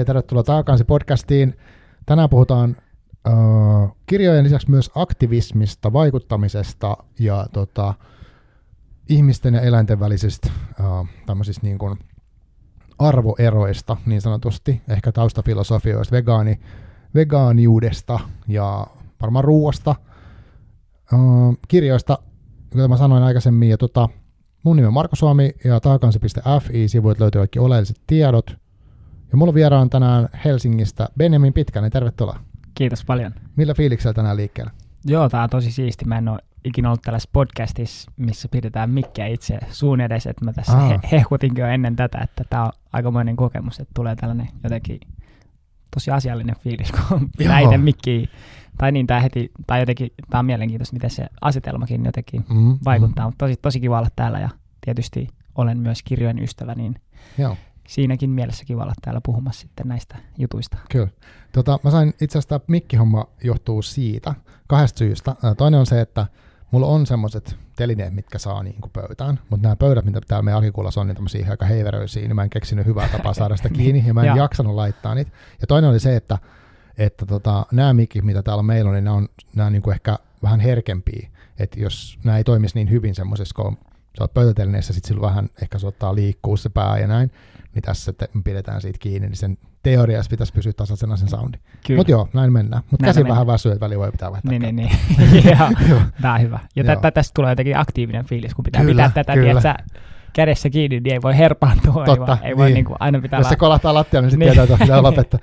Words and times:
Ja 0.00 0.04
tervetuloa 0.04 0.42
Taakansi 0.42 0.84
podcastiin. 0.84 1.56
Tänään 2.06 2.30
puhutaan 2.30 2.76
uh, 3.28 3.96
kirjojen 4.06 4.44
lisäksi 4.44 4.70
myös 4.70 4.90
aktivismista, 4.94 5.92
vaikuttamisesta 5.92 6.96
ja 7.18 7.46
tota, 7.52 7.94
ihmisten 9.08 9.54
ja 9.54 9.60
eläinten 9.60 10.00
välisistä 10.00 10.50
tämmöisistä 11.26 11.66
niin 11.66 11.78
kuin 11.78 11.98
arvoeroista 12.98 13.96
niin 14.06 14.20
sanotusti, 14.20 14.82
ehkä 14.88 15.12
taustafilosofioista, 15.12 16.16
vegaani, 16.16 16.60
vegaaniudesta 17.14 18.20
ja 18.48 18.86
varmaan 19.22 19.44
ruuasta, 19.44 19.94
uh, 21.12 21.56
kirjoista, 21.68 22.18
kuten 22.70 22.90
mä 22.90 22.96
sanoin 22.96 23.22
aikaisemmin, 23.22 23.68
ja 23.68 23.78
tota, 23.78 24.08
mun 24.64 24.76
nimi 24.76 24.86
on 24.86 24.94
Marko 24.94 25.16
Suomi 25.16 25.52
ja 25.64 25.80
taakansi.fi, 25.80 26.88
sivuilta 26.88 27.20
löytyy 27.20 27.40
kaikki 27.40 27.58
oleelliset 27.58 28.00
tiedot, 28.06 28.59
ja 29.32 29.36
mulla 29.36 29.54
vieraan 29.54 29.90
tänään 29.90 30.28
Helsingistä 30.44 31.08
Benjamin 31.18 31.52
Pitkänen, 31.52 31.90
tervetuloa. 31.90 32.38
Kiitos 32.74 33.04
paljon. 33.04 33.32
Millä 33.56 33.74
fiiliksellä 33.74 34.14
tänään 34.14 34.36
liikkeellä? 34.36 34.70
Joo, 35.04 35.28
tää 35.28 35.42
on 35.42 35.50
tosi 35.50 35.70
siisti. 35.72 36.04
Mä 36.04 36.18
en 36.18 36.28
ole 36.28 36.38
ikinä 36.64 36.88
ollut 36.88 37.02
tällaisessa 37.02 37.30
podcastissa, 37.32 38.10
missä 38.16 38.48
pidetään 38.48 38.90
mikkiä 38.90 39.26
itse 39.26 39.58
suun 39.70 40.00
edes, 40.00 40.26
että 40.26 40.44
mä 40.44 40.52
tässä 40.52 40.78
he- 40.78 41.00
hehkutinkin 41.12 41.62
jo 41.62 41.68
ennen 41.68 41.96
tätä, 41.96 42.18
että 42.18 42.44
tää 42.50 42.64
on 42.64 42.72
aikamoinen 42.92 43.36
kokemus, 43.36 43.80
että 43.80 43.94
tulee 43.94 44.16
tällainen 44.16 44.48
jotenkin 44.62 45.00
tosi 45.94 46.10
asiallinen 46.10 46.56
fiilis, 46.56 46.92
kun 46.92 47.30
pitää 47.38 47.60
itse 47.60 47.78
mikkiä. 47.78 48.26
Tai 48.78 48.92
niin, 48.92 49.06
tää 49.06 49.20
heti, 49.20 49.50
tai 49.66 49.80
jotenkin, 49.80 50.10
tää 50.30 50.38
on 50.38 50.46
mielenkiintoista, 50.46 50.94
miten 50.94 51.10
se 51.10 51.26
asetelmakin 51.40 52.04
jotenkin 52.04 52.44
mm, 52.48 52.78
vaikuttaa, 52.84 53.24
mm. 53.24 53.28
mutta 53.28 53.44
tosi, 53.44 53.56
tosi 53.62 53.80
kiva 53.80 53.98
olla 53.98 54.08
täällä 54.16 54.40
ja 54.40 54.48
tietysti 54.80 55.28
olen 55.54 55.78
myös 55.78 56.02
kirjojen 56.02 56.38
ystävä, 56.38 56.74
niin 56.74 56.94
Joo 57.38 57.56
siinäkin 57.90 58.30
mielessä 58.30 58.64
kiva 58.64 58.82
olla 58.82 58.92
täällä 59.02 59.20
puhumassa 59.24 59.60
sitten 59.60 59.88
näistä 59.88 60.16
jutuista. 60.38 60.76
Kyllä. 60.90 61.08
Tota, 61.52 61.78
mä 61.82 61.90
sain 61.90 62.08
itse 62.08 62.38
asiassa 62.38 62.48
tämä 62.48 62.60
mikkihomma 62.66 63.26
johtuu 63.44 63.82
siitä, 63.82 64.34
kahdesta 64.66 64.98
syystä. 64.98 65.36
Toinen 65.56 65.80
on 65.80 65.86
se, 65.86 66.00
että 66.00 66.26
mulla 66.70 66.86
on 66.86 67.06
semmoiset 67.06 67.56
telineet, 67.76 68.14
mitkä 68.14 68.38
saa 68.38 68.62
niin 68.62 68.80
kuin 68.80 68.90
pöytään, 68.92 69.40
mutta 69.50 69.62
nämä 69.62 69.76
pöydät, 69.76 70.04
mitä 70.04 70.20
täällä 70.28 70.42
meidän 70.42 70.56
arkikuulassa 70.56 71.00
on, 71.00 71.06
niin 71.06 71.14
tämmöisiä 71.14 71.46
aika 71.50 71.66
heiveröisiä, 71.66 72.22
niin 72.22 72.36
mä 72.36 72.42
en 72.42 72.50
keksinyt 72.50 72.86
hyvää 72.86 73.08
tapaa 73.08 73.34
saada 73.34 73.56
sitä 73.56 73.68
kiinni, 73.78 74.04
ja 74.06 74.14
mä 74.14 74.22
en 74.22 74.36
jaksanut 74.36 74.74
laittaa 74.74 75.14
niitä. 75.14 75.30
Ja 75.60 75.66
toinen 75.66 75.90
oli 75.90 76.00
se, 76.00 76.16
että, 76.16 76.38
että 76.98 77.26
tota, 77.26 77.66
nämä 77.72 77.92
mikit, 77.92 78.24
mitä 78.24 78.42
täällä 78.42 78.62
meillä 78.62 78.88
on, 78.88 78.94
niin 78.94 79.04
nämä 79.04 79.16
on, 79.16 79.28
nämä 79.54 79.66
on 79.66 79.72
niin 79.72 79.82
kuin 79.82 79.94
ehkä 79.94 80.18
vähän 80.42 80.60
herkempiä, 80.60 81.28
että 81.58 81.80
jos 81.80 82.18
nämä 82.24 82.38
ei 82.38 82.44
toimisi 82.44 82.74
niin 82.74 82.90
hyvin 82.90 83.14
semmoisessa, 83.14 83.54
kun 83.62 83.78
sä 84.18 84.24
oot 84.24 84.34
pöytätelineessä, 84.34 84.92
sitten 84.92 85.08
sillä 85.08 85.20
vähän 85.20 85.48
ehkä 85.62 85.78
se 85.78 85.86
ottaa 85.86 86.14
liikkuu 86.14 86.56
se 86.56 86.68
pää 86.68 86.98
ja 86.98 87.06
näin, 87.06 87.30
niin 87.74 87.82
tässä 87.82 88.12
te, 88.12 88.28
pidetään 88.44 88.80
siitä 88.80 88.98
kiinni, 88.98 89.28
niin 89.28 89.36
sen 89.36 89.58
teoriassa 89.82 90.30
pitäisi 90.30 90.52
pysyä 90.52 90.72
tasaisena 90.72 91.16
sen 91.16 91.28
soundi. 91.28 91.58
Mutta 91.96 92.10
joo, 92.10 92.28
näin 92.34 92.52
mennään. 92.52 92.82
Mutta 92.90 93.06
käsi 93.06 93.24
vähän 93.28 93.46
väsyy, 93.46 93.72
että 93.72 93.84
väli 93.84 93.98
voi 93.98 94.12
pitää 94.12 94.30
vaihtaa. 94.30 94.50
Niin, 94.50 94.62
niin, 94.62 94.76
niin. 94.76 94.90
Tämä 96.22 96.34
on 96.34 96.40
hyvä. 96.40 96.58
Ja 96.76 96.84
tä, 96.84 97.10
tästä 97.10 97.34
tulee 97.34 97.52
jotenkin 97.52 97.78
aktiivinen 97.78 98.24
fiilis, 98.24 98.54
kun 98.54 98.64
pitää 98.64 98.82
kyllä, 98.82 98.92
pitää 98.92 99.24
tätä, 99.24 99.34
kyllä. 99.34 99.60
Tiedät, 99.60 99.76
kädessä 100.32 100.70
kiinni, 100.70 101.00
niin 101.00 101.12
ei 101.12 101.22
voi 101.22 101.36
herpaantua. 101.38 102.04
Totta, 102.04 102.32
ei 102.32 102.40
voi, 102.40 102.48
ei 102.48 102.56
voi 102.56 102.66
niin. 102.66 102.74
niin 102.74 102.84
kuin, 102.84 102.96
aina 103.00 103.20
pitää 103.20 103.40
Jos 103.40 103.48
se 103.48 103.56
kolahtaa 103.56 103.94
lattiaan, 103.94 104.24
niin 104.24 104.30
sitten 104.30 104.48
niin. 104.48 104.56
tietää, 104.56 104.74
että 104.74 104.84
pitää 104.84 105.02
lopettaa. 105.10 105.40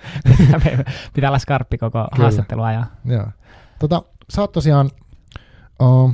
pitää 1.14 1.30
olla 1.30 1.40
skarppi 1.40 1.78
koko 1.78 2.08
Kyllä. 2.14 2.24
haastattelua. 2.24 2.72
Ja... 2.72 2.84
Joo. 3.06 3.28
Tota, 3.80 4.04
sä 4.30 4.42
oot 4.42 4.52
tosiaan, 4.52 4.90
uh, 5.82 6.14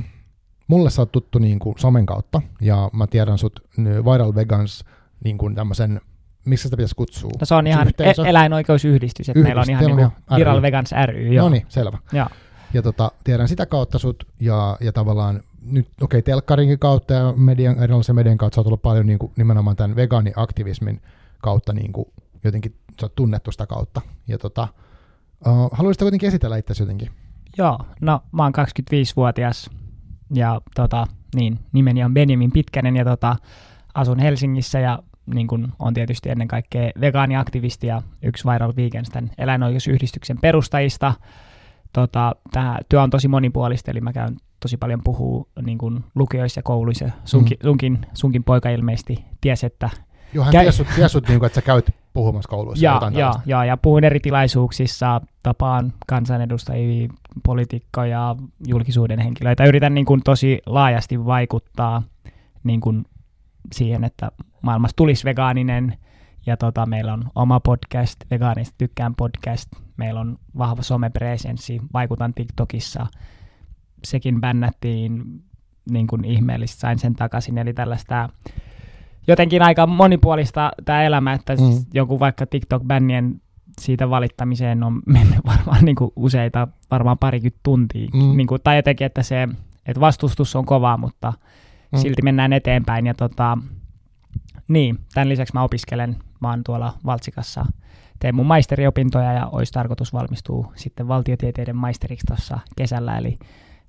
mulle 0.66 0.90
sä 0.90 1.02
oot 1.02 1.12
tuttu 1.12 1.38
niin 1.38 1.58
kuin 1.58 1.78
somen 1.78 2.06
kautta, 2.06 2.42
ja 2.60 2.90
mä 2.92 3.06
tiedän 3.06 3.38
sut 3.38 3.60
Viral 3.78 4.34
Vegans 4.34 4.84
niin 5.24 5.38
kuin 5.38 5.54
tämmöisen 5.54 6.00
missä 6.44 6.62
sitä 6.62 6.76
pitäisi 6.76 6.94
kutsua? 6.94 7.30
No 7.40 7.46
se 7.46 7.54
on 7.54 7.66
ihan 7.66 7.88
e- 7.88 8.28
eläinoikeusyhdistys, 8.28 9.28
että 9.28 9.42
meillä 9.42 9.62
on 9.62 9.70
ihan 9.70 9.84
niin 9.84 9.96
kuin 9.96 10.10
Viral 10.36 10.62
Vegans 10.62 10.90
ry. 11.06 11.32
Joo. 11.32 11.44
No 11.44 11.48
niin, 11.48 11.66
selvä. 11.68 11.98
Ja, 12.12 12.30
ja 12.74 12.82
tota, 12.82 13.12
tiedän 13.24 13.48
sitä 13.48 13.66
kautta 13.66 13.98
sut 13.98 14.26
ja, 14.40 14.76
ja 14.80 14.92
tavallaan 14.92 15.42
nyt, 15.62 15.86
okei, 15.86 16.18
okay, 16.18 16.22
telkkarinkin 16.22 16.78
kautta 16.78 17.14
ja 17.14 17.34
median, 17.36 17.82
erilaisen 17.82 18.14
median 18.14 18.38
kautta 18.38 18.54
sä 18.54 18.60
oot 18.60 18.66
ollut 18.66 18.82
paljon 18.82 19.06
niin 19.06 19.18
kuin, 19.18 19.32
nimenomaan 19.36 19.76
tämän 19.76 19.96
vegaaniaktivismin 19.96 21.02
kautta 21.42 21.72
niin 21.72 21.92
kuin, 21.92 22.08
jotenkin 22.44 22.76
sä 23.00 23.06
oot 23.06 23.14
tunnettu 23.14 23.52
sitä 23.52 23.66
kautta. 23.66 24.00
Ja 24.28 24.38
tota, 24.38 24.68
uh, 25.46 25.70
haluaisitko 25.72 26.04
kuitenkin 26.04 26.28
esitellä 26.28 26.56
itse 26.56 26.74
jotenkin? 26.82 27.10
Joo, 27.58 27.78
no 28.00 28.20
mä 28.32 28.42
oon 28.42 28.52
25-vuotias 28.58 29.70
ja 30.34 30.60
tota, 30.74 31.06
niin, 31.34 31.58
nimeni 31.72 32.04
on 32.04 32.14
Benjamin 32.14 32.52
Pitkänen 32.52 32.96
ja 32.96 33.04
tota, 33.04 33.36
asun 33.94 34.18
Helsingissä 34.18 34.80
ja 34.80 34.98
niin 35.26 35.46
kuin 35.46 35.68
on 35.78 35.94
tietysti 35.94 36.30
ennen 36.30 36.48
kaikkea 36.48 36.90
vegaaniaktivisti 37.00 37.86
ja 37.86 38.02
yksi 38.22 38.44
Viral 38.48 38.72
Vegans, 38.76 39.10
tämän 39.10 39.30
eläinoikeusyhdistyksen 39.38 40.38
perustajista. 40.38 41.14
Tota, 41.92 42.36
tämä 42.52 42.78
työ 42.88 43.02
on 43.02 43.10
tosi 43.10 43.28
monipuolista, 43.28 43.90
eli 43.90 44.00
mä 44.00 44.12
käyn 44.12 44.36
tosi 44.60 44.76
paljon 44.76 45.00
puhuu 45.04 45.48
niin 45.62 45.78
kuin 45.78 46.04
lukioissa 46.14 46.58
ja 46.58 46.62
kouluissa. 46.62 47.10
Sunkin, 47.24 47.58
mm. 47.62 47.66
sunkin, 47.66 47.98
sunkin 48.14 48.44
poika 48.44 48.68
ilmeisesti 48.68 49.24
tiesi, 49.40 49.66
että... 49.66 49.90
Joo, 50.32 50.44
hän 50.44 50.52
käy... 50.52 50.62
tiesi, 50.62 50.84
tiesi 50.96 51.18
niin 51.28 51.38
kuin, 51.38 51.46
että 51.46 51.54
sä 51.54 51.62
käyt 51.62 51.90
puhumassa 52.12 52.48
kouluissa. 52.48 52.84
Ja, 52.84 53.10
ja, 53.12 53.34
ja, 53.46 53.64
ja 53.64 53.76
puhun 53.76 54.04
eri 54.04 54.20
tilaisuuksissa, 54.20 55.20
tapaan 55.42 55.92
kansanedustajia, 56.06 57.08
poliitikkoja, 57.44 58.36
julkisuuden 58.66 59.18
henkilöitä. 59.18 59.64
Yritän 59.64 59.94
niin 59.94 60.06
kuin, 60.06 60.22
tosi 60.24 60.60
laajasti 60.66 61.24
vaikuttaa 61.24 62.02
niin 62.64 62.80
kuin, 62.80 63.04
siihen, 63.72 64.04
että 64.04 64.32
maailmassa 64.62 64.96
tulisi 64.96 65.24
vegaaninen, 65.24 65.98
ja 66.46 66.56
tota, 66.56 66.86
meillä 66.86 67.12
on 67.12 67.24
oma 67.34 67.60
podcast, 67.60 68.16
Vegaanista 68.30 68.74
tykkään 68.78 69.14
podcast, 69.14 69.68
meillä 69.96 70.20
on 70.20 70.38
vahva 70.58 70.82
somepresenssi, 70.82 71.80
vaikutan 71.92 72.34
TikTokissa, 72.34 73.06
sekin 74.04 74.40
bännättiin 74.40 75.42
niin 75.90 76.06
kuin 76.06 76.24
ihmeellisesti, 76.24 76.80
sain 76.80 76.98
sen 76.98 77.14
takaisin, 77.14 77.58
eli 77.58 77.72
tällaista 77.72 78.28
jotenkin 79.26 79.62
aika 79.62 79.86
monipuolista 79.86 80.70
tämä 80.84 81.02
elämä, 81.02 81.32
että 81.32 81.54
mm. 81.54 81.84
joku 81.94 82.20
vaikka 82.20 82.46
TikTok-bännien 82.46 83.40
siitä 83.80 84.10
valittamiseen 84.10 84.82
on 84.82 85.02
mennyt 85.06 85.38
varmaan 85.46 85.84
niin 85.84 85.96
kuin 85.96 86.12
useita, 86.16 86.68
varmaan 86.90 87.18
parikymmentä 87.18 87.60
tuntia, 87.62 88.08
mm. 88.14 88.36
niin 88.36 88.46
kuin, 88.46 88.60
tai 88.64 88.76
jotenkin, 88.76 89.06
että 89.06 89.22
se 89.22 89.48
että 89.86 90.00
vastustus 90.00 90.56
on 90.56 90.66
kova, 90.66 90.96
mutta 90.96 91.32
mm. 91.96 92.02
silti 92.02 92.22
mennään 92.22 92.52
eteenpäin. 92.52 93.06
Ja 93.06 93.14
tota, 93.14 93.58
niin, 94.68 94.98
tämän 95.14 95.28
lisäksi 95.28 95.54
mä 95.54 95.62
opiskelen, 95.62 96.16
mä 96.40 96.50
oon 96.50 96.64
tuolla 96.64 96.94
Valtsikassa, 97.06 97.66
teen 98.18 98.34
mun 98.34 98.46
maisteriopintoja 98.46 99.32
ja 99.32 99.46
olisi 99.46 99.72
tarkoitus 99.72 100.12
valmistua 100.12 100.72
sitten 100.76 101.08
valtiotieteiden 101.08 101.76
maisteriksi 101.76 102.26
tuossa 102.26 102.58
kesällä, 102.76 103.18
eli 103.18 103.38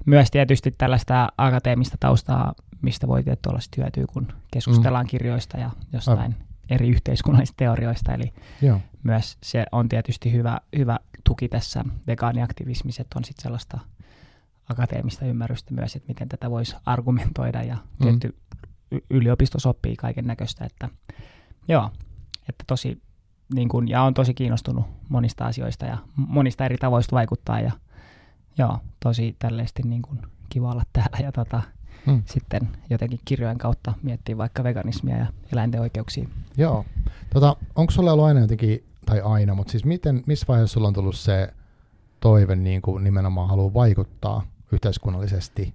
myös 0.05 0.31
tietysti 0.31 0.71
tällaista 0.77 1.29
akateemista 1.37 1.97
taustaa, 1.99 2.53
mistä 2.81 3.07
voi 3.07 3.23
tietysti 3.23 3.81
hyötyä, 3.81 4.05
kun 4.13 4.27
keskustellaan 4.51 5.05
mm. 5.05 5.09
kirjoista 5.09 5.57
ja 5.57 5.71
jostain 5.93 6.19
Aivan. 6.19 6.35
eri 6.69 6.89
yhteiskunnallisista 6.89 7.57
teorioista, 7.57 8.13
eli 8.13 8.33
Joo. 8.61 8.79
myös 9.03 9.37
se 9.43 9.65
on 9.71 9.89
tietysti 9.89 10.31
hyvä, 10.31 10.59
hyvä 10.77 10.99
tuki 11.23 11.49
tässä 11.49 11.85
vegaaniaktivismissa, 12.07 13.01
että 13.01 13.19
on 13.19 13.25
sitten 13.25 13.43
sellaista 13.43 13.79
akateemista 14.69 15.25
ymmärrystä 15.25 15.73
myös, 15.73 15.95
että 15.95 16.07
miten 16.07 16.29
tätä 16.29 16.51
voisi 16.51 16.75
argumentoida 16.85 17.63
ja 17.63 17.75
mm. 17.75 18.03
tietty 18.03 18.35
yliopistossa 19.09 19.69
oppii 19.69 19.95
kaiken 19.95 20.27
näköistä, 20.27 20.65
että 20.65 20.89
joo, 21.67 21.89
että 22.49 22.63
tosi 22.67 23.01
niin 23.53 23.69
kun, 23.69 23.89
ja 23.89 24.01
on 24.01 24.13
tosi 24.13 24.33
kiinnostunut 24.33 24.85
monista 25.09 25.45
asioista 25.45 25.85
ja 25.85 25.97
monista 26.15 26.65
eri 26.65 26.77
tavoista 26.77 27.15
vaikuttaa 27.15 27.59
ja 27.59 27.71
joo, 28.57 28.79
tosi 28.99 29.35
tällaisesti 29.39 29.83
niin 29.83 30.01
kun, 30.01 30.19
kiva 30.49 30.71
olla 30.71 30.83
täällä 30.93 31.17
ja 31.23 31.31
tota, 31.31 31.61
hmm. 32.05 32.23
sitten 32.25 32.69
jotenkin 32.89 33.19
kirjojen 33.25 33.57
kautta 33.57 33.93
miettiä 34.03 34.37
vaikka 34.37 34.63
veganismia 34.63 35.17
ja 35.17 35.25
eläinten 35.53 35.81
oikeuksia. 35.81 36.27
Joo, 36.57 36.85
tota, 37.33 37.55
onko 37.75 37.91
sulla 37.91 38.11
ollut 38.11 38.25
aina 38.25 38.39
jotenkin, 38.39 38.83
tai 39.05 39.21
aina, 39.21 39.55
mutta 39.55 39.71
siis 39.71 39.85
miten, 39.85 40.23
missä 40.25 40.45
vaiheessa 40.47 40.73
sulla 40.73 40.87
on 40.87 40.93
tullut 40.93 41.15
se 41.15 41.53
toive 42.19 42.55
niin 42.55 42.81
kuin 42.81 43.03
nimenomaan 43.03 43.49
haluaa 43.49 43.73
vaikuttaa 43.73 44.43
yhteiskunnallisesti 44.71 45.73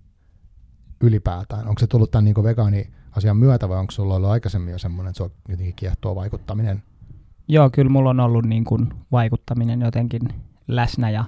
ylipäätään? 1.01 1.69
Onko 1.69 1.79
se 1.79 1.87
tullut 1.87 2.11
tämän 2.11 2.25
niin 2.25 2.43
vegaani-asian 2.43 3.37
myötä 3.37 3.69
vai 3.69 3.79
onko 3.79 3.91
sulla 3.91 4.15
ollut 4.15 4.31
aikaisemmin 4.31 4.73
jo 4.73 4.79
semmoinen, 4.79 5.11
että 5.11 5.17
se 5.17 5.23
on 5.23 5.31
jotenkin 5.49 5.75
kiehtoo 5.77 6.15
vaikuttaminen? 6.15 6.83
Joo, 7.49 7.71
kyllä 7.71 7.91
mulla 7.91 8.11
on 8.11 8.21
ollut 8.21 8.45
niin 8.45 8.65
kuin 8.65 8.89
vaikuttaminen 9.13 9.81
jotenkin 9.81 10.23
läsnä 10.69 11.11
ja 11.11 11.25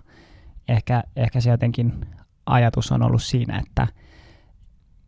ehkä, 0.69 1.05
ehkä 1.17 1.41
se 1.41 1.51
jotenkin 1.51 2.07
ajatus 2.47 2.93
on 2.93 3.03
ollut 3.03 3.23
siinä, 3.23 3.59
että 3.67 3.87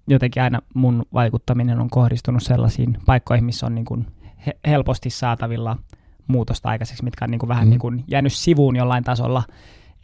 jotenkin 0.07 0.43
aina 0.43 0.61
mun 0.75 1.03
vaikuttaminen 1.13 1.81
on 1.81 1.91
kohdistunut 1.91 2.43
sellaisiin 2.43 2.99
paikkoihin, 3.07 3.45
missä 3.45 3.67
on 3.67 3.75
niin 3.75 3.85
kuin 3.85 4.07
helposti 4.67 5.11
saatavilla 5.11 5.77
muutosta 6.27 6.69
aikaiseksi, 6.69 7.05
mitkä 7.05 7.25
on 7.25 7.31
niin 7.31 7.39
kuin 7.39 7.49
vähän 7.49 7.67
mm. 7.67 7.71
niin 7.71 7.81
kuin 7.81 8.05
jäänyt 8.09 8.33
sivuun 8.33 8.77
jollain 8.77 9.05
tasolla– 9.05 9.43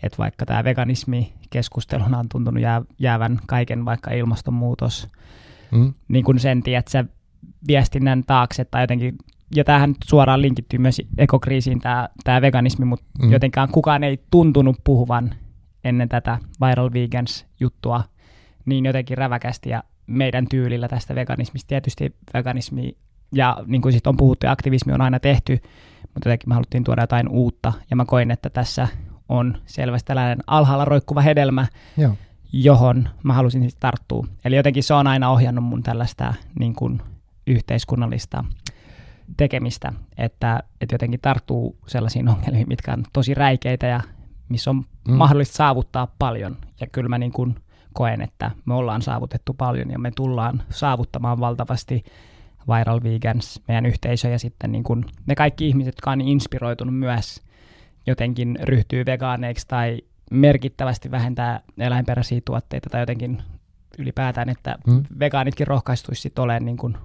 että 0.03 0.19
vaikka 0.19 0.47
tämä 0.47 0.65
veganismi 0.65 1.33
keskusteluna 1.51 2.19
on 2.19 2.29
tuntunut 2.29 2.63
jää, 2.63 2.83
jäävän 2.99 3.39
kaiken, 3.47 3.85
vaikka 3.85 4.11
ilmastonmuutos, 4.11 5.09
mm. 5.71 5.95
niin 6.09 6.25
kuin 6.25 6.39
sen, 6.39 6.63
tiedät, 6.63 6.89
se 6.89 7.05
viestinnän 7.69 8.25
taakse 8.27 8.65
tai 8.65 8.83
jotenkin 8.83 9.17
ja 9.55 9.65
tämähän 9.65 9.95
suoraan 10.05 10.43
linkittyy 10.43 10.79
myös 10.79 11.03
ekokriisiin 11.19 11.81
tämä, 11.81 12.09
tämä 12.25 12.41
veganismi, 12.41 12.85
mutta 12.85 13.07
mm. 13.23 13.33
jotenkaan 13.33 13.69
kukaan 13.69 14.05
ei 14.05 14.25
tuntunut 14.31 14.77
puhuvan 14.85 15.35
ennen 15.85 16.09
tätä 16.09 16.39
Viral 16.61 16.91
Vegans-juttua 16.93 18.05
niin 18.67 18.87
jotenkin 18.87 19.19
räväkästi 19.19 19.71
ja 19.71 19.83
meidän 20.07 20.47
tyylillä 20.49 20.89
tästä 20.89 21.15
veganismista. 21.15 21.69
Tietysti 21.69 22.17
veganismi 22.35 22.97
ja 23.33 23.57
niin 23.67 23.83
kuin 23.83 23.93
sitten 23.93 24.11
on 24.11 24.17
puhuttu 24.17 24.47
ja 24.47 24.53
aktivismi 24.53 24.93
on 24.93 25.01
aina 25.01 25.21
tehty, 25.21 25.53
mutta 26.15 26.29
jotenkin 26.29 26.49
me 26.49 26.55
haluttiin 26.55 26.85
tuoda 26.85 27.03
jotain 27.03 27.29
uutta 27.29 27.73
ja 27.91 27.97
mä 27.97 28.05
koin, 28.05 28.31
että 28.31 28.51
tässä 28.51 28.89
on 29.31 29.59
selvästi 29.67 30.07
tällainen 30.07 30.39
alhaalla 30.47 30.85
roikkuva 30.85 31.21
hedelmä, 31.21 31.67
Joo. 31.97 32.15
johon 32.53 33.09
mä 33.23 33.33
halusin 33.33 33.63
sitten 33.63 33.81
tarttua. 33.81 34.27
Eli 34.45 34.57
jotenkin 34.57 34.83
se 34.83 34.95
on 34.95 35.07
aina 35.07 35.31
ohjannut 35.31 35.65
mun 35.65 35.83
tällaista 35.83 36.35
niin 36.59 36.75
kuin 36.75 37.03
yhteiskunnallista 37.47 38.45
tekemistä, 39.37 39.93
että, 40.19 40.63
että 40.81 40.95
jotenkin 40.95 41.21
tarttuu 41.21 41.79
sellaisiin 41.87 42.29
ongelmiin, 42.29 42.69
mitkä 42.69 42.93
on 42.93 43.05
tosi 43.13 43.35
räikeitä 43.35 43.87
ja 43.87 44.01
missä 44.49 44.71
on 44.71 44.85
mm. 45.09 45.15
mahdollista 45.15 45.57
saavuttaa 45.57 46.09
paljon. 46.19 46.57
Ja 46.81 46.87
kyllä 46.87 47.09
mä 47.09 47.19
niin 47.19 47.33
kuin 47.33 47.55
koen, 47.93 48.23
että 48.23 48.51
me 48.65 48.75
ollaan 48.75 49.03
saavutettu 49.03 49.55
paljon 49.55 49.91
ja 49.91 49.99
me 49.99 50.11
tullaan 50.17 50.63
saavuttamaan 50.71 51.41
valtavasti 51.41 52.05
Viral 52.69 53.01
Vegans, 53.03 53.63
meidän 53.69 53.87
yhteisö 53.87 54.29
ja 54.29 54.39
sitten 54.39 54.73
niin 54.73 54.85
kuin 54.85 55.05
ne 55.27 55.35
kaikki 55.35 55.69
ihmiset, 55.69 55.95
jotka 55.97 56.11
on 56.11 56.21
inspiroitunut 56.21 56.99
myös 56.99 57.43
jotenkin 58.07 58.59
ryhtyy 58.63 59.07
vegaaneiksi 59.07 59.69
tai 59.69 59.99
merkittävästi 60.31 61.11
vähentää 61.11 61.61
eläinperäisiä 61.79 62.41
tuotteita 62.45 62.91
tai 62.91 63.03
jotenkin 63.03 63.43
ylipäätään, 63.99 64.49
että 64.49 64.79
mm. 64.87 65.03
vegaanitkin 65.19 65.67
rohkaistuisi 65.67 66.23
sitten 66.23 66.43
olemaan 66.43 66.65
niin 66.65 66.77
kuin 66.77 66.97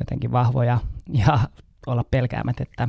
jotenkin 0.00 0.32
vahvoja 0.32 0.78
ja 1.08 1.38
olla 1.86 2.04
pelkäämät, 2.10 2.60
että 2.60 2.88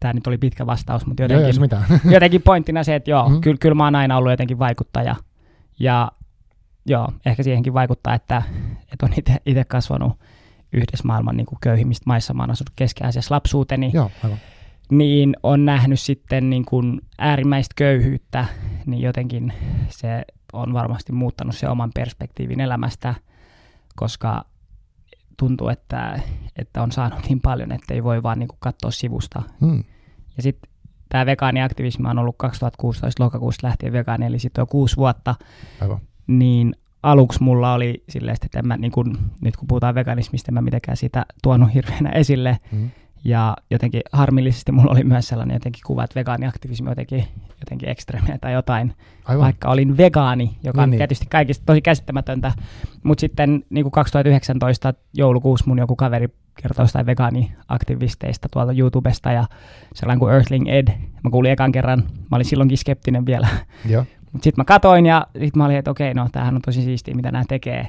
tämä 0.00 0.12
nyt 0.12 0.26
oli 0.26 0.38
pitkä 0.38 0.66
vastaus, 0.66 1.06
mutta 1.06 1.22
jotenkin, 1.22 1.60
joo, 1.60 1.80
joo, 1.90 1.98
jotenkin 2.14 2.42
pointtina 2.42 2.84
se, 2.84 2.94
että 2.94 3.10
joo, 3.10 3.28
mm. 3.28 3.40
kyllä, 3.40 3.56
kyllä 3.60 3.74
mä 3.74 3.84
oon 3.84 3.94
aina 3.94 4.16
ollut 4.16 4.32
jotenkin 4.32 4.58
vaikuttaja 4.58 5.16
ja 5.80 6.12
joo, 6.86 7.12
ehkä 7.26 7.42
siihenkin 7.42 7.74
vaikuttaa, 7.74 8.14
että, 8.14 8.42
että 8.92 9.06
on 9.06 9.12
itse 9.46 9.64
kasvanut 9.64 10.12
yhdessä 10.72 11.06
maailman 11.06 11.36
niin 11.36 11.46
kuin 11.46 11.58
köyhimmistä 11.60 12.04
maissa, 12.06 12.34
mä 12.34 12.42
oon 12.42 12.50
asunut 12.50 12.72
keski-Aasiassa 12.76 13.34
lapsuuteni, 13.34 13.90
joo, 13.94 14.10
aivan. 14.24 14.38
Niin 14.90 15.36
on 15.42 15.64
nähnyt 15.64 16.00
sitten 16.00 16.50
niin 16.50 16.64
kuin 16.64 17.00
äärimmäistä 17.18 17.72
köyhyyttä, 17.76 18.46
niin 18.86 19.02
jotenkin 19.02 19.52
se 19.88 20.24
on 20.52 20.72
varmasti 20.72 21.12
muuttanut 21.12 21.56
se 21.56 21.68
oman 21.68 21.90
perspektiivin 21.94 22.60
elämästä, 22.60 23.14
koska 23.96 24.44
tuntuu, 25.36 25.68
että, 25.68 26.20
että 26.56 26.82
on 26.82 26.92
saanut 26.92 27.20
niin 27.28 27.40
paljon, 27.40 27.72
että 27.72 27.94
ei 27.94 28.04
voi 28.04 28.22
vaan 28.22 28.38
niin 28.38 28.48
kuin 28.48 28.58
katsoa 28.60 28.90
sivusta. 28.90 29.42
Hmm. 29.60 29.84
Ja 30.36 30.42
sitten 30.42 30.70
tämä 31.08 31.26
vegaaniaktivismi 31.26 32.10
on 32.10 32.18
ollut 32.18 32.38
2016 32.38 33.24
lokakuusta 33.24 33.66
lähtien 33.66 33.92
vegaani, 33.92 34.26
eli 34.26 34.38
sitten 34.38 34.62
jo 34.62 34.66
kuusi 34.66 34.96
vuotta. 34.96 35.34
Aivan. 35.80 35.98
Niin 36.26 36.74
aluksi 37.02 37.42
mulla 37.42 37.72
oli 37.72 38.04
silleen, 38.08 38.36
että 38.44 38.58
en 38.58 38.66
mä, 38.66 38.76
niin 38.76 38.92
kun, 38.92 39.18
nyt 39.40 39.56
kun 39.56 39.68
puhutaan 39.68 39.94
veganismista, 39.94 40.50
en 40.50 40.54
mä 40.54 40.60
mitenkään 40.60 40.96
sitä 40.96 41.26
tuonut 41.42 41.74
hirveänä 41.74 42.10
esille. 42.10 42.58
Hmm. 42.72 42.90
Ja 43.26 43.56
jotenkin 43.70 44.00
harmillisesti 44.12 44.72
mulla 44.72 44.92
oli 44.92 45.04
myös 45.04 45.28
sellainen 45.28 45.54
jotenkin 45.54 45.82
kuva, 45.86 46.04
että 46.04 46.14
vegaaniaktivismi 46.14 46.88
jotenkin, 46.88 47.24
jotenkin 47.60 47.88
ekstremeä 47.88 48.38
tai 48.40 48.52
jotain, 48.52 48.94
Aivan. 49.24 49.44
vaikka 49.44 49.68
olin 49.68 49.96
vegaani, 49.96 50.56
joka 50.64 50.86
niin, 50.86 50.94
on 50.94 50.98
tietysti 50.98 51.26
kaikista 51.30 51.62
tosi 51.66 51.80
käsittämätöntä. 51.80 52.52
Mutta 53.02 53.20
sitten 53.20 53.64
niin 53.70 53.84
kuin 53.84 53.92
2019 53.92 54.94
joulukuussa 55.14 55.64
mun 55.68 55.78
joku 55.78 55.96
kaveri 55.96 56.28
kertoi 56.62 56.82
jostain 56.82 57.06
vegaaniaktivisteista 57.06 58.48
tuolta 58.52 58.72
YouTubesta 58.72 59.32
ja 59.32 59.44
sellainen 59.94 60.18
kuin 60.18 60.34
Earthling 60.34 60.68
Ed. 60.68 60.88
Mä 61.24 61.30
kuulin 61.30 61.50
ekan 61.50 61.72
kerran, 61.72 62.02
mä 62.30 62.36
olin 62.36 62.44
silloinkin 62.44 62.78
skeptinen 62.78 63.26
vielä. 63.26 63.48
Mutta 64.32 64.44
sitten 64.44 64.62
mä 64.62 64.64
katoin 64.64 65.06
ja 65.06 65.26
sitten 65.32 65.52
mä 65.54 65.64
olin, 65.64 65.76
että 65.76 65.90
okei, 65.90 66.14
no 66.14 66.28
tämähän 66.32 66.54
on 66.54 66.62
tosi 66.62 66.82
siistiä, 66.82 67.14
mitä 67.14 67.30
nämä 67.32 67.44
tekee. 67.48 67.88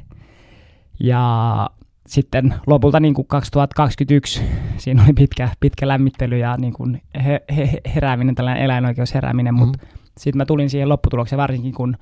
Ja 0.99 1.69
sitten 2.07 2.53
lopulta 2.67 2.99
niin 2.99 3.13
kuin 3.13 3.27
2021 3.27 4.41
siinä 4.77 5.03
oli 5.03 5.13
pitkä, 5.13 5.49
pitkä 5.59 5.87
lämmittely 5.87 6.37
ja 6.37 6.57
niin 6.57 6.73
kuin 6.73 7.01
he, 7.25 7.41
he, 7.55 7.81
herääminen, 7.95 8.35
tällainen 8.35 8.63
eläinoikeusherääminen, 8.63 9.53
mm. 9.53 9.59
mutta 9.59 9.79
sitten 10.17 10.37
mä 10.37 10.45
tulin 10.45 10.69
siihen 10.69 10.89
lopputulokseen 10.89 11.37
varsinkin 11.37 11.73
kun 11.73 11.97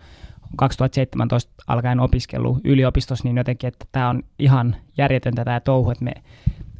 2017 0.57 1.53
alkaen 1.67 1.99
opiskelu 1.99 2.59
yliopistossa, 2.63 3.23
niin 3.23 3.37
jotenkin, 3.37 3.67
että 3.67 3.85
tämä 3.91 4.09
on 4.09 4.23
ihan 4.39 4.75
järjetöntä 4.97 5.45
tämä 5.45 5.59
touhu, 5.59 5.91
että 5.91 6.03
me 6.03 6.13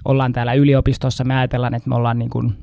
ollaan 0.06 0.33
täällä 0.33 0.54
yliopistossa, 0.54 1.24
me 1.24 1.38
ajatellaan, 1.38 1.74
että 1.74 1.89
me 1.89 1.95
ollaan 1.95 2.19
niin 2.19 2.30
kuin 2.30 2.57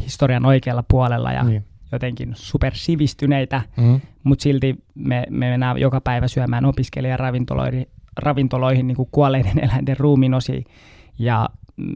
historian 0.00 0.46
oikealla 0.46 0.84
puolella 0.90 1.32
ja 1.32 1.42
niin. 1.42 1.64
jotenkin 1.92 2.32
supersivistyneitä, 2.34 3.62
mm. 3.76 4.00
mutta 4.24 4.42
silti 4.42 4.84
me, 4.94 5.26
me 5.30 5.50
mennään 5.50 5.78
joka 5.78 6.00
päivä 6.00 6.28
syömään 6.28 6.64
opiskelijaravintoloihin 6.64 7.86
ravintoloihin 8.20 8.86
niin 8.86 8.96
kuin 8.96 9.08
kuolleiden 9.12 9.58
eläinten 9.64 9.96
ruuminosi 9.98 10.64
ja 11.18 11.48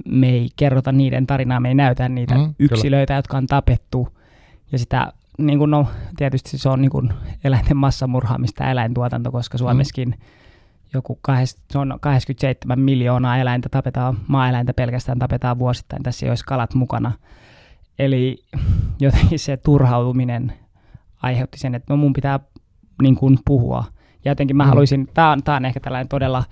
me 0.05 0.29
ei 0.29 0.49
kerrota 0.57 0.93
niiden 0.93 1.27
tarinaa, 1.27 1.61
me 1.61 1.69
ei 1.69 1.75
näytä 1.75 2.09
niitä 2.09 2.35
mm, 2.35 2.55
yksilöitä, 2.59 3.11
kyllä. 3.11 3.19
jotka 3.19 3.37
on 3.37 3.47
tapettu 3.47 4.09
ja 4.73 4.79
sitä 4.79 5.13
niin 5.39 5.59
kuin 5.59 5.71
no, 5.71 5.87
tietysti 6.17 6.59
se 6.59 6.69
on 6.69 6.83
niin 6.83 6.91
kuin 6.91 7.13
eläinten 7.45 7.77
massamurhaamista 7.77 8.71
eläintuotanto, 8.71 9.33
koska 9.33 9.59
Suomessakin 9.59 10.09
mm. 10.09 10.25
joku 10.95 11.19
kahes, 11.23 11.59
se 11.71 11.79
on 11.79 11.99
87 12.01 12.81
miljoonaa 12.81 13.39
eläintä 13.39 13.69
tapetaan, 13.69 14.19
maa-eläintä 14.27 14.75
pelkästään 14.75 15.19
tapetaan 15.19 15.59
vuosittain, 15.59 16.03
tässä 16.03 16.27
ei 16.27 16.31
olisi 16.31 16.45
kalat 16.45 16.75
mukana. 16.75 17.13
Eli 17.99 18.45
jotenkin 19.01 19.39
se 19.39 19.57
turhautuminen 19.57 20.53
aiheutti 21.23 21.59
sen, 21.59 21.75
että 21.75 21.93
no 21.93 21.97
mun 21.97 22.13
pitää 22.13 22.41
niin 23.03 23.17
kuin 23.17 23.39
puhua 23.45 23.85
ja 24.25 24.31
jotenkin 24.31 24.57
mä 24.57 24.65
mm. 24.65 24.69
haluaisin, 24.69 25.09
tämä 25.15 25.33
on, 25.33 25.43
tää 25.43 25.57
on 25.57 25.65
ehkä 25.65 25.81
tällainen 25.81 26.09
todella 26.09 26.45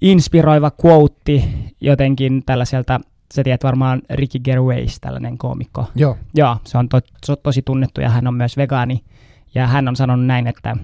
inspiroiva 0.00 0.70
quote 0.84 1.42
jotenkin 1.80 2.42
tällaiselta, 2.46 3.00
sä 3.34 3.44
tiedät 3.44 3.64
varmaan 3.64 4.02
Ricky 4.10 4.38
Gervais, 4.38 5.00
tällainen 5.00 5.38
koomikko. 5.38 5.86
Joo. 5.94 6.18
Joo, 6.34 6.56
se 6.64 6.78
on 6.78 6.88
to, 6.88 7.00
to, 7.26 7.36
tosi 7.36 7.62
tunnettu 7.62 8.00
ja 8.00 8.08
hän 8.08 8.26
on 8.26 8.34
myös 8.34 8.56
vegaani. 8.56 9.04
Ja 9.54 9.66
hän 9.66 9.88
on 9.88 9.96
sanonut 9.96 10.26
näin, 10.26 10.46
että 10.46 10.76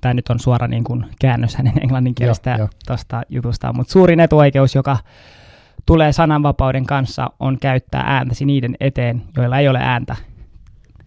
tämä 0.00 0.14
nyt 0.14 0.28
on 0.28 0.40
suora 0.40 0.68
niin 0.68 0.84
kuin 0.84 1.06
käännös 1.20 1.56
hänen 1.56 1.82
englanninkielistä 1.82 2.68
tuosta 2.86 3.22
jutusta, 3.28 3.72
mutta 3.72 3.92
suurin 3.92 4.20
etuoikeus, 4.20 4.74
joka 4.74 4.96
tulee 5.86 6.12
sananvapauden 6.12 6.86
kanssa, 6.86 7.30
on 7.40 7.58
käyttää 7.58 8.04
ääntäsi 8.06 8.44
niiden 8.44 8.76
eteen, 8.80 9.22
joilla 9.36 9.58
ei 9.58 9.68
ole 9.68 9.78
ääntä. 9.82 10.16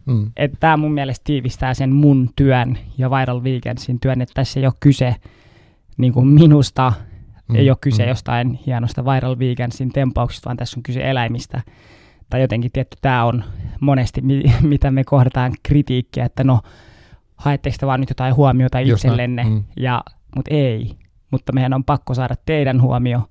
Mm. 0.06 0.32
Tämä 0.60 0.78
mun 0.78 0.92
mielestä 0.92 1.24
tiivistää 1.24 1.74
sen 1.74 1.94
mun 1.94 2.30
työn 2.36 2.78
ja 2.98 3.10
Viral 3.12 3.44
Weekendsin 3.44 4.00
työn, 4.00 4.22
että 4.22 4.34
tässä 4.34 4.60
ei 4.60 4.66
ole 4.66 4.74
kyse 4.80 5.16
niin 5.98 6.14
kuin 6.14 6.28
minusta, 6.28 6.94
mm. 7.48 7.56
ei 7.56 7.70
ole 7.70 7.78
kyse 7.82 8.04
mm. 8.04 8.10
jostain 8.10 8.60
hienosta 8.66 9.06
Viral 9.06 9.36
Weekendsin 9.40 9.92
tempauksista, 9.92 10.46
vaan 10.46 10.58
tässä 10.58 10.80
on 10.80 10.84
kyse 10.84 11.10
eläimistä. 11.10 11.62
Tai 12.30 12.42
jotenkin 12.42 12.72
tietty 12.72 12.98
tämä 13.02 13.26
on 13.26 13.44
monesti, 13.80 14.22
mi- 14.22 14.54
mitä 14.62 14.92
me 14.92 15.04
kohdataan 15.04 15.54
kritiikkiä, 15.64 16.26
että 16.26 16.44
no, 16.44 16.62
haetteko 17.36 17.76
te 17.80 17.88
vaan 17.88 18.00
nyt 18.00 18.10
jotain 18.10 18.36
huomiota 18.36 18.80
itsellenne, 18.80 19.44
mm. 19.44 19.64
ja, 19.78 20.04
mutta 20.36 20.54
ei. 20.54 20.92
Mutta 21.32 21.54
meidän 21.54 21.74
on 21.74 21.84
pakko 21.84 22.14
saada 22.14 22.36
teidän 22.46 22.82
huomio, 22.82 23.22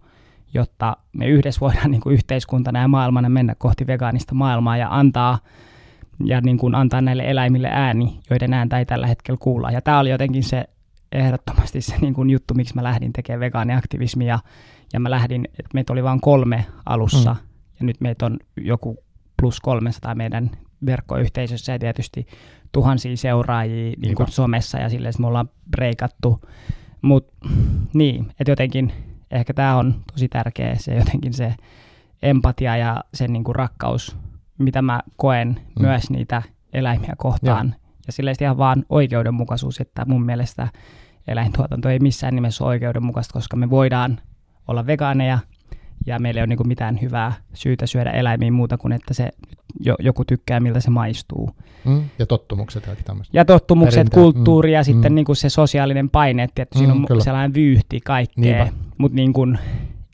jotta 0.54 0.96
me 1.12 1.26
yhdessä 1.26 1.60
voidaan 1.60 1.90
niin 1.90 2.00
kuin 2.00 2.14
yhteiskuntana 2.14 2.80
ja 2.80 2.88
maailmana 2.88 3.28
mennä 3.28 3.54
kohti 3.58 3.86
vegaanista 3.86 4.34
maailmaa 4.34 4.76
ja 4.76 4.88
antaa 4.90 5.38
ja 6.24 6.40
niin 6.40 6.58
kuin 6.58 6.74
antaa 6.74 7.00
näille 7.00 7.22
eläimille 7.30 7.68
ääni, 7.72 8.20
joiden 8.30 8.54
ääntä 8.54 8.78
ei 8.78 8.86
tällä 8.86 9.06
hetkellä 9.06 9.38
kuulla. 9.40 9.70
Ja 9.70 9.82
tämä 9.82 9.98
oli 9.98 10.10
jotenkin 10.10 10.42
se 10.42 10.64
ehdottomasti 11.12 11.80
se 11.80 11.94
niin 12.00 12.14
kuin 12.14 12.30
juttu, 12.30 12.54
miksi 12.54 12.74
mä 12.74 12.82
lähdin 12.82 13.12
tekemään 13.12 13.40
vegaaniaktivismia. 13.40 14.38
Ja 14.92 15.00
mä 15.00 15.10
lähdin, 15.10 15.48
että 15.52 15.70
meitä 15.74 15.92
oli 15.92 16.02
vain 16.02 16.20
kolme 16.20 16.66
alussa, 16.86 17.32
mm. 17.32 17.40
ja 17.80 17.86
nyt 17.86 18.00
meitä 18.00 18.26
on 18.26 18.36
joku 18.56 19.04
plus 19.40 19.60
300 19.60 20.14
meidän 20.14 20.50
verkkoyhteisössä 20.86 21.72
ja 21.72 21.78
tietysti 21.78 22.26
tuhansia 22.72 23.16
seuraajia 23.16 23.94
niin 24.02 24.14
kuin 24.14 24.30
somessa 24.30 24.78
ja 24.78 24.88
silleen, 24.88 25.14
me 25.18 25.26
ollaan 25.26 25.48
breikattu. 25.70 26.40
Mutta 27.02 27.48
niin, 27.94 28.26
että 28.40 28.52
jotenkin 28.52 28.92
ehkä 29.30 29.54
tämä 29.54 29.76
on 29.76 29.94
tosi 30.12 30.28
tärkeä 30.28 30.74
se 30.74 30.94
jotenkin 30.94 31.32
se 31.32 31.54
empatia 32.22 32.76
ja 32.76 33.04
sen 33.14 33.32
niin 33.32 33.44
kuin 33.44 33.56
rakkaus 33.56 34.16
mitä 34.62 34.82
mä 34.82 35.00
koen 35.16 35.48
mm. 35.48 35.86
myös 35.86 36.10
niitä 36.10 36.42
eläimiä 36.72 37.14
kohtaan. 37.16 37.68
Ja, 37.68 37.74
ja 38.06 38.12
silleen 38.12 38.36
ihan 38.40 38.58
vaan 38.58 38.84
oikeudenmukaisuus, 38.88 39.80
että 39.80 40.04
mun 40.04 40.24
mielestä 40.26 40.68
eläintuotanto 41.28 41.88
ei 41.88 41.98
missään 41.98 42.34
nimessä 42.34 42.64
ole 42.64 42.70
oikeudenmukaista, 42.70 43.32
koska 43.32 43.56
me 43.56 43.70
voidaan 43.70 44.20
olla 44.68 44.86
vegaaneja 44.86 45.38
ja 46.06 46.18
meillä 46.18 46.38
ei 46.38 46.42
ole 46.42 46.46
niin 46.46 46.68
mitään 46.68 47.00
hyvää 47.00 47.32
syytä 47.54 47.86
syödä 47.86 48.10
eläimiä 48.10 48.50
muuta 48.50 48.78
kuin, 48.78 48.92
että 48.92 49.14
se 49.14 49.30
jo, 49.80 49.94
joku 49.98 50.24
tykkää, 50.24 50.60
miltä 50.60 50.80
se 50.80 50.90
maistuu. 50.90 51.50
Mm, 51.84 52.04
ja 52.18 52.26
tottumukset 52.26 52.86
ja 52.86 52.96
tämmöistä. 53.04 53.38
Ja 53.38 53.44
tottumukset, 53.44 53.94
Perinteet. 53.94 54.22
kulttuuri 54.22 54.68
mm, 54.68 54.74
ja 54.74 54.84
sitten 54.84 55.12
mm. 55.12 55.14
niin 55.14 55.24
kuin 55.24 55.36
se 55.36 55.48
sosiaalinen 55.48 56.10
paine, 56.10 56.42
että 56.42 56.66
mm, 56.74 56.78
siinä 56.78 56.92
on 56.92 57.06
kyllä. 57.06 57.24
sellainen 57.24 57.54
vyyhti 57.54 58.00
kaikkea. 58.00 58.68
Mutta 58.98 59.16
niin 59.16 59.32
kuin, 59.32 59.58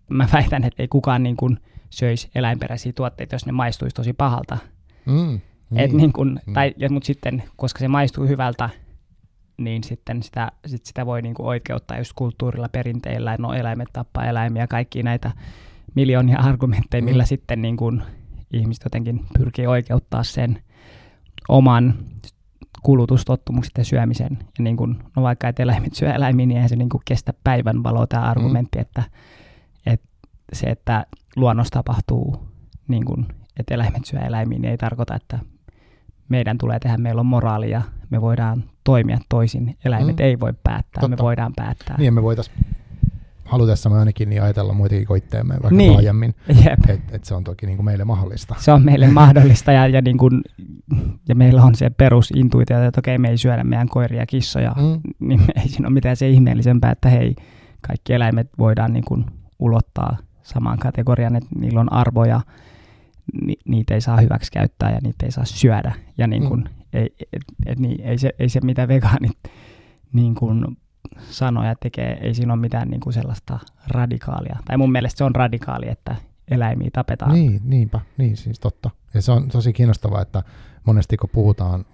mä 0.08 0.28
väitän, 0.32 0.64
että 0.64 0.82
ei 0.82 0.88
kukaan 0.88 1.22
niin 1.22 1.36
kuin 1.36 1.58
söisi 1.90 2.30
eläinperäisiä 2.34 2.92
tuotteita, 2.92 3.34
jos 3.34 3.46
ne 3.46 3.52
maistuisi 3.52 3.94
tosi 3.94 4.12
pahalta. 4.12 4.58
Mm, 5.06 5.40
niin. 5.70 5.80
Et 5.80 5.92
niin 5.92 6.12
kuin, 6.12 6.40
tai, 6.52 6.74
ja, 6.76 6.90
mutta 6.90 7.06
sitten, 7.06 7.42
koska 7.56 7.78
se 7.78 7.88
maistuu 7.88 8.26
hyvältä, 8.26 8.70
niin 9.58 9.84
sitten 9.84 10.22
sitä, 10.22 10.52
sit 10.66 10.86
sitä 10.86 11.06
voi 11.06 11.22
niin 11.22 11.34
kuin 11.34 11.46
oikeuttaa 11.46 11.98
just 11.98 12.12
kulttuurilla, 12.16 12.68
perinteillä, 12.68 13.36
no 13.38 13.52
eläimet 13.52 13.88
tappaa 13.92 14.26
eläimiä, 14.26 14.66
kaikki 14.66 15.02
näitä 15.02 15.32
miljoonia 15.94 16.38
argumentteja, 16.48 17.02
millä 17.02 17.22
mm. 17.22 17.26
sitten 17.26 17.62
niin 17.62 17.76
kuin 17.76 18.02
ihmiset 18.52 18.84
jotenkin 18.84 19.24
pyrkii 19.38 19.66
oikeuttaa 19.66 20.24
sen 20.24 20.62
oman 21.48 21.94
kulutustottumukset 22.82 23.72
ja 23.78 23.84
syömisen. 23.84 24.38
Ja 24.40 24.64
niin 24.64 24.76
kuin, 24.76 24.98
no 25.16 25.22
vaikka 25.22 25.48
et 25.48 25.60
eläimet 25.60 25.94
syö 25.94 26.12
eläimiä, 26.12 26.46
niin 26.46 26.56
eihän 26.56 26.68
se 26.68 26.76
niin 26.76 26.88
kuin 26.88 27.02
kestä 27.04 27.32
päivän 27.44 27.82
valoa 27.82 28.06
tämä 28.06 28.22
mm. 28.22 28.30
argumentti, 28.30 28.78
mm. 28.78 28.82
että, 28.82 29.02
että 29.86 30.08
se, 30.52 30.66
että 30.66 31.06
luonnossa 31.40 31.72
tapahtuu, 31.72 32.48
niin 32.88 33.04
kuin, 33.04 33.26
että 33.56 33.74
eläimet 33.74 34.04
syö 34.04 34.20
eläimiä, 34.20 34.58
niin 34.58 34.70
ei 34.70 34.78
tarkoita, 34.78 35.14
että 35.14 35.38
meidän 36.28 36.58
tulee 36.58 36.78
tehdä, 36.78 36.96
meillä 36.96 37.20
on 37.20 37.26
moraali 37.26 37.70
ja 37.70 37.82
me 38.10 38.20
voidaan 38.20 38.64
toimia 38.84 39.18
toisin. 39.28 39.76
Eläimet 39.84 40.16
mm. 40.16 40.24
ei 40.24 40.40
voi 40.40 40.52
päättää, 40.64 41.00
Totta. 41.00 41.16
me 41.16 41.18
voidaan 41.18 41.52
päättää. 41.56 41.96
Niin, 41.98 42.14
me 42.14 42.22
voitaisiin 42.22 42.56
halutessamme 43.48 43.98
ainakin 43.98 44.28
niin 44.28 44.42
ajatella 44.42 44.72
muitakin 44.72 45.06
koitteemme 45.06 45.54
vaikka 45.54 45.76
niin. 45.76 45.92
laajemmin. 45.92 46.34
Että 46.72 46.98
et 47.12 47.24
se 47.24 47.34
on 47.34 47.44
toki 47.44 47.66
niin 47.66 47.76
kuin 47.76 47.84
meille 47.84 48.04
mahdollista. 48.04 48.54
Se 48.58 48.72
on 48.72 48.84
meille 48.84 49.08
mahdollista 49.22 49.72
ja, 49.72 49.86
ja, 49.86 50.02
niin 50.02 50.18
kuin, 50.18 50.42
ja 51.28 51.34
meillä 51.34 51.62
on 51.62 51.74
se 51.74 51.90
perusintuitio, 51.90 52.84
että 52.84 53.00
okei 53.00 53.18
me 53.18 53.28
ei 53.28 53.38
syödä 53.38 53.64
meidän 53.64 53.88
koiria 53.88 54.20
ja 54.20 54.26
kissoja, 54.26 54.74
mm. 54.76 55.00
niin 55.28 55.40
ei 55.56 55.68
siinä 55.68 55.88
ole 55.88 55.94
mitään 55.94 56.16
se 56.16 56.28
ihmeellisempää, 56.28 56.92
että 56.92 57.08
hei, 57.08 57.34
kaikki 57.80 58.12
eläimet 58.12 58.48
voidaan 58.58 58.92
niin 58.92 59.04
kuin 59.04 59.24
ulottaa 59.58 60.16
samaan 60.48 60.78
kategoriaan, 60.78 61.36
että 61.36 61.48
niillä 61.58 61.80
on 61.80 61.92
arvoja, 61.92 62.40
ni, 63.42 63.54
niitä 63.64 63.94
ei 63.94 64.00
saa 64.00 64.20
hyväksi 64.20 64.52
käyttää 64.52 64.90
ja 64.90 64.98
niitä 65.02 65.26
ei 65.26 65.32
saa 65.32 65.44
syödä. 65.44 65.94
Ja 66.18 66.26
niin 66.26 66.44
kuin, 66.48 66.60
mm. 66.60 66.66
ei, 66.92 67.14
et, 67.32 67.42
et, 67.66 67.78
niin, 67.78 68.00
ei, 68.00 68.18
se, 68.18 68.34
ei 68.38 68.48
se 68.48 68.60
mitä 68.60 68.88
vegaanit 68.88 69.38
niin 70.12 70.34
kuin 70.34 70.76
sanoja 71.30 71.74
tekee, 71.74 72.18
ei 72.20 72.34
siinä 72.34 72.52
ole 72.52 72.60
mitään 72.60 72.88
niin 72.88 73.00
kuin 73.00 73.12
sellaista 73.12 73.58
radikaalia. 73.86 74.58
Tai 74.64 74.76
mun 74.76 74.92
mielestä 74.92 75.18
se 75.18 75.24
on 75.24 75.34
radikaali, 75.34 75.88
että 75.88 76.16
eläimiä 76.50 76.90
tapetaan. 76.92 77.32
Niin, 77.32 77.60
niinpä, 77.64 78.00
niin 78.18 78.36
siis 78.36 78.60
totta. 78.60 78.90
Ja 79.14 79.22
se 79.22 79.32
on 79.32 79.48
tosi 79.48 79.72
kiinnostavaa, 79.72 80.22
että 80.22 80.42
monesti 80.84 81.16
kun 81.16 81.30
puhutaan 81.32 81.84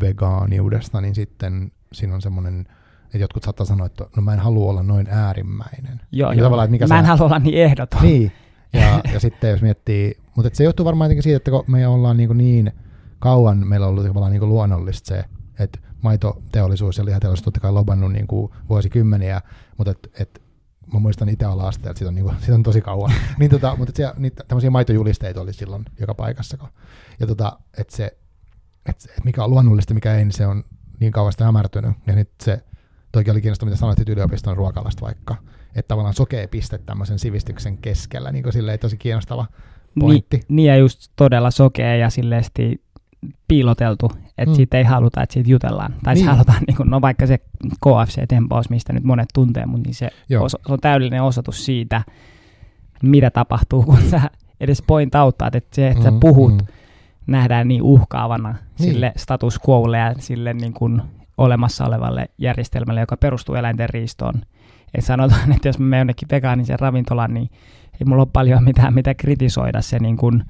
vegaaniudesta, 0.00 1.00
niin 1.00 1.14
sitten 1.14 1.72
siinä 1.92 2.14
on 2.14 2.22
semmoinen, 2.22 2.66
että 3.10 3.18
jotkut 3.18 3.42
saattaa 3.42 3.66
sanoa, 3.66 3.86
että 3.86 4.06
no 4.16 4.22
mä 4.22 4.32
en 4.32 4.38
halua 4.38 4.70
olla 4.70 4.82
noin 4.82 5.06
äärimmäinen. 5.10 6.00
Joo, 6.12 6.32
joo. 6.32 6.62
Että 6.62 6.70
mikä 6.70 6.86
mä 6.86 6.98
en 6.98 7.04
halua 7.04 7.24
olla 7.24 7.38
niin 7.38 7.58
ehdoton. 7.58 8.02
Niin, 8.02 8.32
ja, 8.72 9.00
ja 9.14 9.20
sitten 9.20 9.50
jos 9.50 9.62
miettii, 9.62 10.16
mutta 10.36 10.50
se 10.52 10.64
johtuu 10.64 10.86
varmaan 10.86 11.06
jotenkin 11.06 11.22
siitä, 11.22 11.36
että 11.36 11.50
kun 11.50 11.64
me 11.66 11.86
ollaan 11.86 12.16
niin, 12.16 12.38
niin 12.38 12.72
kauan, 13.18 13.66
meillä 13.66 13.86
on 13.86 13.90
ollut 13.90 14.06
tavallaan 14.06 14.32
niin 14.32 14.48
luonnollista 14.48 15.08
se, 15.08 15.24
että 15.58 15.78
maitoteollisuus 16.02 16.98
ja 16.98 17.04
lihateollisuus 17.04 17.44
totta 17.44 17.60
kai 17.60 17.72
lobannut 17.72 18.12
niin 18.12 18.26
kuin 18.26 18.52
vuosikymmeniä, 18.68 19.40
mutta 19.76 19.90
et, 19.90 20.10
et, 20.20 20.42
mä 20.92 21.00
muistan 21.00 21.28
itse 21.28 21.46
olla 21.46 21.68
asteella, 21.68 21.90
että 21.90 21.98
siitä 21.98 22.08
on, 22.08 22.14
niin 22.18 22.24
kuin, 22.24 22.36
siitä 22.38 22.54
on 22.54 22.62
tosi 22.62 22.80
kauan. 22.80 23.12
niin, 23.38 23.50
tota, 23.50 23.76
mutta 23.76 23.92
siellä, 23.96 24.14
niitä, 24.18 24.44
tämmöisiä 24.48 24.70
maitojulisteita 24.70 25.40
oli 25.40 25.52
silloin 25.52 25.84
joka 26.00 26.14
paikassa. 26.14 26.58
Ja 27.20 27.26
tota, 27.26 27.58
että 27.78 27.96
se, 27.96 28.16
et, 28.86 28.96
et 29.18 29.24
mikä 29.24 29.44
on 29.44 29.50
luonnollista, 29.50 29.94
mikä 29.94 30.14
ei, 30.14 30.24
niin 30.24 30.32
se 30.32 30.46
on 30.46 30.64
niin 31.00 31.12
kauan 31.12 31.32
sitä 31.32 31.44
hämärtynyt. 31.44 31.92
Ja 32.06 32.14
nyt 32.14 32.30
se, 32.42 32.64
toki 33.12 33.30
oli 33.30 33.40
kiinnostavaa, 33.40 33.70
mitä 33.70 33.80
sanoit 33.80 34.08
yliopiston 34.08 34.56
ruokalasta 34.56 35.06
vaikka, 35.06 35.36
että 35.74 35.88
tavallaan 35.88 36.14
sokea 36.14 36.48
piste 36.48 36.78
tämmöisen 36.78 37.18
sivistyksen 37.18 37.78
keskellä, 37.78 38.32
niin 38.32 38.42
kuin 38.42 38.52
silleen 38.52 38.78
tosi 38.78 38.96
kiinnostava 38.96 39.46
pointti. 40.00 40.36
Niin, 40.36 40.46
niin 40.48 40.66
ja 40.66 40.76
just 40.76 41.12
todella 41.16 41.50
sokea 41.50 41.96
ja 41.96 42.10
silleesti 42.10 42.80
piiloteltu, 43.48 44.12
että 44.38 44.50
mm. 44.50 44.54
siitä 44.54 44.78
ei 44.78 44.84
haluta, 44.84 45.22
että 45.22 45.32
siitä 45.32 45.50
jutellaan. 45.50 45.94
Tai 46.04 46.14
niin. 46.14 46.26
halutaan, 46.26 46.62
niin 46.66 46.76
kuin, 46.76 46.90
no 46.90 47.00
vaikka 47.00 47.26
se 47.26 47.38
KFC-tempaus, 47.86 48.70
mistä 48.70 48.92
nyt 48.92 49.04
monet 49.04 49.28
tuntee, 49.34 49.66
mutta 49.66 49.88
niin 49.88 49.94
se, 49.94 50.10
oso, 50.40 50.58
se 50.66 50.72
on 50.72 50.80
täydellinen 50.80 51.22
osoitus 51.22 51.64
siitä, 51.64 52.02
mitä 53.02 53.30
tapahtuu, 53.30 53.82
kun 53.82 54.02
sä 54.10 54.20
edes 54.60 54.82
point 54.82 55.14
auttaa, 55.14 55.50
että 55.52 55.76
se, 55.76 55.88
että 55.88 56.10
mm, 56.10 56.14
sä 56.14 56.20
puhut, 56.20 56.52
mm. 56.52 56.66
nähdään 57.26 57.68
niin 57.68 57.82
uhkaavana 57.82 58.50
niin. 58.50 58.92
sille 58.92 59.12
status 59.16 59.60
quolle 59.68 59.98
ja 59.98 60.14
sille 60.18 60.54
niin 60.54 60.72
kuin 60.72 61.02
olemassa 61.40 61.84
olevalle 61.84 62.28
järjestelmälle, 62.38 63.00
joka 63.00 63.16
perustuu 63.16 63.54
eläinten 63.54 63.88
riistoon. 63.88 64.34
Et 64.94 65.04
sanotaan, 65.04 65.52
että 65.52 65.68
jos 65.68 65.78
mä 65.78 65.84
menen 65.84 66.00
jonnekin 66.00 66.28
vegaanisen 66.30 66.78
ravintolan, 66.78 67.34
niin 67.34 67.50
ei 67.92 68.04
mulla 68.06 68.22
ole 68.22 68.30
paljon 68.32 68.64
mitään 68.64 68.94
mitä 68.94 69.14
kritisoida 69.14 69.82
se 69.82 69.98
niin 69.98 70.16
kuin, 70.16 70.44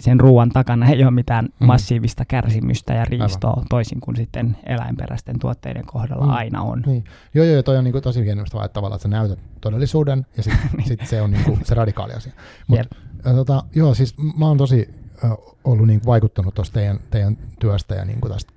sen 0.00 0.20
ruoan 0.20 0.50
takana 0.50 0.86
ei 0.86 1.02
ole 1.02 1.10
mitään 1.10 1.44
mm. 1.44 1.66
massiivista 1.66 2.24
kärsimystä 2.24 2.94
ja 2.94 3.04
riistoa, 3.04 3.50
Aivan. 3.50 3.66
toisin 3.68 4.00
kuin 4.00 4.16
sitten 4.16 4.56
eläinperäisten 4.66 5.38
tuotteiden 5.38 5.86
kohdalla 5.86 6.26
mm. 6.26 6.32
aina 6.32 6.62
on. 6.62 6.82
Niin. 6.86 7.04
Joo, 7.34 7.44
joo, 7.44 7.62
toi 7.62 7.76
on 7.76 7.84
niin 7.84 7.92
kuin 7.92 8.02
tosi 8.02 8.22
kiinnostavaa, 8.24 8.64
että 8.64 8.74
tavallaan 8.74 8.96
että 8.96 9.02
sä 9.02 9.08
näytät 9.08 9.38
todellisuuden 9.60 10.26
ja 10.36 10.42
sitten 10.42 10.70
niin. 10.76 10.88
sit 10.88 11.06
se 11.06 11.22
on 11.22 11.30
niin 11.30 11.44
kuin 11.44 11.60
se 11.64 11.74
radikaali 11.74 12.12
asia. 12.12 12.32
Mut, 12.66 12.78
yep. 12.78 12.92
tota, 13.22 13.64
joo, 13.74 13.94
siis 13.94 14.14
mä 14.38 14.46
oon 14.46 14.58
tosi 14.58 14.94
äh, 15.24 15.30
ollut 15.64 15.86
niin 15.86 16.00
vaikuttanut 16.06 16.54
tuosta 16.54 16.74
teidän, 16.74 16.98
teidän 17.10 17.36
työstä 17.60 17.94
ja 17.94 18.04
niin 18.04 18.20
kuin 18.20 18.32
tästä. 18.32 18.52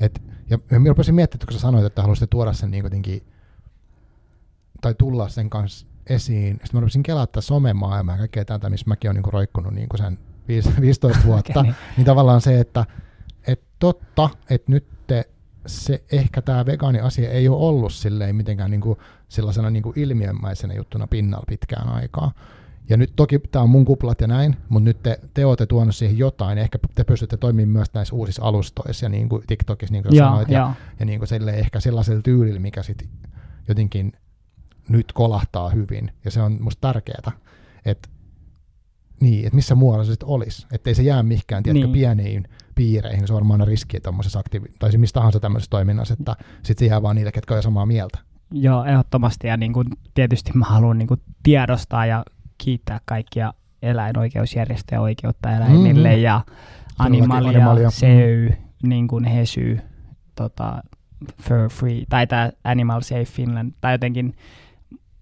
Et, 0.00 0.22
ja, 0.50 0.58
mä 0.78 0.88
rupesin 0.88 1.14
miettimään, 1.14 1.46
kun 1.46 1.52
sä 1.52 1.60
sanoit, 1.60 1.84
että 1.84 2.02
haluaisitte 2.02 2.26
tuoda 2.30 2.52
sen 2.52 2.70
niin 2.70 2.84
jotenkin, 2.84 3.22
tai 4.80 4.94
tulla 4.94 5.28
sen 5.28 5.50
kanssa 5.50 5.86
esiin. 6.06 6.52
Sitten 6.52 6.70
mä 6.72 6.80
rupesin 6.80 7.02
kelaa 7.02 7.26
tätä 7.26 7.40
somemaailmaa 7.40 8.14
ja 8.14 8.18
kaikkea 8.18 8.44
tätä, 8.44 8.70
missä 8.70 8.88
mäkin 8.88 9.10
olen 9.10 9.22
niin 9.22 9.32
roikkunut 9.32 9.74
niin 9.74 9.88
sen 9.96 10.18
15 10.80 11.18
vuotta, 11.26 11.60
okay, 11.60 11.62
niin. 11.62 11.74
niin 11.96 12.04
tavallaan 12.04 12.40
se, 12.40 12.60
että 12.60 12.86
et 13.46 13.62
totta, 13.78 14.30
että 14.50 14.72
nyt 14.72 14.86
te, 15.06 15.28
se 15.66 16.04
ehkä 16.12 16.42
tämä 16.42 16.66
vegaani-asia 16.66 17.30
ei 17.30 17.48
ole 17.48 17.68
ollut 17.68 17.92
silleen 17.92 18.36
mitenkään 18.36 18.70
niin 18.70 18.80
kuin 18.80 18.98
sellaisena 19.28 19.70
niin 19.70 19.82
kuin 19.82 19.98
ilmiömäisenä 19.98 20.74
juttuna 20.74 21.06
pinnalla 21.06 21.44
pitkään 21.48 21.88
aikaa. 21.88 22.32
Ja 22.88 22.96
nyt 22.96 23.12
toki 23.16 23.38
tämä 23.38 23.62
on 23.62 23.70
mun 23.70 23.84
kuplat 23.84 24.20
ja 24.20 24.26
näin, 24.26 24.56
mutta 24.68 24.84
nyt 24.84 25.02
te, 25.02 25.20
te 25.34 25.44
olette 25.44 25.66
tuonut 25.66 25.94
siihen 25.94 26.18
jotain. 26.18 26.58
Ehkä 26.58 26.78
te 26.94 27.04
pystytte 27.04 27.36
toimimaan 27.36 27.72
myös 27.72 27.94
näissä 27.94 28.14
uusissa 28.14 28.42
alustoissa 28.42 29.06
ja 29.06 29.10
niin 29.10 29.28
kuin 29.28 29.42
TikTokissa, 29.46 29.92
niin 29.92 30.02
kuin 30.02 30.16
ja, 30.16 30.24
sanoit, 30.24 30.48
ja, 30.48 30.58
ja, 30.58 30.74
ja 31.00 31.06
niin 31.06 31.18
kuin 31.18 31.28
sille, 31.28 31.50
ehkä 31.50 31.80
sellaisella 31.80 32.22
tyylillä, 32.22 32.60
mikä 32.60 32.82
sitten 32.82 33.08
jotenkin 33.68 34.12
nyt 34.88 35.12
kolahtaa 35.12 35.68
hyvin. 35.70 36.12
Ja 36.24 36.30
se 36.30 36.42
on 36.42 36.58
musta 36.60 36.80
tärkeää, 36.80 37.32
että 37.84 38.08
niin, 39.20 39.46
että 39.46 39.56
missä 39.56 39.74
muualla 39.74 40.04
se 40.04 40.10
sitten 40.10 40.28
olisi. 40.28 40.66
Että 40.72 40.90
ei 40.90 40.94
se 40.94 41.02
jää 41.02 41.22
mihinkään, 41.22 41.62
tiedätkö, 41.62 41.86
niin. 41.86 41.92
pieniin 41.92 42.48
piireihin. 42.74 43.26
Se 43.26 43.32
on 43.32 43.36
varmaan 43.36 43.68
riski 43.68 44.00
tuommoisessa 44.00 44.40
aktiivi- 44.40 44.72
tai 44.78 44.90
siis 44.90 45.00
mistä 45.00 45.14
tahansa 45.20 45.40
tämmöisessä 45.40 45.70
toiminnassa, 45.70 46.14
että 46.20 46.36
sitten 46.62 46.86
se 46.86 46.90
jää 46.90 47.02
vaan 47.02 47.16
niille, 47.16 47.32
ketkä 47.32 47.54
on 47.54 47.62
samaa 47.62 47.86
mieltä. 47.86 48.18
Joo, 48.50 48.84
ehdottomasti. 48.84 49.46
Ja 49.46 49.56
niin 49.56 49.72
kuin, 49.72 49.86
tietysti 50.14 50.52
mä 50.54 50.64
haluan 50.64 50.98
niin 50.98 51.08
kuin, 51.08 51.20
tiedostaa 51.42 52.06
ja 52.06 52.24
kiittää 52.64 53.00
kaikkia 53.04 53.54
eläinoikeusjärjestöjä 53.82 55.00
oikeutta 55.00 55.56
eläimille 55.56 56.08
mm-hmm. 56.08 56.22
ja 56.22 56.40
Animalia, 56.98 57.48
Animalia. 57.48 57.90
SEY, 57.90 58.52
niin 58.82 59.08
kuin 59.08 59.24
HESY, 59.24 59.80
tota, 60.34 60.82
Fur 61.42 61.70
Free, 61.70 62.04
tai 62.08 62.26
tämä 62.26 62.50
Animal 62.64 63.00
Safe 63.00 63.24
Finland, 63.24 63.72
tai 63.80 63.94
jotenkin 63.94 64.34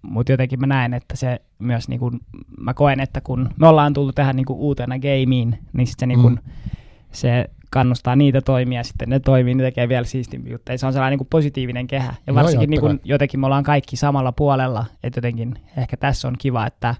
mutta 0.01 0.31
jotenkin 0.31 0.59
mä 0.59 0.67
näen, 0.67 0.93
että 0.93 1.15
se 1.15 1.41
myös, 1.59 1.89
niin 1.89 1.99
kun, 1.99 2.19
mä 2.59 2.73
koen, 2.73 2.99
että 2.99 3.21
kun 3.21 3.49
me 3.57 3.67
ollaan 3.67 3.93
tullut 3.93 4.15
tähän 4.15 4.35
niin 4.35 4.45
uutena 4.49 4.95
gameen, 4.99 5.57
niin 5.73 5.87
sit 5.87 5.99
se, 5.99 6.05
niin 6.05 6.21
kun, 6.21 6.31
mm. 6.31 6.51
se 7.11 7.49
kannustaa 7.71 8.15
niitä 8.15 8.41
toimia, 8.41 8.83
sitten 8.83 9.09
ne 9.09 9.19
toimii, 9.19 9.55
ne 9.55 9.63
tekee 9.63 9.89
vielä 9.89 10.05
siistimpiä 10.05 10.51
juttuja. 10.51 10.77
Se 10.77 10.85
on 10.85 10.93
sellainen 10.93 11.19
niin 11.19 11.27
positiivinen 11.29 11.87
kehä. 11.87 12.13
Ja 12.27 12.35
varsinkin 12.35 12.69
no, 12.69 12.87
niin 12.87 13.01
jotenkin 13.03 13.39
me 13.39 13.45
ollaan 13.45 13.63
kaikki 13.63 13.95
samalla 13.95 14.31
puolella, 14.31 14.85
että 15.03 15.17
jotenkin 15.17 15.55
ehkä 15.77 15.97
tässä 15.97 16.27
on 16.27 16.35
kiva, 16.39 16.67
että, 16.67 16.95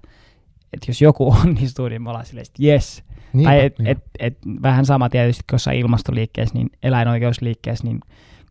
että 0.74 0.92
jos 0.92 1.02
joku 1.02 1.32
onnistuu, 1.46 1.88
niin 1.88 2.02
me 2.02 2.10
ollaan 2.10 2.26
silleen, 2.26 2.46
että 2.50 2.64
yes. 2.64 3.04
Niinpä, 3.34 3.50
tai 3.50 3.66
et, 3.66 3.76
et, 3.86 3.98
et, 4.20 4.38
vähän 4.62 4.86
sama 4.86 5.10
tietysti, 5.10 5.44
kun 5.50 5.74
ilmastoliikkeessä, 5.74 6.56
niin 6.56 6.70
eläinoikeusliikkeessä, 6.84 7.88
niin 7.88 8.00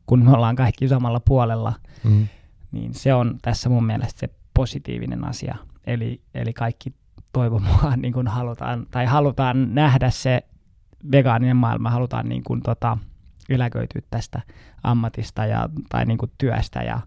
kun 0.07 0.25
me 0.25 0.33
ollaan 0.33 0.57
kaikki 0.57 0.89
samalla 0.89 1.21
puolella, 1.21 1.73
mm. 2.05 2.29
niin 2.73 2.95
se 2.95 3.15
on 3.15 3.39
tässä 3.43 3.69
mun 3.69 3.87
mielestä 3.87 4.21
se 4.21 4.29
positiivinen 4.55 5.25
asia. 5.25 5.57
Eli, 5.87 6.21
eli 6.35 6.53
kaikki 6.53 6.95
toivon 7.33 7.63
mukaan 7.73 8.01
niin 8.01 8.13
kuin 8.13 8.29
halutaan, 8.29 8.87
tai 8.91 9.07
halutaan 9.07 9.75
nähdä 9.75 10.11
se 10.11 10.43
vegaaninen 11.13 11.57
maailma, 11.57 11.91
halutaan 11.91 12.29
niin 12.29 12.45
kuin, 12.45 12.63
tota, 12.63 12.99
eläköityä 13.49 14.03
tästä 14.11 14.41
ammatista 14.83 15.47
ja, 15.47 15.69
tai 15.89 16.05
niin 16.05 16.19
kuin 16.19 16.33
työstä 16.39 16.83
ja 16.83 17.01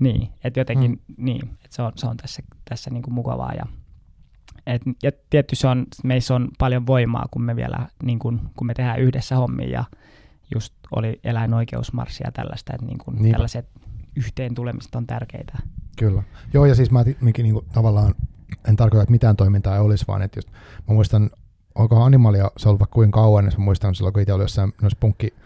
niin, 0.00 0.28
että 0.44 0.60
jotenkin 0.60 0.90
hmm. 0.90 1.24
niin, 1.24 1.42
että 1.64 1.76
se 1.76 1.82
on, 1.82 1.92
se 1.96 2.06
on 2.06 2.16
tässä, 2.16 2.42
tässä 2.68 2.90
niin 2.90 3.02
kuin 3.02 3.14
mukavaa 3.14 3.52
ja 3.52 3.64
et, 4.66 4.82
ja 5.02 5.10
tietysti 5.30 5.56
se 5.56 5.68
on, 5.68 5.86
meissä 6.04 6.34
on 6.34 6.48
paljon 6.58 6.86
voimaa, 6.86 7.26
kun 7.30 7.42
me 7.42 7.56
vielä, 7.56 7.88
niin 8.02 8.18
kun, 8.18 8.40
kun 8.56 8.66
me 8.66 8.74
tehdään 8.74 9.00
yhdessä 9.00 9.36
hommia 9.36 9.68
ja 9.68 9.84
just 10.54 10.74
oli 10.96 11.20
eläinoikeusmarssi 11.24 12.24
ja 12.26 12.32
tällaista, 12.32 12.72
että 12.74 12.86
niin 12.86 12.98
kun 12.98 13.30
tällaiset 13.32 13.68
yhteen 14.16 14.54
tulemista 14.54 14.98
on 14.98 15.06
tärkeitä 15.06 15.58
Kyllä. 15.98 16.22
Joo, 16.54 16.66
ja 16.66 16.74
siis 16.74 16.90
mä 16.90 17.04
minkin, 17.20 17.42
niin 17.42 17.52
kuin, 17.52 17.66
tavallaan 17.72 18.14
en 18.68 18.76
tarkoita, 18.76 19.02
että 19.02 19.10
mitään 19.10 19.36
toimintaa 19.36 19.74
ei 19.74 19.80
olisi, 19.80 20.04
vaan 20.08 20.22
että 20.22 20.38
just, 20.38 20.48
mä 20.88 20.94
muistan, 20.94 21.30
onko 21.74 22.02
Animalia 22.02 22.50
se 22.56 22.68
ollut 22.68 22.80
vaikka 22.80 22.94
kuinka 22.94 23.20
kauan, 23.20 23.44
niin 23.44 23.54
mä 23.58 23.64
muistan 23.64 23.94
silloin, 23.94 24.12
kun 24.12 24.22
itse 24.22 24.32
oli 24.32 24.42
jossain 24.42 24.72
noissa 24.82 24.98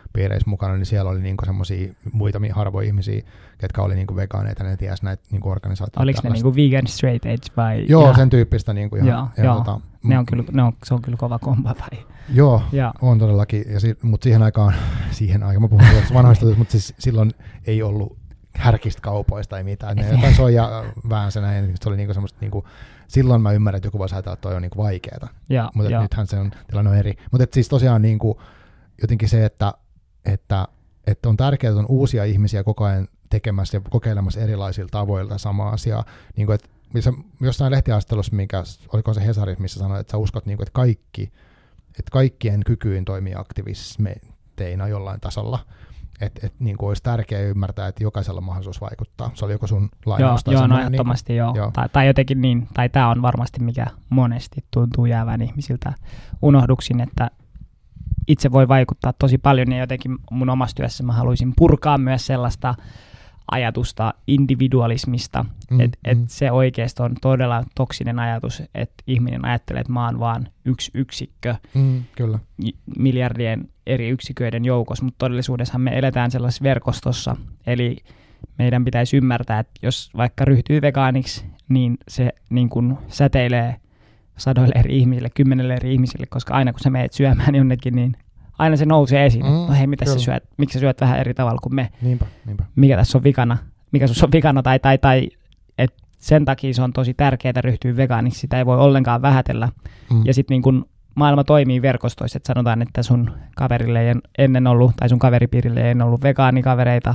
punkkipiireissä 0.09 0.51
mukana, 0.51 0.77
niin 0.77 0.87
siellä 0.87 1.11
oli 1.11 1.21
niinku 1.21 1.45
semmoisia 1.45 1.95
muita 2.13 2.41
harvoja 2.53 2.87
ihmisiä, 2.87 3.23
ketkä 3.59 3.83
oli 3.83 3.95
niinku 3.95 4.17
vegaaneita, 4.17 4.65
ne 4.65 4.77
ties 4.77 5.03
näitä 5.03 5.23
niinku 5.31 5.49
organisaatioita. 5.49 6.03
Oliko 6.03 6.21
ne 6.25 6.31
niinku 6.31 6.55
vegan 6.55 6.87
straight 6.87 7.27
edge 7.27 7.47
vai? 7.57 7.87
Joo, 7.89 8.09
ja... 8.09 8.15
sen 8.15 8.31
tyyppistä 8.31 8.73
niinku 8.73 8.97
ihan. 8.97 9.09
Joo, 9.09 9.29
ja, 9.37 9.45
joo. 9.45 9.57
Tota, 9.57 9.81
ne 10.03 10.19
on 10.19 10.27
kyllä, 10.27 10.45
ne 10.53 10.63
on, 10.63 10.73
se 10.85 10.95
on 10.95 11.03
kyllä 11.03 11.17
kova 11.17 11.39
komba 11.39 11.75
vai? 11.81 12.05
Joo, 12.35 12.63
ja. 12.73 12.95
on 13.03 13.19
todellakin, 13.19 13.65
ja 13.69 13.81
si, 13.81 13.99
mutta 14.03 14.25
siihen 14.25 14.43
aikaan, 14.43 14.75
siihen 15.11 15.43
aikaan, 15.43 15.63
mä 15.63 15.69
puhun 15.69 15.85
vanhoista, 16.15 16.47
mutta 16.47 16.73
siis 16.73 16.95
silloin 16.99 17.31
ei 17.67 17.83
ollut 17.83 18.19
härkistä 18.55 19.03
kaupoista 19.03 19.51
tai 19.51 19.65
mitään. 19.65 19.97
Ne 19.97 20.11
jotain 20.11 20.35
soija 20.35 20.85
väänsä 21.09 21.41
näin, 21.41 21.75
se 21.81 21.89
oli 21.89 21.97
niinku 21.97 22.15
semmoista 22.15 22.39
niinku, 22.41 22.65
silloin 23.09 23.43
mä 23.43 23.53
ymmärrän, 23.53 23.77
että 23.77 23.87
joku 23.87 23.99
voisi 23.99 24.15
ajatella, 24.15 24.35
että 24.35 24.43
toi 24.43 24.55
on 24.55 24.63
niinku 24.63 24.83
vaikeeta. 24.83 25.29
Mutta 25.75 26.01
nythän 26.01 26.27
se 26.27 26.39
on, 26.39 26.51
tilanne 26.67 26.91
on 26.91 26.97
eri. 26.97 27.15
Mutta 27.33 27.47
siis 27.51 27.69
tosiaan 27.69 28.03
niinku, 28.03 28.41
jotenkin 29.03 29.29
se, 29.29 29.45
että, 29.45 29.75
että, 30.33 30.69
että 31.07 31.29
on 31.29 31.37
tärkeää, 31.37 31.71
että 31.71 31.81
on 31.81 31.87
uusia 31.89 32.25
ihmisiä 32.25 32.65
koko 32.65 32.85
ajan 32.85 33.09
tekemässä 33.31 33.77
ja 33.77 33.81
kokeilemassa 33.91 34.41
erilaisilla 34.41 34.89
tavoilla 34.91 35.39
samaa 35.39 35.71
asiaa. 35.71 36.05
Niin 36.37 36.47
kuin, 36.47 36.55
että 36.55 36.69
missä, 36.95 37.13
jossain 37.41 37.73
lehtiastelussa, 37.73 38.37
mikä, 38.37 38.63
oliko 38.93 39.15
se 39.15 39.27
Hesaris, 39.27 39.59
missä 39.59 39.79
sanoit, 39.79 40.01
että 40.01 40.11
sä 40.11 40.17
uskot, 40.17 40.47
niin 40.47 40.57
kuin, 40.57 40.65
että 40.65 40.75
kaikki, 40.75 41.33
että 41.89 42.11
kaikkien 42.13 42.61
kykyyn 42.67 43.05
toimii 43.05 43.35
aktivismeina 43.35 44.89
jollain 44.89 45.21
tasolla 45.21 45.59
että 46.21 46.47
et, 46.47 46.55
niin 46.59 46.77
kuin 46.77 46.89
olisi 46.89 47.03
tärkeää 47.03 47.43
ymmärtää, 47.43 47.89
että 47.89 48.03
jokaisella 48.03 48.39
on 48.39 48.45
mahdollisuus 48.45 48.81
vaikuttaa. 48.81 49.31
Se 49.35 49.45
oli 49.45 49.53
joko 49.53 49.67
sun 49.67 49.89
lainaus 50.07 50.41
joo, 50.47 50.55
joo, 50.55 50.67
no 50.67 50.81
ehdottomasti 50.81 51.33
niin 51.33 51.39
joo. 51.39 51.55
joo. 51.57 51.71
Tai, 51.73 51.89
tai 51.89 52.07
jotenkin 52.07 52.41
niin, 52.41 52.69
tai 52.75 52.89
tämä 52.89 53.11
on 53.11 53.23
varmasti 53.23 53.63
mikä 53.63 53.87
monesti 54.09 54.65
tuntuu 54.71 55.07
jäävän 55.07 55.43
ihmisiltä 55.43 55.93
unohduksin, 56.43 57.01
että 57.01 57.31
itse 58.29 58.53
voi 58.53 58.69
vaikuttaa 58.69 59.13
tosi 59.13 59.39
paljon 59.39 59.73
ja 59.73 59.79
jotenkin 59.79 60.19
mun 60.31 60.51
omassa 60.51 60.77
työssä 60.77 61.05
mä 61.05 61.13
haluaisin 61.13 61.53
purkaa 61.57 61.99
myös 61.99 62.27
sellaista 62.27 62.75
ajatusta 63.51 64.15
individualismista, 64.27 65.45
mm, 65.71 65.81
että 65.81 65.99
et 66.05 66.19
mm. 66.19 66.25
se 66.29 66.53
oikeasti 66.53 67.03
on 67.03 67.15
todella 67.23 67.65
toksinen 67.75 68.19
ajatus, 68.19 68.63
että 68.75 69.05
ihminen 69.07 69.45
ajattelee, 69.45 69.81
että 69.81 69.93
mä 69.93 70.05
oon 70.05 70.21
vaan 70.21 70.49
yksi 70.65 70.91
yksikkö 70.95 71.55
mm, 71.75 72.03
kyllä. 72.17 72.39
miljardien 72.99 73.69
eri 73.87 74.09
yksiköiden 74.09 74.65
joukossa, 74.65 75.05
mutta 75.05 75.19
todellisuudessa 75.19 75.79
me 75.79 75.99
eletään 75.99 76.31
sellaisessa 76.31 76.63
verkostossa, 76.63 77.37
eli 77.67 77.97
meidän 78.59 78.85
pitäisi 78.85 79.17
ymmärtää, 79.17 79.59
että 79.59 79.81
jos 79.83 80.11
vaikka 80.17 80.45
ryhtyy 80.45 80.83
vegaaniksi, 80.83 81.47
niin 81.69 81.99
se 82.09 82.33
niin 82.51 82.69
kun 82.69 82.99
säteilee 83.09 83.77
sadoille 84.39 84.75
eri 84.79 84.99
ihmisille, 84.99 85.31
kymmenelle 85.35 85.75
eri 85.75 85.93
ihmisille, 85.93 86.27
koska 86.27 86.55
aina 86.55 86.73
kun 86.73 86.81
sä 86.81 86.91
meet 86.91 87.13
syömään 87.13 87.55
jonnekin, 87.55 87.97
niin 87.97 88.17
aina 88.59 88.77
se 88.77 88.87
nousee 88.87 89.27
esiin. 89.27 89.45
Mm, 89.45 89.51
no 89.51 89.73
hei, 89.79 89.87
mitä 89.87 90.05
sä 90.05 90.19
syöt? 90.19 90.45
Miksi 90.57 90.73
sä 90.73 90.81
syöt 90.81 91.01
vähän 91.01 91.19
eri 91.19 91.35
tavalla 91.35 91.59
kuin 91.63 91.75
me? 91.75 91.89
Niinpä, 92.03 92.27
niinpä. 92.47 92.65
Mikä 92.77 92.97
tässä 92.97 93.19
on 93.19 93.25
vikana? 93.25 93.59
Mikä 93.93 94.07
sus 94.07 94.25
on 94.25 94.33
vikana? 94.33 94.63
Tai, 94.63 94.79
tai, 94.79 94.99
tai 94.99 95.29
et 95.79 95.95
sen 96.19 96.45
takia 96.45 96.75
se 96.75 96.83
on 96.83 96.93
tosi 96.93 97.15
tärkeää 97.15 97.61
ryhtyä 97.61 97.97
vegaaniksi. 97.97 98.41
Sitä 98.41 98.59
ei 98.59 98.67
voi 98.67 98.79
ollenkaan 98.79 99.23
vähätellä. 99.23 99.69
Mm. 100.13 100.23
Ja 100.25 100.35
sitten 100.35 100.55
niin 100.55 100.63
kun 100.63 100.89
maailma 101.15 101.45
toimii 101.45 101.83
verkostoissa, 101.83 102.37
että 102.37 102.47
sanotaan, 102.47 102.83
että 102.83 103.03
sun 103.03 103.31
kaverille 103.57 104.09
ei 104.09 104.15
ennen 104.39 104.67
ollut, 104.67 104.97
tai 104.97 105.09
sun 105.09 105.19
kaveripiirille 105.19 105.89
ei 105.89 105.95
ollut 106.05 106.23
vegaanikavereita, 106.23 107.15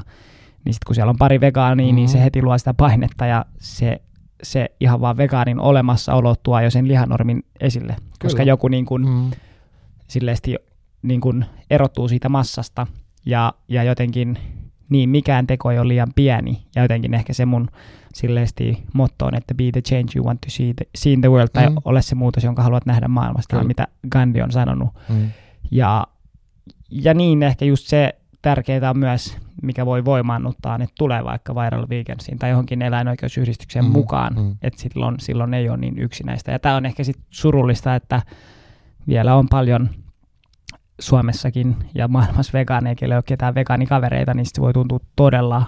niin 0.66 0.74
sitten 0.74 0.86
kun 0.86 0.96
siellä 0.96 1.10
on 1.10 1.18
pari 1.20 1.42
vegaania, 1.42 1.92
mm. 1.92 1.96
niin 1.96 2.10
se 2.10 2.24
heti 2.24 2.42
luo 2.42 2.58
sitä 2.58 2.74
painetta 2.74 3.26
ja 3.26 3.46
se, 3.60 4.02
se 4.44 4.72
ihan 4.80 5.02
vaan 5.02 5.18
vegaanin 5.18 5.60
olemassaolo 5.60 6.36
tuo 6.44 6.60
jo 6.60 6.70
sen 6.70 6.88
lihanormin 6.88 7.46
esille. 7.60 7.94
Kyllä. 7.94 8.10
Koska 8.22 8.44
joku 8.44 8.68
niin 8.68 8.86
kun, 8.86 9.06
mm. 9.08 9.32
silleesti 10.08 10.56
niin 11.02 11.22
kuin 11.22 11.46
erottuu 11.70 12.08
siitä 12.08 12.30
massasta 12.30 12.88
ja, 13.26 13.54
ja 13.68 13.84
jotenkin 13.84 14.38
niin 14.90 15.10
mikään 15.10 15.48
teko 15.48 15.72
ei 15.72 15.80
ole 15.80 15.88
liian 15.88 16.14
pieni 16.16 16.64
ja 16.76 16.82
jotenkin 16.82 17.14
ehkä 17.14 17.34
se 17.34 17.46
mun 17.46 17.70
silleesti 18.14 18.84
motto 18.94 19.26
on, 19.26 19.36
että 19.36 19.54
be 19.54 19.72
the 19.72 19.82
change 19.82 20.12
you 20.16 20.26
want 20.26 20.42
to 20.42 20.50
see, 20.50 20.74
the, 20.74 20.86
see 20.96 21.14
in 21.14 21.22
the 21.22 21.32
world 21.32 21.50
tai 21.54 21.70
mm. 21.70 21.76
ole 21.86 22.02
se 22.02 22.16
muutos, 22.16 22.44
jonka 22.44 22.64
haluat 22.64 22.86
nähdä 22.86 23.08
maailmasta, 23.08 23.56
Kyllä. 23.56 23.68
mitä 23.68 23.88
Gandhi 24.10 24.42
on 24.42 24.52
sanonut. 24.52 24.90
Mm. 25.10 25.30
Ja, 25.72 26.08
ja 26.92 27.14
niin 27.14 27.44
ehkä 27.44 27.66
just 27.66 27.88
se 27.88 28.16
tärkeää 28.44 28.90
on 28.90 28.98
myös, 28.98 29.38
mikä 29.64 29.86
voi 29.86 30.06
voimaannuttaa, 30.06 30.76
että 30.76 30.96
tulee 30.98 31.24
vaikka 31.24 31.56
Viral 31.56 31.86
Vegansiin 31.90 32.40
tai 32.40 32.50
johonkin 32.50 32.82
eläinoikeusyhdistykseen 32.82 33.86
mm, 33.86 33.92
mukaan, 33.92 34.36
mm. 34.36 34.56
että 34.62 34.82
silloin, 34.82 35.16
silloin 35.20 35.54
ei 35.54 35.70
ole 35.70 35.78
niin 35.78 36.00
yksinäistä. 36.00 36.52
Ja 36.52 36.60
tämä 36.60 36.76
on 36.76 36.86
ehkä 36.86 37.04
sit 37.04 37.20
surullista, 37.30 37.96
että 37.96 38.22
vielä 39.08 39.36
on 39.36 39.48
paljon– 39.50 39.90
Suomessakin 41.00 41.76
ja 41.96 42.08
maailmassa 42.08 42.54
vegaaneja, 42.54 42.96
ei 43.02 43.14
ole 43.14 43.24
ketään 43.26 43.56
vegaanikavereita, 43.56 44.34
niin 44.34 44.46
se 44.46 44.62
voi 44.62 44.74
tuntua 44.74 45.00
todella 45.16 45.66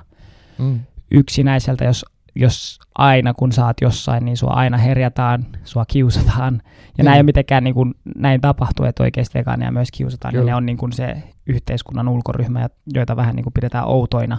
mm. 0.57 0.79
yksinäiseltä, 1.11 1.85
jos, 1.85 2.05
jos 2.35 2.79
aina 2.95 3.33
kun 3.33 3.51
saat 3.51 3.77
jossain, 3.81 4.25
niin 4.25 4.37
sua 4.37 4.49
aina 4.49 4.77
herjataan, 4.77 5.45
sua 5.63 5.85
kiusataan. 5.87 6.61
Ja 6.97 7.03
mm. 7.03 7.05
näin 7.05 7.17
ei 7.17 7.23
mitenkään 7.23 7.63
niin 7.63 7.73
kuin, 7.73 7.93
näin 8.15 8.41
tapahtuu, 8.41 8.85
että 8.85 9.03
oikeasti 9.03 9.39
vegaaneja 9.39 9.71
myös 9.71 9.91
kiusataan. 9.91 10.33
Kyllä. 10.33 10.43
Ja 10.43 10.45
ne 10.45 10.55
on 10.55 10.65
niin 10.65 10.77
kuin 10.77 10.93
se 10.93 11.23
yhteiskunnan 11.47 12.07
ulkoryhmä, 12.07 12.69
joita 12.93 13.15
vähän 13.15 13.35
niin 13.35 13.43
kuin 13.43 13.53
pidetään 13.53 13.87
outoina 13.87 14.37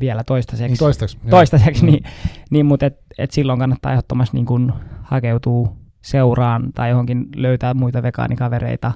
vielä 0.00 0.24
toistaiseksi. 0.24 0.70
Niin 0.70 0.78
toistaiseksi. 0.78 1.28
toistaiseksi 1.30 1.86
niin, 1.86 2.04
niin, 2.50 2.66
mutta 2.66 2.86
et, 2.86 2.98
et 3.18 3.30
silloin 3.30 3.58
kannattaa 3.58 3.92
ehdottomasti 3.92 4.36
niin 4.36 4.46
kuin 4.46 4.72
hakeutua 5.02 5.72
seuraan 6.02 6.72
tai 6.74 6.90
johonkin 6.90 7.26
löytää 7.36 7.74
muita 7.74 8.02
vegaanikavereita. 8.02 8.92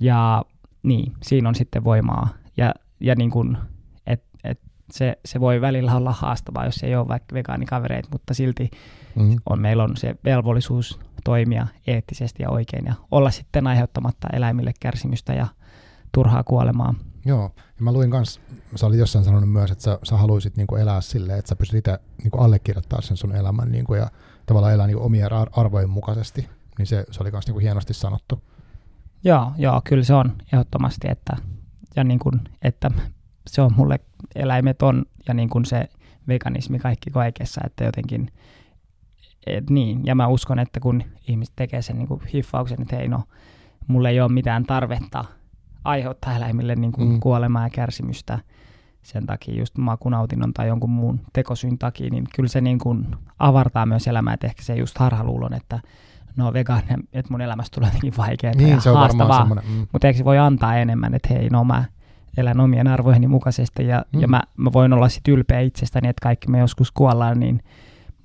Ja 0.00 0.44
niin, 0.82 1.12
siinä 1.22 1.48
on 1.48 1.54
sitten 1.54 1.84
voimaa. 1.84 2.28
Ja, 2.56 2.74
ja 3.00 3.14
niin 3.14 3.30
kuin, 3.30 3.58
se, 4.92 5.18
se 5.24 5.40
voi 5.40 5.60
välillä 5.60 5.94
olla 5.94 6.12
haastavaa, 6.12 6.64
jos 6.64 6.82
ei 6.82 6.96
ole 6.96 7.08
vaikka 7.08 7.34
vegaanikavereita, 7.34 8.08
mutta 8.12 8.34
silti 8.34 8.70
mm-hmm. 9.16 9.36
on, 9.50 9.60
meillä 9.60 9.84
on 9.84 9.96
se 9.96 10.16
velvollisuus 10.24 11.00
toimia 11.24 11.66
eettisesti 11.86 12.42
ja 12.42 12.50
oikein 12.50 12.86
ja 12.86 12.94
olla 13.10 13.30
sitten 13.30 13.66
aiheuttamatta 13.66 14.28
eläimille 14.32 14.72
kärsimystä 14.80 15.34
ja 15.34 15.46
turhaa 16.12 16.44
kuolemaa. 16.44 16.94
Joo, 17.24 17.50
ja 17.56 17.84
mä 17.84 17.92
luin 17.92 18.10
kanssa, 18.10 18.40
sä 18.74 18.86
olit 18.86 18.98
jossain 18.98 19.24
sanonut 19.24 19.52
myös, 19.52 19.70
että 19.70 19.84
sä, 19.84 19.98
sä 20.02 20.16
haluaisit 20.16 20.56
niinku 20.56 20.76
elää 20.76 21.00
silleen, 21.00 21.38
että 21.38 21.48
sä 21.48 21.56
pystyt 21.56 21.78
itse 21.78 21.98
niinku 22.22 22.38
allekirjoittaa 22.38 23.02
sen 23.02 23.16
sun 23.16 23.34
elämän 23.34 23.72
niinku, 23.72 23.94
ja 23.94 24.10
tavallaan 24.46 24.72
elää 24.74 24.86
niinku 24.86 25.04
omien 25.04 25.28
arvojen 25.52 25.90
mukaisesti. 25.90 26.48
Niin 26.78 26.86
se, 26.86 27.06
se 27.10 27.22
oli 27.22 27.30
myös 27.30 27.46
niinku 27.46 27.60
hienosti 27.60 27.94
sanottu. 27.94 28.42
Joo, 29.24 29.52
joo, 29.56 29.80
kyllä 29.84 30.04
se 30.04 30.14
on 30.14 30.36
ehdottomasti, 30.52 31.08
että, 31.10 31.36
ja 31.96 32.04
niin 32.04 32.18
kuin, 32.18 32.40
että 32.62 32.90
se 33.46 33.62
on 33.62 33.70
mulle 33.76 34.00
eläimet 34.34 34.82
on 34.82 35.04
ja 35.28 35.34
niin 35.34 35.48
kuin 35.48 35.64
se 35.64 35.88
veganismi 36.28 36.78
kaikki 36.78 37.10
kaikessa, 37.10 37.60
että 37.64 37.84
jotenkin 37.84 38.30
et 39.46 39.70
niin, 39.70 40.06
ja 40.06 40.14
mä 40.14 40.26
uskon, 40.26 40.58
että 40.58 40.80
kun 40.80 41.02
ihmiset 41.28 41.56
tekee 41.56 41.82
sen 41.82 41.98
niin 41.98 42.08
kuin 42.08 42.20
hiffauksen, 42.34 42.82
että 42.82 42.96
hei 42.96 43.08
no, 43.08 43.22
mulle 43.86 44.10
ei 44.10 44.20
ole 44.20 44.32
mitään 44.32 44.64
tarvetta 44.64 45.24
aiheuttaa 45.84 46.36
eläimille 46.36 46.74
niin 46.74 46.92
kuin 46.92 47.08
mm. 47.08 47.20
kuolemaa 47.20 47.66
ja 47.66 47.70
kärsimystä 47.70 48.38
sen 49.02 49.26
takia 49.26 49.54
just 49.54 49.78
makunautinnon 49.78 50.52
tai 50.54 50.68
jonkun 50.68 50.90
muun 50.90 51.20
tekosyyn 51.32 51.78
takia, 51.78 52.10
niin 52.10 52.24
kyllä 52.34 52.48
se 52.48 52.60
niin 52.60 52.78
kuin 52.78 53.06
avartaa 53.38 53.86
myös 53.86 54.06
elämää, 54.06 54.34
että 54.34 54.46
ehkä 54.46 54.62
se 54.62 54.74
just 54.74 54.98
harhaluulon, 54.98 55.54
että 55.54 55.80
no 56.36 56.52
vegaaninen, 56.52 57.00
että 57.12 57.32
mun 57.32 57.40
elämästä 57.40 57.74
tulee 57.74 57.88
jotenkin 57.88 58.16
vaikeaa 58.16 58.54
niin, 58.56 58.70
ja 58.70 58.80
se 58.80 58.90
on 58.90 58.96
haastavaa, 58.96 59.44
mm. 59.44 59.86
mutta 59.92 60.06
eikö 60.06 60.18
se 60.18 60.24
voi 60.24 60.38
antaa 60.38 60.76
enemmän, 60.76 61.14
että 61.14 61.34
hei, 61.34 61.48
no 61.48 61.64
mä 61.64 61.84
elän 62.36 62.60
omien 62.60 62.86
arvojeni 62.86 63.26
mukaisesti 63.26 63.86
ja, 63.86 64.04
mm. 64.12 64.20
ja 64.20 64.28
mä, 64.28 64.42
mä 64.56 64.72
voin 64.72 64.92
olla 64.92 65.08
sitten 65.08 65.34
ylpeä 65.34 65.60
itsestäni, 65.60 66.08
että 66.08 66.22
kaikki 66.22 66.50
me 66.50 66.58
joskus 66.58 66.92
kuollaan, 66.92 67.40
niin 67.40 67.62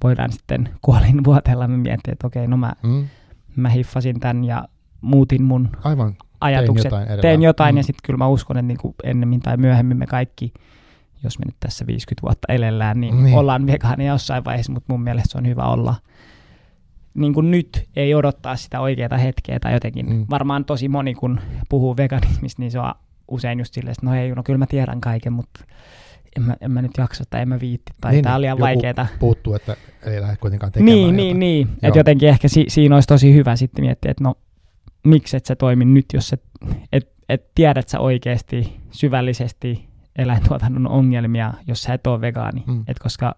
voidaan 0.03 0.31
sitten 0.31 0.69
kuolin 0.85 1.23
vuotella 1.23 1.67
me 1.67 1.77
miettiä, 1.77 2.11
että 2.11 2.27
okei, 2.27 2.47
no 2.47 2.57
mä, 2.57 2.73
mm. 2.83 3.07
mä 3.55 3.69
hiffasin 3.69 4.19
tämän 4.19 4.43
ja 4.43 4.67
muutin 5.01 5.43
mun 5.43 5.69
Aivan. 5.83 6.15
ajatukset, 6.41 6.89
tein 6.89 7.01
jotain, 7.01 7.21
tein 7.21 7.41
jotain 7.41 7.75
mm. 7.75 7.77
ja 7.77 7.83
sitten 7.83 8.01
kyllä 8.03 8.17
mä 8.17 8.27
uskon, 8.27 8.57
että 8.57 8.67
niinku 8.67 8.95
ennemmin 9.03 9.39
tai 9.39 9.57
myöhemmin 9.57 9.97
me 9.97 10.07
kaikki, 10.07 10.53
jos 11.23 11.39
me 11.39 11.45
nyt 11.45 11.55
tässä 11.59 11.87
50 11.87 12.21
vuotta 12.21 12.53
elellään, 12.53 13.01
niin, 13.01 13.23
niin. 13.23 13.37
ollaan 13.37 13.67
vegaania 13.67 14.13
jossain 14.13 14.45
vaiheessa, 14.45 14.71
mutta 14.71 14.93
mun 14.93 15.01
mielestä 15.01 15.31
se 15.31 15.37
on 15.37 15.47
hyvä 15.47 15.63
olla– 15.63 15.95
niin 17.13 17.33
kuin 17.33 17.51
nyt 17.51 17.89
ei 17.95 18.15
odottaa 18.15 18.55
sitä 18.55 18.79
oikeaa 18.79 19.17
hetkeä 19.17 19.59
tai 19.59 19.73
jotenkin. 19.73 20.09
Mm. 20.09 20.25
Varmaan 20.29 20.65
tosi 20.65 20.89
moni, 20.89 21.13
kun 21.13 21.39
puhuu 21.69 21.97
veganismista, 21.97 22.61
niin 22.61 22.71
se 22.71 22.79
on 22.79 22.93
usein 23.31 23.59
just 23.59 23.73
silleen, 23.73 23.91
että 23.91 24.05
no 24.05 24.15
ei, 24.15 24.31
no 24.31 24.43
kyllä 24.43 24.57
mä 24.57 24.65
tiedän 24.65 25.01
kaiken, 25.01 25.33
mutta 25.33 25.65
en 26.37 26.43
mä, 26.43 26.55
en 26.61 26.71
mä 26.71 26.81
nyt 26.81 26.91
jaksa 26.97 27.23
tai 27.29 27.41
en 27.41 27.49
mä 27.49 27.59
viitti 27.59 27.93
tai 28.01 28.11
niin, 28.11 28.23
tää 28.23 28.35
on 28.35 28.41
liian 28.41 28.59
vaikeeta. 28.59 29.07
puuttuu, 29.19 29.53
että 29.53 29.75
ei 30.05 30.21
lähde 30.21 30.37
kuitenkaan 30.37 30.71
tekemään 30.71 30.95
Niin, 30.95 31.15
niin, 31.15 31.39
niin. 31.39 31.69
Että 31.83 31.99
jotenkin 31.99 32.29
ehkä 32.29 32.47
si- 32.47 32.65
siinä 32.67 32.95
olisi 32.95 33.07
tosi 33.07 33.33
hyvä 33.33 33.55
sitten 33.55 33.85
miettiä, 33.85 34.11
että 34.11 34.23
no 34.23 34.35
miksi 35.03 35.37
et 35.37 35.45
sä 35.45 35.55
toimi 35.55 35.85
nyt, 35.85 36.05
jos 36.13 36.33
et, 36.33 36.43
et, 36.91 37.11
et 37.29 37.55
tiedät 37.55 37.87
sä 37.87 37.99
oikeasti 37.99 38.79
syvällisesti 38.91 39.89
eläintuotannon 40.15 40.87
ongelmia, 40.87 41.53
jos 41.67 41.83
sä 41.83 41.93
et 41.93 42.07
ole 42.07 42.21
vegaani. 42.21 42.63
Mm. 42.67 42.83
Et 42.87 42.99
koska 42.99 43.35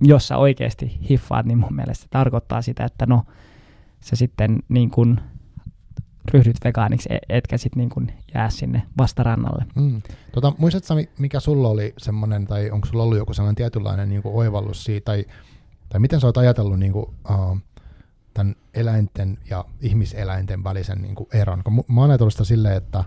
jos 0.00 0.28
sä 0.28 0.36
oikeasti 0.36 0.98
hiffaat, 1.10 1.46
niin 1.46 1.58
mun 1.58 1.74
mielestä 1.74 2.02
se 2.02 2.08
tarkoittaa 2.10 2.62
sitä, 2.62 2.84
että 2.84 3.06
no 3.06 3.22
sä 4.00 4.16
sitten 4.16 4.58
niin 4.68 4.90
kuin 4.90 5.20
ryhdyt 6.32 6.56
vegaaniksi, 6.64 7.08
e- 7.12 7.36
etkä 7.36 7.58
sitten 7.58 7.78
niin 7.78 7.90
kuin 7.90 8.12
jää 8.34 8.50
sinne 8.50 8.82
vastarannalle. 8.98 9.64
Mm. 9.74 10.02
Tota, 10.32 10.52
muistatko 10.58 10.94
mikä 11.18 11.40
sulla 11.40 11.68
oli 11.68 11.94
semmoinen, 11.98 12.46
tai 12.46 12.70
onko 12.70 12.86
sulla 12.86 13.02
ollut 13.02 13.18
joku 13.18 13.34
sellainen 13.34 13.56
tietynlainen 13.56 14.08
niin 14.08 14.22
kuin 14.22 14.34
oivallus 14.34 14.84
siitä, 14.84 15.04
tai, 15.04 15.24
tai 15.88 16.00
miten 16.00 16.20
sä 16.20 16.26
oot 16.26 16.36
ajatellut 16.36 16.78
niin 16.78 16.92
kuin, 16.92 17.06
uh, 17.30 17.58
tämän 18.34 18.54
eläinten 18.74 19.38
ja 19.50 19.64
ihmiseläinten 19.80 20.64
välisen 20.64 21.02
niin 21.02 21.14
kuin 21.14 21.28
eron? 21.32 21.62
Kun 21.64 21.84
mä 21.88 22.00
oon 22.00 22.10
ajatellut 22.10 22.34
sitä 22.34 22.44
silleen, 22.44 22.76
että 22.76 23.04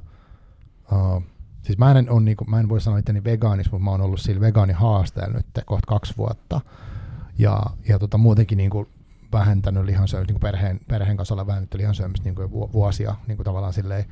uh, 0.92 1.24
siis 1.62 1.78
mä 1.78 1.92
en, 1.92 2.10
on, 2.10 2.26
niin 2.26 2.38
kuin, 2.38 2.50
mä 2.50 2.60
en 2.60 2.70
voi 2.70 2.82
sanoa 2.82 3.00
itteni 3.00 3.24
vegaaniksi, 3.24 3.72
mutta 3.72 3.84
mä 3.84 3.92
oon 3.92 4.02
ollut 4.02 4.20
sillä 4.20 4.42
vegaanihaasteella 4.42 5.34
nyt 5.34 5.46
kohta 5.66 5.88
kaksi 5.88 6.14
vuotta. 6.18 6.62
Ja, 7.40 7.64
ja 7.88 8.00
tota, 8.00 8.18
muutenkin 8.18 8.58
niin 8.58 8.70
kuin 8.70 8.88
vähentänyt 9.32 9.86
lihansyömistä, 9.86 10.34
niin 10.34 10.40
perheen, 10.40 10.80
perheen 10.88 11.18
kanssa 11.18 11.34
olla 11.34 11.48
vähentänyt 11.48 11.74
lihansyömistä 11.74 12.24
niin 12.24 12.36
kuin 12.36 12.52
vuosia 12.52 13.16
niin 13.28 13.38
kuin 13.38 13.46
tavallaan 13.46 13.74
silleen, 13.74 14.06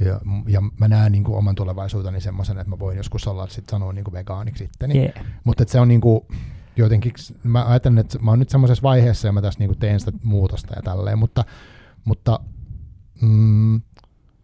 ja, 0.00 0.20
ja 0.46 0.62
mä 0.80 0.88
näen 0.88 1.12
niin 1.12 1.24
kuin 1.24 1.38
oman 1.38 1.54
tulevaisuuteni 1.54 2.20
semmoisen, 2.20 2.58
että 2.58 2.70
mä 2.70 2.78
voin 2.78 2.96
joskus 2.96 3.28
olla 3.28 3.46
sit 3.46 3.68
sanoa 3.68 3.92
niin 3.92 4.04
kuin 4.04 4.14
vegaaniksi 4.14 4.64
sitten. 4.64 4.96
Yeah. 4.96 5.12
Mutta 5.44 5.64
se 5.66 5.80
on 5.80 5.88
niin 5.88 6.00
kuin, 6.00 6.20
jotenkin, 6.76 7.12
mä 7.42 7.64
ajattelen, 7.66 7.98
että 7.98 8.18
mä 8.18 8.30
oon 8.30 8.38
nyt 8.38 8.48
semmoisessa 8.48 8.82
vaiheessa 8.82 9.28
ja 9.28 9.32
mä 9.32 9.42
tässä 9.42 9.58
niin 9.58 9.68
kuin 9.68 9.78
teen 9.78 10.00
sitä 10.00 10.12
muutosta 10.22 10.74
ja 10.76 10.82
tälleen, 10.82 11.18
mutta, 11.18 11.44
mutta 12.04 12.40
mm, 13.20 13.80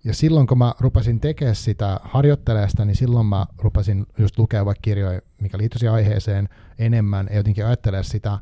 ja 0.04 0.14
silloin 0.14 0.46
kun 0.46 0.58
mä 0.58 0.74
rupesin 0.80 1.20
tekemään 1.20 1.54
sitä, 1.54 2.00
harjoittelemaan 2.02 2.70
sitä, 2.70 2.84
niin 2.84 2.96
silloin 2.96 3.26
mä 3.26 3.46
rupesin 3.58 4.06
just 4.18 4.38
lukea 4.38 4.64
vaikka 4.64 4.82
kirjoja, 4.82 5.20
mikä 5.40 5.58
liittyisi 5.58 5.88
aiheeseen 5.88 6.48
enemmän 6.78 7.26
ja 7.30 7.36
jotenkin 7.36 7.66
ajattelemaan 7.66 8.04
sitä, 8.04 8.38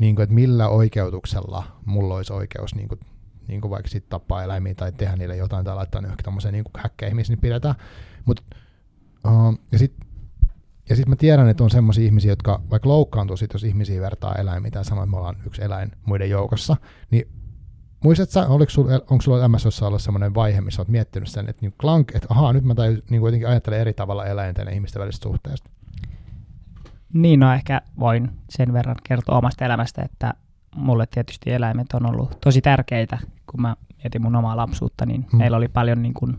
niin 0.00 0.16
kuin, 0.16 0.24
että 0.24 0.34
millä 0.34 0.68
oikeutuksella 0.68 1.64
mulla 1.84 2.14
olisi 2.14 2.32
oikeus 2.32 2.74
niin 2.74 2.88
kuin, 2.88 3.00
niin 3.48 3.60
kuin 3.60 3.70
vaikka 3.70 3.88
sit 3.88 4.08
tappaa 4.08 4.42
eläimiä 4.42 4.74
tai 4.74 4.92
tehdä 4.92 5.16
niille 5.16 5.36
jotain 5.36 5.64
tai 5.64 5.74
laittaa 5.74 6.00
ne 6.00 6.06
johonkin 6.06 6.24
tämmöiseen 6.24 6.52
niin 6.52 6.64
häkkeihin, 6.76 7.16
missä 7.16 7.32
niin 7.32 7.40
pidetään. 7.40 7.74
Mut, 8.24 8.40
uh, 9.26 9.58
ja 9.72 9.78
sitten 9.78 10.10
ja 10.88 10.96
sitten 10.96 11.10
mä 11.10 11.16
tiedän, 11.16 11.48
että 11.48 11.64
on 11.64 11.70
semmoisia 11.70 12.04
ihmisiä, 12.04 12.32
jotka 12.32 12.62
vaikka 12.70 12.88
loukkaantuu 12.88 13.36
sit, 13.36 13.52
jos 13.52 13.64
ihmisiä 13.64 14.00
vertaa 14.00 14.34
eläimiin 14.34 14.72
tai 14.72 14.84
sanoo, 14.84 15.04
että 15.04 15.10
me 15.10 15.16
ollaan 15.16 15.36
yksi 15.46 15.64
eläin 15.64 15.92
muiden 16.06 16.30
joukossa, 16.30 16.76
niin 17.10 17.28
muistatko 18.04 18.54
oliko 18.54 18.70
sul, 18.70 18.88
onko 18.88 19.20
sulla 19.20 19.38
elämässä 19.38 19.86
ollut 19.86 20.02
semmoinen 20.02 20.34
vaihe, 20.34 20.60
missä 20.60 20.82
olet 20.82 20.88
miettinyt 20.88 21.28
sen, 21.28 21.48
että 21.48 21.62
niin 21.62 21.74
klank, 21.80 22.14
että 22.14 22.26
ahaa, 22.30 22.52
nyt 22.52 22.64
mä 22.64 22.74
tai, 22.74 23.02
niin 23.10 23.22
jotenkin 23.22 23.48
ajattelen 23.48 23.80
eri 23.80 23.92
tavalla 23.92 24.26
eläinten 24.26 24.66
ja 24.66 24.72
ihmisten 24.72 25.00
välisestä 25.00 25.22
suhteesta? 25.22 25.70
Niin, 27.12 27.40
no 27.40 27.52
ehkä 27.52 27.82
voin 27.98 28.30
sen 28.50 28.72
verran 28.72 28.96
kertoa 29.04 29.38
omasta 29.38 29.64
elämästä, 29.64 30.02
että 30.02 30.34
mulle 30.76 31.06
tietysti 31.06 31.52
eläimet 31.52 31.92
on 31.92 32.06
ollut 32.06 32.40
tosi 32.40 32.60
tärkeitä, 32.60 33.18
kun 33.46 33.62
mä 33.62 33.76
mietin 34.02 34.22
mun 34.22 34.36
omaa 34.36 34.56
lapsuutta, 34.56 35.06
niin 35.06 35.26
hmm. 35.30 35.38
meillä 35.38 35.56
oli 35.56 35.68
paljon 35.68 36.02
niin 36.02 36.14
kuin 36.14 36.38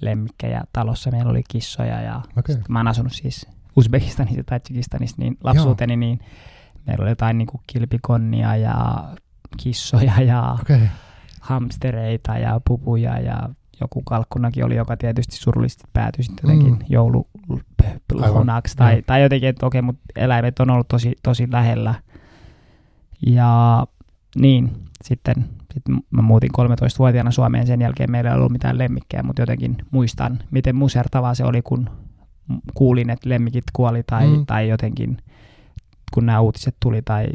lemmikkejä 0.00 0.62
talossa, 0.72 1.10
meillä 1.10 1.30
oli 1.30 1.42
kissoja 1.48 2.00
ja 2.00 2.20
okay. 2.36 2.56
mä 2.68 2.78
oon 2.78 2.88
asunut 2.88 3.12
siis 3.12 3.46
Uzbekistanissa 3.76 4.42
tai 4.44 4.60
Tsakistanissa 4.60 5.16
niin 5.18 5.38
lapsuuteni, 5.44 5.92
Joo. 5.92 5.98
niin 5.98 6.20
meillä 6.86 7.02
oli 7.02 7.10
jotain 7.10 7.38
niin 7.38 7.46
kuin 7.46 7.60
kilpikonnia 7.66 8.56
ja 8.56 9.08
kissoja 9.56 10.20
ja 10.20 10.56
okay. 10.60 10.80
hamstereita 11.40 12.38
ja 12.38 12.60
pupuja 12.64 13.20
ja 13.20 13.48
joku 13.80 14.02
kalkkunakin 14.02 14.64
oli, 14.64 14.76
joka 14.76 14.96
tietysti 14.96 15.36
surullisesti 15.36 15.84
päätyi 15.92 16.24
sitten 16.24 16.42
jotenkin 16.42 16.72
mm. 16.72 16.84
joululonaksi 16.88 18.76
tai, 18.76 19.02
tai 19.06 19.22
jotenkin, 19.22 19.48
että 19.48 19.66
okei, 19.66 19.82
mutta 19.82 20.02
eläimet 20.16 20.58
on 20.60 20.70
ollut 20.70 20.88
tosi, 20.88 21.12
tosi 21.22 21.48
lähellä. 21.52 21.94
Ja 23.26 23.86
niin, 24.36 24.70
sitten, 25.04 25.34
sitten 25.74 26.00
mä 26.10 26.22
muutin 26.22 26.50
13-vuotiaana 26.58 27.30
Suomeen, 27.30 27.66
sen 27.66 27.80
jälkeen 27.80 28.10
meillä 28.10 28.30
ei 28.30 28.36
ollut 28.36 28.52
mitään 28.52 28.78
lemmikkejä, 28.78 29.22
mutta 29.22 29.42
jotenkin 29.42 29.76
muistan, 29.90 30.38
miten 30.50 30.76
musertavaa 30.76 31.34
se 31.34 31.44
oli, 31.44 31.62
kun 31.62 31.90
kuulin, 32.74 33.10
että 33.10 33.28
lemmikit 33.28 33.64
kuoli 33.72 34.02
tai, 34.02 34.26
mm. 34.26 34.46
tai 34.46 34.68
jotenkin, 34.68 35.16
kun 36.14 36.26
nämä 36.26 36.40
uutiset 36.40 36.76
tuli 36.80 37.02
tai 37.02 37.26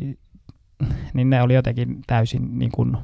niin 1.14 1.30
ne 1.30 1.42
oli 1.42 1.54
jotenkin 1.54 2.02
täysin 2.08 2.60
niin 2.60 2.72
kuin 2.72 2.98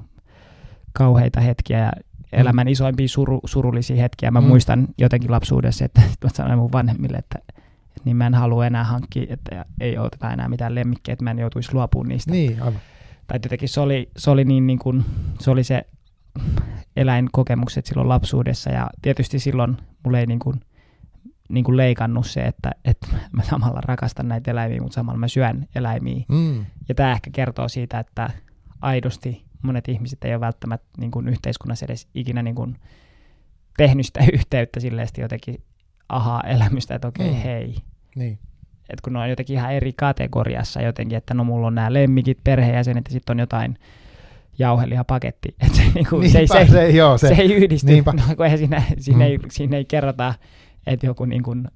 kauheita 0.94 1.42
hetkiä 1.42 1.80
ja 1.80 1.92
elämän 2.34 2.68
mm. 2.68 2.72
isoimpia 2.72 3.08
suru, 3.08 3.40
surullisia 3.46 4.02
hetkiä. 4.02 4.32
Mä 4.32 4.42
mm. 4.42 4.48
muistan 4.48 4.88
jotenkin 4.98 5.32
lapsuudessa, 5.32 5.86
että 5.86 6.02
mä 6.24 6.30
sanoin 6.34 6.60
mun 6.60 6.72
vanhemmille, 6.72 7.18
että, 7.18 7.40
että 7.40 7.62
niin 8.06 8.18
mä 8.18 8.28
en 8.28 8.34
halua 8.34 8.66
enää 8.66 8.84
hankkia, 8.84 9.26
että 9.30 9.66
ei 9.80 9.98
oteta 9.98 10.34
enää 10.34 10.50
mitään 10.50 10.76
lemmikkejä, 10.76 11.14
että 11.14 11.24
mä 11.24 11.32
en 11.32 11.40
joutuisi 11.40 11.74
luopumaan 11.74 12.10
niistä. 12.10 12.32
Niin, 12.32 12.62
aivan. 12.62 12.82
Tai 13.28 13.40
jotenkin 13.44 13.70
se 13.70 13.80
oli, 13.80 14.10
se 14.18 14.30
oli, 14.32 14.46
niin, 14.46 14.68
niin 14.68 14.80
kuin, 14.80 15.06
se, 15.40 15.52
oli 15.52 15.64
se 15.64 15.86
eläinkokemukset 16.96 17.86
silloin 17.86 18.10
lapsuudessa 18.10 18.70
ja 18.70 18.90
tietysti 19.02 19.40
silloin 19.40 19.78
mulle 20.04 20.20
ei 20.20 20.26
niin 20.26 20.40
kuin, 20.40 20.60
niin 21.50 21.64
kuin 21.64 21.78
leikannut 21.78 22.28
se, 22.28 22.42
että, 22.42 22.72
että 22.86 23.08
mä 23.32 23.44
samalla 23.44 23.82
rakastan 23.82 24.28
näitä 24.28 24.52
eläimiä, 24.52 24.82
mutta 24.82 24.96
samalla 24.96 25.20
mä 25.20 25.28
syön 25.28 25.68
eläimiä. 25.76 26.26
Mm. 26.28 26.66
Ja 26.90 26.96
tämä 26.96 27.12
ehkä 27.12 27.30
kertoo 27.34 27.68
siitä, 27.68 28.00
että 28.00 28.30
aidosti 28.82 29.49
monet 29.62 29.88
ihmiset 29.88 30.24
ei 30.24 30.34
ole 30.34 30.40
välttämättä 30.40 30.88
niin 30.98 31.12
kuin 31.12 31.30
yhteiskunnassa 31.30 31.86
edes 31.86 32.08
ikinä 32.16 32.44
niin 32.44 32.56
kuin 32.56 32.76
tehnyt 33.78 34.06
sitä 34.06 34.20
yhteyttä 34.34 34.80
silleen 34.80 35.08
jotenkin 35.18 35.64
aha-elämystä, 36.10 36.96
että 36.96 37.08
okei, 37.08 37.28
okay, 37.28 37.38
mm. 37.38 37.44
hei. 37.44 37.76
Niin. 38.16 38.40
Että 38.90 39.04
kun 39.04 39.14
ne 39.14 39.20
on 39.20 39.30
jotenkin 39.30 39.56
ihan 39.56 39.74
eri 39.74 39.94
kategoriassa 39.94 40.82
jotenkin, 40.82 41.18
että 41.18 41.34
no 41.34 41.44
mulla 41.44 41.68
on 41.68 41.76
nämä 41.76 41.94
lemmikit, 41.94 42.38
perheenjäsenet 42.44 43.06
ja 43.08 43.12
sitten 43.12 43.34
on 43.34 43.40
jotain 43.40 43.78
jauhelihapaketti. 44.60 45.56
Että 45.66 45.78
se, 45.78 45.84
niin 45.96 46.08
kuin, 46.10 46.32
se, 46.32 46.40
ei, 46.40 46.48
se, 46.48 46.68
se, 46.72 46.90
joo, 46.90 47.18
se, 47.18 47.28
se 47.28 47.42
ei 47.42 47.54
yhdisty, 47.54 48.02
no, 48.02 48.24
kun 48.36 48.46
eihän 48.46 48.60
siinä, 48.60 48.84
siinä, 49.00 49.18
mm. 49.18 49.32
ei, 49.32 49.40
siinä 49.50 49.78
ei 49.78 49.86
kerrota 49.86 50.34
että 50.88 51.06
joku 51.06 51.26
niin 51.26 51.44
kuin, 51.44 51.68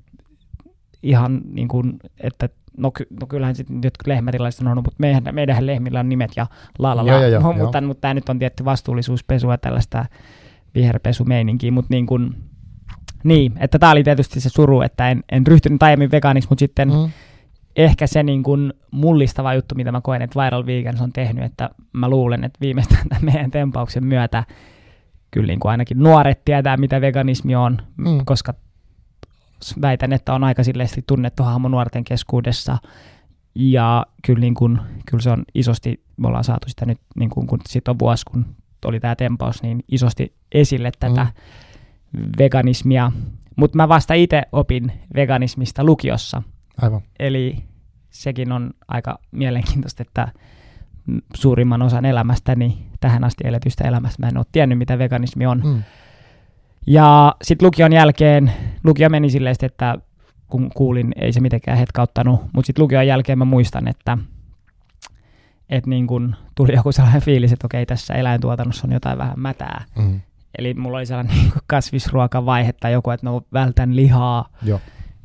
ihan 1.04 1.41
niin 1.46 1.67
kuin, 1.67 2.00
että 2.19 2.50
no, 2.77 2.91
ky, 2.91 3.07
no 3.19 3.27
kyllähän 3.27 3.55
sitten 3.55 3.79
jotkut 3.83 4.07
lehmätilaiset 4.07 4.67
on 4.67 4.77
mutta 4.77 4.91
meidän, 4.97 5.23
meidän 5.31 5.65
lehmillä 5.65 5.99
on 5.99 6.09
nimet 6.09 6.31
ja 6.36 6.47
la 6.79 6.95
la 6.95 7.05
la, 7.05 7.12
joo, 7.12 7.27
joo, 7.27 7.41
no, 7.41 7.53
mutta, 7.53 7.81
mutta 7.81 8.01
tämä 8.01 8.13
nyt 8.13 8.29
on 8.29 8.39
tietty 8.39 8.65
vastuullisuuspesua 8.65 9.57
tällaista 9.57 10.05
viherpesumeininkiä, 10.75 11.71
mutta 11.71 11.93
niin 11.93 12.05
kuin, 12.05 12.36
niin, 13.23 13.53
että 13.59 13.79
tämä 13.79 13.91
oli 13.91 14.03
tietysti 14.03 14.39
se 14.39 14.49
suru, 14.49 14.81
että 14.81 15.09
en, 15.09 15.23
en 15.31 15.47
ryhtynyt 15.47 15.83
aiemmin 15.83 16.12
vegaaniksi, 16.12 16.49
mutta 16.49 16.59
sitten 16.59 16.89
mm. 16.89 17.12
ehkä 17.75 18.07
se 18.07 18.23
niin 18.23 18.43
kuin 18.43 18.73
mullistava 18.91 19.53
juttu, 19.53 19.75
mitä 19.75 19.91
mä 19.91 20.01
koen, 20.01 20.21
että 20.21 20.43
Viral 20.43 20.65
Vegans 20.65 21.01
on 21.01 21.13
tehnyt, 21.13 21.43
että 21.43 21.69
mä 21.93 22.09
luulen, 22.09 22.43
että 22.43 22.59
viimeistään 22.62 23.09
tämän 23.09 23.25
meidän 23.25 23.51
tempauksen 23.51 24.05
myötä 24.05 24.43
kyllä 25.31 25.47
niin 25.47 25.59
kuin 25.59 25.71
ainakin 25.71 25.99
nuoret 25.99 26.45
tietää, 26.45 26.77
mitä 26.77 27.01
veganismi 27.01 27.55
on, 27.55 27.77
mm. 27.97 28.25
koska 28.25 28.53
väitän, 29.82 30.13
että 30.13 30.34
on 30.34 30.43
aika 30.43 30.63
silleesti 30.63 31.04
tunnettu 31.08 31.43
hahmo 31.43 31.67
nuorten 31.67 32.04
keskuudessa. 32.04 32.78
Ja 33.56 34.06
kyllä, 34.26 34.39
niin 34.39 34.54
kun, 34.54 34.82
kyllä 35.06 35.21
se 35.21 35.30
on 35.30 35.43
isosti, 35.56 36.04
me 36.17 36.28
ollaan 36.28 36.43
saatu 36.43 36.69
sitä 36.69 36.86
nyt, 36.86 36.99
niin 37.15 37.30
kun, 37.30 37.47
kun 37.47 37.60
sit 37.69 37.88
on 37.88 37.99
vuosi, 37.99 38.26
kun 38.26 38.45
oli 38.86 38.99
tämä 38.99 39.15
tempaus, 39.15 39.63
niin 39.63 39.84
isosti 39.88 40.36
esille 40.52 40.91
tätä 40.99 41.28
mm. 42.12 42.30
veganismia. 42.38 43.12
Mutta 43.56 43.78
mä 43.78 43.89
vasta 43.89 44.13
itse 44.13 44.43
opin 44.52 44.91
veganismista 45.15 45.84
lukiossa. 45.84 46.43
Aivan. 46.82 47.02
Eli 47.19 47.63
sekin 48.10 48.52
on 48.52 48.71
aika 48.88 49.19
mielenkiintoista, 49.32 50.02
että 50.02 50.28
suurimman 51.36 51.82
osan 51.82 52.06
elämästäni, 52.06 52.78
tähän 52.99 53.23
asti 53.23 53.47
eletystä 53.47 53.88
elämästä, 53.88 54.21
mä 54.21 54.28
en 54.28 54.38
ole 54.38 54.45
tiennyt, 54.52 54.78
mitä 54.78 54.97
veganismi 54.97 55.45
on. 55.45 55.62
Mm. 55.63 55.84
Ja 56.88 57.36
sitten 57.41 57.65
lukion 57.65 57.93
jälkeen, 57.93 58.54
lukio 58.84 59.10
meni 59.10 59.30
silleen, 59.30 59.56
että 59.62 59.98
kun 60.48 60.69
kuulin, 60.76 61.13
ei 61.15 61.34
se 61.34 61.39
mitenkään 61.39 61.78
hetkauttanut, 61.78 62.41
mutta 62.54 62.67
sitten 62.67 62.84
lukion 62.84 63.08
jälkeen 63.08 63.38
mä 63.38 63.46
muistan, 63.46 63.88
että 63.88 64.17
että 65.69 65.89
niin 65.89 66.08
kun 66.08 66.36
tuli 66.56 66.74
joku 66.76 66.91
sellainen 66.91 67.22
fiilis, 67.22 67.54
että 67.54 67.67
okei, 67.67 67.86
tässä 67.86 68.13
eläintuotannossa 68.13 68.88
on 68.88 68.93
jotain 68.93 69.17
vähän 69.17 69.39
mätää. 69.39 69.86
Mm. 69.98 70.22
Eli 70.58 70.74
mulla 70.74 70.98
oli 70.98 71.06
sellainen 71.06 71.36
niin 71.38 71.52
kasvisruokavaihe 71.67 72.74
tai 72.74 72.93
joku, 72.93 73.12
että 73.12 73.26
no 73.26 73.41
vältän 73.54 73.96
lihaa. 73.96 74.50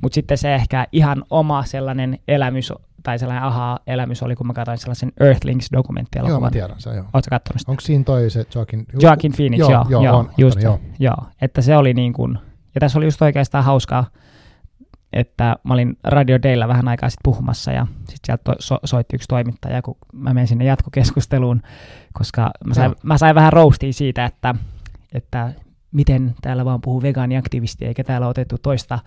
Mutta 0.03 0.15
sitten 0.15 0.39
se 0.39 0.55
ehkä 0.55 0.87
ihan 0.93 1.25
oma 1.31 1.65
sellainen 1.65 2.19
elämys 2.29 2.73
tai 3.09 3.19
sellainen 3.19 3.45
aha-elämys 3.45 4.23
oli, 4.23 4.37
kun 4.37 4.47
mä 4.47 4.53
katsoin 4.53 4.79
sellaisen 4.79 5.13
Earthlings-dokumenttielokuvan. 5.21 6.29
Joo, 6.29 6.41
mä 6.41 6.51
tiedän 6.51 6.81
se, 6.81 6.91
joo. 6.91 7.05
Oletko 7.13 7.31
katsonut 7.31 7.61
sitä? 7.61 7.73
Onko 7.73 7.81
siinä 7.81 8.05
toi 8.05 8.31
se 8.31 8.47
Joaquin... 8.55 8.87
Joaquin 9.03 9.33
Phoenix, 9.37 9.59
joo, 9.59 9.71
joo, 9.71 9.85
joo, 9.89 10.03
joo, 10.03 10.19
on, 10.19 10.31
just, 10.39 10.63
joo. 10.63 10.81
joo. 10.99 11.17
Että 11.43 11.63
se 11.63 11.77
oli 11.77 11.95
niin 11.95 12.13
kuin, 12.13 12.39
ja 12.75 12.81
tässä 12.81 12.99
oli 12.99 13.07
just 13.07 13.23
oikeastaan 13.23 13.65
hauskaa, 13.65 14.07
että 15.13 15.57
mä 15.63 15.75
olin 15.75 15.97
Radio 16.05 16.39
Daylla 16.43 16.69
vähän 16.69 16.89
aikaa 16.89 17.11
sitten 17.11 17.23
puhumassa 17.25 17.73
ja 17.73 17.87
sitten 17.99 18.19
sieltä 18.25 18.43
to, 18.45 18.55
so, 18.59 18.79
soitti 18.85 19.17
yksi 19.17 19.29
toimittaja, 19.29 19.83
kun 19.83 19.97
mä 20.13 20.35
menin 20.35 20.49
sinne 20.49 20.65
jatkokeskusteluun, 20.65 21.63
koska 22.13 22.51
mä 22.65 22.75
sain, 22.75 22.95
mä 23.03 23.19
sain 23.19 23.35
vähän 23.35 23.53
roastia 23.53 23.93
siitä, 23.93 24.25
että, 24.25 24.55
että 25.15 25.53
miten 25.93 26.35
täällä 26.43 26.65
vaan 26.65 26.81
puhuu 26.81 27.03
vegaaniaktivisti 27.03 27.85
eikä 27.85 28.05
täällä 28.05 28.29
otettu 28.29 28.57
toista 28.59 28.99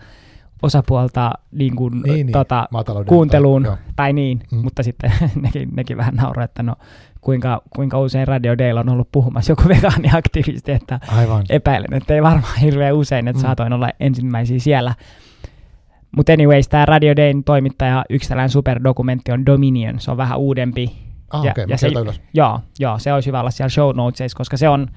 osapuolta 0.61 1.31
niin 1.51 1.75
kuin, 1.75 1.93
Niin, 2.01 2.13
niin, 2.13 2.31
tota, 2.31 2.67
maatalouden 2.71 3.07
kuunteluun, 3.09 3.63
Joo. 3.65 3.77
tai 3.95 4.13
niin, 4.13 4.41
Mm. 4.51 4.57
mutta 4.63 4.83
sitten 4.83 5.11
nekin, 5.41 5.69
nekin 5.75 5.97
vähän 5.97 6.15
nauraa, 6.15 6.43
että 6.45 6.63
no 6.63 6.75
kuinka, 7.21 7.61
kuinka 7.75 7.99
usein 7.99 8.27
Radio 8.27 8.57
Dale 8.57 8.79
on 8.79 8.89
ollut 8.89 9.11
puhumassa 9.11 9.51
joku 9.51 9.63
vegaaniaktivisti, 9.67 10.71
että 10.71 10.99
Aivan. 11.17 11.43
epäilen, 11.49 11.93
että 11.93 12.13
ei 12.13 12.21
varmaan 12.23 12.59
hirveän 12.61 12.95
usein, 12.95 13.27
että 13.27 13.37
Mm. 13.39 13.41
saatoin 13.41 13.73
olla 13.73 13.89
ensimmäisiä 13.99 14.59
siellä. 14.59 14.95
Mutta 16.15 16.33
anyways, 16.33 16.67
tämä 16.69 16.85
Radio 16.85 17.15
Dayn 17.15 17.43
toimittaja, 17.43 18.05
yksi 18.09 18.29
tällainen 18.29 18.49
superdokumentti 18.49 19.31
on 19.31 19.45
Dominion, 19.45 19.99
se 19.99 20.11
on 20.11 20.17
vähän 20.17 20.37
uudempi. 20.39 20.91
Ah, 21.29 21.45
ja- 21.45 21.51
okei, 21.51 21.65
ja 21.67 21.77
se- 21.77 21.87
ylös. 21.87 22.21
Joo, 22.33 22.59
joo, 22.79 22.99
se 22.99 23.13
olisi 23.13 23.27
hyvä 23.27 23.39
olla 23.39 23.51
siellä 23.51 23.69
show 23.69 23.95
notesissa, 23.95 24.37
koska 24.37 24.57
se 24.57 24.69
on, 24.69 24.87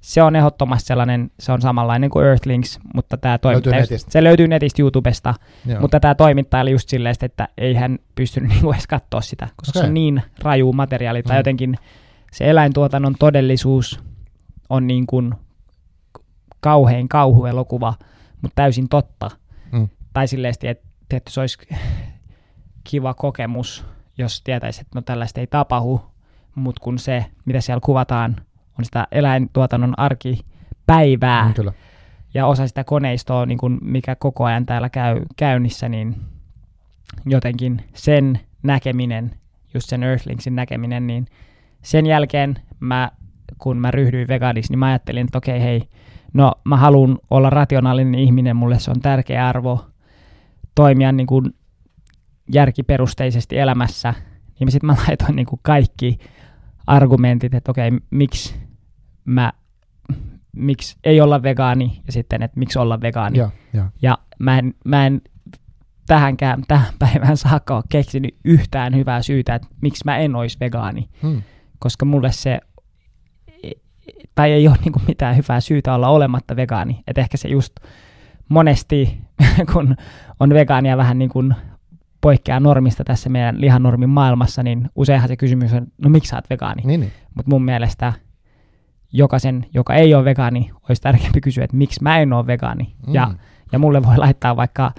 se 0.00 0.22
on 0.22 0.36
ehdottomasti 0.36 0.86
sellainen, 0.86 1.30
se 1.40 1.52
on 1.52 1.62
samanlainen 1.62 2.10
kuin 2.10 2.26
Earthlings, 2.26 2.78
mutta 2.94 3.16
tämä 3.16 3.38
toimittaja, 3.38 3.80
netistä. 3.80 4.10
se 4.10 4.24
löytyy 4.24 4.48
netistä 4.48 4.82
YouTubesta, 4.82 5.34
Joo. 5.66 5.80
mutta 5.80 6.00
tämä 6.00 6.14
toimittaja 6.14 6.62
oli 6.62 6.70
just 6.70 6.88
silleen, 6.88 7.14
että 7.22 7.48
ei 7.58 7.74
hän 7.74 7.98
pystynyt 8.14 8.50
niinku 8.52 8.72
edes 8.72 8.86
katsoa 8.86 9.20
sitä, 9.20 9.48
koska 9.56 9.78
okay. 9.78 9.82
se 9.82 9.88
on 9.88 9.94
niin 9.94 10.22
raju 10.42 10.72
materiaali, 10.72 11.22
tai 11.22 11.36
Mm. 11.36 11.38
jotenkin 11.38 11.76
se 12.32 12.50
eläintuotannon 12.50 13.14
todellisuus 13.18 14.00
on 14.70 14.86
niin 14.86 15.06
kuin 15.06 15.34
kauhein 16.60 17.08
kauhuelokuva, 17.08 17.94
mutta 18.42 18.54
täysin 18.54 18.88
totta. 18.88 19.30
Mm. 19.72 19.88
Tai 20.12 20.28
silleen, 20.28 20.54
että, 20.64 20.70
että 21.16 21.30
se 21.30 21.40
olisi 21.40 21.58
kiva 22.84 23.14
kokemus, 23.14 23.84
jos 24.18 24.42
tietäisi, 24.42 24.80
että 24.80 24.98
no 24.98 25.02
tällaista 25.02 25.40
ei 25.40 25.46
tapahdu, 25.46 26.00
mutta 26.54 26.80
kun 26.82 26.98
se, 26.98 27.24
mitä 27.44 27.60
siellä 27.60 27.80
kuvataan, 27.84 28.36
on 28.78 28.84
sitä 28.84 29.06
eläintuotannon 29.12 29.94
arkipäivää, 29.96 31.46
Mm, 31.48 31.54
Kyllä. 31.54 31.72
ja 32.34 32.46
osa 32.46 32.68
sitä 32.68 32.84
koneistoa, 32.84 33.46
niin 33.46 33.58
kuin 33.58 33.78
mikä 33.82 34.16
koko 34.16 34.44
ajan 34.44 34.66
täällä 34.66 34.90
käy 34.90 35.22
käynnissä, 35.36 35.88
niin 35.88 36.16
jotenkin 37.26 37.82
sen 37.94 38.40
näkeminen, 38.62 39.30
just 39.74 39.88
sen 39.88 40.02
Earthlingsin 40.02 40.56
näkeminen, 40.56 41.06
niin 41.06 41.26
sen 41.82 42.06
jälkeen 42.06 42.58
mä, 42.80 43.10
kun 43.58 43.76
mä 43.76 43.90
ryhdyin 43.90 44.28
vegaaniksi, 44.28 44.72
niin 44.72 44.78
mä 44.78 44.86
ajattelin, 44.86 45.24
että 45.26 45.38
okei 45.38 45.60
hei, 45.62 45.88
no 46.34 46.52
mä 46.64 46.76
haluan 46.76 47.18
olla 47.30 47.50
rationaalinen 47.50 48.14
ihminen, 48.14 48.56
mulle 48.56 48.78
se 48.78 48.90
on 48.90 49.00
tärkeä 49.00 49.48
arvo 49.48 49.86
toimia 50.74 51.12
niin 51.12 51.26
kuin 51.26 51.54
järkiperusteisesti 52.52 53.58
elämässä, 53.58 54.14
niin 54.60 54.70
sitten 54.70 54.86
mä 54.86 54.96
laitoin 55.08 55.36
niin 55.36 55.46
kuin 55.46 55.60
kaikki 55.62 56.18
argumentit, 56.86 57.54
että 57.54 57.70
okei, 57.70 57.90
miksi 58.10 58.65
mä 59.26 59.52
miksi 60.56 60.96
ei 61.04 61.20
olla 61.20 61.42
vegaani 61.42 62.02
ja 62.06 62.12
sitten, 62.12 62.42
että 62.42 62.58
miksi 62.58 62.78
olla 62.78 63.00
vegaani. 63.00 63.38
Joo, 63.38 63.50
joo. 63.72 63.84
Ja 64.02 64.18
mä 64.38 64.58
en, 64.58 64.74
mä 64.84 65.06
en 65.06 65.20
tähänkään, 66.06 66.62
tähän 66.68 66.92
päivään 66.98 67.36
saakka 67.36 67.76
ole 67.76 67.84
keksinyt 67.88 68.34
yhtään 68.44 68.96
hyvää 68.96 69.22
syytä, 69.22 69.54
että 69.54 69.68
miksi 69.80 70.02
mä 70.04 70.18
en 70.18 70.36
olisi 70.36 70.56
vegaani, 70.60 71.08
Hmm. 71.22 71.42
koska 71.78 72.04
mulle 72.04 72.32
se, 72.32 72.60
tai 74.34 74.52
ei 74.52 74.68
ole 74.68 74.76
niinku 74.84 75.02
mitään 75.08 75.36
hyvää 75.36 75.60
syytä 75.60 75.94
olla 75.94 76.08
olematta 76.08 76.56
vegaani. 76.56 77.02
Et 77.06 77.18
ehkä 77.18 77.36
se 77.36 77.48
just 77.48 77.72
monesti, 78.48 79.20
kun 79.72 79.96
on 80.40 80.50
vegaania 80.50 80.96
vähän 80.96 81.18
niin 81.18 81.30
kuin 81.30 81.54
poikkeaa 82.20 82.60
normista 82.60 83.04
tässä 83.04 83.28
meidän 83.28 83.60
lihanormin 83.60 84.08
maailmassa, 84.08 84.62
niin 84.62 84.90
useinhan 84.94 85.28
se 85.28 85.36
kysymys 85.36 85.72
on, 85.72 85.86
no 85.98 86.10
miksi 86.10 86.28
sä 86.28 86.36
oot 86.36 86.50
vegaani? 86.50 86.82
Niin, 86.82 87.00
niin. 87.00 87.12
Mutta 87.34 87.50
mun 87.50 87.64
mielestä 87.64 88.12
jokaisen, 89.12 89.66
joka 89.74 89.94
ei 89.94 90.14
ole 90.14 90.24
vegaani, 90.24 90.70
olisi 90.88 91.02
tärkeämpi 91.02 91.40
kysyä, 91.40 91.64
että 91.64 91.76
miksi 91.76 92.02
mä 92.02 92.18
en 92.18 92.32
ole 92.32 92.46
vegaani. 92.46 92.94
Mm. 93.06 93.14
Ja, 93.14 93.30
ja 93.72 93.78
mulle 93.78 94.02
voi 94.02 94.16
laittaa 94.16 94.56
vaikka 94.56 94.92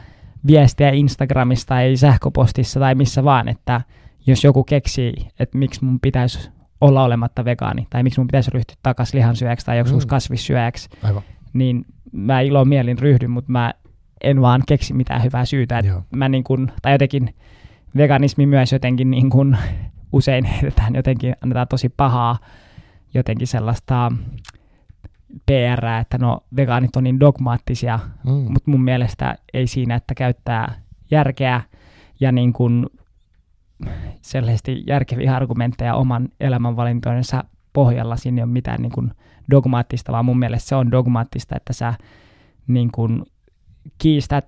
viestiä 0.48 0.89
Instagramissa 0.89 1.67
tai 1.67 1.96
sähköpostissa 1.96 2.80
tai 2.80 2.96
missä 2.96 3.24
vaan, 3.24 3.48
että 3.48 3.82
jos 4.28 4.43
joku 4.43 4.63
keksii, 4.63 5.13
että 5.39 5.58
miksi 5.58 5.86
mun 5.86 6.00
pitäisi 6.00 6.50
olla 6.82 7.04
olematta 7.04 7.46
vegaani, 7.46 7.88
tai 7.89 8.04
miksi 8.04 8.20
mun 8.20 8.28
pitäisi 8.28 8.52
ryhtyä 8.54 8.76
takaisin 8.84 9.17
lihansyöjäksi 9.17 9.65
tai 9.65 9.78
joskus 9.78 10.06
Mm. 10.06 10.10
kasvissyöjäksi, 10.10 10.89
Aivan. 11.04 11.22
niin 11.54 11.86
mä 12.12 12.41
ilo 12.41 12.65
mielin 12.65 13.00
ryhdyn, 13.00 13.32
mutta 13.32 13.52
mä 13.52 13.74
en 14.24 14.41
vaan 14.41 14.63
keksi 14.67 14.93
mitään 14.93 15.24
hyvää 15.24 15.46
syytä. 15.46 15.84
Mä 16.15 16.30
niin 16.30 16.43
kun, 16.43 16.72
tai 16.82 16.91
jotenkin 16.91 17.36
veganismi 17.98 18.46
myös 18.46 18.72
jotenkin 18.72 19.12
niin 19.12 19.30
kun, 19.30 19.58
usein 20.13 20.46
heitetään 20.62 20.96
jotenkin, 20.96 21.36
annetaan 21.41 21.67
tosi 21.67 21.89
pahaa 21.89 22.38
jotenkin 23.19 23.47
sellaista 23.47 24.12
PR, 25.45 25.86
että 26.01 26.17
no 26.17 26.39
vegaanit 26.56 26.95
on 26.95 27.03
niin 27.03 27.19
dogmaattisia, 27.19 27.99
Mm. 28.23 28.32
mutta 28.32 28.71
mun 28.71 28.84
mielestä 28.84 29.36
ei 29.53 29.67
siinä, 29.67 29.95
että 29.95 30.15
käyttää 30.15 30.82
järkeä 31.12 31.62
ja 32.19 32.32
niin 32.32 32.53
kuin 32.53 32.86
sellaisesti 34.21 34.84
järkeviä 34.88 35.36
argumentteja 35.36 35.95
oman 35.95 36.30
elämänvalintojensa 36.39 37.43
pohjalla. 37.73 38.15
Siinä 38.15 38.39
ei 38.39 38.43
ole 38.43 38.51
mitään 38.51 38.82
niin 38.82 38.91
kuin 38.91 39.12
dogmaattista, 39.51 40.12
vaan 40.12 40.25
mun 40.25 40.39
mielestä 40.39 40.69
se 40.69 40.75
on 40.75 40.91
dogmaattista, 40.91 41.56
että 41.56 41.73
sä 41.73 41.93
niin 42.67 42.91
kuin 42.91 43.23
kiistät 43.97 44.45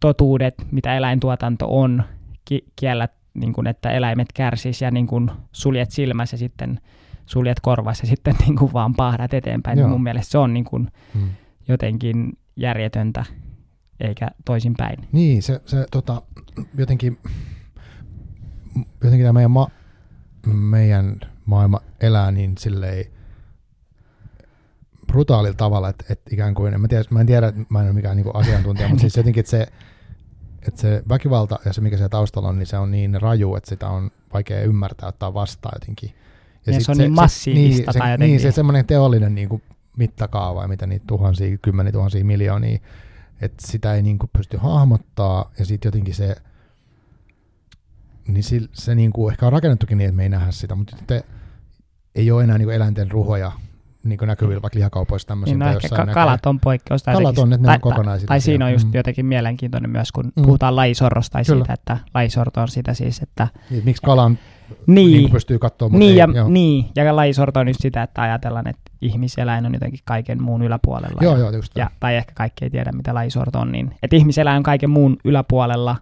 totuudet, 0.00 0.54
mitä 0.70 0.96
eläintuotanto 0.96 1.66
on, 1.80 2.02
ki- 2.44 2.64
kiellät, 2.76 3.12
niin 3.34 3.52
kuin, 3.52 3.66
että 3.66 3.90
eläimet 3.90 4.28
kärsisi 4.34 4.84
ja 4.84 4.90
niin 4.90 5.06
kuin 5.06 5.30
suljet 5.52 5.90
silmässä 5.90 6.34
ja 6.34 6.38
sitten 6.38 6.80
suljet 7.26 7.60
korvas 7.60 8.00
ja 8.00 8.06
sitten 8.06 8.34
niin 8.46 8.56
kuin 8.56 8.72
vaan 8.72 8.94
paahdat 8.94 9.34
eteenpäin. 9.34 9.78
Joo. 9.78 9.88
Mun 9.88 10.02
mielestä 10.02 10.30
se 10.30 10.38
on 10.38 10.54
niin 10.54 10.64
kuin 10.64 10.88
Mm. 11.14 11.28
jotenkin 11.68 12.38
järjetöntä, 12.56 13.24
eikä 14.00 14.28
toisinpäin. 14.44 15.08
Niin, 15.12 15.42
se, 15.42 15.60
se 15.66 15.86
tota, 15.90 16.22
jotenkin, 16.78 17.18
jotenkin 19.04 19.24
tämä 19.26 19.32
meidän, 19.32 19.50
ma, 19.50 19.68
meidän 20.46 21.20
maailma 21.46 21.80
elää 22.00 22.30
niin 22.30 22.54
silleen 22.58 23.04
brutaalilla 25.06 25.56
tavalla, 25.56 25.88
että, 25.88 26.04
että 26.08 26.30
ikään 26.34 26.54
kuin, 26.54 26.74
en 26.74 26.80
mä 26.80 26.88
tiedä, 26.88 27.04
mä 27.10 27.20
en 27.20 27.26
tiedä, 27.26 27.52
mä 27.68 27.80
en 27.80 27.86
ole 27.86 27.92
mikään 27.92 28.16
niin 28.16 28.26
asiantuntija, 28.36 28.88
mutta 28.88 29.00
siis 29.00 29.16
jotenkin, 29.16 29.40
että 29.40 29.50
se, 29.50 29.66
että 30.68 30.80
se 30.80 31.02
väkivalta 31.08 31.58
ja 31.64 31.72
se, 31.72 31.80
mikä 31.80 31.96
siellä 31.96 32.08
taustalla 32.08 32.48
on, 32.48 32.58
niin 32.58 32.66
se 32.66 32.78
on 32.78 32.90
niin 32.90 33.22
raju, 33.22 33.54
että 33.56 33.68
sitä 33.68 33.88
on 33.88 34.10
vaikea 34.32 34.60
ymmärtää 34.62 35.08
ottaa 35.08 35.34
vastaan 35.34 35.76
jotenkin. 35.80 36.14
Ja 36.66 36.72
sit 36.72 36.82
se 36.82 36.92
on 36.92 36.98
niin 36.98 37.12
massiivista 37.12 37.76
niin, 37.76 37.84
tai 37.84 37.92
se, 37.92 37.98
jotenkin- 37.98 38.26
niin, 38.26 38.40
se 38.40 38.52
semmoinen 38.52 38.86
teollinen 38.86 39.34
niin 39.34 39.48
kuin 39.48 39.62
mittakaava 39.96 40.62
ja 40.62 40.68
mitä 40.68 40.86
niitä 40.86 41.04
tuhansia, 41.06 41.58
kymmeniä 41.58 41.92
tuhansia 41.92 42.24
miljoonia, 42.24 42.78
että 43.40 43.66
sitä 43.66 43.94
ei 43.94 44.02
niin 44.02 44.18
kuin 44.18 44.30
pysty 44.36 44.56
hahmottaa 44.56 45.50
ja 45.58 45.64
sitten 45.64 45.88
jotenkin 45.88 46.14
se, 46.14 46.36
niin 48.28 48.42
se, 48.42 48.60
se 48.72 48.94
niin 48.94 49.12
kuin 49.12 49.32
ehkä 49.32 49.46
on 49.46 49.52
rakennettukin 49.52 49.98
niin, 49.98 50.08
että 50.08 50.16
me 50.16 50.22
ei 50.22 50.28
nähdä 50.28 50.50
sitä, 50.50 50.74
mutta 50.74 50.96
sitten 50.96 51.22
ei 52.14 52.30
ole 52.30 52.44
enää 52.44 52.58
niin 52.58 52.66
kuin 52.66 52.76
eläinten 52.76 53.10
ruhoja 53.10 53.52
niin 54.04 54.18
kuin 54.18 54.26
näkyvillä 54.28 54.62
vaikka 54.62 54.78
lihakaupoissa 54.78 55.28
tämmöisiä. 55.28 55.52
Niin 55.54 55.58
no 55.58 55.64
tai 55.66 55.74
ehkä 55.74 55.88
ka- 55.88 56.06
kalat 56.06 56.46
on 56.46 56.60
poikkeus. 56.60 57.02
tai 57.02 57.14
Kalat 57.14 57.38
on, 57.38 57.52
että 57.52 57.62
ne 57.62 57.66
tai, 57.66 57.74
on 57.74 57.80
kokonaisia. 57.80 58.26
Tai 58.26 58.40
siinä 58.40 58.66
on 58.66 58.72
just 58.72 58.86
Mm. 58.86 58.94
jotenkin 58.94 59.26
mielenkiintoinen 59.26 59.90
myös, 59.90 60.12
kun 60.12 60.24
Mm. 60.36 60.42
puhutaan 60.42 60.76
lajisorrosta 60.76 61.32
tai 61.32 61.44
Kyllä. 61.44 61.58
siitä, 61.64 61.72
että 61.72 61.98
lajisorto 62.14 62.60
on 62.60 62.68
sitä 62.68 62.94
siis, 62.94 63.18
että 63.22 63.48
Niin, 63.70 63.84
miksi 63.84 64.02
kalan 64.02 64.38
niin, 64.86 65.10
niin, 65.10 65.30
pystyy 65.30 65.58
katsoa, 65.58 65.88
mutta 65.88 65.98
niin, 65.98 66.10
ei, 66.10 66.16
ja, 66.16 66.28
joo. 66.34 66.48
niin, 66.48 66.86
ja 66.96 67.16
lajisorto 67.16 67.60
on 67.60 67.68
just 67.68 67.80
sitä, 67.80 68.02
että 68.02 68.22
ajatellaan, 68.22 68.68
että 68.68 68.92
ihmiseläin 69.00 69.66
on 69.66 69.74
jotenkin 69.74 70.00
kaiken 70.04 70.42
muun 70.42 70.62
yläpuolella. 70.62 71.20
Joo, 71.20 71.34
ja, 71.34 71.40
joo, 71.40 71.50
just 71.50 71.76
ja, 71.76 71.90
tai 72.00 72.16
ehkä 72.16 72.32
kaikki 72.34 72.64
ei 72.64 72.70
tiedä, 72.70 72.92
mitä 72.92 73.14
lajisorto 73.14 73.58
on, 73.58 73.72
niin 73.72 73.94
että 74.02 74.16
ihmiseläin 74.16 74.56
on 74.56 74.62
kaiken 74.62 74.90
muun 74.90 75.16
yläpuolella, 75.24 75.96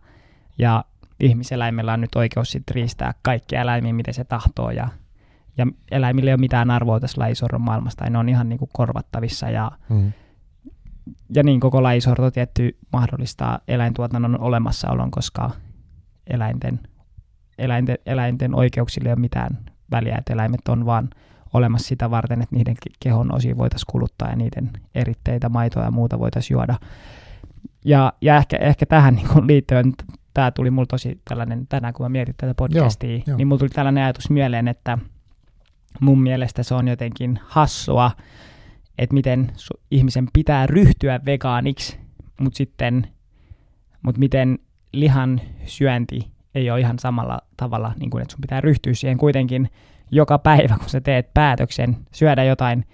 ja 0.58 0.84
ihmiseläimellä 1.20 1.92
on 1.92 2.00
nyt 2.00 2.14
oikeus 2.14 2.50
sitten 2.50 2.74
riistää 2.74 3.14
kaikki 3.22 3.56
eläimiä, 3.56 3.92
miten 3.92 4.14
se 4.14 4.24
tahtoo, 4.24 4.70
ja, 4.70 4.88
ja 5.58 5.66
eläimillä 5.90 6.28
ei 6.28 6.34
ole 6.34 6.40
mitään 6.40 6.70
arvoa 6.70 7.00
tässä 7.00 7.20
lajisorron 7.20 7.60
maailmasta, 7.60 8.04
ja 8.04 8.10
ne 8.10 8.18
on 8.18 8.28
ihan 8.28 8.48
niin 8.48 8.58
kuin 8.58 8.70
korvattavissa, 8.72 9.50
ja, 9.50 9.70
Mm. 9.88 10.12
ja 11.34 11.42
niin 11.42 11.60
koko 11.60 11.82
lajisorto 11.82 12.30
tietty 12.30 12.76
mahdollistaa 12.92 13.58
eläintuotannon 13.68 14.40
olemassaolon, 14.40 15.10
koska 15.10 15.50
eläinten, 16.26 16.80
eläinten, 17.60 17.98
eläinten 18.06 18.54
oikeuksille 18.54 19.08
ei 19.08 19.12
ole 19.12 19.20
mitään 19.20 19.58
väliä, 19.90 20.16
että 20.18 20.32
eläimet 20.32 20.68
on 20.68 20.86
vaan 20.86 21.10
olemassa 21.52 21.88
sitä 21.88 22.10
varten, 22.10 22.42
että 22.42 22.56
niiden 22.56 22.76
ke- 22.76 22.96
kehon 23.00 23.34
osia 23.34 23.56
voitaisiin 23.56 23.90
kuluttaa 23.90 24.28
ja 24.28 24.36
niiden 24.36 24.70
eritteitä, 24.94 25.48
maitoa 25.48 25.84
ja 25.84 25.90
muuta 25.90 26.18
voitaisiin 26.18 26.54
juoda. 26.54 26.74
Ja, 27.84 28.12
ja 28.20 28.36
ehkä, 28.36 28.56
ehkä 28.56 28.86
tähän 28.86 29.14
niin 29.16 29.46
liittyen, 29.46 29.92
tämä 30.34 30.50
tuli 30.50 30.70
mulle 30.70 30.86
tosi 30.86 31.20
tällainen, 31.28 31.66
tänään 31.66 31.94
kun 31.94 32.04
mä 32.04 32.08
mietin 32.08 32.34
tätä 32.36 32.54
podcastia, 32.54 33.22
joo. 33.26 33.36
niin 33.36 33.48
mulla 33.48 33.58
tuli 33.58 33.68
tällainen 33.68 34.04
ajatus 34.04 34.30
mieleen, 34.30 34.68
että 34.68 34.98
mun 36.00 36.22
mielestä 36.22 36.62
se 36.62 36.74
on 36.74 36.88
jotenkin 36.88 37.38
hassua, 37.42 38.10
että 38.98 39.14
miten 39.14 39.52
su- 39.52 39.80
ihmisen 39.90 40.26
pitää 40.32 40.66
ryhtyä 40.66 41.20
vegaaniksi, 41.24 41.98
mutta 42.40 42.56
sitten, 42.56 43.06
mut 44.02 44.18
miten 44.18 44.58
lihan 44.92 45.40
syönti 45.66 46.30
ei 46.54 46.70
ole 46.70 46.80
ihan 46.80 46.98
samalla 46.98 47.38
tavalla, 47.56 47.92
niin 47.98 48.10
kuin, 48.10 48.22
että 48.22 48.32
sun 48.32 48.40
pitää 48.40 48.60
ryhtyä 48.60 48.94
siihen 48.94 49.18
kuitenkin 49.18 49.70
joka 50.10 50.38
päivä, 50.38 50.76
kun 50.78 50.88
sä 50.88 51.00
teet 51.00 51.34
päätöksen 51.34 51.96
syödä 52.12 52.44
jotain, 52.44 52.86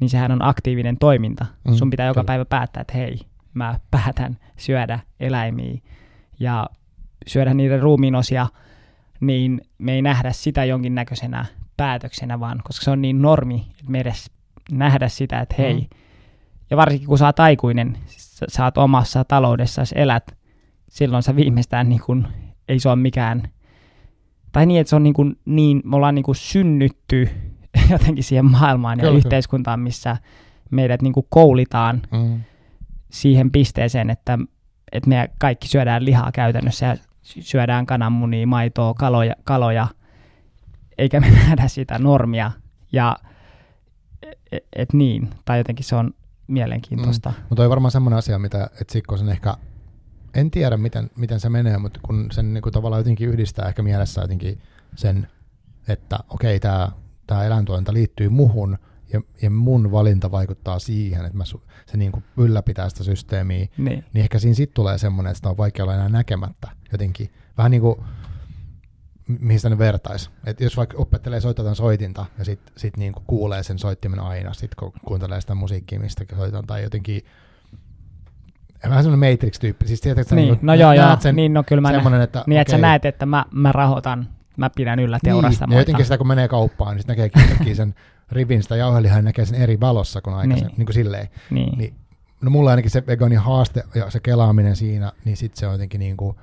niin 0.00 0.10
sehän 0.10 0.32
on 0.32 0.44
aktiivinen 0.44 0.98
toiminta. 0.98 1.46
Mm, 1.68 1.74
sun 1.74 1.90
pitää 1.90 2.06
joka 2.06 2.20
kyllä. 2.20 2.26
päivä 2.26 2.44
päättää, 2.44 2.80
että 2.80 2.98
hei, 2.98 3.20
mä 3.54 3.80
päätän 3.90 4.36
syödä 4.56 4.98
eläimiä 5.20 5.78
ja 6.40 6.66
syödä 7.26 7.54
niiden 7.54 7.80
ruumiinosia, 7.80 8.46
niin 9.20 9.60
me 9.78 9.92
ei 9.92 10.02
nähdä 10.02 10.32
sitä 10.32 10.64
jonkinnäköisenä 10.64 11.44
päätöksenä, 11.76 12.40
vaan 12.40 12.60
koska 12.64 12.84
se 12.84 12.90
on 12.90 13.02
niin 13.02 13.22
normi, 13.22 13.66
että 13.70 13.90
me 13.90 14.00
edes 14.00 14.30
nähdä 14.72 15.08
sitä, 15.08 15.40
että 15.40 15.54
hei, 15.58 15.74
mm. 15.74 15.98
ja 16.70 16.76
varsinkin 16.76 17.08
kun 17.08 17.18
sä 17.18 17.26
oot 17.26 17.40
aikuinen, 17.40 17.98
sä, 18.06 18.46
sä 18.48 18.64
oot 18.64 18.78
omassa 18.78 19.24
taloudessasi 19.24 19.94
elät, 19.98 20.36
silloin 20.88 21.22
sä 21.22 21.36
viimeistään 21.36 21.88
niin 21.88 22.00
kun, 22.06 22.28
ei 22.68 22.78
se 22.78 22.88
ole 22.88 22.96
mikään, 22.96 23.42
tai 24.52 24.66
niin, 24.66 24.80
että 24.80 24.88
se 24.88 24.96
on 24.96 25.02
niin, 25.02 25.14
kuin, 25.14 25.38
niin 25.44 25.82
me 25.84 25.96
ollaan 25.96 26.14
niin 26.14 26.22
kuin 26.22 26.36
synnytty 26.36 27.28
jotenkin 27.90 28.24
siihen 28.24 28.44
maailmaan 28.44 28.98
ja 28.98 29.04
Kyllä. 29.04 29.18
yhteiskuntaan, 29.18 29.80
missä 29.80 30.16
meidät 30.70 31.02
niin 31.02 31.12
kuin 31.12 31.26
koulitaan 31.28 32.02
mm. 32.12 32.40
siihen 33.10 33.50
pisteeseen, 33.50 34.10
että, 34.10 34.38
että 34.92 35.08
me 35.08 35.30
kaikki 35.38 35.68
syödään 35.68 36.04
lihaa 36.04 36.32
käytännössä 36.32 36.86
ja 36.86 36.96
syödään 37.22 37.86
kananmunia, 37.86 38.46
maitoa, 38.46 38.94
kaloja, 38.94 39.34
kaloja 39.44 39.86
eikä 40.98 41.20
me 41.20 41.30
nähdä 41.40 41.68
sitä 41.68 41.98
normia. 41.98 42.50
Ja 42.92 43.16
et, 44.52 44.64
et 44.72 44.92
niin, 44.92 45.30
tai 45.44 45.58
jotenkin 45.58 45.84
se 45.84 45.96
on 45.96 46.14
mielenkiintoista. 46.46 47.30
Mm. 47.30 47.44
Mutta 47.48 47.62
on 47.62 47.70
varmaan 47.70 47.90
semmoinen 47.90 48.18
asia, 48.18 48.38
mitä 48.38 48.70
et 48.80 48.90
Sikkosen 48.90 49.28
ehkä, 49.28 49.56
en 50.34 50.50
tiedä 50.50 50.76
miten, 50.76 51.10
miten 51.16 51.40
se 51.40 51.48
menee, 51.48 51.78
mutta 51.78 52.00
kun 52.02 52.28
sen 52.32 52.54
niin 52.54 52.62
kuin 52.62 52.72
tavallaan 52.72 53.00
jotenkin 53.00 53.28
yhdistää 53.28 53.68
ehkä 53.68 53.82
mielessä 53.82 54.20
jotenkin 54.20 54.60
sen, 54.96 55.28
että 55.88 56.18
okei, 56.30 56.60
tämä 56.60 56.88
tämä 57.26 57.44
eläintuotanto 57.44 57.92
liittyy 57.92 58.28
muhun, 58.28 58.78
ja, 59.12 59.20
ja 59.42 59.50
mun 59.50 59.92
valinta 59.92 60.30
vaikuttaa 60.30 60.78
siihen, 60.78 61.24
että 61.24 61.38
mä 61.38 61.44
su, 61.44 61.62
se 61.86 61.96
niin 61.96 62.12
kuin 62.12 62.24
ylläpitää 62.36 62.88
sitä 62.88 63.04
systeemiä, 63.04 63.66
niin. 63.76 64.04
niin 64.12 64.22
ehkä 64.22 64.38
siinä 64.38 64.54
sitten 64.54 64.74
tulee 64.74 64.98
semmoinen, 64.98 65.30
että 65.30 65.38
sitä 65.38 65.48
on 65.48 65.56
vaikea 65.56 65.84
olla 65.84 65.94
enää 65.94 66.08
näkemättä 66.08 66.68
jotenkin. 66.92 67.30
Vähän 67.58 67.70
niin 67.70 67.80
kuin, 67.80 67.96
mihin 69.26 69.58
sitä 69.58 69.68
nyt 69.70 69.78
vertaisi. 69.78 70.30
Että 70.46 70.64
jos 70.64 70.76
vaikka 70.76 70.96
opettelee 70.98 71.40
soittaa 71.40 71.74
soitinta 71.74 72.26
ja 72.38 72.44
sitten 72.44 72.74
sit 72.76 72.96
niinku 72.96 73.22
kuulee 73.26 73.62
sen 73.62 73.78
soittimen 73.78 74.20
aina, 74.20 74.52
sitten 74.52 74.76
kun 74.78 74.92
kuuntelee 75.04 75.40
sitä 75.40 75.54
musiikkia, 75.54 76.00
mistä 76.00 76.24
soitan, 76.36 76.66
tai 76.66 76.82
jotenkin 76.82 77.22
vähän 78.88 79.04
semmoinen 79.04 79.32
Matrix-tyyppi. 79.32 79.86
Siis 79.86 80.00
tiedätkö, 80.00 80.34
niin, 80.34 80.58
no 80.62 80.74
joo, 80.74 80.92
joo. 80.92 81.16
Sen, 81.20 81.36
niin, 81.36 81.54
no 81.54 81.62
kyllä 81.62 81.80
mä 81.80 81.88
että, 82.22 82.44
niin, 82.46 82.56
okay. 82.56 82.60
että 82.60 82.70
sä 82.70 82.78
näet, 82.78 83.04
että 83.04 83.26
mä, 83.26 83.44
mä 83.50 83.72
rahoitan, 83.72 84.28
mä 84.56 84.70
pidän 84.70 84.98
yllä 84.98 85.18
teurasta. 85.24 85.66
Niin, 85.66 85.74
ja 85.74 85.80
jotenkin 85.80 86.04
sitä 86.04 86.18
kun 86.18 86.26
menee 86.26 86.48
kauppaan, 86.48 86.96
niin 86.96 87.02
sitten 87.02 87.30
näkee 87.58 87.74
sen 87.74 87.94
rivin 88.32 88.62
sitä 88.62 88.76
jauhelihaa, 88.76 89.18
niin 89.18 89.24
näkee 89.24 89.44
sen 89.44 89.62
eri 89.62 89.80
valossa 89.80 90.20
kuin 90.20 90.34
aikaisemmin, 90.34 90.68
niin, 90.68 90.78
niin 90.78 90.86
kuin 90.86 90.94
silleen. 90.94 91.28
Niin. 91.50 91.78
niin. 91.78 91.94
No 92.40 92.50
mulla 92.50 92.70
ainakin 92.70 92.90
se 92.90 93.06
veganin 93.06 93.38
haaste 93.38 93.82
ja 93.94 94.10
se 94.10 94.20
kelaaminen 94.20 94.76
siinä, 94.76 95.12
niin 95.24 95.36
sitten 95.36 95.60
se 95.60 95.66
on 95.66 95.72
jotenkin 95.72 95.98
niin 95.98 96.16
kuin, 96.16 96.36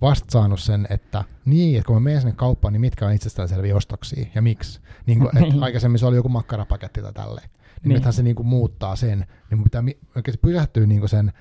vasta 0.00 0.26
saanut 0.30 0.60
sen, 0.60 0.86
että 0.90 1.24
niin, 1.44 1.78
että 1.78 1.86
kun 1.86 1.96
mä 1.96 2.00
menen 2.00 2.20
sinne 2.20 2.34
kauppaan, 2.36 2.72
niin 2.72 2.80
mitkä 2.80 3.06
on 3.06 3.12
itsestäänselviä 3.12 3.76
ostoksia 3.76 4.26
ja 4.34 4.42
miksi. 4.42 4.80
Niin 5.06 5.18
kuin, 5.18 5.30
että 5.38 5.64
aikaisemmin 5.64 5.98
se 5.98 6.06
oli 6.06 6.16
joku 6.16 6.28
makkarapaketti 6.28 7.02
tai 7.02 7.12
tälleen. 7.12 7.48
Niin, 7.48 7.88
niin. 7.88 7.94
nythän 7.94 8.12
se 8.12 8.22
niin 8.22 8.36
kuin 8.36 8.46
muuttaa 8.46 8.96
sen, 8.96 9.18
niin 9.18 9.58
mun 9.58 9.64
pitää 9.64 9.82
oikeasti 10.16 10.40
pysähtyä 10.42 10.86
niin 10.86 11.00
kuin 11.00 11.10
sen, 11.10 11.32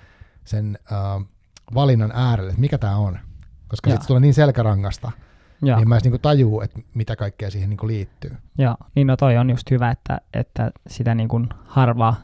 sen 0.45 0.79
uh, 0.91 1.25
valinnan 1.73 2.11
äärelle, 2.15 2.49
että 2.49 2.61
mikä 2.61 2.77
tämä 2.77 2.95
on. 2.95 3.19
Koska 3.67 3.89
sitten 3.89 4.07
tulee 4.07 4.19
niin 4.19 4.33
selkärangasta, 4.33 5.11
ja. 5.61 5.75
niin 5.75 5.89
mä 5.89 5.95
en 5.95 6.01
niin 6.03 6.21
tajuu, 6.21 6.61
että 6.61 6.79
mitä 6.93 7.15
kaikkea 7.15 7.51
siihen 7.51 7.69
niin 7.69 7.77
kuin 7.77 7.87
liittyy. 7.87 8.37
Joo, 8.57 8.75
niin 8.95 9.07
no 9.07 9.17
toi 9.17 9.37
on 9.37 9.49
just 9.49 9.71
hyvä, 9.71 9.91
että, 9.91 10.21
että 10.33 10.71
sitä 10.87 11.15
niin 11.15 11.29
kuin 11.29 11.49
harvaa, 11.65 12.15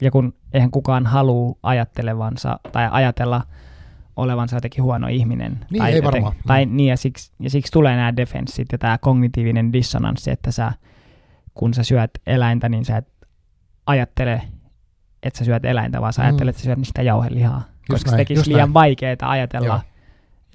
ja 0.00 0.10
kun 0.10 0.34
eihän 0.52 0.70
kukaan 0.70 1.06
halua 1.06 1.56
ajattelevansa 1.62 2.60
tai 2.72 2.88
ajatella– 2.90 3.42
olevansa 4.16 4.56
jotenkin 4.56 4.84
huono 4.84 5.08
ihminen. 5.08 5.66
Niin, 5.70 5.78
tai 5.78 5.90
ei 5.90 5.96
joten, 5.96 6.12
varmaan. 6.12 6.34
Tai 6.46 6.66
niin, 6.66 6.88
ja 6.88 6.96
siksi, 6.96 7.32
ja 7.40 7.50
siksi 7.50 7.72
tulee 7.72 7.96
nämä 7.96 8.16
defenssit 8.16 8.68
ja 8.72 8.78
tämä 8.78 8.98
kognitiivinen 8.98 9.72
dissonanssi, 9.72 10.30
että 10.30 10.50
sä, 10.50 10.72
kun 11.54 11.74
sä 11.74 11.82
syöt 11.82 12.10
eläintä, 12.26 12.68
niin 12.68 12.84
sä 12.84 12.96
et 12.96 13.08
ajattele, 13.86 14.42
että 15.24 15.38
sä 15.38 15.44
syöt 15.44 15.64
eläintä, 15.64 16.00
vaan 16.00 16.12
sä 16.12 16.22
mm. 16.22 16.26
ajattelet, 16.26 16.54
että 16.54 16.60
sä 16.60 16.64
syöt 16.64 16.78
niistä 16.78 17.02
jauhelihaa. 17.02 17.62
Just 17.66 17.88
koska 17.90 18.10
näin, 18.10 18.20
se 18.20 18.24
tekisi 18.24 18.48
liian 18.48 18.68
näin. 18.68 18.74
vaikeaa 18.74 19.16
ajatella, 19.20 19.80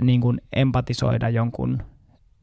niin 0.02 0.22
kuin 0.22 0.42
empatisoida 0.54 1.30
jonkun 1.30 1.84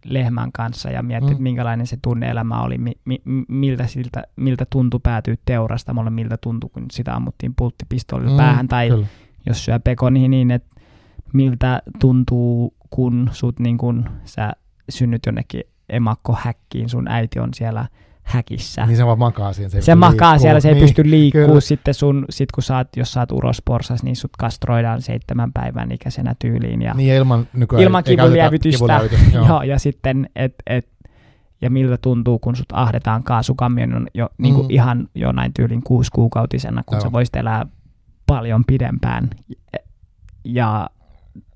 lehmän 0.05 0.53
kanssa 0.53 0.91
ja 0.91 1.03
miettiä, 1.03 1.35
mm. 1.35 1.43
minkälainen 1.43 1.87
se 1.87 1.99
tunneelämä 2.03 2.63
oli, 2.63 2.79
mi, 2.79 2.93
mi, 3.05 3.23
miltä, 3.49 3.87
siltä, 3.87 4.23
miltä 4.37 4.67
tuntui 4.71 5.01
päätyä 5.03 5.35
teurastamolle, 5.45 6.11
miltä 6.11 6.37
tuntui, 6.41 6.71
kun 6.73 6.87
sitä 6.93 7.15
ammuttiin 7.15 7.55
pulttipistoolilla 7.55 8.31
mm, 8.31 8.37
päähän, 8.37 8.69
tai 8.69 8.89
kyllä. 8.89 9.07
jos 9.47 9.65
syö 9.65 9.79
pekoni, 9.81 10.29
niin 10.29 10.51
että 10.51 10.81
miltä 11.33 11.83
tuntuu, 12.01 12.75
kun 12.91 13.31
sut 13.33 13.59
niin 13.59 13.79
kun 13.79 14.11
sä 14.25 14.53
synnyt 14.89 15.27
jonnekin 15.27 15.63
emakkohäkkiin, 15.89 16.89
sun 16.89 17.09
äiti 17.09 17.39
on 17.39 17.55
siellä 17.55 17.87
häkissä. 18.27 18.87
Niin 18.87 18.97
se 18.97 19.07
vaan 19.07 19.19
makaa 19.19 19.53
siinä. 19.53 19.69
Se, 19.69 19.81
se 19.81 19.95
makaa 19.95 20.31
liikkuu. 20.31 20.43
siellä, 20.43 20.61
se 20.61 20.69
niin, 20.69 20.77
ei 20.77 20.83
pysty 20.83 21.11
liikkuu. 21.11 21.61
Sitten 21.61 21.95
sun, 21.95 22.25
sit 22.31 22.53
kun 22.53 22.63
saat, 22.63 22.89
jos 22.97 23.13
saat 23.13 23.33
urosporsas, 23.33 24.03
niin 24.03 24.17
sut 24.17 24.31
kastroidaan 24.39 25.03
seitsemän 25.03 25.53
päivän 25.53 25.93
ikäisenä 25.93 26.35
tyyliin. 26.39 26.83
Ja 26.83 26.95
niin 26.95 27.15
ilman 27.15 27.49
nykyään 27.53 27.83
ilman 27.83 28.05
kivunlievitystä. 28.05 29.01
joo. 29.35 29.47
joo. 29.47 29.63
ja 29.63 29.79
sitten, 29.79 30.31
et, 30.37 30.55
et, 30.67 30.89
ja 31.61 31.71
miltä 31.71 31.97
tuntuu, 31.97 32.39
kun 32.39 32.57
sut 32.57 32.73
ahdetaan 32.73 33.23
kaasukamionin 33.23 34.07
jo 34.15 34.29
niin 34.39 34.55
kuin 34.55 34.67
mm. 34.67 34.71
ihan 34.71 35.09
jo 35.15 35.33
näin 35.33 35.53
tyylin 35.55 35.83
kuusi 35.83 36.11
kuukautisena, 36.11 36.83
kun 36.87 36.97
joo. 36.97 37.03
sä 37.03 37.13
voisit 37.13 37.37
elää 37.37 37.67
paljon 38.27 38.65
pidempään. 38.67 39.31
Ja 40.45 40.91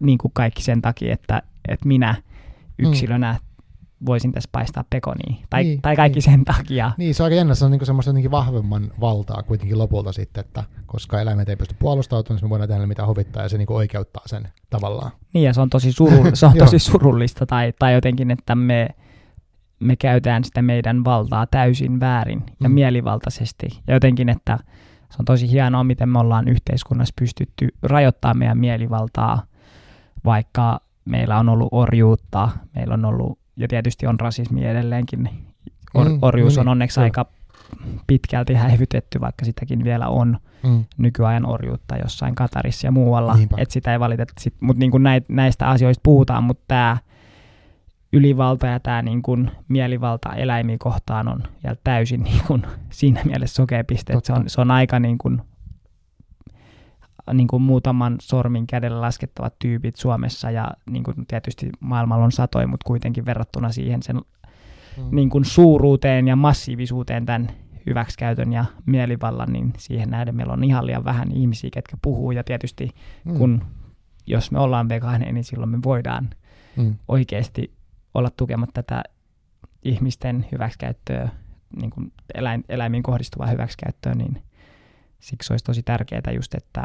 niin 0.01 0.19
kuin 0.19 0.33
kaikki 0.35 0.63
sen 0.63 0.83
takia, 0.83 1.13
että, 1.13 1.43
että 1.69 1.89
minä 1.89 2.15
yksilönä 2.79 3.33
mm. 3.33 3.39
Voisin 4.07 4.33
tässä 4.33 4.49
paistaa 4.53 4.85
pekonia. 4.91 5.47
Tai, 5.51 5.65
niin, 5.65 5.83
tai 5.83 5.97
kaikki 5.97 6.17
niin. 6.17 6.23
sen 6.23 6.45
takia. 6.45 6.93
Niin, 6.99 7.15
se 7.15 7.23
on 7.23 7.25
aika 7.25 7.37
jännä. 7.37 7.55
Se 7.55 7.65
on 7.65 7.71
niin 7.71 7.87
semmoista 7.87 8.11
jotenkin 8.11 8.31
vahvemman 8.31 8.91
valtaa 9.01 9.43
kuitenkin 9.43 9.79
lopulta 9.79 10.13
sitten, 10.13 10.41
että 10.41 10.65
koska 10.87 11.21
eläimet 11.21 11.49
ei 11.49 11.57
pysty 11.57 11.77
puolustautumaan, 11.79 12.37
niin 12.37 12.47
me 12.47 12.51
voidaan 12.51 12.69
tehdä 12.69 12.87
mitä 12.87 13.07
huvittaa 13.07 13.43
ja 13.43 13.49
se 13.49 13.59
niin 13.59 13.73
oikeuttaa 13.73 14.23
sen 14.27 14.49
tavallaan. 14.71 15.11
Niin, 15.35 15.45
ja 15.45 15.53
se 15.53 15.61
on 15.61 15.71
tosi, 15.71 15.93
suru, 15.93 16.25
se 16.35 16.47
on 16.47 16.57
tosi 16.59 16.79
surullista. 16.79 17.47
Tai, 17.47 17.73
tai 17.79 17.95
jotenkin, 17.95 18.31
että 18.31 18.55
me, 18.55 18.89
me 19.81 19.97
käytetään 19.97 20.45
sitä 20.45 20.63
meidän 20.63 21.05
valtaa 21.05 21.47
täysin 21.47 22.01
väärin 22.01 22.43
ja 22.61 22.69
mm. 22.69 22.75
mielivaltaisesti. 22.75 23.69
Ja 23.87 23.95
jotenkin, 23.95 24.29
että 24.29 24.59
se 25.11 25.17
on 25.19 25.25
tosi 25.25 25.51
hienoa, 25.51 25.85
miten 25.85 26.09
me 26.09 26.19
ollaan 26.19 26.49
yhteiskunnassa 26.49 27.15
pystytty 27.19 27.69
rajoittamaan 27.83 28.39
meidän 28.39 28.59
mielivaltaa 28.59 29.43
vaikka 30.25 30.81
meillä 31.05 31.39
on 31.39 31.49
ollut 31.49 31.69
orjuutta, 31.71 32.49
meillä 32.75 32.95
on 32.95 33.05
ollut, 33.05 33.39
ja 33.57 33.69
tietysti 33.69 34.07
on 34.07 34.21
rasismi 34.21 34.67
edelleenkin, 34.67 35.29
Or, 35.95 36.09
mm, 36.09 36.19
orjuus 36.23 36.53
niin, 36.53 36.61
on 36.61 36.69
onneksi 36.69 37.01
mm. 37.01 37.05
aika 37.05 37.27
pitkälti 38.07 38.55
häivytetty, 38.55 39.21
vaikka 39.21 39.45
sitäkin 39.45 39.85
vielä 39.85 40.09
on 40.09 40.39
mm. 40.63 40.85
nykyajan 40.99 41.47
orjuutta 41.47 41.97
jossain 41.97 42.35
Katarissa 42.35 42.87
ja 42.87 42.91
muualla, 42.91 43.39
että 43.57 43.73
sitä 43.73 43.93
ei 43.93 44.01
valiteta, 44.01 44.35
mutta 44.61 44.79
niin 44.79 44.93
näistä 45.29 45.69
asioista 45.69 46.01
puhutaan, 46.03 46.45
mutta 46.45 46.65
tämä 46.69 46.97
ylivalta 48.13 48.67
ja 48.67 48.81
tämä 48.81 49.03
niin 49.03 49.23
kuin 49.23 49.51
mielivalta 49.69 50.35
eläimiä 50.35 50.77
kohtaan 50.79 51.29
on 51.29 51.43
vielä 51.65 51.77
täysin 51.85 52.23
niin 52.23 52.43
kuin 52.47 52.63
siinä 52.91 53.21
mielessä 53.25 53.55
sokea 53.55 53.85
piste, 53.85 54.13
että 54.13 54.27
se 54.27 54.33
on, 54.33 54.45
se 54.47 54.61
on 54.61 54.71
aika 54.71 55.01
niin 55.01 55.19
kuin 55.19 55.43
niin 57.35 57.49
kuin 57.49 57.63
muutaman 57.63 58.17
sormin 58.21 58.67
kädellä 58.67 59.01
laskettavat 59.01 59.59
tyypit 59.59 59.97
Suomessa 59.97 60.51
ja 60.51 60.71
niin 60.91 61.05
kuin 61.05 61.27
tietysti 61.27 61.71
maailmalla 61.81 62.25
on 62.25 62.33
satoja, 62.33 62.67
mutta 62.67 62.85
kuitenkin 62.87 63.27
verrattuna 63.27 63.73
siihen 63.73 64.03
sen 64.03 64.17
mm. 64.17 65.17
niin 65.17 65.31
kuin 65.31 65.45
suuruuteen 65.45 66.29
ja 66.29 66.37
massiivisuuteen 66.37 67.27
tämän 67.27 67.49
hyväksikäytön 67.87 68.53
ja 68.53 68.65
mielivallan, 68.87 69.53
niin 69.53 69.73
siihen 69.79 70.11
nähden 70.11 70.37
meillä 70.37 70.53
on 70.53 70.65
ihan 70.65 70.87
liian 70.87 71.05
vähän 71.05 71.33
ihmisiä, 71.33 71.71
ketkä 71.73 71.97
puhuu 72.03 72.31
ja 72.33 72.45
tietysti 72.45 72.91
mm. 73.25 73.39
kun 73.39 73.65
jos 74.27 74.51
me 74.51 74.59
ollaan 74.59 74.89
vegaaneja, 74.89 75.33
niin 75.33 75.45
silloin 75.45 75.71
me 75.71 75.79
voidaan 75.85 76.31
mm. 76.77 76.95
oikeasti 77.09 77.75
olla 78.15 78.31
tukematta 78.37 78.83
tätä 78.83 79.03
ihmisten 79.83 80.47
hyväksikäyttöä, 80.53 81.29
niin 81.81 81.91
kuin 81.91 82.13
eläin, 82.35 82.65
eläimiin 82.69 83.03
kohdistuvaa 83.03 83.47
hyväksikäyttöä, 83.47 84.15
niin 84.15 84.43
siksi 85.21 85.53
olisi 85.53 85.65
tosi 85.65 85.83
tärkeää 85.83 86.33
just, 86.35 86.55
että 86.55 86.83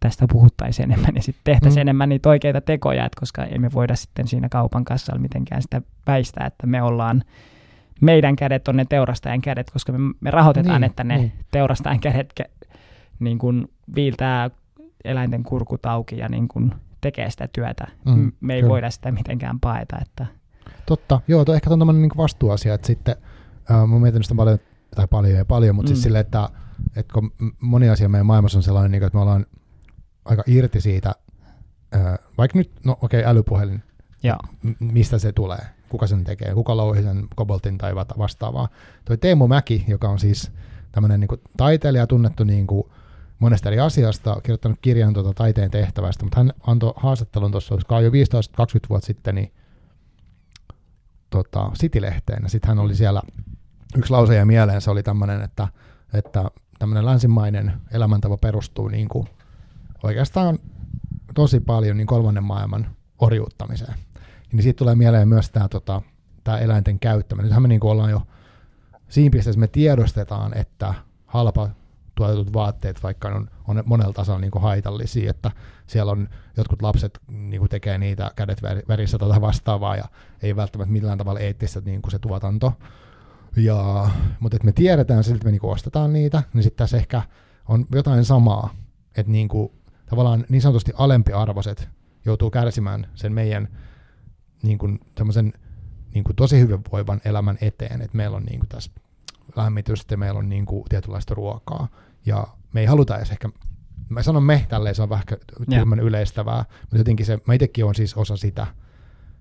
tästä 0.00 0.26
puhuttaisiin 0.32 0.90
enemmän 0.90 1.14
ja 1.14 1.22
sitten 1.22 1.44
tehtäisiin 1.44 1.78
mm. 1.78 1.88
enemmän 1.88 2.08
niitä 2.08 2.28
oikeita 2.28 2.60
tekoja, 2.60 3.04
että 3.04 3.20
koska 3.20 3.44
emme 3.44 3.72
voida 3.72 3.96
sitten 3.96 4.28
siinä 4.28 4.48
kaupan 4.48 4.84
kassalla 4.84 5.20
mitenkään 5.20 5.62
sitä 5.62 5.82
väistää, 6.06 6.46
että 6.46 6.66
me 6.66 6.82
ollaan, 6.82 7.24
meidän 8.00 8.36
kädet 8.36 8.68
on 8.68 8.76
ne 8.76 8.84
teurastajan 8.84 9.40
kädet, 9.40 9.70
koska 9.70 9.92
me, 9.92 10.14
me 10.20 10.30
rahoitetaan, 10.30 10.80
niin, 10.80 10.90
että 10.90 11.04
ne 11.04 11.16
niin. 11.16 11.32
teurastajan 11.50 12.00
kädet 12.00 12.32
ke, 12.34 12.44
niin 13.20 13.38
kuin 13.38 13.68
viiltää 13.94 14.50
eläinten 15.04 15.42
kurkut 15.42 15.86
auki 15.86 16.18
ja 16.18 16.28
niin 16.28 16.48
kuin 16.48 16.74
tekee 17.00 17.30
sitä 17.30 17.48
työtä. 17.52 17.88
Mm, 18.06 18.32
me 18.40 18.54
ei 18.54 18.60
kyllä. 18.60 18.70
voida 18.70 18.90
sitä 18.90 19.12
mitenkään 19.12 19.60
paeta. 19.60 19.96
Että... 20.02 20.26
Totta, 20.86 21.20
joo, 21.28 21.44
to 21.44 21.54
ehkä 21.54 21.70
on 21.70 21.78
tämmöinen 21.78 22.02
niin 22.02 22.12
vastuuasia, 22.16 22.74
että 22.74 22.86
sitten 22.86 23.16
äh, 23.70 23.88
mä 23.88 23.98
mietin 23.98 24.22
sitä 24.22 24.34
paljon, 24.34 24.58
tai 24.94 25.06
paljon 25.06 25.38
ja 25.38 25.44
paljon, 25.44 25.76
mutta 25.76 25.88
siis 25.88 25.98
mm. 25.98 26.00
siis 26.00 26.04
silleen, 26.04 26.20
että, 26.20 26.48
että 26.96 27.12
kun 27.12 27.32
moni 27.60 27.88
asia 27.88 28.08
meidän 28.08 28.26
maailmassa 28.26 28.58
on 28.58 28.62
sellainen, 28.62 28.90
niin 28.90 29.02
että 29.02 29.16
me 29.16 29.22
ollaan 29.22 29.46
aika 30.24 30.42
irti 30.46 30.80
siitä, 30.80 31.14
vaikka 32.38 32.58
nyt, 32.58 32.70
no 32.84 32.98
okei, 33.00 33.20
okay, 33.20 33.30
älypuhelin, 33.30 33.82
m- 34.62 34.92
mistä 34.92 35.18
se 35.18 35.32
tulee, 35.32 35.66
kuka 35.88 36.06
sen 36.06 36.24
tekee, 36.24 36.54
kuka 36.54 36.76
louhi 36.76 37.02
sen 37.02 37.26
koboltin 37.36 37.78
tai 37.78 37.94
va- 37.94 38.06
vastaavaa. 38.18 38.68
Toi 39.04 39.18
Teemu 39.18 39.48
Mäki, 39.48 39.84
joka 39.88 40.08
on 40.08 40.18
siis 40.18 40.52
tämmöinen 40.92 41.20
niin 41.20 41.40
taiteilija, 41.56 42.06
tunnettu 42.06 42.44
niin 42.44 42.66
kuin 42.66 42.84
monesta 43.38 43.68
eri 43.68 43.80
asiasta, 43.80 44.40
kirjoittanut 44.42 44.78
kirjan 44.82 45.14
tuota 45.14 45.34
taiteen 45.34 45.70
tehtävästä, 45.70 46.24
mutta 46.24 46.40
hän 46.40 46.52
antoi 46.66 46.92
haastattelun 46.96 47.50
tuossa, 47.50 47.74
olisiko 47.74 48.00
jo 48.00 48.10
15-20 48.10 48.12
vuotta 48.88 49.06
sitten, 49.06 49.34
niin 49.34 49.52
tota, 51.30 51.70
City-lehteen, 51.78 52.42
ja 52.42 52.48
sitten 52.48 52.68
hän 52.68 52.78
oli 52.78 52.94
siellä, 52.94 53.22
yksi 53.96 54.10
lause 54.10 54.36
ja 54.36 54.46
mieleen 54.46 54.80
se 54.80 54.90
oli 54.90 55.02
tämmöinen, 55.02 55.42
että, 55.42 55.68
että 56.14 56.50
tämmöinen 56.82 57.06
länsimainen 57.06 57.72
elämäntapa 57.90 58.36
perustuu 58.36 58.88
niin 58.88 59.08
kuin 59.08 59.28
oikeastaan 60.02 60.58
tosi 61.34 61.60
paljon 61.60 61.96
niin 61.96 62.06
kolmannen 62.06 62.44
maailman 62.44 62.86
orjuuttamiseen. 63.18 63.94
Niin 64.52 64.62
siitä 64.62 64.78
tulee 64.78 64.94
mieleen 64.94 65.28
myös 65.28 65.50
tämä 65.50 65.68
tota, 65.68 66.02
tää 66.44 66.58
eläinten 66.58 66.98
käyttäminen. 66.98 67.44
Nythän 67.44 67.62
me 67.62 67.68
niin 67.68 67.84
ollaan 67.84 68.10
jo 68.10 68.22
siinä 69.08 69.30
pisteessä, 69.32 69.60
me 69.60 69.66
tiedostetaan, 69.66 70.58
että 70.58 70.94
halpa 71.26 71.70
tuotetut 72.14 72.52
vaatteet 72.52 73.02
vaikka 73.02 73.28
on, 73.28 73.50
on 73.68 73.82
monella 73.86 74.12
tasolla 74.12 74.40
niin 74.40 74.50
kuin 74.50 74.62
haitallisia, 74.62 75.30
että 75.30 75.50
siellä 75.86 76.12
on 76.12 76.28
jotkut 76.56 76.82
lapset 76.82 77.18
niin 77.28 77.60
kuin 77.60 77.70
tekee 77.70 77.98
niitä 77.98 78.30
kädet 78.36 78.62
verissä 78.88 79.18
tota 79.18 79.40
vastaavaa 79.40 79.96
ja 79.96 80.04
ei 80.42 80.56
välttämättä 80.56 80.92
millään 80.92 81.18
tavalla 81.18 81.40
eettistä 81.40 81.80
niin 81.80 82.02
kuin 82.02 82.10
se 82.10 82.18
tuotanto. 82.18 82.72
Ja, 83.56 84.10
mutta 84.40 84.56
että 84.56 84.66
me 84.66 84.72
tiedetään 84.72 85.24
silti, 85.24 85.36
että 85.36 85.44
me 85.44 85.50
niin 85.50 85.60
kuin 85.60 85.72
ostetaan 85.72 86.12
niitä, 86.12 86.42
niin 86.54 86.62
sitten 86.62 86.78
tässä 86.84 86.96
ehkä 86.96 87.22
on 87.68 87.86
jotain 87.94 88.24
samaa, 88.24 88.74
että 89.16 89.32
niin 89.32 89.48
kuin, 89.48 89.72
tavallaan 90.06 90.44
niin 90.48 90.62
sanotusti 90.62 90.92
alempiarvoiset 90.94 91.88
joutuu 92.24 92.50
kärsimään 92.50 93.06
sen 93.14 93.32
meidän 93.32 93.68
niin 94.62 94.78
kuin, 94.78 95.00
niin 96.14 96.24
kuin 96.24 96.36
tosi 96.36 96.60
hyvinvoivan 96.60 97.20
elämän 97.24 97.58
eteen, 97.60 98.02
että 98.02 98.16
meillä 98.16 98.36
on 98.36 98.42
niin 98.42 98.60
kuin 98.60 98.68
tässä 98.68 98.90
lämmitystä, 99.56 100.16
meillä 100.16 100.38
on 100.38 100.48
niin 100.48 100.66
kuin 100.66 100.84
tietynlaista 100.88 101.34
ruokaa, 101.34 101.88
ja 102.26 102.46
me 102.72 102.80
ei 102.80 102.86
haluta 102.86 103.16
edes 103.16 103.30
ehkä, 103.30 103.48
mä 104.08 104.22
sanon 104.22 104.42
me 104.42 104.66
tälleen, 104.68 104.94
se 104.94 105.02
on 105.02 105.08
vähän 105.08 105.24
tyhmän 105.70 106.00
yleistävää, 106.00 106.64
mutta 106.80 106.98
jotenkin 106.98 107.26
se, 107.26 107.38
mä 107.46 107.54
itsekin 107.54 107.84
on 107.84 107.94
siis 107.94 108.14
osa 108.14 108.36
sitä, 108.36 108.66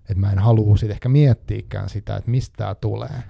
että 0.01 0.21
mä 0.21 0.31
en 0.31 0.39
halua 0.39 0.77
sit 0.77 0.91
ehkä 0.91 1.09
miettiäkään 1.09 1.89
sitä, 1.89 2.15
että 2.15 2.31
mistä 2.31 2.57
tämä 2.57 2.75
tulee. 2.75 3.23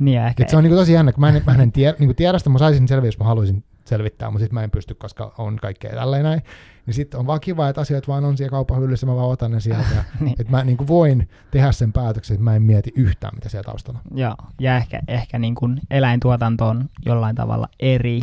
Niin 0.00 0.20
ehkä. 0.20 0.42
Et 0.42 0.48
se 0.48 0.56
on 0.56 0.64
niin 0.64 0.70
kuin 0.70 0.80
tosi 0.80 0.92
jännä, 0.92 1.12
kun 1.12 1.20
mä 1.20 1.28
en, 1.28 1.42
mä 1.46 1.62
en 1.62 1.72
tiedä, 1.72 1.96
niin 1.98 2.08
kuin 2.08 2.16
tiedä 2.16 2.38
sitä, 2.38 2.50
mä 2.50 2.58
saisin 2.58 2.88
selviä, 2.88 3.08
jos 3.08 3.18
mä 3.18 3.24
haluaisin 3.24 3.64
selvittää, 3.84 4.30
mutta 4.30 4.42
sitten 4.42 4.54
mä 4.54 4.62
en 4.62 4.70
pysty, 4.70 4.94
koska 4.94 5.34
on 5.38 5.56
kaikkea 5.56 5.94
tälleen 5.94 6.22
näin. 6.22 6.42
Niin 6.86 6.94
sitten 6.94 7.20
on 7.20 7.26
vaan 7.26 7.40
kiva, 7.40 7.68
että 7.68 7.80
asiat 7.80 8.08
vaan 8.08 8.24
on 8.24 8.36
siellä 8.36 8.50
kaupan 8.50 8.80
hyllyssä, 8.80 9.06
mä 9.06 9.16
vaan 9.16 9.28
otan 9.28 9.50
ne 9.50 9.60
sieltä. 9.60 9.94
Ja, 9.96 10.04
niin. 10.20 10.36
Että 10.38 10.50
mä 10.50 10.64
niin 10.64 10.76
kuin 10.76 10.88
voin 10.88 11.28
tehdä 11.50 11.72
sen 11.72 11.92
päätöksen, 11.92 12.34
että 12.34 12.44
mä 12.44 12.56
en 12.56 12.62
mieti 12.62 12.92
yhtään, 12.96 13.34
mitä 13.34 13.48
siellä 13.48 13.64
taustalla 13.64 14.00
on. 14.10 14.18
Joo, 14.18 14.34
ja 14.60 14.76
ehkä, 14.76 15.00
ehkä 15.08 15.38
niin 15.38 15.54
kuin 15.54 15.80
eläintuotanto 15.90 16.68
on 16.68 16.88
jollain 17.06 17.36
tavalla 17.36 17.68
eri 17.80 18.20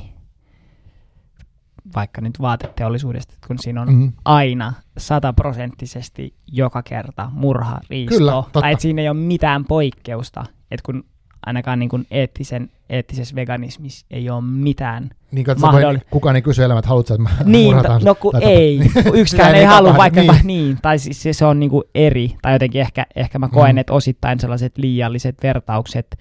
vaikka 1.96 2.22
nyt 2.22 2.42
vaateteollisuudesta, 2.42 3.34
kun 3.48 3.60
siinä 3.60 3.82
on 3.82 3.88
mm-hmm. 3.88 4.14
aina 4.26 4.74
sataprosenttisesti 4.98 6.34
joka 6.48 6.84
kerta 6.84 7.30
murha, 7.34 7.80
riisto, 7.90 8.18
Kyllä, 8.18 8.32
totta. 8.32 8.62
tai 8.62 8.72
että 8.72 8.82
siinä 8.82 9.02
ei 9.02 9.10
ole 9.10 9.18
mitään 9.18 9.66
poikkeusta, 9.66 10.46
että 10.72 10.84
kun 10.86 11.04
ainakaan 11.46 11.80
niin 11.80 11.90
kuin 11.90 12.08
eettisen, 12.12 12.70
eettisessä 12.90 13.36
veganismissa 13.36 14.06
ei 14.12 14.30
ole 14.30 14.42
mitään 14.42 15.10
niin, 15.32 15.46
mahdoll... 15.60 15.98
kukaan 16.12 16.36
ei 16.36 16.42
kysy 16.42 16.64
elämät, 16.64 16.86
haluatko, 16.86 17.14
että 17.14 17.24
mä 17.24 17.30
Niin, 17.52 17.76
no 18.04 18.16
kun 18.16 18.34
ei, 18.42 18.80
kun 19.04 19.16
yksikään 19.16 19.56
ei 19.56 19.66
halua 19.66 19.98
vaikka, 19.98 20.22
niin. 20.22 20.34
niin. 20.44 20.78
tai 20.82 21.00
siis 21.00 21.24
se, 21.24 21.34
se 21.34 21.46
on 21.46 21.60
niin 21.60 21.70
kuin 21.70 21.84
eri, 21.96 22.36
tai 22.42 22.54
jotenkin 22.54 22.82
ehkä, 22.82 23.06
ehkä 23.16 23.40
mä 23.40 23.48
koen, 23.48 23.76
mm. 23.76 23.78
että 23.78 23.94
osittain 23.94 24.40
sellaiset 24.40 24.78
liialliset 24.78 25.36
vertaukset 25.44 26.20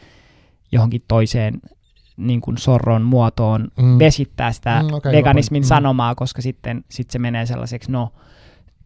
johonkin 0.73 1.03
toiseen 1.09 1.61
niin 2.16 2.41
kuin 2.41 2.59
sorron 2.59 3.03
muotoon 3.03 3.69
mm. 3.83 3.99
vesittää 3.99 4.53
sitä 4.53 4.83
mm, 4.83 4.95
okay, 4.95 5.12
veganismin 5.12 5.62
mm. 5.62 5.66
sanomaa, 5.66 6.14
koska 6.14 6.43
sitten 6.43 6.85
sit 6.91 7.11
se 7.11 7.19
menee 7.19 7.47
sellaiseksi, 7.47 7.93
no 7.93 8.12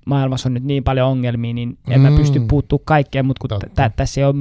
maailmassa 0.07 0.49
on 0.49 0.55
nyt 0.55 0.65
niin 0.65 0.85
paljon 0.85 1.09
ongelmia, 1.09 1.55
niin 1.55 1.79
en 1.89 2.01
mm. 2.01 2.11
mä 2.11 2.17
pysty 2.17 2.41
puuttuu 2.41 2.83
kaikkeen, 2.85 3.27
mutta 3.27 3.49
kun 3.49 3.61
t- 3.61 3.97
tässä 3.97 4.21
ei 4.21 4.25
ole 4.25 4.35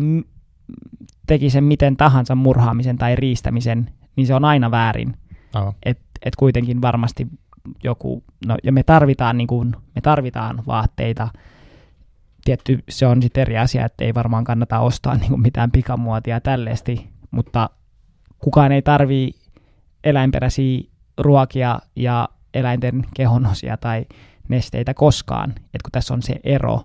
teki 1.28 1.50
sen 1.50 1.64
miten 1.64 1.98
tahansa 1.98 2.36
murhaamisen 2.36 2.98
tai 2.98 3.16
riistämisen, 3.16 3.92
niin 4.16 4.28
se 4.28 4.34
on 4.36 4.46
aina 4.46 4.72
väärin. 4.72 5.18
Että 5.84 6.04
et 6.26 6.36
kuitenkin 6.36 6.82
varmasti 6.82 7.28
joku, 7.84 8.24
no 8.48 8.58
ja 8.64 8.72
me 8.72 8.84
tarvitaan, 8.84 9.38
niin 9.38 9.48
kuin, 9.48 9.76
me 9.96 10.02
tarvitaan 10.02 10.64
vaatteita, 10.68 11.30
tietty 12.46 12.84
se 12.90 13.06
on 13.08 13.22
sitten 13.22 13.42
eri 13.42 13.58
asia, 13.58 13.86
että 13.86 14.04
ei 14.04 14.14
varmaan 14.14 14.44
kannata 14.44 14.80
ostaa 14.80 15.16
niin 15.16 15.30
kuin 15.30 15.42
mitään 15.42 15.72
pikamuotia 15.72 16.42
tällaisesti, 16.42 17.10
mutta 17.32 17.70
kukaan 18.40 18.72
ei 18.72 18.82
tarvii 18.82 19.32
eläinperäisiä 20.04 20.82
ruokia 21.18 21.80
ja 21.96 22.30
eläinten 22.54 23.06
kehonosia 23.16 23.78
tai 23.78 24.06
nesteitä 24.48 24.94
koskaan, 24.94 25.50
että 25.50 25.84
kun 25.84 25.92
tässä 25.92 26.14
on 26.14 26.22
se 26.22 26.36
ero. 26.44 26.82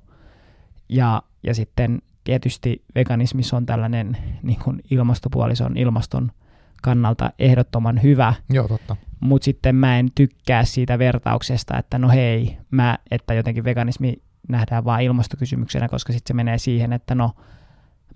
Ja, 0.88 1.22
ja 1.42 1.54
sitten 1.54 2.02
tietysti 2.26 2.82
veganismissa 2.94 3.56
on 3.56 3.66
tällainen 3.66 4.16
niin 4.42 4.58
kuin 4.64 4.82
ilmastopuoli, 4.90 5.56
se 5.56 5.64
on 5.64 5.76
ilmaston 5.76 6.32
kannalta 6.82 7.32
ehdottoman 7.38 8.02
hyvä. 8.02 8.34
Joo, 8.50 8.68
totta. 8.68 8.96
Mutta 9.20 9.44
sitten 9.44 9.74
mä 9.74 9.98
en 9.98 10.08
tykkää 10.14 10.64
siitä 10.64 10.98
vertauksesta, 10.98 11.78
että 11.78 11.98
no 11.98 12.08
hei, 12.08 12.58
mä, 12.70 12.98
että 13.10 13.34
jotenkin 13.34 13.64
veganismi 13.64 14.22
nähdään 14.48 14.84
vain 14.84 15.06
ilmastokysymyksenä, 15.06 15.88
koska 15.88 16.12
sitten 16.12 16.28
se 16.28 16.34
menee 16.34 16.58
siihen, 16.58 16.92
että 16.92 17.14
no 17.14 17.30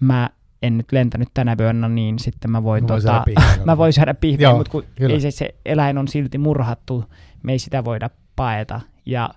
mä 0.00 0.30
en 0.62 0.76
nyt 0.76 0.92
lentänyt 0.92 1.28
tänä 1.34 1.56
vuonna, 1.58 1.88
niin 1.88 2.18
sitten 2.18 2.50
mä 2.50 2.62
voin, 2.62 2.84
mä 2.84 2.88
voin 2.88 3.02
tota, 3.02 3.24
mä 3.64 3.76
voin 3.76 3.92
syödä 3.92 4.14
pihviä, 4.14 4.54
mutta 4.54 4.72
kun 4.72 4.84
ei 4.98 5.20
se, 5.20 5.30
se 5.30 5.54
eläin 5.66 5.98
on 5.98 6.08
silti 6.08 6.38
murhattu, 6.38 7.04
me 7.42 7.52
ei 7.52 7.58
sitä 7.58 7.84
voida 7.84 8.10
paeta. 8.36 8.80
Ja 9.06 9.30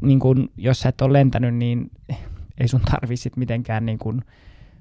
niin 0.00 0.18
kun, 0.18 0.50
jos 0.56 0.80
sä 0.80 0.88
et 0.88 1.00
ole 1.00 1.12
lentänyt, 1.12 1.54
niin 1.54 1.90
ei 2.60 2.68
sun 2.68 2.80
tarvi 2.80 3.16
sit 3.16 3.36
mitenkään 3.36 3.86
niin 3.86 3.98
kun 3.98 4.22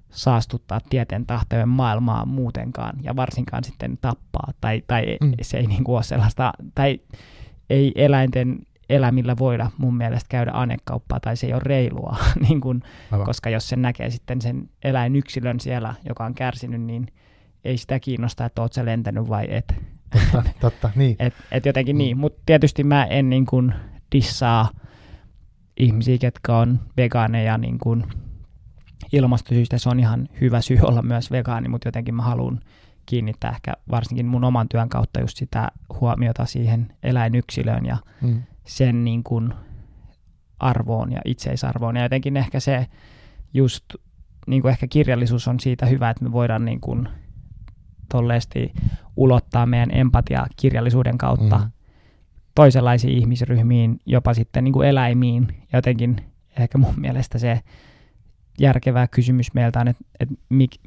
saastuttaa 0.09 0.79
tieteen 0.89 1.25
tahtojen 1.25 1.69
maailmaa 1.69 2.25
muutenkaan, 2.25 2.97
ja 3.03 3.15
varsinkaan 3.15 3.63
sitten 3.63 3.97
tappaa, 4.01 4.51
tai, 4.61 4.83
tai 4.87 5.17
mm. 5.21 5.33
se 5.41 5.57
ei 5.57 5.67
niin 5.67 5.83
kuin 5.83 5.95
ole 5.95 6.03
sellaista, 6.03 6.53
tai 6.75 6.99
ei 7.69 7.91
eläinten 7.95 8.59
elämillä 8.89 9.35
voida 9.39 9.71
mun 9.77 9.97
mielestä 9.97 10.29
käydä 10.29 10.51
anekauppaa, 10.53 11.19
tai 11.19 11.37
se 11.37 11.47
ei 11.47 11.53
ole 11.53 11.61
reilua, 11.65 12.17
niin 12.47 12.61
kun, 12.61 12.83
koska 13.25 13.49
jos 13.49 13.69
sen 13.69 13.81
näkee 13.81 14.09
sitten 14.09 14.41
sen 14.41 14.69
eläinyksilön 14.83 15.59
siellä, 15.59 15.93
joka 16.09 16.25
on 16.25 16.33
kärsinyt, 16.33 16.81
niin 16.81 17.07
ei 17.65 17.77
sitä 17.77 17.99
kiinnosta, 17.99 18.45
että 18.45 18.61
oot 18.61 18.73
sä 18.73 18.85
lentänyt 18.85 19.29
vai 19.29 19.47
et. 19.49 19.75
Totta, 20.31 20.43
totta 20.59 20.91
niin. 20.95 21.15
et, 21.19 21.33
et 21.51 21.65
jotenkin 21.65 21.95
mm. 21.95 21.97
niin, 21.97 22.17
mutta 22.17 22.41
tietysti 22.45 22.83
mä 22.83 23.05
en 23.05 23.29
niin 23.29 23.45
kuin 23.45 23.73
dissaa 24.11 24.69
ihmisiä, 25.79 26.17
ketkä 26.17 26.57
on 26.57 26.79
vegaaneja 26.97 27.57
niin 27.57 27.79
kuin 27.79 28.03
ilmastosyistä. 29.13 29.77
Se 29.77 29.89
on 29.89 29.99
ihan 29.99 30.29
hyvä 30.41 30.61
syy 30.61 30.79
olla 30.81 31.01
myös 31.01 31.31
vegaani, 31.31 31.69
mutta 31.69 31.87
jotenkin 31.87 32.15
mä 32.15 32.23
haluan 32.23 32.59
kiinnittää 33.05 33.51
ehkä 33.51 33.73
varsinkin 33.91 34.25
mun 34.25 34.43
oman 34.43 34.69
työn 34.69 34.89
kautta 34.89 35.19
just 35.19 35.37
sitä 35.37 35.71
huomiota 36.01 36.45
siihen 36.45 36.93
eläinyksilöön 37.03 37.85
ja 37.85 37.97
mm. 38.21 38.43
sen 38.65 39.03
niin 39.03 39.23
kuin 39.23 39.53
arvoon 40.59 41.11
ja 41.11 41.21
itseisarvoon. 41.25 41.95
Ja 41.95 42.03
jotenkin 42.03 42.37
ehkä 42.37 42.59
se 42.59 42.87
just, 43.53 43.83
niin 44.47 44.61
kuin 44.61 44.69
ehkä 44.71 44.87
kirjallisuus 44.87 45.47
on 45.47 45.59
siitä 45.59 45.85
hyvä, 45.85 46.09
että 46.09 46.23
me 46.23 46.31
voidaan 46.31 46.65
niin 46.65 46.81
kuin 46.81 47.09
tolleesti 48.11 48.73
ulottaa 49.15 49.65
meidän 49.65 49.91
empatia 49.91 50.47
kirjallisuuden 50.57 51.17
kautta 51.17 51.57
mm 51.57 51.71
toisenlaisiin 52.57 53.17
ihmisryhmiin, 53.17 53.99
jopa 54.05 54.33
sitten 54.33 54.63
niin 54.63 54.73
kuin 54.73 54.87
eläimiin. 54.87 55.47
Jotenkin 55.73 56.15
ehkä 56.59 56.77
mun 56.77 56.93
mielestä 56.97 57.37
se 57.37 57.59
järkevä 58.59 59.07
kysymys 59.07 59.53
meiltä 59.53 59.79
on, 59.79 59.87
että, 59.87 60.03
että 60.19 60.35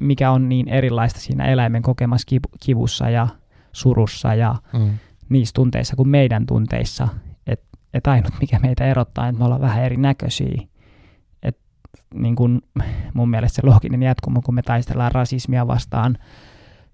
mikä 0.01 0.31
on 0.31 0.49
niin 0.49 0.67
erilaista 0.67 1.19
siinä 1.19 1.45
eläimen 1.45 1.81
kokemassa 1.81 2.35
kivussa 2.59 3.09
ja 3.09 3.27
surussa 3.71 4.35
ja 4.35 4.55
mm. 4.73 4.89
niissä 5.29 5.53
tunteissa 5.53 5.95
kuin 5.95 6.09
meidän 6.09 6.45
tunteissa. 6.45 7.07
Että 7.47 7.77
et 7.93 8.07
ainut, 8.07 8.33
mikä 8.41 8.59
meitä 8.59 8.85
erottaa, 8.85 9.27
että 9.27 9.39
me 9.39 9.45
ollaan 9.45 9.61
vähän 9.61 9.83
erinäköisiä. 9.83 10.61
Et, 11.43 11.57
niin 12.13 12.35
kun, 12.35 12.61
mun 13.13 13.29
mielestä 13.29 13.55
se 13.55 13.67
looginen 13.67 14.03
jatkumo, 14.03 14.41
kun 14.41 14.55
me 14.55 14.61
taistellaan 14.61 15.11
rasismia 15.11 15.67
vastaan 15.67 16.17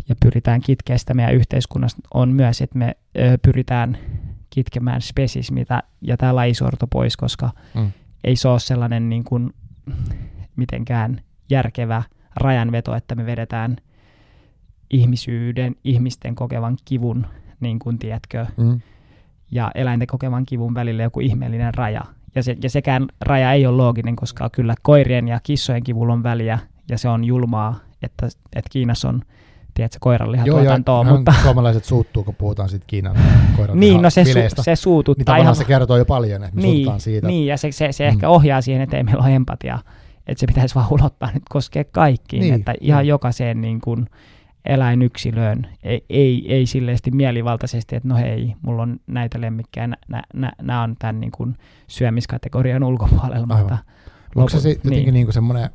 ja 0.09 0.15
pyritään 0.21 0.61
kitkeä 0.61 0.97
sitä 0.97 1.13
meidän 1.13 1.35
yhteiskunnasta, 1.35 2.01
on 2.13 2.29
myös, 2.29 2.61
että 2.61 2.77
me 2.77 2.97
ö, 3.17 3.37
pyritään 3.41 3.97
kitkemään 4.49 5.01
spesismitä 5.01 5.83
ja 6.01 6.17
tämä 6.17 6.35
lajisorto 6.35 6.87
pois, 6.87 7.17
koska 7.17 7.49
mm. 7.75 7.91
ei 8.23 8.35
se 8.35 8.47
ole 8.47 8.59
sellainen 8.59 9.09
niin 9.09 9.23
kuin, 9.23 9.53
mitenkään 10.55 11.21
järkevä 11.49 12.03
rajanveto, 12.35 12.95
että 12.95 13.15
me 13.15 13.25
vedetään 13.25 13.77
ihmisyyden, 14.89 15.75
ihmisten 15.83 16.35
kokevan 16.35 16.77
kivun, 16.85 17.27
niin 17.59 17.79
kuin 17.79 17.99
tiedätkö, 17.99 18.45
mm. 18.57 18.81
ja 19.51 19.71
eläinten 19.75 20.07
kokeman 20.07 20.45
kivun 20.45 20.73
välillä 20.73 21.03
joku 21.03 21.19
ihmeellinen 21.19 21.73
raja. 21.73 22.01
Ja, 22.35 22.43
se, 22.43 22.57
ja 22.63 22.69
sekään 22.69 23.07
raja 23.21 23.53
ei 23.53 23.65
ole 23.65 23.77
looginen, 23.77 24.15
koska 24.15 24.49
kyllä 24.49 24.75
koirien 24.81 25.27
ja 25.27 25.39
kissojen 25.43 25.83
kivulla 25.83 26.13
on 26.13 26.23
väliä, 26.23 26.59
ja 26.89 26.97
se 26.97 27.09
on 27.09 27.23
julmaa, 27.23 27.79
että, 28.01 28.25
että 28.25 28.69
Kiinassa 28.69 29.09
on 29.09 29.21
tiedätkö, 29.77 29.97
koiran 30.01 30.31
lihatuotantoa. 30.31 31.05
Joo, 31.05 31.15
mutta... 31.15 31.33
suomalaiset 31.43 31.85
suuttuu, 31.85 32.23
kun 32.23 32.35
puhutaan 32.35 32.69
siitä 32.69 32.85
Kiinan 32.87 33.15
koiran 33.55 33.79
Niin, 33.79 34.01
no 34.01 34.09
se, 34.09 34.23
su- 34.23 34.63
se 34.63 34.75
suututtaa. 34.75 35.35
Niin 35.35 35.43
ihan... 35.43 35.55
se 35.55 35.65
kertoo 35.65 35.97
jo 35.97 36.05
paljon, 36.05 36.43
että 36.43 36.55
me 36.55 36.61
niin, 36.61 36.99
siitä. 36.99 37.27
Niin, 37.27 37.47
ja 37.47 37.57
se, 37.57 37.71
se, 37.71 37.91
se 37.91 38.03
mm. 38.03 38.07
ehkä 38.07 38.29
ohjaa 38.29 38.61
siihen, 38.61 38.81
että 38.81 38.97
ei 38.97 39.03
meillä 39.03 39.23
ole 39.23 39.35
empatiaa. 39.35 39.79
Että 40.27 40.39
se 40.39 40.47
pitäisi 40.47 40.75
vaan 40.75 40.87
ulottaa 40.91 41.31
nyt 41.33 41.43
koskee 41.49 41.83
kaikkiin, 41.83 42.41
niin, 42.41 42.53
että 42.53 42.73
ihan 42.81 43.01
niin. 43.01 43.09
jokaiseen 43.09 43.61
niin 43.61 43.81
kuin, 43.81 44.07
eläinyksilöön, 44.65 45.67
ei, 45.83 46.05
ei, 46.09 46.53
ei 46.53 46.65
silleesti 46.65 47.11
mielivaltaisesti, 47.11 47.95
että 47.95 48.07
no 48.07 48.15
hei, 48.15 48.55
mulla 48.61 48.83
on 48.83 48.99
näitä 49.07 49.41
lemmikkejä, 49.41 49.89
nämä 50.61 50.83
on 50.83 50.95
tämän 50.99 51.19
niin 51.19 51.31
kuin 51.31 51.57
syömiskategorian 51.87 52.83
ulkopuolella. 52.83 53.47
Mutta 53.47 53.77
Onko 54.35 54.49
se 54.49 54.69
jotenkin 54.69 54.91
niin. 54.91 55.13
niin 55.13 55.33
semmoinen, 55.33 55.69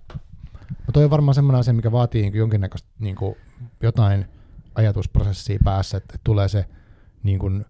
no 0.87 0.93
toi 0.93 1.05
on 1.05 1.11
varmaan 1.11 1.35
semmoinen 1.35 1.61
asia, 1.61 1.75
mikä 1.75 1.93
vaatii 1.93 2.23
niin 2.23 2.35
jonkinnäköistä 2.35 2.89
niin 2.99 3.17
kuin 3.17 3.35
jotain 3.83 4.27
ajatusprosessia 4.75 5.59
päässä, 5.65 5.97
että 5.97 6.19
tulee 6.25 6.49
se 6.49 6.65
niin 7.23 7.39
kuin, 7.39 7.65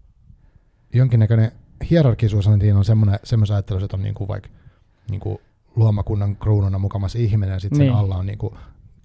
jonkinnäköinen 0.93 1.51
hierarkisuus 1.89 2.47
on, 2.47 2.59
semmoinen, 2.85 3.19
semmoinen 3.23 3.55
ajattelu, 3.55 3.83
että 3.83 3.97
on 3.97 4.03
niin 4.03 4.15
kuin 4.15 4.27
vaikka 4.27 4.49
niin 5.09 5.19
kuin 5.19 5.37
luomakunnan 5.75 6.35
kruununa 6.35 6.79
mukamassa 6.79 7.19
ihminen, 7.19 7.53
ja 7.53 7.59
sitten 7.59 7.79
niin. 7.79 7.91
sen 7.91 7.99
alla 7.99 8.15
on 8.15 8.25
niin 8.25 8.37
kuin 8.37 8.55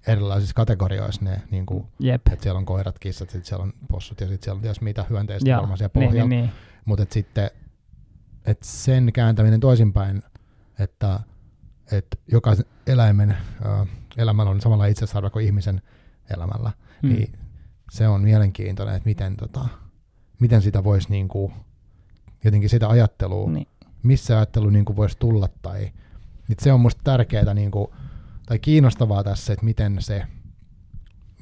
erilaisissa 0.07 0.53
kategorioissa 0.53 1.25
ne, 1.25 1.41
niin 1.51 1.65
kuin, 1.65 1.87
Jep. 1.99 2.27
että 2.31 2.43
siellä 2.43 2.57
on 2.57 2.65
koirat, 2.65 2.99
kissat, 2.99 3.29
sitten 3.29 3.45
siellä 3.47 3.63
on 3.63 3.73
possut 3.91 4.21
ja 4.21 4.27
sitten 4.27 4.45
siellä 4.45 4.57
on 4.57 4.61
ties 4.61 4.81
mitä 4.81 5.05
hyönteistä 5.09 5.57
varmaan 5.57 5.77
siellä 5.77 5.91
niin, 5.95 6.07
pohjalla. 6.09 6.29
Niin, 6.29 6.41
niin. 6.41 6.51
Mutta 6.85 7.05
sitten 7.09 7.51
et 8.45 8.57
sen 8.63 9.13
kääntäminen 9.13 9.59
toisinpäin, 9.59 10.23
että 10.79 11.19
et 11.91 12.07
jokaisen 12.31 12.65
eläimen 12.87 13.31
äh, 13.31 13.87
elämällä 14.17 14.51
on 14.51 14.61
samalla 14.61 14.85
itsesarvo 14.85 15.29
kuin 15.29 15.45
ihmisen 15.45 15.81
elämällä, 16.35 16.71
hmm. 17.01 17.13
niin 17.13 17.33
se 17.91 18.07
on 18.07 18.21
mielenkiintoinen, 18.21 18.95
että 18.95 19.09
miten, 19.09 19.37
tota, 19.37 19.67
miten 20.39 20.61
sitä 20.61 20.83
voisi 20.83 21.09
niinku, 21.09 21.51
jotenkin 22.43 22.69
sitä 22.69 22.89
ajattelua, 22.89 23.49
niin. 23.49 23.67
missä 24.03 24.37
ajattelu 24.37 24.69
niinku 24.69 24.95
voisi 24.95 25.17
tulla 25.19 25.49
tai 25.61 25.91
niin 26.47 26.57
se 26.59 26.73
on 26.73 26.79
musta 26.79 27.01
tärkeää 27.03 27.53
niinku, 27.53 27.93
tai 28.45 28.59
kiinnostavaa 28.59 29.23
tässä, 29.23 29.53
että 29.53 29.65
miten 29.65 29.97
se, 29.99 30.23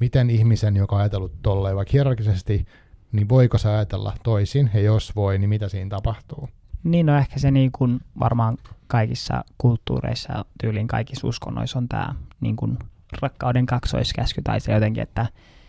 miten 0.00 0.30
ihmisen, 0.30 0.76
joka 0.76 0.96
on 0.96 1.02
ajatellut 1.02 1.42
tolleen 1.42 1.76
vaikka 1.76 1.92
hierarkisesti, 1.92 2.66
niin 3.12 3.28
voiko 3.28 3.58
se 3.58 3.68
ajatella 3.68 4.14
toisin, 4.22 4.70
ja 4.74 4.80
jos 4.80 5.16
voi, 5.16 5.38
niin 5.38 5.48
mitä 5.48 5.68
siinä 5.68 5.90
tapahtuu? 5.90 6.48
Niin, 6.84 7.06
no 7.06 7.18
ehkä 7.18 7.38
se 7.38 7.50
niin 7.50 7.72
kuin 7.72 8.00
varmaan 8.20 8.58
kaikissa 8.88 9.44
kulttuureissa, 9.58 10.44
tyyliin 10.60 10.86
kaikissa 10.86 11.26
uskonnoissa 11.26 11.78
on 11.78 11.88
tämä 11.88 12.14
niin 12.40 12.56
kuin 12.56 12.78
rakkauden 13.22 13.66
kaksoiskäsky, 13.66 14.42
tai 14.42 14.60
se 14.60 14.72
jotenkin, 14.72 15.02
että 15.02 15.26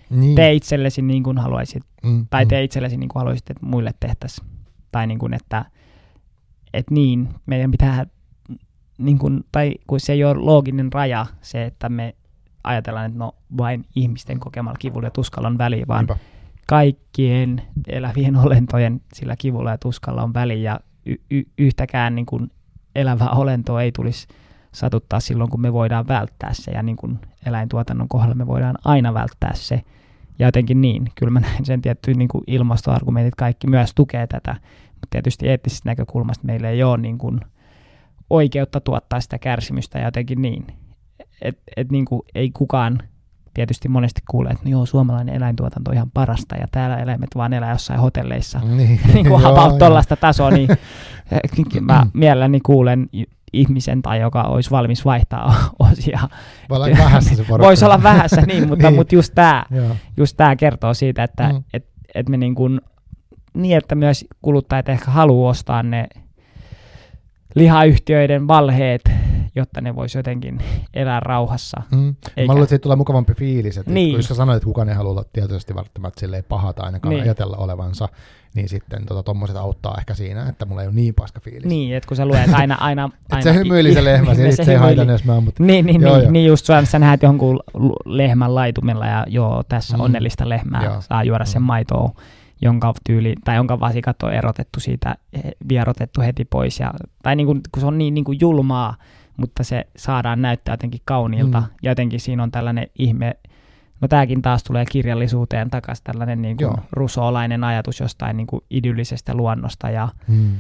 niin. 0.10 0.36
tee 0.36 0.54
itsellesi 0.54 1.02
niin 1.02 1.24
kuin 1.24 1.38
haluaisit, 1.38 1.84
mm, 2.04 2.28
tai 2.30 2.46
mm. 2.46 2.50
tee 2.50 2.64
itsellesi 2.64 2.98
niin 2.98 3.10
kuin 3.10 3.20
haluaisit, 3.20 3.50
että 3.50 3.66
muille 3.66 3.94
tehtäisiin. 4.00 4.48
Tai 4.92 5.08
niin 5.08 5.20
kuin, 5.20 5.34
että, 5.34 5.66
että 6.74 6.94
niin, 6.94 7.30
meidän 7.46 7.72
pitää 7.72 8.06
niin 8.98 9.18
kun, 9.18 9.44
tai 9.52 9.76
kun 9.88 10.00
se 10.00 10.14
ei 10.14 10.24
ole 10.24 10.36
looginen 10.36 10.94
raja 10.94 11.26
se, 11.42 11.66
että 11.66 11.90
me 11.90 12.16
ajatellaan, 12.64 13.06
että 13.06 13.20
no 13.20 13.36
vain 13.58 13.86
ihmisten 13.96 14.40
kokemalla 14.40 14.78
kivulla 14.80 15.08
ja 15.08 15.12
tuskalla 15.12 15.48
on 15.48 15.58
väliä, 15.58 15.86
vaan 15.88 16.06
Niinpä. 16.06 16.24
kaikkien 16.68 17.62
elävien 17.88 18.36
olentojen 18.46 19.02
sillä 19.14 19.36
kivulla 19.36 19.72
ja 19.72 19.78
tuskalla 19.78 20.24
on 20.24 20.34
väliä 20.34 20.72
ja 20.72 20.80
y- 21.06 21.22
y- 21.32 21.50
yhtäkään 21.58 22.16
niin 22.16 22.26
kun 22.26 22.52
elävää 22.96 23.30
olentoa 23.30 23.82
ei 23.82 23.92
tulisi 23.92 24.28
satuttaa 24.72 25.20
silloin, 25.20 25.50
kun 25.50 25.62
me 25.62 25.74
voidaan 25.74 26.08
välttää 26.08 26.54
se 26.54 26.72
ja 26.72 26.84
niin 26.84 26.96
kun 26.96 27.20
eläintuotannon 27.46 28.08
kohdalla 28.08 28.36
me 28.36 28.48
voidaan 28.48 28.76
aina 28.86 29.14
välttää 29.14 29.52
se. 29.54 29.82
Ja 30.40 30.48
jotenkin 30.48 30.82
niin, 30.82 31.08
kyllä 31.16 31.32
mä 31.32 31.40
näen 31.40 31.66
sen 31.66 31.82
tietty 31.82 32.14
niin 32.14 32.28
kuin 32.28 32.44
ilmastoargumentit 32.48 33.36
kaikki 33.36 33.68
myös 33.68 33.94
tukee 33.96 34.28
tätä, 34.28 34.56
mutta 34.94 35.08
tietysti 35.10 35.48
eettisestä 35.48 35.90
näkökulmasta 35.90 36.46
meillä 36.46 36.70
ei 36.70 36.84
ole 36.84 36.98
niin 36.98 37.18
kuin, 37.18 37.40
oikeutta 38.30 38.80
tuottaa 38.82 39.22
sitä 39.22 39.40
kärsimystä 39.40 40.00
jotenkin 40.00 40.42
niin. 40.42 40.68
Että 41.42 41.62
et 41.78 41.92
niin 41.92 42.06
kuin 42.06 42.22
ei 42.36 42.52
kukaan 42.52 43.00
tietysti 43.54 43.88
monesti 43.88 44.22
kuulee, 44.30 44.52
että 44.52 44.66
no 44.66 44.72
joo, 44.72 44.86
suomalainen 44.86 45.36
eläintuotanto 45.36 45.92
on 45.92 45.96
ihan 45.96 46.12
parasta 46.12 46.56
ja 46.56 46.68
täällä 46.72 46.98
eläimet 46.98 47.30
vaan 47.36 47.54
elää 47.54 47.72
jossain 47.72 48.00
hotelleissa. 48.00 48.60
Niin, 48.80 49.00
niin 49.14 49.28
kuin 49.28 49.46
about 49.46 49.78
tollaista 49.78 50.16
tasoa, 50.16 50.52
niin 50.52 50.70
mä 51.82 52.06
mielelläni 52.14 52.60
kuulen 52.60 53.10
ihmisen 53.54 54.02
tai 54.02 54.20
joka 54.20 54.44
olisi 54.44 54.72
valmis 54.72 55.06
vaihtaa 55.06 55.54
osia. 55.80 56.20
Voi 56.70 56.92
vähässä 56.98 57.36
se 57.36 57.46
Voisi 57.48 57.86
olla 57.86 58.04
vähässä, 58.04 58.42
niin, 58.42 58.68
mutta, 58.68 58.88
niin. 58.88 58.96
mutta 58.96 59.16
just 59.16 59.36
tämä 59.36 59.66
just 60.18 60.38
tää 60.38 60.56
kertoo 60.56 60.94
siitä, 60.94 61.24
että 61.24 61.50
mm. 61.54 61.64
et, 61.74 61.86
et 62.16 62.30
me 62.30 62.38
niin, 62.38 62.56
kuin, 62.56 62.82
niin, 63.54 63.78
että 63.78 63.96
myös 63.96 64.26
kuluttajat 64.42 64.90
ehkä 64.90 65.12
haluaa 65.12 65.50
ostaa 65.50 65.84
ne 65.84 66.08
lihayhtiöiden 67.56 68.48
valheet, 68.48 69.12
jotta 69.60 69.82
ne 69.82 69.96
voisi 69.96 70.18
jotenkin 70.18 70.60
elää 70.94 71.20
rauhassa. 71.20 71.82
Mm. 71.92 72.16
Eikä... 72.38 72.48
Mä 72.48 72.54
luulen, 72.54 72.64
että 72.64 72.80
tulee 72.80 72.96
mukavampi 72.96 73.34
fiilis, 73.34 73.78
että 73.78 73.92
niin. 73.92 74.16
jos 74.16 74.26
sä 74.26 74.36
sanoit, 74.36 74.58
että 74.58 74.66
kukaan 74.66 74.90
ei 74.90 74.96
halua 74.96 75.12
olla 75.12 75.26
tietoisesti 75.34 75.76
välttämättä 75.76 76.20
silleen 76.20 76.44
pahata 76.44 76.84
ainakaan 76.84 77.16
niin. 77.16 77.24
ajatella 77.24 77.58
olevansa, 77.58 78.10
niin 78.56 78.70
sitten 78.70 79.06
tuommoiset 79.26 79.54
tota, 79.54 79.66
auttaa 79.66 79.96
ehkä 79.98 80.14
siinä, 80.14 80.50
että 80.50 80.66
mulla 80.66 80.82
ei 80.82 80.88
ole 80.88 80.96
niin 80.96 81.14
paska 81.14 81.40
fiilis. 81.40 81.66
Niin, 81.66 81.96
että 81.96 82.08
kun 82.08 82.18
sä 82.18 82.26
luet 82.26 82.54
aina... 82.54 82.76
aina, 82.76 83.10
aina 83.32 83.44
se 83.52 83.54
hymyili 83.54 83.94
se 83.94 84.04
lehmä, 84.04 84.36
se, 84.36 84.52
se, 84.52 84.64
se 84.64 84.72
ei 84.72 84.78
haita 84.78 85.04
edes 85.04 85.24
mä, 85.24 85.40
mutta... 85.40 85.64
Niin, 85.64 85.86
niin, 85.86 86.02
joo, 86.02 86.14
niin, 86.14 86.24
joo. 86.24 86.32
niin 86.32 86.46
just 86.46 86.66
sä, 86.66 86.86
sä 86.86 87.00
näet 87.00 87.24
jonkun 87.24 87.60
lehmän 88.06 88.56
laitumella 88.56 89.06
ja 89.06 89.26
joo, 89.28 89.64
tässä 89.70 89.98
mm. 89.98 90.04
onnellista 90.04 90.50
lehmää, 90.50 90.84
joo. 90.84 91.02
saa 91.02 91.24
juoda 91.24 91.44
mm. 91.44 91.48
sen 91.48 91.62
maitoa 91.62 92.12
jonka 92.62 92.94
tyyli, 93.04 93.36
tai 93.44 93.56
jonka 93.56 93.80
vasikat 93.80 94.24
on 94.24 94.34
erotettu 94.34 94.80
siitä, 94.80 95.16
vierotettu 95.70 96.22
heti 96.22 96.46
pois. 96.46 96.80
Ja, 96.80 96.94
tai 97.24 97.36
niin 97.36 97.48
kuin, 97.48 97.62
kun 97.72 97.82
se 97.82 97.88
on 97.88 97.98
niin, 97.98 98.14
niin 98.14 98.24
kuin 98.24 98.38
julmaa, 98.42 98.96
mutta 99.40 99.64
se 99.64 99.88
saadaan 99.96 100.42
näyttää 100.42 100.74
jotenkin 100.74 101.02
kauniilta. 101.06 101.60
Mm. 101.60 101.68
Ja 101.84 101.92
jotenkin 101.92 102.20
siinä 102.20 102.44
on 102.44 102.52
tällainen 102.52 102.88
ihme, 103.00 103.36
no 104.02 104.08
tämäkin 104.08 104.42
taas 104.42 104.64
tulee 104.64 104.86
kirjallisuuteen 104.86 105.70
takaisin, 105.70 106.04
tällainen 106.04 106.42
niin 106.42 106.58
kuin 106.58 106.74
rusoolainen 106.92 107.64
ajatus 107.64 108.00
jostain 108.00 108.38
niin 108.38 108.48
kuin 108.48 108.64
idyllisestä 108.70 109.34
luonnosta 109.34 109.90
ja 109.90 110.10
mm. 110.28 110.52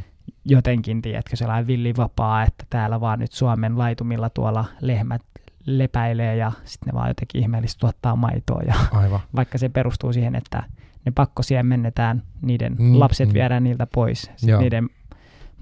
jotenkin, 0.45 1.01
tiedätkö, 1.01 1.35
sellainen 1.35 1.67
villivapaa, 1.67 2.43
että 2.43 2.65
täällä 2.69 3.01
vaan 3.01 3.19
nyt 3.19 3.31
Suomen 3.31 3.77
laitumilla 3.77 4.29
tuolla 4.29 4.65
lehmät 4.81 5.21
lepäilee 5.65 6.35
ja 6.35 6.51
sitten 6.65 6.87
ne 6.87 6.93
vaan 6.93 7.07
jotenkin 7.07 7.41
ihmeellisesti 7.41 7.79
tuottaa 7.79 8.15
maitoa. 8.15 8.61
Ja 8.61 8.73
Aivan. 9.01 9.19
Vaikka 9.35 9.57
se 9.57 9.69
perustuu 9.69 10.13
siihen, 10.13 10.35
että 10.35 10.63
ne 11.05 11.11
pakkosiemmennetään, 11.15 12.23
niiden 12.41 12.75
mm, 12.79 12.99
lapset 12.99 13.29
mm. 13.29 13.33
viedään 13.33 13.63
niiltä 13.63 13.87
pois, 13.93 14.31
niiden 14.59 14.89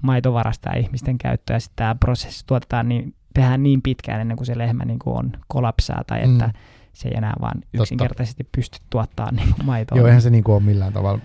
maitovarasta 0.02 0.70
ja 0.70 0.78
ihmisten 0.78 1.18
käyttöä, 1.18 1.56
ja 1.56 1.60
sitten 1.60 1.76
tämä 1.76 1.94
prosessi 1.94 2.46
tuotetaan 2.46 2.88
niin, 2.88 3.14
tehdään 3.34 3.62
niin 3.62 3.82
pitkään 3.82 4.20
ennen 4.20 4.36
kuin 4.36 4.46
se 4.46 4.58
lehmä 4.58 4.84
niin 4.84 4.98
kuin 4.98 5.16
on 5.16 5.32
kolapsaa, 5.48 6.04
tai 6.06 6.18
että 6.18 6.46
mm. 6.46 6.52
se 6.92 7.08
ei 7.08 7.14
enää 7.16 7.34
vaan 7.40 7.60
yksinkertaisesti 7.74 8.44
Totta. 8.44 8.56
pysty 8.56 8.78
tuottamaan 8.90 9.36
niin 9.36 9.54
maitoa. 9.64 9.98
Joo, 9.98 10.06
eihän 10.06 10.22
se 10.22 10.30
niin 10.30 10.44
kuin 10.44 10.54
ole 10.54 10.62
millään 10.62 10.92
tavalla 10.92 11.20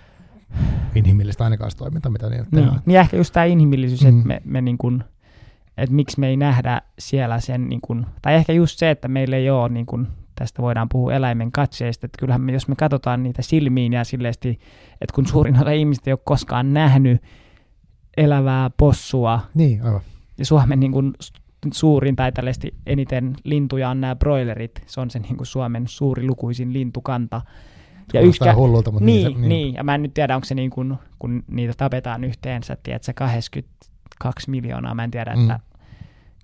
inhimillistä 0.95 1.43
ainakaan 1.43 1.71
toiminta, 1.77 2.09
mitä 2.09 2.29
niin 2.29 2.45
niin, 2.51 2.71
niin 2.85 2.99
ehkä 2.99 3.17
just 3.17 3.33
tämä 3.33 3.43
inhimillisyys, 3.43 4.03
mm. 4.03 4.09
että 4.09 4.27
me, 4.27 4.41
me 4.45 4.61
niin 4.61 4.77
kuin, 4.77 5.03
että 5.77 5.95
miksi 5.95 6.19
me 6.19 6.27
ei 6.27 6.37
nähdä 6.37 6.81
siellä 6.99 7.39
sen, 7.39 7.69
niin 7.69 7.81
kuin, 7.81 8.05
tai 8.21 8.33
ehkä 8.33 8.53
just 8.53 8.79
se, 8.79 8.91
että 8.91 9.07
meillä 9.07 9.35
ei 9.35 9.49
ole 9.49 9.69
niin 9.69 9.85
kuin, 9.85 10.07
tästä 10.35 10.61
voidaan 10.61 10.89
puhua 10.89 11.13
eläimen 11.13 11.51
katseista, 11.51 12.05
että 12.05 12.17
kyllähän 12.19 12.41
me, 12.41 12.51
jos 12.51 12.67
me 12.67 12.75
katsotaan 12.75 13.23
niitä 13.23 13.41
silmiin 13.41 13.93
ja 13.93 14.03
silleesti, 14.03 14.49
että 15.01 15.15
kun 15.15 15.27
suurin 15.27 15.55
osa 15.61 15.71
ihmistä 15.71 16.09
ei 16.09 16.13
ole 16.13 16.19
koskaan 16.23 16.73
nähnyt 16.73 17.21
elävää 18.17 18.69
possua, 18.77 19.39
niin, 19.53 19.81
aivan. 19.83 20.01
ja 20.37 20.45
Suomen 20.45 20.79
niin 20.79 20.91
kuin, 20.91 21.13
suurin 21.73 22.15
tai 22.15 22.31
tällaisesti 22.31 22.73
eniten 22.85 23.35
lintuja 23.43 23.89
on 23.89 24.01
nämä 24.01 24.15
broilerit, 24.15 24.81
se 24.85 25.01
on 25.01 25.11
se 25.11 25.19
niin 25.19 25.37
kuin 25.37 25.47
Suomen 25.47 25.87
suuri 25.87 26.27
lukuisin 26.27 26.73
lintukanta. 26.73 27.41
Ja 28.13 28.21
yhkä, 28.21 28.55
hullulta, 28.55 28.91
mutta 28.91 29.05
niin, 29.05 29.25
niin, 29.25 29.35
se, 29.35 29.39
niin. 29.39 29.49
niin, 29.49 29.75
ja 29.75 29.83
mä 29.83 29.95
en 29.95 30.01
nyt 30.01 30.13
tiedä, 30.13 30.35
onko 30.35 30.45
se 30.45 30.55
niin 30.55 30.69
kuin, 30.69 30.95
kun 31.19 31.43
niitä 31.51 31.73
tapetaan 31.77 32.23
yhteensä, 32.23 32.77
tiedätkö, 32.83 33.13
82 33.13 34.49
miljoonaa, 34.49 34.95
mä 34.95 35.03
en 35.03 35.11
tiedä, 35.11 35.35
mm. 35.35 35.41
että 35.41 35.59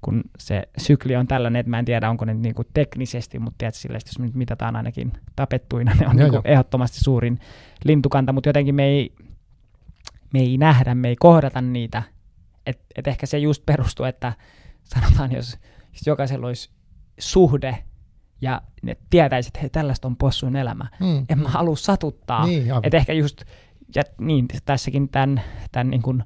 kun 0.02 0.24
se 0.38 0.64
sykli 0.78 1.16
on 1.16 1.28
tällainen, 1.28 1.60
että 1.60 1.70
mä 1.70 1.80
en 1.80 1.86
tiedä, 1.86 2.10
onko 2.10 2.26
ne 2.26 2.34
niinku 2.34 2.64
teknisesti, 2.74 3.40
mutta 3.40 3.58
tiedätkö, 3.58 3.80
sille, 3.80 4.00
jos 4.06 4.20
me 4.20 4.26
nyt 4.26 4.36
mitataan 4.36 4.76
ainakin 4.76 5.14
tapettuina, 5.36 5.96
ne 6.00 6.08
on 6.08 6.20
joo, 6.20 6.32
niinku 6.32 6.42
ehdottomasti 6.46 7.00
suurin 7.00 7.40
lintukanta, 7.84 8.34
mutta 8.34 8.50
jotenkin 8.50 8.76
me 8.76 8.86
ei, 8.86 9.14
me 10.34 10.40
ei 10.40 10.58
nähdä, 10.58 10.96
me 10.96 11.08
ei 11.08 11.16
kohdata 11.16 11.62
niitä. 11.62 12.04
Et, 12.66 12.82
et 12.96 13.08
ehkä 13.08 13.26
se 13.26 13.38
just 13.38 13.66
perustuu, 13.66 14.06
että 14.06 14.34
sanotaan, 14.84 15.32
jos, 15.32 15.58
jos 15.94 16.08
jokaisella 16.08 16.48
olisi 16.48 16.70
suhde 17.20 17.84
ja 18.42 18.62
ne 18.82 18.98
tietäisi, 19.10 19.48
että 19.48 19.60
hei, 19.60 19.70
tällaista 19.70 20.08
on 20.08 20.16
possun 20.16 20.56
elämä. 20.56 20.86
Mm, 21.00 21.26
en 21.30 21.40
mä 21.40 21.50
halua 21.50 21.76
satuttaa. 21.76 22.46
Niin, 22.46 22.64
että 22.84 22.98
ehkä 22.98 23.14
just 23.14 23.44
ja 23.96 24.04
niin, 24.22 24.48
tässäkin 24.66 25.10
tämän, 25.10 25.42
tämän 25.72 25.90
niin 25.90 26.02
kuin 26.02 26.24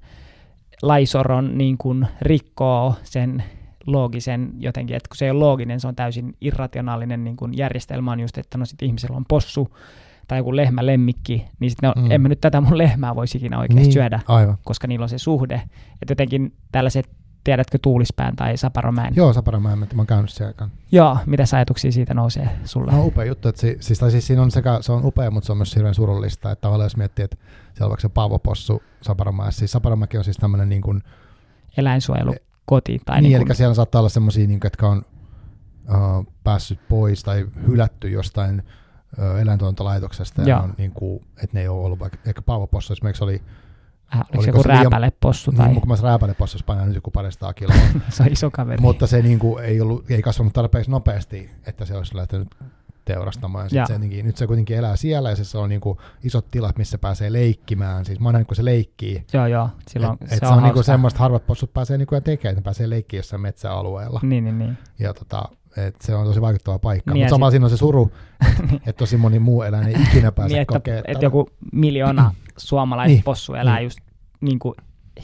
laisoron 0.82 1.58
niin 1.58 1.78
kuin 1.78 2.08
rikkoo 2.22 2.96
sen 3.04 3.44
loogisen 3.86 4.54
jotenkin, 4.60 4.96
että 4.96 5.10
kun 5.10 5.18
se 5.18 5.26
ei 5.26 5.32
ole 5.32 5.40
looginen, 5.40 5.80
se 5.80 5.88
on 5.88 5.96
täysin 5.96 6.38
irrationaalinen 6.42 7.24
niin 7.24 7.38
kuin 7.38 7.58
järjestelmä 7.58 8.12
on 8.12 8.20
just, 8.20 8.38
että 8.38 8.58
no 8.58 8.66
sitten 8.66 8.86
ihmisellä 8.86 9.18
on 9.18 9.26
possu 9.28 9.78
tai 10.34 10.40
joku 10.40 10.56
lehmä 10.56 10.86
lemmikki, 10.86 11.46
niin 11.60 11.72
sitten 11.72 11.92
mm. 11.96 12.12
en 12.12 12.22
mä 12.22 12.30
nyt 12.30 12.42
tätä 12.42 12.62
mun 12.62 12.78
lehmää 12.78 13.16
voisi 13.16 13.38
ikinä 13.38 13.60
oikeasti 13.60 13.84
niin, 13.84 13.94
syödä, 13.94 14.20
aivan. 14.28 14.58
koska 14.64 14.88
niillä 14.88 15.04
on 15.04 15.10
se 15.10 15.18
suhde. 15.18 15.56
Että 16.02 16.12
jotenkin 16.12 16.54
tällaiset, 16.72 17.10
tiedätkö 17.44 17.78
Tuulispään 17.82 18.36
tai 18.36 18.58
Saparomäen? 18.58 19.16
Joo, 19.16 19.34
Saparomäen, 19.34 19.80
mä 19.80 19.86
oon 19.98 20.08
käynyt 20.08 20.30
siellä. 20.30 20.70
Joo, 20.92 21.18
mitä 21.26 21.44
ajatuksia 21.54 21.92
siitä 21.92 22.14
nousee 22.14 22.50
sulle? 22.64 22.92
No 22.92 23.06
upea 23.06 23.26
juttu, 23.26 23.48
että 23.48 23.62
si, 23.62 23.78
siis, 23.80 24.00
tai 24.00 24.12
siis 24.12 24.28
siinä 24.28 24.42
on 24.42 24.52
sekä, 24.52 24.78
se 24.82 24.92
on 24.92 25.06
upea, 25.06 25.32
mutta 25.32 25.46
se 25.46 25.52
on 25.52 25.58
myös 25.58 25.76
hirveän 25.76 25.96
surullista, 25.96 26.52
että 26.52 26.62
tavallaan 26.62 26.86
jos 26.86 26.98
miettii, 26.98 27.26
että 27.26 27.38
siellä 27.74 27.86
on 27.86 27.90
vaikka 27.90 28.02
se 28.02 28.10
Paavo 28.10 28.40
Possu 28.40 28.84
Saparomäessä, 29.02 29.60
siis 29.60 29.72
Saparomäki 29.72 30.18
on 30.18 30.24
siis 30.24 30.38
tämmöinen 30.38 30.70
niin 30.70 30.82
kuin, 30.82 31.04
eläinsuojelu 31.78 32.36
koti. 32.66 33.00
Tai 33.06 33.22
niin, 33.22 33.40
niin 33.40 33.48
eli 33.48 33.56
siellä 33.56 33.74
saattaa 33.74 34.00
olla 34.00 34.10
semmoisia, 34.10 34.48
niin 34.48 34.60
jotka 34.64 34.90
on 34.90 35.06
uh, 35.90 36.34
päässyt 36.44 36.80
pois 36.90 37.24
tai 37.24 37.46
hylätty 37.68 38.10
jostain 38.10 38.64
eläintuotantolaitoksesta, 39.42 40.42
ja 40.42 40.60
on, 40.60 40.74
niin 40.78 40.92
kuin, 40.92 41.24
että 41.38 41.50
ne 41.54 41.62
ei 41.62 41.68
ole 41.68 41.86
ollut 41.86 42.00
vaikka, 42.00 42.18
ehkä 42.26 42.42
Paavo 42.42 42.68
Possu 42.68 42.94
esimerkiksi 42.94 43.24
oli 43.24 43.42
Äh, 44.16 44.22
oliko, 44.22 44.44
se 44.44 44.50
joku 44.50 44.64
rääpälepossu? 44.64 45.52
Tai... 45.52 45.68
Niin, 45.68 45.74
mukaan 45.74 46.00
rääpälepossu 46.04 46.58
painaa 46.66 46.86
nyt 46.86 46.96
joku 46.96 47.12
paristaa 47.12 47.54
kiloa. 47.54 47.76
se 48.10 48.24
on 48.24 48.32
iso 48.32 48.52
kaveri. 48.52 48.82
Mutta 48.82 49.08
se 49.08 49.22
niin 49.22 49.40
kuin, 49.40 49.64
ei, 49.64 49.82
ollut, 49.82 50.12
ei 50.12 50.22
kasvanut 50.22 50.54
tarpeeksi 50.54 50.92
nopeasti, 50.92 51.50
että 51.68 51.86
se 51.86 51.98
olisi 51.98 52.16
lähtenyt 52.16 52.48
teurastamaan. 53.06 53.70
Ja 53.72 53.86
se 53.86 53.94
jotenkin, 53.94 54.26
nyt 54.26 54.38
se 54.38 54.48
kuitenkin 54.48 54.78
elää 54.78 54.96
siellä 54.96 55.30
ja 55.30 55.36
se 55.36 55.58
on 55.58 55.70
niin 55.70 55.82
kuin 55.82 55.98
isot 56.24 56.52
tilat, 56.52 56.78
missä 56.78 56.98
pääsee 56.98 57.34
leikkimään. 57.34 58.06
Siis 58.06 58.20
mä 58.20 58.32
näin, 58.32 58.46
kun 58.46 58.56
se 58.56 58.66
leikkii. 58.66 59.26
Joo, 59.34 59.48
joo. 59.48 59.70
Silloin 59.88 60.18
et, 60.22 60.30
se, 60.30 60.36
et 60.36 60.44
on, 60.44 60.50
se 60.50 60.56
on 60.56 60.64
niinku 60.64 60.84
semmoista, 60.84 61.20
harvat 61.20 61.46
possut 61.46 61.74
pääsee 61.74 61.98
niinku 61.98 62.22
tekemään, 62.22 62.52
että 62.52 62.62
ne 62.62 62.64
pääsee 62.64 62.90
leikkiä 62.90 63.20
jossain 63.20 63.42
metsäalueella. 63.42 64.20
Niin, 64.24 64.44
niin, 64.44 64.60
niin. 64.60 64.78
Ja 65.00 65.14
tota, 65.14 65.44
et 65.78 65.96
se 66.02 66.16
on 66.16 66.26
tosi 66.26 66.42
vaikuttava 66.42 66.80
paikka. 66.80 67.14
Niin 67.14 67.24
Mutta 67.24 67.30
samalla 67.30 67.52
siinä 67.52 67.66
on 67.66 67.70
se 67.70 67.78
suru, 67.78 68.12
että 68.74 68.78
et 68.86 68.96
tosi 68.96 69.18
moni 69.18 69.40
muu 69.40 69.62
eläin 69.62 69.88
ei 69.88 69.96
ikinä 70.10 70.32
pääse 70.32 70.56
niin, 70.56 70.68
kokemaan. 70.68 71.04
Että 71.08 71.26
joku 71.26 71.50
miljoona 71.72 72.34
suomalaista 72.58 73.14
niin, 73.14 73.24
possu 73.24 73.54
elää 73.54 73.76
niin. 73.76 73.84
just 73.84 74.00
niin 74.42 74.60
kuin 74.60 74.76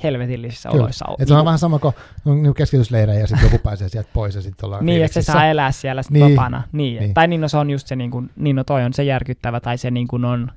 helvetillisissä 0.03 0.69
Kyllä. 0.69 0.81
oloissa. 0.81 1.05
Et 1.19 1.27
se 1.27 1.33
on 1.33 1.45
vähän 1.45 1.59
sama 1.59 1.79
kuin 1.79 1.93
niin 2.25 2.53
keskitysleirejä 2.53 3.19
ja 3.19 3.27
sitten 3.27 3.45
joku 3.45 3.57
pääsee 3.63 3.89
sieltä 3.89 4.09
pois 4.13 4.35
ja 4.35 4.41
sitten 4.41 4.65
ollaan 4.65 4.85
Niin, 4.85 5.03
että 5.03 5.21
se 5.21 5.21
saa 5.21 5.45
elää 5.45 5.71
siellä 5.71 6.03
sit 6.03 6.11
niin. 6.11 6.31
vapaana. 6.31 6.63
Niin. 6.71 6.99
niin. 6.99 7.13
Tai 7.13 7.27
niin, 7.27 7.41
no 7.41 7.47
se 7.47 7.57
on 7.57 7.69
just 7.69 7.87
se, 7.87 7.95
niin, 7.95 8.11
kuin, 8.11 8.29
niin 8.35 8.55
no 8.55 8.63
toi 8.63 8.83
on 8.83 8.93
se 8.93 9.03
järkyttävä 9.03 9.59
tai 9.59 9.77
se 9.77 9.91
niin 9.91 10.07
kuin 10.07 10.25
on, 10.25 10.51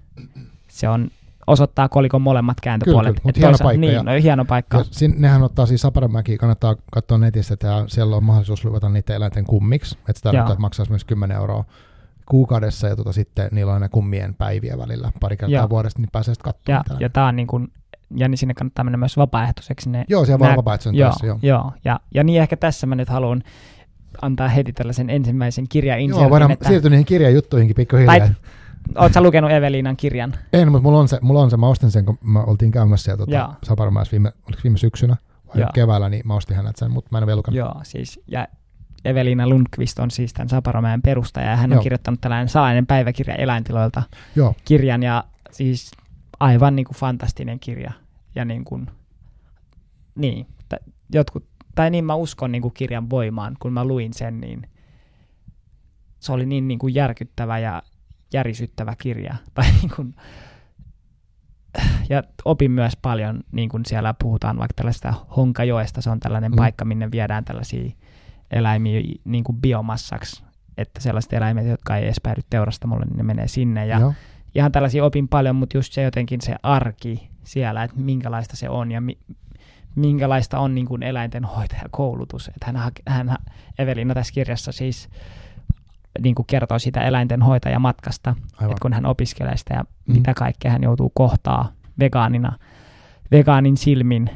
se 0.69 0.89
on 0.89 1.11
osoittaa 1.47 1.89
kolikon 1.89 2.23
molemmat 2.23 2.61
kääntöpuolet. 2.61 3.07
Kyllä, 3.07 3.21
kyllä. 3.21 3.23
mutta 3.25 3.41
hieno 3.41 3.59
paikka. 3.63 3.81
Niin, 3.81 3.93
ja, 3.93 4.03
no, 4.03 4.13
hieno 4.23 4.45
paikka. 4.45 4.79
Ja 4.79 4.85
sin, 4.91 5.15
nehän 5.19 5.43
ottaa 5.43 5.67
siis 5.67 5.81
Saparamäki, 5.81 6.39
kannattaa 6.39 6.77
katsoa 6.93 7.19
netistä, 7.19 7.55
että 7.55 7.85
siellä 7.87 8.17
on 8.17 8.25
mahdollisuus 8.25 8.65
luvata 8.65 8.89
niiden 8.89 9.17
eläinten 9.17 9.45
kummiksi, 9.45 9.99
että 9.99 10.13
se 10.13 10.23
tarkoittaa, 10.23 10.53
että 10.53 10.61
maksaa 10.61 10.87
myös 10.89 11.05
10 11.05 11.37
euroa 11.37 11.65
kuukaudessa 12.27 12.89
ja 12.89 12.97
tota, 12.97 13.13
sitten 13.13 13.49
niillä 13.53 13.73
on 13.73 13.81
ne 13.81 13.89
kummien 13.89 14.35
päiviä 14.35 14.79
välillä 14.79 15.13
pari 15.21 15.37
kertaa 15.37 15.61
Joo. 15.61 15.71
vuodesta, 15.71 16.01
niin 16.01 16.09
pääsee 16.13 16.35
sitten 16.35 16.53
katsomaan. 16.53 16.85
Ja, 16.91 16.97
ja 17.01 17.11
tämä 17.11 17.27
on 17.27 17.37
niin 17.37 17.47
kuin 17.47 17.69
ja 18.17 18.29
niin 18.29 18.39
sinne 18.39 18.55
kannattaa 18.55 18.85
mennä 18.85 18.97
myös 18.97 19.17
vapaaehtoiseksi. 19.17 19.91
Ne, 19.91 20.05
joo, 20.09 20.25
siellä 20.25 20.39
voi 20.39 20.57
vapaaehtoisen 20.57 20.95
joo, 20.95 21.11
tässä, 21.11 21.27
joo. 21.27 21.39
joo. 21.43 21.73
Ja, 21.85 22.01
ja 22.15 22.25
niin 22.25 22.43
ehkä 22.43 22.57
tässä 22.57 22.87
mä 22.87 22.95
nyt 22.95 23.09
haluan 23.09 23.43
antaa 24.23 24.49
heti 24.49 24.73
tällaisen 24.73 25.11
ensimmäisen 25.11 25.69
kirjainsertin. 25.69 26.23
Joo, 26.23 26.31
voidaan 26.31 26.51
että... 26.51 26.69
siirtyä 26.69 26.91
niihin 26.91 27.07
kirjajuttuihin 27.07 27.75
pikkuhiljaa. 27.75 28.19
Tai, 28.19 28.29
Oletko 28.97 29.21
lukenut 29.23 29.51
Eveliinan 29.51 29.97
kirjan? 29.97 30.35
En, 30.53 30.73
mutta 30.73 30.83
mulla 30.83 30.99
on 30.99 31.09
se, 31.09 31.19
mulla 31.23 31.41
on 31.41 31.51
se. 31.51 31.57
mä 31.57 31.69
ostin 31.69 31.91
sen, 31.91 32.05
kun 32.05 32.19
mä 32.21 32.43
oltiin 32.43 32.71
käymässä 32.71 33.05
siellä 33.05 33.27
tota, 33.27 33.55
Saparomäessä 33.63 34.11
viime, 34.11 34.33
viime 34.65 34.79
syksynä 34.79 35.17
vai 35.49 35.67
keväällä, 35.75 36.09
niin 36.09 36.23
mä 36.27 36.35
ostin 36.35 36.57
hänet 36.57 36.77
sen, 36.77 36.91
mutta 36.91 37.09
mä 37.13 37.19
en 37.19 37.23
ole 37.23 37.27
vielä 37.27 37.37
lukenut. 37.37 37.59
Joo, 37.59 37.75
siis, 37.83 38.21
ja 38.27 38.49
Evelina 39.05 39.49
Lundqvist 39.49 39.99
on 39.99 40.11
siis 40.11 40.33
tämän 40.33 40.49
Saparomäen 40.49 41.03
perustaja, 41.03 41.51
ja 41.51 41.57
hän 41.57 41.71
Joo. 41.71 41.79
on 41.79 41.83
kirjoittanut 41.83 42.21
tällainen 42.21 42.49
salainen 42.49 42.87
päiväkirja 42.87 43.35
eläintiloilta 43.35 44.03
Joo. 44.37 44.55
kirjan, 44.65 45.03
ja 45.03 45.25
siis 45.51 45.91
aivan 46.41 46.77
niin 46.77 46.87
kuin 46.87 46.97
fantastinen 46.97 47.61
kirja 47.61 47.93
ja 48.35 48.45
niin 48.45 48.65
kuin, 48.65 48.87
niin, 50.15 50.47
t- 50.69 50.93
jotkut, 51.13 51.45
tai 51.75 51.91
niin 51.91 52.05
mä 52.05 52.15
uskon 52.15 52.53
niin 52.53 52.63
kuin 52.63 52.75
kirjan 52.75 53.11
voimaan, 53.11 53.57
kun 53.61 53.73
mä 53.73 53.85
luin 53.85 54.13
sen, 54.15 54.41
niin 54.41 54.63
se 56.21 56.33
oli 56.33 56.47
niin, 56.47 56.69
niin 56.69 56.79
kuin 56.79 56.95
järkyttävä 56.95 57.59
ja 57.59 57.83
järisyttävä 58.33 58.95
kirja. 58.99 59.35
Tai 59.55 59.65
niin 59.73 59.91
kuin, 59.97 60.15
ja 62.09 62.23
opin 62.45 62.71
myös 62.71 62.97
paljon, 63.03 63.41
niin 63.53 63.69
kuin 63.69 63.87
siellä 63.87 64.15
puhutaan 64.15 64.59
vaikka 64.59 64.75
tällaista 64.77 65.15
Honkajoesta, 65.37 66.03
se 66.03 66.11
on 66.11 66.21
tällainen 66.21 66.53
mm. 66.53 66.57
paikka, 66.57 66.85
minne 66.85 67.11
viedään 67.11 67.45
tällaisia 67.45 67.91
eläimiä 68.51 69.01
niin 69.25 69.45
kuin 69.45 69.61
biomassaksi, 69.61 70.45
että 70.79 71.01
sellaiset 71.01 71.33
eläimet, 71.33 71.67
jotka 71.67 71.97
ei 71.97 72.05
edes 72.05 72.21
päädy 72.23 72.41
teurastamolle, 72.51 73.05
niin 73.05 73.17
ne 73.17 73.23
menee 73.23 73.49
sinne. 73.49 73.87
Ja 73.87 73.99
Joo. 73.99 74.15
ihan 74.55 74.73
tällaisia 74.73 75.05
opin 75.05 75.29
paljon, 75.29 75.57
mutta 75.57 75.77
just 75.77 75.93
se 75.93 76.03
jotenkin 76.03 76.41
se 76.41 76.57
arki 76.63 77.29
siellä, 77.45 77.83
että 77.85 78.01
minkälaista 78.01 78.57
se 78.57 78.69
on 78.69 78.93
ja 78.93 79.01
mi, 79.01 79.19
minkälaista 79.95 80.59
on 80.59 80.75
niin 80.75 80.87
kuin 80.87 81.03
eläintenhoitajakoulutus. 81.03 82.49
Että 82.49 82.67
hän, 82.67 82.93
hän, 83.09 83.37
Evelina 83.79 84.15
tässä 84.15 84.33
kirjassa 84.33 84.73
siis 84.73 85.09
niin 86.21 86.35
kuin 86.35 86.47
kertoo 86.47 86.79
sitä 86.79 87.01
eläintenhoitajamatkasta, 87.01 88.35
että 88.53 88.77
kun 88.83 88.93
hän 88.93 89.07
opiskelee 89.07 89.57
sitä 89.57 89.75
ja 89.75 89.83
mm. 89.83 90.15
mitä 90.15 90.35
kaikkea 90.35 90.71
hän 90.71 90.83
joutuu 90.83 91.13
kohtaa 91.15 91.73
vegaanina, 91.99 92.53
vegaanin 93.31 93.77
silmin, 93.77 94.31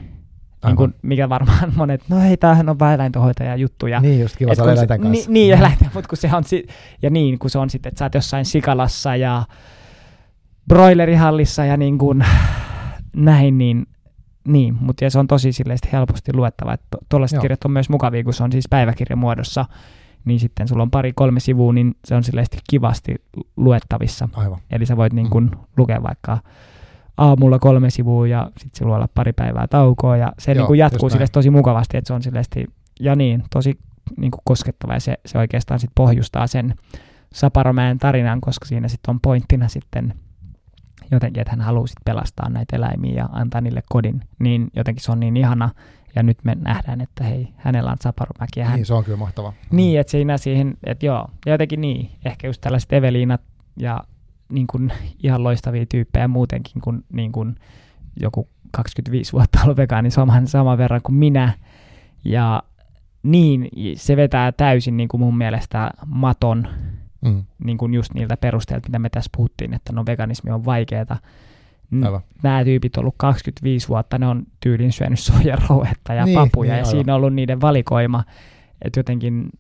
niin 0.66 0.77
kuin, 0.77 0.95
mikä 1.03 1.29
varmaan 1.29 1.72
monet, 1.77 2.03
no 2.09 2.20
hei, 2.20 2.37
tämähän 2.37 2.68
on 2.68 2.79
vain 2.79 2.95
eläintenhoitaja 2.95 3.57
juttuja. 3.57 4.01
Niin, 4.01 4.20
just 4.20 4.37
kiva 4.37 4.55
saada 4.55 4.72
eläinten 4.72 5.01
kanssa. 5.01 5.31
Niin, 5.31 5.33
niin 5.33 5.59
eläinten, 5.59 5.91
mutta 5.95 6.09
kun 6.09 6.18
se 6.18 6.31
on, 6.33 6.45
si- 6.45 6.66
ja 7.03 7.11
niin, 7.11 7.39
kun 7.39 7.51
se 7.51 7.59
on 7.59 7.70
sitten, 7.70 7.91
että 7.91 7.99
sä 7.99 8.05
oot 8.05 8.14
jossain 8.14 8.45
sikalassa 8.45 9.16
ja 9.16 9.45
broilerihallissa 10.68 11.64
ja 11.64 11.77
niin 11.77 11.99
kuin, 11.99 12.24
näin, 13.16 13.59
niin, 13.59 13.87
niin 14.49 14.77
mutta 14.81 15.11
se 15.11 15.18
on 15.18 15.27
tosi 15.27 15.51
helposti 15.93 16.33
luettava, 16.35 16.72
että 16.72 16.99
tuollaiset 17.09 17.41
kirjat 17.41 17.64
on 17.64 17.70
myös 17.70 17.89
mukavia, 17.89 18.24
kun 18.24 18.35
se 18.35 18.45
on 18.45 18.53
siis 18.53 18.68
päiväkirjamuodossa, 18.70 19.64
niin 20.27 20.41
sitten 20.41 20.68
sulla 20.68 20.83
on 20.83 20.91
pari-kolme 20.91 21.41
sivua, 21.41 21.72
niin 21.72 21.95
se 22.05 22.14
on 22.14 22.24
silleen 22.24 22.47
kivasti 22.70 23.14
luettavissa. 23.57 24.29
Aivan. 24.35 24.59
Eli 24.70 24.87
sä 24.87 24.97
voit 24.97 25.12
niin 25.12 25.31
kuin 25.31 25.45
mm. 25.45 25.59
lukea 25.77 26.03
vaikka 26.03 26.39
aamulla 27.16 27.59
kolme 27.59 27.91
sivua 27.91 28.27
ja 28.27 28.51
sitten 28.57 28.79
sulla 28.79 28.97
olla 28.97 29.09
pari 29.14 29.33
päivää 29.33 29.66
taukoa 29.66 30.16
ja 30.16 30.33
se 30.39 30.53
Joo, 30.53 30.59
niin 30.59 30.66
kuin 30.66 30.79
jatkuu 30.79 31.11
sille 31.11 31.27
tosi 31.33 31.51
mukavasti, 31.51 31.97
että 31.97 32.09
se 32.09 32.14
on 32.14 32.22
silleen 32.22 32.45
ja 33.01 33.16
niin, 33.16 33.43
tosi 33.51 33.79
niin 34.16 34.31
kuin 34.31 34.41
koskettava 34.45 34.95
ja 34.95 35.01
se, 35.01 35.18
se 35.27 35.39
oikeastaan 35.39 35.81
sitten 35.81 35.95
pohjustaa 35.95 36.47
sen 36.47 36.74
Saparomäen 37.35 37.99
tarinan, 37.99 38.41
koska 38.41 38.66
siinä 38.66 38.89
sitten 38.89 39.14
on 39.14 39.20
pointtina 39.20 39.68
sitten 39.68 40.14
jotenkin, 41.11 41.41
että 41.41 41.51
hän 41.51 41.61
haluaa 41.61 41.87
sit 41.87 42.05
pelastaa 42.05 42.49
näitä 42.49 42.77
eläimiä 42.77 43.14
ja 43.14 43.29
antaa 43.33 43.61
niille 43.61 43.83
kodin, 43.89 44.20
niin 44.39 44.68
jotenkin 44.77 45.05
se 45.05 45.12
on 45.12 45.20
niin 45.20 45.37
ihana. 45.37 45.70
Ja 46.17 46.23
nyt 46.23 46.39
me 46.45 46.55
nähdään, 46.55 47.01
että 47.01 47.25
hei, 47.25 47.49
hänellä 47.57 47.91
on 47.91 47.97
Saparumäki. 48.01 48.61
Hän... 48.61 48.75
Niin, 48.75 48.87
se 48.87 48.95
on 48.95 49.05
kyllä 49.05 49.19
mahtava. 49.19 49.53
Niin, 49.71 50.01
että 50.01 50.11
siinä 50.11 50.39
siihen, 50.39 50.77
että 50.85 51.07
joo, 51.07 51.29
ja 51.47 51.53
jotenkin 51.53 51.81
niin, 51.81 52.11
ehkä 52.25 52.47
just 52.47 52.61
tällaiset 52.61 52.93
Eveliinat 52.93 53.41
ja 53.77 54.01
niin 54.49 54.67
kuin 54.67 54.93
ihan 55.23 55.45
loistavia 55.45 55.87
tyyppejä 55.87 56.29
muutenkin 56.29 56.83
kuin, 56.83 57.05
niin 57.12 57.33
kuin 57.33 57.57
joku 58.21 58.49
25 58.71 59.33
vuotta 59.33 59.59
ollut 59.62 59.77
vegaani 59.77 60.11
saman, 60.11 60.47
saman 60.47 60.79
verran 60.79 61.01
kuin 61.03 61.17
minä. 61.17 61.53
Ja 62.25 62.62
niin, 63.23 63.69
se 63.97 64.17
vetää 64.17 64.53
täysin 64.53 64.97
niin 64.97 65.09
kuin 65.09 65.21
mun 65.21 65.39
mielestä 65.39 65.91
maton 66.07 66.69
mm. 67.21 67.45
niin 67.64 67.79
kuin 67.79 67.95
just 67.95 68.14
niiltä 68.14 68.37
perusteilta, 68.37 68.89
mitä 68.89 68.99
me 68.99 69.09
tässä 69.09 69.31
puhuttiin, 69.37 69.75
että 69.75 69.93
no 69.93 70.07
veganismi 70.07 70.51
on 70.51 70.64
vaikeaa. 70.64 71.19
Nämä 72.43 72.64
tyypit 72.64 72.97
on 72.97 73.01
ollut 73.01 73.14
25 73.16 73.89
vuotta, 73.89 74.18
ne 74.18 74.26
on 74.26 74.43
tyylin 74.61 74.93
syönyt 74.93 75.20
soijarouhetta 75.20 76.14
ja 76.14 76.24
niin, 76.24 76.39
papuja, 76.39 76.68
niin, 76.68 76.70
ja 76.70 76.76
aivan. 76.76 76.91
siinä 76.91 77.14
on 77.14 77.16
ollut 77.16 77.34
niiden 77.34 77.61
valikoima, 77.61 78.24
että 78.82 79.01
jotenkin 79.01 79.51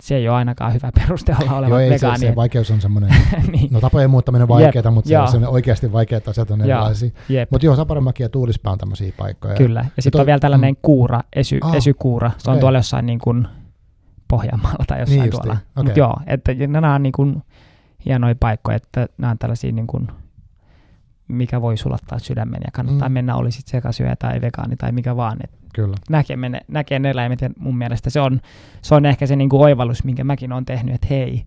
se 0.00 0.16
ei 0.16 0.28
ole 0.28 0.36
ainakaan 0.36 0.74
hyvä 0.74 0.90
peruste 0.94 1.36
olla 1.42 1.56
oleva 1.56 1.80
Joo, 1.80 1.90
vegaani. 1.90 2.18
Se, 2.18 2.26
se 2.26 2.36
vaikeus 2.36 2.70
on 2.70 2.80
semmoinen, 2.80 3.10
niin. 3.52 3.72
no 3.72 3.80
tapojen 3.80 4.10
muuttaminen 4.10 4.42
on 4.42 4.48
vaikeaa, 4.48 4.90
mutta 4.90 5.26
se 5.26 5.36
on 5.36 5.46
oikeasti 5.46 5.92
vaikeat 5.92 6.28
asiat 6.28 6.50
on 6.50 6.60
erilaisia. 6.60 7.10
Mutta 7.50 7.66
joo, 7.66 7.76
Saparomäki 7.76 8.22
ja 8.22 8.28
Tuulispää 8.28 8.72
on 8.72 8.78
tämmöisiä 8.78 9.12
paikkoja. 9.16 9.54
Kyllä, 9.54 9.84
ja 9.96 10.02
sitten 10.02 10.20
on 10.20 10.26
vielä 10.26 10.38
tällainen 10.38 10.74
mm. 10.74 10.78
kuura, 10.82 11.20
esy, 11.32 11.58
ah, 11.60 11.74
esykuura, 11.74 12.30
se 12.30 12.36
okay. 12.44 12.54
on 12.54 12.60
tuolla 12.60 12.78
jossain 12.78 13.06
niin 13.06 13.18
kuin 13.18 13.48
Pohjanmaalla 14.28 14.84
tai 14.88 15.00
jossain 15.00 15.20
niin 15.20 15.30
tuolla. 15.30 15.52
Okay. 15.52 15.84
Mutta 15.84 15.98
joo, 15.98 16.16
että 16.26 16.52
nämä 16.66 16.94
on 16.94 17.02
niin 17.02 17.12
kuin 17.12 17.42
hienoja 18.06 18.34
paikkoja, 18.40 18.76
että 18.76 19.08
nämä 19.18 19.30
on 19.30 19.38
tällaisia 19.38 19.72
niin 19.72 19.86
kuin, 19.86 20.08
mikä 21.28 21.60
voi 21.60 21.76
sulattaa 21.76 22.18
sydämen 22.18 22.60
ja 22.64 22.70
kannattaa 22.72 23.08
mm. 23.08 23.12
mennä, 23.12 23.36
oli 23.36 23.52
sitten 23.52 23.70
sekasyöjä 23.70 24.16
tai 24.16 24.40
vegaani 24.40 24.76
tai 24.76 24.92
mikä 24.92 25.16
vaan. 25.16 25.38
Et 25.44 25.50
Kyllä. 25.74 25.96
Näkee, 26.10 26.36
mene, 26.36 26.60
näkee 26.68 26.98
ne 26.98 27.10
eläimet 27.10 27.40
ja 27.40 27.50
mun 27.58 27.78
mielestä 27.78 28.10
se 28.10 28.20
on, 28.20 28.40
se 28.82 28.94
on 28.94 29.06
ehkä 29.06 29.26
se 29.26 29.36
niin 29.36 29.48
kuin 29.48 29.62
oivallus, 29.62 30.04
minkä 30.04 30.24
mäkin 30.24 30.52
olen 30.52 30.64
tehnyt, 30.64 30.94
että 30.94 31.06
hei, 31.10 31.44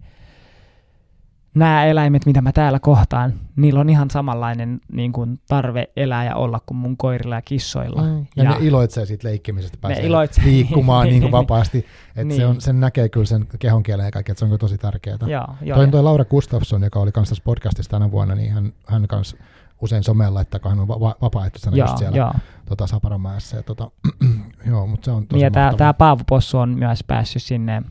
nämä 1.56 1.86
eläimet, 1.86 2.26
mitä 2.26 2.42
mä 2.42 2.52
täällä 2.52 2.80
kohtaan, 2.80 3.34
niillä 3.56 3.80
on 3.80 3.90
ihan 3.90 4.10
samanlainen 4.10 4.82
niin 4.92 5.14
kuin, 5.14 5.40
tarve 5.48 5.90
elää 5.96 6.26
ja 6.26 6.36
olla 6.36 6.60
kuin 6.66 6.78
mun 6.78 6.98
koirilla 6.98 7.36
ja 7.36 7.42
kissoilla. 7.42 8.02
Mm. 8.02 8.26
Ja, 8.36 8.44
ja 8.44 8.50
ne 8.50 8.56
iloitsee 8.66 9.06
siitä 9.06 9.28
leikkimisestä, 9.28 9.78
pääsee 9.82 10.06
iloitsee. 10.06 10.46
liikkumaan 10.46 11.08
niin 11.10 11.22
kuin 11.22 11.32
vapaasti. 11.32 11.78
Että 12.10 12.24
niin. 12.24 12.38
se 12.38 12.46
on, 12.46 12.62
sen 12.62 12.80
näkee 12.80 13.10
kyllä 13.10 13.26
sen 13.26 13.48
kehon 13.60 13.84
kielen 13.84 14.06
ja 14.06 14.12
kaikki, 14.12 14.32
että 14.32 14.40
se 14.48 14.54
on 14.54 14.60
tosi 14.60 14.78
tärkeää. 14.78 15.18
Joo, 15.28 15.48
joo, 15.62 15.78
toi, 15.78 15.88
toi 15.88 16.04
Laura 16.04 16.26
Gustafsson, 16.26 16.84
joka 16.84 17.00
oli 17.00 17.12
kanssa 17.12 17.36
tässä 17.36 17.44
podcastissa 17.44 17.90
tänä 17.90 18.12
vuonna, 18.12 18.36
niin 18.36 18.54
hän, 18.54 18.74
hän 18.86 19.08
kanssa 19.08 19.38
usein 19.82 20.04
someen 20.04 20.34
laittaa, 20.34 20.60
kun 20.60 20.72
hän 20.72 20.80
on 20.80 20.88
va- 20.88 21.16
vapaaehtoisena 21.22 21.78
just 21.78 21.98
siellä 21.98 22.18
joo. 22.18 22.34
Tota, 22.66 22.88
Saparamäessä. 22.88 23.58
Ja, 23.58 23.64
tota, 23.64 23.92
joo, 24.70 24.88
mutta 24.88 25.06
se 25.06 25.12
on 25.12 25.28
tosi 25.28 25.44
niin, 25.44 25.54
ja 25.56 25.74
tämä 25.78 25.94
Paavo 25.94 26.24
Possu 26.30 26.58
on 26.58 26.70
myös 26.70 27.04
päässyt 27.04 27.44
sinne 27.44 27.82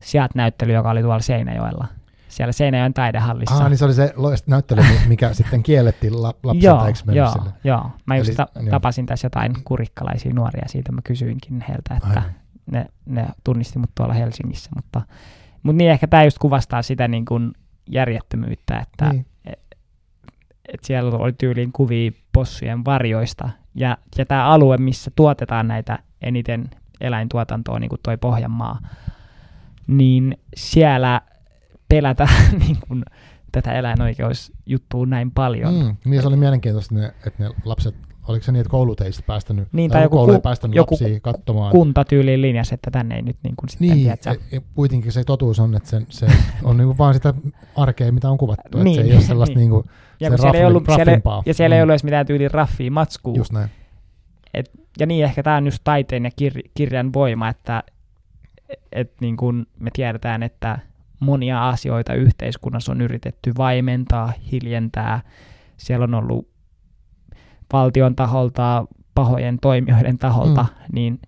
sieltä 0.00 0.32
näyttely, 0.34 0.72
joka 0.72 0.90
oli 0.90 1.02
tuolla 1.02 1.20
Seinäjoella 1.20 1.86
siellä 2.30 2.52
Seinäjoen 2.52 2.94
taidehallissa. 2.94 3.54
Ah, 3.54 3.68
niin 3.68 3.78
se 3.78 3.84
oli 3.84 3.94
se 3.94 4.14
näyttely, 4.46 4.82
mikä 5.08 5.34
sitten 5.34 5.62
kiellettiin 5.62 6.22
la- 6.22 6.34
lapsilta, 6.42 6.66
joo, 6.66 7.24
joo, 7.24 7.32
sille? 7.32 7.50
joo, 7.64 7.90
mä 8.06 8.16
just 8.16 8.28
Eli, 8.28 8.36
ta- 8.36 8.48
tapasin 8.70 9.06
tässä 9.06 9.26
jotain 9.26 9.54
kurikkalaisia 9.64 10.34
nuoria 10.34 10.68
siitä, 10.68 10.92
mä 10.92 11.00
kysyinkin 11.04 11.64
heiltä, 11.68 11.96
että 11.96 12.22
ne, 12.70 12.86
ne 13.06 13.26
tunnisti 13.44 13.78
mut 13.78 13.90
tuolla 13.94 14.14
Helsingissä, 14.14 14.70
mutta, 14.76 15.02
mutta 15.62 15.76
niin 15.76 15.90
ehkä 15.90 16.06
tämä 16.06 16.24
just 16.24 16.38
kuvastaa 16.38 16.82
sitä 16.82 17.08
niin 17.08 17.24
kuin 17.24 17.52
järjettömyyttä, 17.90 18.78
että 18.78 19.08
niin. 19.08 19.26
Et, 20.70 20.74
et 20.74 20.84
siellä 20.84 21.10
oli 21.10 21.32
tyyliin 21.32 21.72
kuvia 21.72 22.10
possujen 22.32 22.84
varjoista, 22.84 23.48
ja, 23.74 23.98
ja 24.18 24.26
tämä 24.26 24.46
alue, 24.46 24.76
missä 24.76 25.10
tuotetaan 25.16 25.68
näitä 25.68 25.98
eniten 26.22 26.70
eläintuotantoa, 27.00 27.78
niin 27.78 27.88
kuin 27.88 28.00
toi 28.02 28.16
Pohjanmaa, 28.16 28.80
niin 29.86 30.38
siellä 30.56 31.20
pelätä 31.88 32.28
niin 32.66 32.76
kuin, 32.88 33.02
tätä 33.52 33.72
eläinoikeusjuttua 33.72 35.06
näin 35.06 35.30
paljon. 35.30 35.74
Mm, 35.74 35.96
niin 36.04 36.22
se 36.22 36.28
oli 36.28 36.36
mielenkiintoista, 36.36 36.94
että 36.94 37.06
ne, 37.06 37.14
että 37.26 37.42
ne 37.44 37.50
lapset, 37.64 37.94
oliko 38.30 38.44
se 38.44 38.52
niin, 38.52 38.60
että 38.60 38.70
koulut 38.70 39.00
ei 39.00 39.10
päästänyt, 39.26 39.68
niin, 39.72 39.90
tai 39.90 40.02
joku, 40.02 40.16
koulu 40.16 40.32
ei 40.32 40.40
päästänyt 40.40 40.76
joku 40.76 40.94
lapsia 40.94 41.20
katsomaan. 41.20 41.70
kuntatyyliin 41.70 42.42
linjasi, 42.42 42.74
että 42.74 42.90
tänne 42.90 43.16
ei 43.16 43.22
nyt 43.22 43.36
niin 43.42 43.56
kuin 43.56 43.68
sitten, 43.68 43.88
niin, 43.88 43.98
tiedätkö? 44.02 44.36
Ja, 44.52 44.60
kuitenkin 44.74 45.12
se 45.12 45.24
totuus 45.24 45.60
on, 45.60 45.74
että 45.74 45.88
se, 45.88 46.02
se 46.08 46.26
on 46.62 46.76
niin 46.76 46.86
kuin 46.86 46.98
vaan 46.98 47.14
sitä 47.14 47.34
arkea, 47.76 48.12
mitä 48.12 48.30
on 48.30 48.38
kuvattu, 48.38 48.82
niin, 48.82 49.00
että 49.00 49.02
se 49.02 49.12
ei 49.12 49.16
ole 49.16 49.24
sellaista 49.24 49.54
niin. 49.58 49.70
niin 49.70 49.82
kuin, 49.82 49.90
ja 50.20 50.30
se 50.30 50.36
siellä 50.36 50.58
ei 50.58 50.64
ollut, 50.64 50.84
siellä, 50.94 51.20
ja 51.46 51.54
siellä 51.54 51.74
mm. 51.74 51.76
ei 51.76 51.82
ollut 51.82 51.92
edes 51.92 52.04
mitään 52.04 52.26
tyyliin 52.26 52.50
raffia 52.50 52.90
matskua. 52.90 53.34
Just 53.36 53.52
näin. 53.52 53.70
Et, 54.54 54.70
ja 55.00 55.06
niin 55.06 55.24
ehkä 55.24 55.42
tämä 55.42 55.56
on 55.56 55.64
just 55.64 55.80
taiteen 55.84 56.24
ja 56.24 56.30
kir, 56.36 56.52
kirjan 56.74 57.12
voima, 57.12 57.48
että 57.48 57.82
et 58.92 59.12
niin 59.20 59.36
kuin 59.36 59.66
me 59.78 59.90
tiedetään, 59.92 60.42
että 60.42 60.78
monia 61.20 61.68
asioita 61.68 62.14
yhteiskunnassa 62.14 62.92
on 62.92 63.00
yritetty 63.00 63.52
vaimentaa, 63.58 64.32
hiljentää. 64.52 65.20
Siellä 65.76 66.04
on 66.04 66.14
ollut 66.14 66.48
valtion 67.72 68.16
taholta, 68.16 68.86
pahojen 69.14 69.58
toimijoiden 69.58 70.18
taholta, 70.18 70.62
mm. 70.62 70.84
niin 70.92 71.20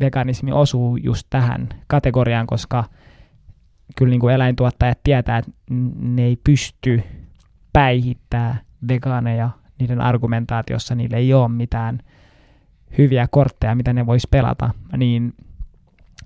veganismi 0.00 0.52
osuu 0.52 0.96
just 0.96 1.26
tähän 1.30 1.68
kategoriaan, 1.86 2.46
koska 2.46 2.84
kyllä 3.96 4.10
niin 4.10 4.20
kuin 4.20 4.34
eläintuottajat 4.34 4.98
tietää, 5.04 5.38
että 5.38 5.52
ne 6.00 6.22
ei 6.22 6.36
pysty 6.44 7.02
päihittää 7.72 8.60
vegaaneja 8.88 9.50
niiden 9.78 10.00
argumentaatiossa, 10.00 10.94
niille 10.94 11.16
ei 11.16 11.34
ole 11.34 11.48
mitään 11.48 11.98
hyviä 12.98 13.26
kortteja, 13.30 13.74
mitä 13.74 13.92
ne 13.92 14.06
vois 14.06 14.26
pelata, 14.30 14.70
niin 14.96 15.34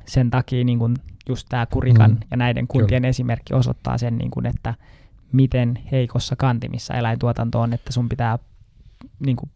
sen 0.06 0.30
takia 0.30 0.64
niin 0.64 0.78
kuin 0.78 0.94
just 1.28 1.46
tämä 1.48 1.66
Kurikan 1.66 2.10
mm. 2.10 2.18
ja 2.30 2.36
näiden 2.36 2.66
kuntien 2.66 3.02
Kyllä. 3.02 3.08
esimerkki 3.08 3.54
osoittaa 3.54 3.98
sen, 3.98 4.18
niin 4.18 4.30
kuin, 4.30 4.46
että 4.46 4.74
miten 5.32 5.78
heikossa 5.92 6.36
kantimissa 6.36 6.94
eläintuotanto 6.94 7.60
on, 7.60 7.72
että 7.72 7.92
sun 7.92 8.08
pitää 8.08 8.38
niin 9.18 9.36
kuin, 9.36 9.50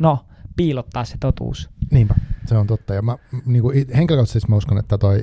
no, 0.00 0.26
piilottaa 0.56 1.04
se 1.04 1.16
totuus. 1.20 1.70
Niinpä, 1.90 2.14
se 2.46 2.56
on 2.56 2.66
totta. 2.66 2.94
Ja 2.94 3.02
mä, 3.02 3.16
niin 3.46 3.62
kuin 3.62 3.86
henkilökohtaisesti 3.96 4.50
mä 4.50 4.56
uskon, 4.56 4.78
että 4.78 4.98
toi, 4.98 5.18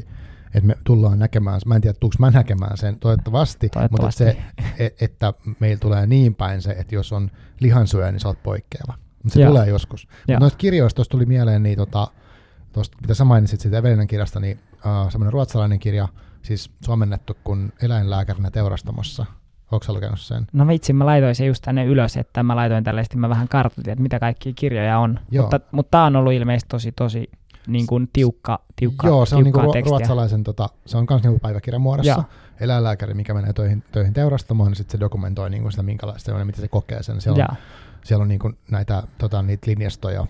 että 0.53 0.67
me 0.67 0.75
tullaan 0.83 1.19
näkemään, 1.19 1.61
mä 1.65 1.75
en 1.75 1.81
tiedä, 1.81 1.97
tuuks 1.99 2.19
mä 2.19 2.31
näkemään 2.31 2.77
sen 2.77 2.99
toivottavasti, 2.99 3.69
toivottavasti. 3.69 4.23
mutta 4.23 4.43
se, 4.77 4.93
että 5.01 5.33
meillä 5.59 5.79
tulee 5.79 6.07
niin 6.07 6.35
päin 6.35 6.61
se, 6.61 6.71
että 6.71 6.95
jos 6.95 7.13
on 7.13 7.31
lihansyöjä, 7.59 8.11
niin 8.11 8.19
sä 8.19 8.27
oot 8.27 8.43
poikkeava. 8.43 8.93
Se 9.27 9.41
Joo. 9.41 9.49
tulee 9.49 9.67
joskus. 9.67 10.07
Mutta 10.27 10.39
noista 10.39 10.57
kirjoista 10.57 11.03
tuli 11.09 11.25
mieleen, 11.25 11.63
niin 11.63 11.77
tota, 11.77 12.07
tuosta, 12.73 12.97
mitä 13.01 13.13
sä 13.13 13.25
mainitsit 13.25 13.59
siitä 13.59 13.77
Evelinen 13.77 14.07
kirjasta, 14.07 14.39
niin 14.39 14.59
uh, 14.73 15.11
semmoinen 15.11 15.33
ruotsalainen 15.33 15.79
kirja, 15.79 16.07
siis 16.41 16.71
suomennettu 16.85 17.37
kuin 17.43 17.73
eläinlääkärinä 17.81 18.51
teurastamossa. 18.51 19.25
Onko 19.71 19.85
lukenut 19.93 20.19
sen? 20.19 20.47
No 20.53 20.67
vitsi, 20.67 20.93
mä 20.93 21.05
laitoin 21.05 21.35
se 21.35 21.45
just 21.45 21.63
tänne 21.63 21.85
ylös, 21.85 22.17
että 22.17 22.43
mä 22.43 22.55
laitoin 22.55 22.83
tällaisesti, 22.83 23.17
mä 23.17 23.29
vähän 23.29 23.47
kartoitin, 23.47 23.91
että 23.91 24.03
mitä 24.03 24.19
kaikkia 24.19 24.53
kirjoja 24.55 24.99
on. 24.99 25.19
Joo. 25.31 25.43
Mutta, 25.43 25.59
mutta 25.71 25.91
tämä 25.91 26.05
on 26.05 26.15
ollut 26.15 26.33
ilmeisesti 26.33 26.69
tosi, 26.69 26.91
tosi 26.91 27.29
niin 27.67 27.87
kuin 27.87 28.09
tiukka, 28.13 28.59
tiukka 28.75 29.07
Joo, 29.07 29.25
se 29.25 29.35
on 29.35 29.43
niin 29.43 29.53
kuin 29.53 29.85
ruotsalaisen, 29.85 30.43
tota, 30.43 30.69
se 30.85 30.97
on 30.97 31.05
myös 31.09 31.23
niin 31.23 31.39
päiväkirjan 31.39 31.81
muodossa. 31.81 32.11
Joo. 32.11 32.23
Eläinlääkäri, 32.59 33.13
mikä 33.13 33.33
menee 33.33 33.53
töihin, 33.53 33.83
töihin 33.91 34.13
teurastamoon, 34.13 34.67
niin 34.67 34.75
sitten 34.75 34.91
se 34.91 34.99
dokumentoi 34.99 35.49
niin 35.49 35.61
kuin 35.61 35.71
sitä, 35.71 35.83
minkälaista 35.83 36.33
on 36.33 36.39
ja 36.39 36.45
miten 36.45 36.61
se 36.61 36.67
kokee 36.67 37.03
sen. 37.03 37.21
Siellä 37.21 37.47
on, 37.49 37.57
siellä 38.03 38.21
on 38.21 38.27
niin 38.27 38.39
kuin 38.39 38.57
näitä 38.71 39.03
tota, 39.17 39.41
niitä 39.41 39.71
linjastoja, 39.71 40.27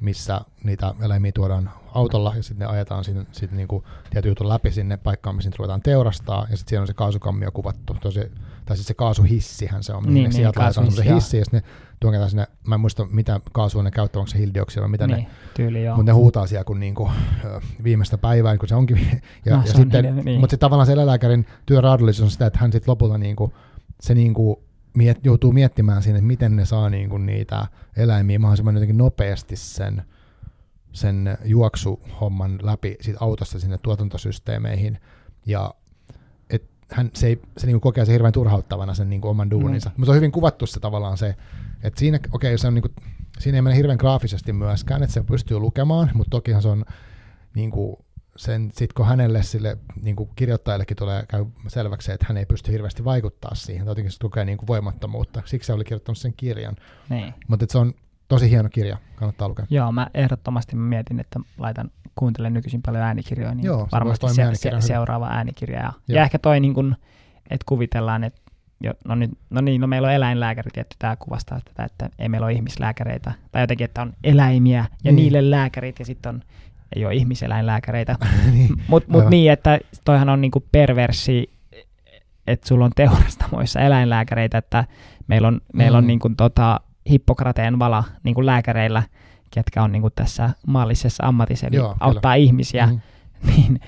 missä 0.00 0.40
niitä 0.64 0.94
eläimiä 1.00 1.32
tuodaan 1.32 1.70
autolla 1.94 2.32
ja 2.36 2.42
sitten 2.42 2.68
ne 2.68 2.74
ajetaan 2.74 3.04
sinne, 3.04 3.26
sitten 3.32 3.56
niinku 3.56 3.84
tietyn 4.10 4.28
jutun 4.28 4.48
läpi 4.48 4.70
sinne 4.70 4.96
paikkaan, 4.96 5.36
missä 5.36 5.48
niitä 5.48 5.58
ruvetaan 5.58 5.82
teurastaa 5.82 6.46
ja 6.50 6.56
sitten 6.56 6.70
siellä 6.70 6.82
on 6.82 6.86
se 6.86 6.94
kaasukammio 6.94 7.52
kuvattu, 7.52 7.96
tosi, 8.00 8.20
tai 8.66 8.76
sitten 8.76 8.88
se 8.88 8.94
kaasuhissihän 8.94 9.82
se 9.82 9.92
on, 9.92 10.02
niin, 10.02 10.14
niin, 10.14 10.32
sieltä 10.32 10.60
laitetaan 10.60 10.92
se 10.92 11.14
hissi 11.14 11.38
ja 11.38 11.44
sitten 11.44 11.62
ne 11.62 11.68
tuonketaan 12.00 12.30
sinne, 12.30 12.46
mä 12.66 12.74
en 12.74 12.80
muista 12.80 13.06
mitä 13.10 13.40
kaasua 13.52 13.82
ne 13.82 13.90
käyttää, 13.90 14.20
onko 14.20 14.30
se 14.30 14.38
hiilidioksidia 14.38 14.82
vai 14.82 14.90
mitä 14.90 15.06
niin, 15.06 15.18
ne, 15.18 15.30
tyyli, 15.54 15.84
joo. 15.84 15.96
mutta 15.96 16.12
ne 16.12 16.14
huutaa 16.14 16.46
siellä 16.46 16.64
kun 16.64 16.80
niinku, 16.80 17.10
viimeistä 17.84 18.18
päivää, 18.18 18.58
kun 18.58 18.68
se 18.68 18.74
onkin, 18.74 19.20
ja, 19.44 19.56
no, 19.56 19.62
ja 19.66 19.72
sitten, 19.72 20.04
niin, 20.04 20.24
niin. 20.24 20.40
mutta 20.40 20.52
sitten 20.52 20.66
tavallaan 20.66 20.86
se 20.86 20.92
eläinlääkärin 20.92 21.46
työ 21.66 21.80
on 22.22 22.30
sitä, 22.30 22.46
että 22.46 22.58
hän 22.58 22.72
sitten 22.72 22.90
lopulta 22.90 23.18
niinku, 23.18 23.52
se 24.00 24.14
niinku 24.14 24.64
miet, 24.94 25.24
joutuu 25.24 25.52
miettimään 25.52 26.02
siinä, 26.02 26.18
että 26.18 26.26
miten 26.26 26.56
ne 26.56 26.64
saa 26.64 26.90
niinku 26.90 27.18
niitä 27.18 27.66
eläimiä 27.96 28.38
mahdollisimman 28.38 28.74
jotenkin 28.74 28.98
nopeasti 28.98 29.56
sen, 29.56 30.02
sen 30.92 31.38
juoksuhomman 31.44 32.58
läpi 32.62 32.96
siitä 33.00 33.18
autosta 33.20 33.60
sinne 33.60 33.78
tuotantosysteemeihin. 33.78 34.98
Ja 35.46 35.74
hän, 36.92 37.10
se, 37.14 37.26
ei, 37.26 37.40
se 37.56 37.66
niinku 37.66 37.80
kokee 37.80 38.04
se 38.04 38.12
hirveän 38.12 38.32
turhauttavana 38.32 38.94
sen 38.94 39.10
niinku 39.10 39.28
oman 39.28 39.50
duuninsa. 39.50 39.90
Mm. 39.90 39.94
Mutta 39.96 40.12
on 40.12 40.16
hyvin 40.16 40.32
kuvattu 40.32 40.66
se 40.66 40.80
tavallaan 40.80 41.18
se, 41.18 41.34
että 41.82 42.00
siinä, 42.00 42.18
okei, 42.32 42.50
okay, 42.50 42.58
se 42.58 42.66
on 42.66 42.74
niinku, 42.74 42.88
siinä 43.38 43.58
ei 43.58 43.62
mene 43.62 43.76
hirveän 43.76 43.98
graafisesti 43.98 44.52
myöskään, 44.52 45.02
että 45.02 45.14
se 45.14 45.22
pystyy 45.22 45.58
lukemaan, 45.58 46.10
mutta 46.14 46.30
tokihan 46.30 46.62
se 46.62 46.68
on 46.68 46.84
niinku, 47.54 48.04
sen, 48.36 48.70
sit 48.74 48.92
kun 48.92 49.06
hänelle 49.06 49.42
sille 49.42 49.78
niin 50.02 50.16
kuin 50.16 50.30
kirjoittajallekin 50.36 50.96
tulee 50.96 51.24
käy 51.28 51.44
selväksi, 51.68 52.12
että 52.12 52.26
hän 52.28 52.36
ei 52.36 52.46
pysty 52.46 52.72
hirveästi 52.72 53.04
vaikuttaa 53.04 53.54
siihen, 53.54 53.86
jotenkin 53.86 54.12
se 54.12 54.18
tukee 54.18 54.44
niin 54.44 54.58
kuin 54.58 54.66
voimattomuutta. 54.66 55.42
Siksi 55.44 55.66
se 55.66 55.72
oli 55.72 55.84
kirjoittanut 55.84 56.18
sen 56.18 56.34
kirjan. 56.36 56.76
Niin. 57.08 57.34
Mutta 57.48 57.66
se 57.68 57.78
on 57.78 57.94
tosi 58.28 58.50
hieno 58.50 58.68
kirja, 58.68 58.96
kannattaa 59.14 59.48
lukea. 59.48 59.66
Joo, 59.70 59.92
mä 59.92 60.06
ehdottomasti 60.14 60.76
mietin, 60.76 61.20
että 61.20 61.40
laitan, 61.58 61.90
kuuntelen 62.14 62.54
nykyisin 62.54 62.82
paljon 62.82 63.04
äänikirjoja, 63.04 63.54
niin 63.54 63.64
Joo, 63.64 63.88
varmasti 63.92 64.28
se, 64.28 64.50
se, 64.54 64.70
seuraava 64.80 65.28
äänikirja. 65.28 65.80
Ja, 65.80 65.92
ja 66.08 66.22
ehkä 66.22 66.38
toi, 66.38 66.60
niin 66.60 66.74
kuin, 66.74 66.96
että 67.50 67.64
kuvitellaan, 67.68 68.24
että 68.24 68.40
jo, 68.80 68.94
no, 69.04 69.14
niin, 69.14 69.38
no 69.50 69.60
niin, 69.60 69.80
no 69.80 69.86
meillä 69.86 70.08
on 70.08 70.14
eläinlääkäri, 70.14 70.70
tietty 70.70 70.96
tämä 70.98 71.16
kuvastaa 71.16 71.60
tätä, 71.64 71.84
että 71.84 72.10
ei 72.18 72.28
meillä 72.28 72.44
ole 72.44 72.52
ihmislääkäreitä, 72.52 73.32
tai 73.52 73.62
jotenkin, 73.62 73.84
että 73.84 74.02
on 74.02 74.12
eläimiä 74.24 74.78
ja 74.78 75.12
niin. 75.12 75.16
niille 75.16 75.50
lääkärit, 75.50 75.98
ja 75.98 76.04
sitten 76.04 76.34
on 76.34 76.42
ei 76.96 77.04
ole 77.04 77.14
ihmiseläinlääkäreitä. 77.14 78.16
niin. 78.52 78.82
Mutta 78.88 79.12
mut 79.12 79.30
niin, 79.30 79.52
että 79.52 79.78
toihan 80.04 80.28
on 80.28 80.40
niinku 80.40 80.64
perversi, 80.72 81.50
että 82.46 82.68
sulla 82.68 82.84
on 82.84 82.92
teurastamoissa 82.96 83.80
eläinlääkäreitä, 83.80 84.58
että 84.58 84.84
meillä 85.26 85.48
on, 85.48 85.54
mm. 85.54 85.78
meillä 85.78 85.98
on 85.98 86.06
niinku 86.06 86.30
tota 86.36 86.80
Hippokrateen 87.10 87.78
vala 87.78 88.04
niinku 88.22 88.46
lääkäreillä, 88.46 89.02
ketkä 89.50 89.82
on 89.82 89.92
niinku 89.92 90.10
tässä 90.10 90.50
maallisessa 90.66 91.26
ammatissa, 91.26 91.66
eli 91.66 91.76
Joo, 91.76 91.96
auttaa 92.00 92.20
kyllä. 92.20 92.34
ihmisiä, 92.34 92.86
mm. 92.86 93.00
niin 93.56 93.80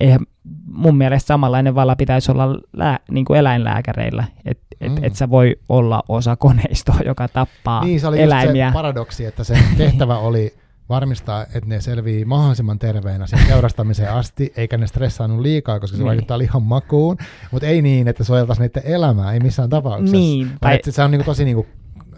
eihän 0.00 0.20
mun 0.66 0.96
mielestä 0.96 1.26
samanlainen 1.26 1.74
vala 1.74 1.96
pitäisi 1.96 2.32
olla 2.32 2.58
lää, 2.72 2.98
niin 3.10 3.24
kuin 3.24 3.38
eläinlääkäreillä, 3.38 4.24
että 4.44 4.64
et, 4.80 4.92
mm. 4.92 5.04
et 5.04 5.16
sä 5.16 5.30
voi 5.30 5.56
olla 5.68 6.02
osa 6.08 6.36
koneistoa, 6.36 6.98
joka 7.04 7.28
tappaa 7.28 7.84
niin, 7.84 8.00
se 8.00 8.06
oli 8.06 8.22
eläimiä. 8.22 8.70
se 8.70 8.72
paradoksi, 8.72 9.24
että 9.26 9.44
se 9.44 9.58
tehtävä 9.78 10.18
oli 10.18 10.54
varmistaa, 10.88 11.42
että 11.42 11.66
ne 11.66 11.80
selvii 11.80 12.24
mahdollisimman 12.24 12.78
terveenä 12.78 13.26
sen 13.26 13.38
teurastamiseen 13.46 14.12
asti, 14.12 14.52
eikä 14.56 14.78
ne 14.78 14.86
stressaannut 14.86 15.40
liikaa, 15.40 15.80
koska 15.80 15.96
se 15.96 16.02
niin. 16.02 16.08
vaikuttaa 16.08 16.38
lihan 16.38 16.62
makuun, 16.62 17.16
mutta 17.50 17.66
ei 17.66 17.82
niin, 17.82 18.08
että 18.08 18.24
suojeltaisiin 18.24 18.70
niiden 18.74 18.92
elämää, 18.92 19.32
ei 19.32 19.40
missään 19.40 19.70
tapauksessa. 19.70 20.16
Niin, 20.16 20.50
tai... 20.60 20.74
että 20.74 20.90
se 20.90 21.02
on 21.02 21.10
niinku 21.10 21.24
tosi 21.24 21.44
niinku 21.44 21.66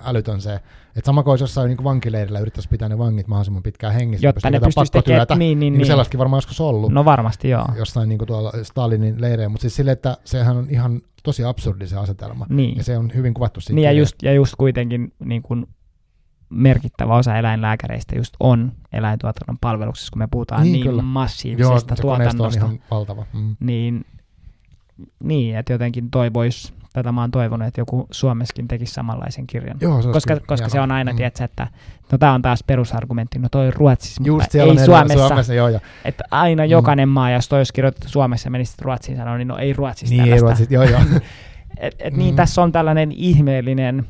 älytön 0.04 0.40
se, 0.40 0.54
että 0.54 1.06
sama 1.06 1.22
kuin 1.22 1.32
olisi 1.32 1.44
jossain 1.44 1.68
niin 1.68 1.84
vankileirillä 1.84 2.38
yrittäisi 2.38 2.68
pitää 2.68 2.88
ne 2.88 2.98
vangit 2.98 3.26
mahdollisimman 3.26 3.62
pitkään 3.62 3.94
hengissä, 3.94 4.26
Jotta 4.26 4.50
ne 4.50 4.60
pystyisi 4.60 4.92
tekemään, 4.92 5.26
niin, 5.28 5.38
niin, 5.38 5.58
niin. 5.58 5.72
niin. 5.72 5.86
sellaistakin 5.86 6.18
varmaan 6.18 6.38
joskus 6.38 6.60
ollut. 6.60 6.92
No 6.92 7.04
varmasti, 7.04 7.48
joo. 7.48 7.66
Jossain 7.76 8.08
niin 8.08 8.18
kuin 8.18 8.26
tuolla 8.26 8.52
Stalinin 8.62 9.20
leirejä, 9.20 9.48
mutta 9.48 9.62
siis 9.62 9.76
sille, 9.76 9.92
että 9.92 10.16
sehän 10.24 10.56
on 10.56 10.66
ihan 10.70 11.00
tosi 11.22 11.44
absurdi 11.44 11.86
se 11.86 11.96
asetelma. 11.96 12.46
Niin. 12.48 12.76
Ja 12.76 12.84
se 12.84 12.98
on 12.98 13.10
hyvin 13.14 13.34
kuvattu 13.34 13.60
siinä. 13.60 13.74
Niin 13.74 13.84
ja 13.84 13.92
just, 13.92 14.22
ja 14.22 14.32
just 14.32 14.54
kuitenkin 14.58 15.12
niin 15.24 15.42
kuin 15.42 15.66
merkittävä 16.48 17.16
osa 17.16 17.36
eläinlääkäreistä 17.36 18.16
just 18.16 18.34
on 18.40 18.72
eläintuotannon 18.92 19.58
palveluksessa, 19.60 20.10
kun 20.12 20.18
me 20.18 20.28
puhutaan 20.30 20.62
niin, 20.62 20.86
niin 20.86 21.04
massiivisesta 21.04 21.94
Joo, 21.94 22.00
tuotannosta. 22.00 22.64
on 22.64 22.72
ihan 22.72 22.78
valtava. 22.90 23.26
Mm. 23.32 23.56
Niin, 23.60 24.04
niin, 25.22 25.56
että 25.56 25.72
jotenkin 25.72 26.10
toivois, 26.10 26.74
tätä 26.96 27.12
mä 27.12 27.20
oon 27.20 27.30
toivonut, 27.30 27.68
että 27.68 27.80
joku 27.80 28.06
Suomessakin 28.10 28.68
tekisi 28.68 28.94
samanlaisen 28.94 29.46
kirjan. 29.46 29.76
Joo, 29.80 30.02
se 30.02 30.12
koska, 30.12 30.36
koska 30.46 30.68
se 30.68 30.80
on 30.80 30.92
aina, 30.92 31.12
mm. 31.12 31.16
tiedätkö, 31.16 31.44
että 31.44 31.68
no 32.12 32.18
tämä 32.18 32.32
on 32.32 32.42
taas 32.42 32.64
perusargumentti, 32.66 33.38
no 33.38 33.48
toi 33.48 33.70
Ruotsissa, 33.70 34.22
Just 34.26 34.44
mutta 34.44 34.58
ei 34.58 34.86
Suomessa. 34.86 35.28
Suomessa 35.28 35.54
joo, 35.54 35.68
joo. 35.68 35.80
Että 36.04 36.24
aina 36.30 36.64
mm. 36.64 36.70
jokainen 36.70 37.08
maa, 37.08 37.30
jos 37.30 37.48
toi 37.48 37.60
olisi 37.60 37.72
kirjoitettu 37.72 38.08
Suomessa 38.08 38.46
ja 38.46 38.50
menisit 38.50 38.82
Ruotsiin 38.82 39.16
sanoa, 39.18 39.36
niin 39.36 39.48
no 39.48 39.58
ei 39.58 39.72
Ruotsissa 39.72 40.14
niin, 40.14 40.24
tällaista. 40.24 40.36
Ei 40.36 40.40
Ruotsissa, 40.40 40.74
joo, 40.74 40.84
joo. 40.84 41.00
et, 41.76 41.94
et 41.98 42.00
niin, 42.00 42.12
mm. 42.12 42.18
niin 42.18 42.36
tässä 42.36 42.62
on 42.62 42.72
tällainen 42.72 43.12
ihmeellinen, 43.12 44.06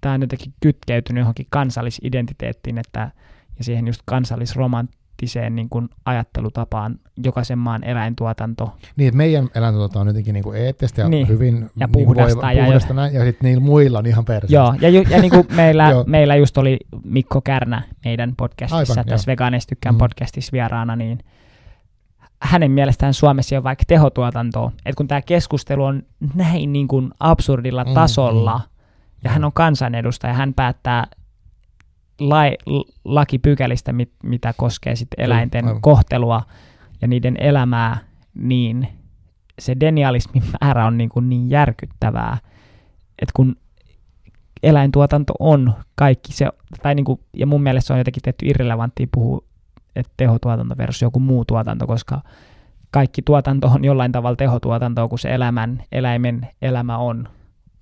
tämä 0.00 0.14
on 0.14 0.20
jotenkin 0.20 0.54
kytkeytynyt 0.60 1.20
johonkin 1.20 1.46
kansallisidentiteettiin, 1.50 2.78
että 2.78 3.10
ja 3.58 3.64
siihen 3.64 3.86
just 3.86 4.02
kansallisromantiseen 5.18 5.56
niin 5.56 5.68
kuin 5.68 5.88
ajattelutapaan 6.04 6.98
jokaisen 7.24 7.58
maan 7.58 7.84
eläintuotanto. 7.84 8.76
Niin, 8.96 9.08
että 9.08 9.16
meidän 9.16 9.48
eläintuotanto 9.54 10.00
on 10.00 10.06
jotenkin 10.06 10.34
niin 10.34 10.44
kuin 10.44 10.58
eettistä 10.58 11.02
ja 11.02 11.08
niin. 11.08 11.28
hyvin 11.28 11.70
ja 11.76 11.88
puhdasta. 11.88 12.46
Niin 12.46 12.58
ja, 12.58 12.64
puhdasta 12.64 12.92
ja, 12.92 12.94
näin, 12.94 13.14
ja 13.14 13.24
sitten 13.24 13.48
niillä 13.48 13.64
muilla 13.64 13.98
on 13.98 14.06
ihan 14.06 14.24
perseestä. 14.24 14.54
Joo, 14.54 14.74
ja, 14.80 14.88
ju, 14.88 15.02
ja 15.10 15.20
niin 15.20 15.30
kuin 15.30 15.46
meillä, 15.56 15.90
meillä 16.06 16.36
just 16.36 16.58
oli 16.58 16.78
Mikko 17.04 17.40
Kärnä 17.40 17.82
meidän 18.04 18.34
podcastissa, 18.36 18.92
Aivan, 18.92 19.06
tässä 19.06 19.26
Vegaanista 19.26 19.68
tykkään 19.68 19.94
mm. 19.94 19.98
podcastissa 19.98 20.52
vieraana, 20.52 20.96
niin 20.96 21.18
hänen 22.42 22.70
mielestään 22.70 23.14
Suomessa 23.14 23.56
on 23.56 23.64
vaikka 23.64 23.84
tehotuotantoa. 23.86 24.72
Että 24.86 24.96
kun 24.96 25.08
tämä 25.08 25.22
keskustelu 25.22 25.84
on 25.84 26.02
näin 26.34 26.72
niin 26.72 26.88
kuin 26.88 27.10
absurdilla 27.20 27.84
mm, 27.84 27.94
tasolla, 27.94 28.58
mm 28.58 28.78
ja 29.24 29.30
hän 29.30 29.44
on 29.44 29.52
kansanedustaja, 29.52 30.32
hän 30.32 30.54
päättää 30.54 31.06
lai, 32.20 32.56
lakipykälistä, 33.04 33.92
mit, 33.92 34.12
mitä 34.22 34.54
koskee 34.56 34.96
sit 34.96 35.08
eläinten 35.16 35.64
Aivan. 35.68 35.80
kohtelua 35.80 36.42
ja 37.02 37.08
niiden 37.08 37.36
elämää, 37.40 37.98
niin 38.34 38.88
se 39.58 39.76
denialismin 39.80 40.42
määrä 40.60 40.86
on 40.86 40.98
niin, 40.98 41.10
kuin 41.10 41.28
niin 41.28 41.50
järkyttävää, 41.50 42.38
että 43.22 43.32
kun 43.36 43.56
eläintuotanto 44.62 45.32
on 45.38 45.74
kaikki 45.94 46.32
se, 46.32 46.48
tai 46.82 46.94
niin 46.94 47.04
kuin, 47.04 47.20
ja 47.36 47.46
mun 47.46 47.62
mielestä 47.62 47.86
se 47.86 47.92
on 47.92 47.98
jotenkin 47.98 48.22
tehty 48.22 48.46
irrelevanttia 48.46 49.06
puhua, 49.14 49.44
että 49.96 50.12
tehotuotanto 50.16 50.74
versus 50.78 51.02
joku 51.02 51.20
muu 51.20 51.44
tuotanto, 51.44 51.86
koska 51.86 52.20
kaikki 52.90 53.22
tuotanto 53.22 53.68
on 53.68 53.84
jollain 53.84 54.12
tavalla 54.12 54.36
tehotuotantoa, 54.36 55.08
kun 55.08 55.18
se 55.18 55.34
elämän, 55.34 55.82
eläimen 55.92 56.48
elämä 56.62 56.98
on 56.98 57.28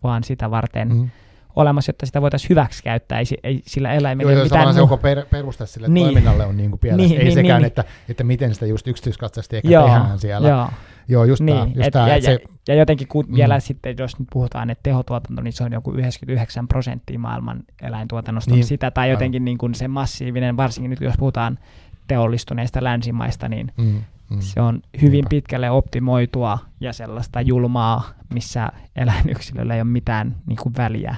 vaan 0.03 0.25
sitä 0.25 0.51
varten. 0.51 0.89
Mm 0.89 1.11
olemassa, 1.57 1.91
jotta 1.91 2.07
sitä 2.07 2.23
voitaisiin 2.23 2.49
hyväksi 2.49 2.83
käyttää, 2.83 3.19
ei, 3.19 3.27
ei 3.43 3.63
sillä 3.67 3.93
eläimellä 3.93 4.33
Joo, 4.33 4.43
mitään... 4.45 4.75
se 4.75 4.81
koko 4.81 4.97
per, 4.97 5.27
peruste 5.31 5.67
sille 5.67 5.89
niin. 5.89 6.07
toiminnalle 6.07 6.47
on 6.47 6.57
niin 6.57 6.71
kuin 6.71 6.81
pielessä, 6.81 7.09
niin, 7.09 7.19
ei 7.19 7.25
niin, 7.25 7.35
sekään, 7.35 7.63
niin, 7.63 7.67
että, 7.67 7.85
että 8.09 8.25
miten 8.25 8.55
sitä 8.55 8.67
just 8.67 8.89
yksityiskatsaisesti 8.89 9.57
ehkä 9.57 9.69
joo, 9.69 9.85
tehdään 9.85 10.19
siellä. 10.19 10.49
Joo. 10.49 10.69
Joo, 11.09 11.25
just 11.25 11.43
niin, 11.43 11.57
tämä. 11.57 11.67
Just 11.67 11.87
et, 11.87 11.93
tämä 11.93 12.09
ja, 12.09 12.23
se, 12.23 12.39
ja 12.69 12.75
jotenkin 12.75 13.09
kun 13.09 13.25
mm. 13.29 13.37
vielä 13.37 13.61
sitten, 13.61 13.97
jos 13.99 14.19
nyt 14.19 14.29
puhutaan, 14.33 14.71
että 14.71 14.83
tehotuotanto, 14.83 15.43
niin 15.43 15.53
se 15.53 15.65
on 15.65 15.73
joku 15.73 15.93
99 15.93 16.69
prosenttia 16.69 17.19
maailman 17.19 17.61
eläintuotannosta 17.83 18.55
niin. 18.55 18.65
sitä, 18.65 18.91
tai 18.91 19.11
jotenkin 19.11 19.45
niin 19.45 19.59
kuin 19.59 19.75
se 19.75 19.89
massiivinen, 19.89 20.57
varsinkin 20.57 20.91
nyt 20.91 21.01
jos 21.01 21.15
puhutaan 21.19 21.59
teollistuneista 22.09 22.85
länsimaista, 22.85 23.49
niin 23.49 23.73
mm. 23.77 24.03
Mm. 24.31 24.41
Se 24.41 24.61
on 24.61 24.83
hyvin 25.03 25.13
Niinpä. 25.13 25.29
pitkälle 25.29 25.71
optimoitua 25.71 26.59
ja 26.81 26.93
sellaista 26.93 27.41
julmaa, 27.41 28.11
missä 28.35 28.69
eläinyksilöllä 28.97 29.75
ei 29.75 29.81
ole 29.81 29.89
mitään 29.89 30.37
niin 30.47 30.59
kuin 30.63 30.75
väliä. 30.77 31.17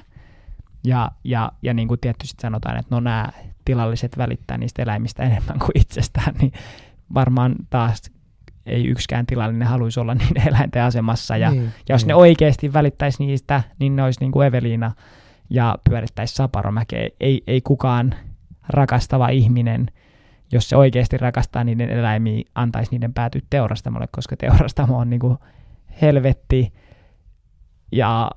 Ja, 0.89 1.11
ja, 1.25 1.53
ja 1.63 1.75
niin 1.75 1.89
kuin 1.89 2.01
tietysti 2.01 2.43
sanotaan, 2.43 2.77
että 2.77 2.95
no 2.95 3.01
nämä 3.01 3.29
tilalliset 3.65 4.19
välittää 4.19 4.59
niistä 4.59 4.83
eläimistä 4.83 5.23
enemmän 5.23 5.59
kuin 5.59 5.71
itsestään, 5.75 6.35
niin 6.41 6.53
varmaan 7.15 7.55
taas 7.71 8.03
ei 8.67 8.87
yksikään 8.87 9.27
tilallinen 9.27 9.69
haluaisi 9.69 10.01
olla 10.01 10.15
niiden 10.29 10.49
eläinten 10.49 10.83
asemassa. 10.83 11.37
Ja, 11.37 11.51
niin, 11.51 11.65
ja 11.65 11.95
jos 11.95 12.03
niin. 12.03 12.09
ne 12.09 12.15
oikeasti 12.15 12.73
välittäisi 12.73 13.27
niistä, 13.27 13.63
niin 13.79 13.97
ne 13.97 14.03
olisi 14.03 14.21
niin 14.21 14.33
kuin 14.33 14.47
Eveliina 14.47 14.93
ja 15.51 15.79
pyörittäisi 15.91 16.35
Saparomäkeä. 16.35 17.09
Ei, 17.21 17.43
ei 17.47 17.61
kukaan 17.61 18.15
rakastava 18.69 19.29
ihminen, 19.29 19.91
jos 20.53 20.69
se 20.69 20.77
oikeasti 20.77 21.17
rakastaa 21.17 21.65
niiden 21.65 21.91
eläimiä, 21.91 22.45
antaisi 22.55 22.91
niiden 22.91 23.15
päätyä 23.15 23.41
teurastamolle, 23.51 24.09
koska 24.11 24.37
teurastamo 24.37 24.99
on 24.99 25.11
niin 25.11 25.21
kuin 25.21 25.39
helvetti. 26.03 26.73
Ja 27.93 28.31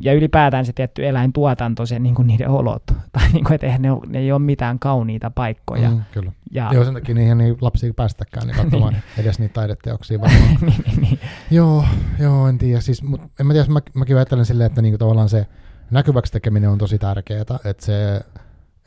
ja 0.00 0.14
ylipäätään 0.14 0.66
se 0.66 0.72
tietty 0.72 1.06
eläintuotanto, 1.06 1.86
se 1.86 1.98
niin 1.98 2.14
kuin 2.14 2.26
niiden 2.26 2.48
olot, 2.48 2.82
tai 3.12 3.28
niin 3.32 3.44
kuin, 3.44 3.54
että 3.54 3.66
ne, 3.66 3.88
ne 4.06 4.18
ei 4.18 4.32
ole 4.32 4.38
mitään 4.38 4.78
kauniita 4.78 5.30
paikkoja. 5.30 5.90
Mm, 5.90 6.02
kyllä. 6.12 6.32
Ja, 6.50 6.70
Joo, 6.72 6.84
sen 6.84 6.94
takia 6.94 7.14
niihin 7.14 7.38
niin 7.38 7.56
lapsia 7.60 7.94
päästäkään 7.94 8.46
niin 8.46 8.56
katsomaan 8.56 8.92
niin. 8.92 9.02
edes 9.18 9.38
niitä 9.38 9.52
taideteoksia 9.52 10.20
varmaan. 10.20 10.42
niin, 10.60 10.82
niin, 10.86 11.00
niin. 11.00 11.18
Joo, 11.50 11.84
joo, 12.18 12.48
en 12.48 12.58
tiedä. 12.58 12.80
Siis, 12.80 13.02
mut, 13.02 13.20
en 13.40 13.46
mä 13.46 13.52
tiedä, 13.52 13.68
mä, 13.68 13.80
mäkin 13.94 14.16
ajattelen 14.16 14.44
silleen, 14.44 14.66
että 14.66 14.82
niinku 14.82 14.98
tavallaan 14.98 15.28
se 15.28 15.46
näkyväksi 15.90 16.32
tekeminen 16.32 16.70
on 16.70 16.78
tosi 16.78 16.98
tärkeää, 16.98 17.40
että 17.40 17.86
se, 17.86 18.20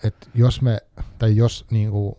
että 0.03 0.27
jos 0.35 0.61
me, 0.61 0.77
tai 1.19 1.35
jos 1.35 1.65
niinku 1.71 2.17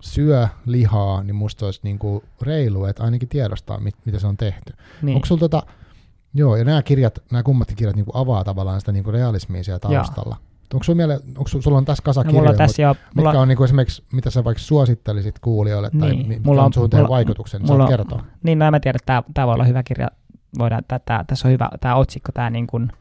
syö 0.00 0.48
lihaa, 0.66 1.22
niin 1.22 1.34
musta 1.34 1.66
olisi 1.66 1.80
niinku 1.82 2.24
reilu, 2.42 2.84
että 2.84 3.02
ainakin 3.04 3.28
tiedostaa, 3.28 3.80
mit, 3.80 3.94
mitä 4.04 4.18
se 4.18 4.26
on 4.26 4.36
tehty. 4.36 4.74
Niin. 5.02 5.14
Onko 5.14 5.26
sulla 5.26 5.40
tota, 5.40 5.62
Joo, 6.36 6.56
ja 6.56 6.64
nämä 6.64 6.82
kirjat, 6.82 7.18
nämä 7.32 7.42
kummatkin 7.42 7.76
kirjat 7.76 7.96
niin 7.96 8.06
avaa 8.14 8.44
tavallaan 8.44 8.80
sitä 8.80 8.92
niin 8.92 9.04
realismia 9.06 9.64
siellä 9.64 9.78
taustalla. 9.78 10.36
Joo. 10.40 10.46
Onko 10.74 10.84
sulla, 10.84 10.96
miele, 10.96 11.20
onko 11.36 11.48
sulla 11.60 11.78
on 11.78 11.84
tässä 11.84 12.02
kasa 12.02 12.22
no, 12.24 12.32
kirjoja, 12.32 12.56
tässä 12.56 12.82
jo, 12.82 12.96
mulla... 13.14 13.30
mitkä 13.30 13.40
on 13.40 13.48
niin 13.48 13.56
kuin 13.56 13.64
esimerkiksi, 13.64 14.02
mitä 14.12 14.30
sä 14.30 14.44
vaikka 14.44 14.62
suosittelisit 14.62 15.38
kuulijoille, 15.38 15.90
niin, 15.92 16.00
tai 16.00 16.16
mitkä 16.16 16.40
mulla 16.44 16.64
on, 16.64 16.72
on 16.76 16.88
mulla, 16.92 17.08
vaikutuksen, 17.08 17.62
niin 17.62 17.72
mulla, 17.72 17.88
kertoa. 17.88 18.24
Niin, 18.42 18.58
no 18.58 18.70
mä 18.70 18.80
tiedän, 18.80 18.96
että 18.96 19.06
tämä, 19.06 19.22
tämä 19.34 19.46
voi 19.46 19.54
olla 19.54 19.64
hyvä 19.64 19.82
kirja, 19.82 20.08
voidaan, 20.58 20.82
tämä, 20.88 21.24
tässä 21.26 21.48
on 21.48 21.52
hyvä, 21.52 21.70
tämä 21.80 21.94
otsikko, 21.94 22.32
tämä 22.32 22.50
niin 22.50 22.66
kuin, 22.66 22.92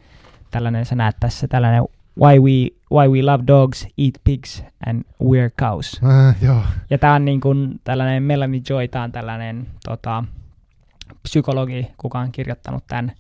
tällainen, 0.52 0.86
sä 0.86 0.96
näet 0.96 1.16
tässä 1.20 1.48
tällainen 1.48 1.84
Why 2.22 2.40
we, 2.40 2.70
why 2.92 3.08
we 3.10 3.22
love 3.22 3.44
dogs, 3.48 3.88
eat 3.98 4.14
pigs 4.24 4.64
and 4.88 5.04
wear 5.24 5.50
cows. 5.50 6.02
Äh, 6.04 6.36
joo. 6.42 6.62
Ja 6.90 6.98
tämä 6.98 7.14
on 7.14 7.26
niin 7.26 7.42
kuin 7.42 7.82
tällainen 7.84 8.24
Melanie 8.24 8.62
Joy, 8.70 8.88
tämä 8.88 9.04
on 9.04 9.12
tällainen 9.12 9.68
tota, 9.86 10.24
psykologi, 11.24 11.88
kuka 11.98 12.20
on 12.20 12.32
kirjoittanut 12.32 12.84
tämän 12.88 13.12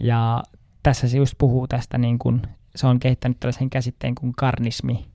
ja 0.00 0.42
tässä 0.82 1.08
se 1.08 1.16
just 1.16 1.34
puhuu 1.38 1.68
tästä, 1.68 1.98
niin 1.98 2.18
kuin, 2.18 2.42
se 2.76 2.86
on 2.86 3.00
kehittänyt 3.00 3.40
tällaisen 3.40 3.70
käsitteen 3.70 4.14
kuin 4.14 4.32
karnismi. 4.36 5.10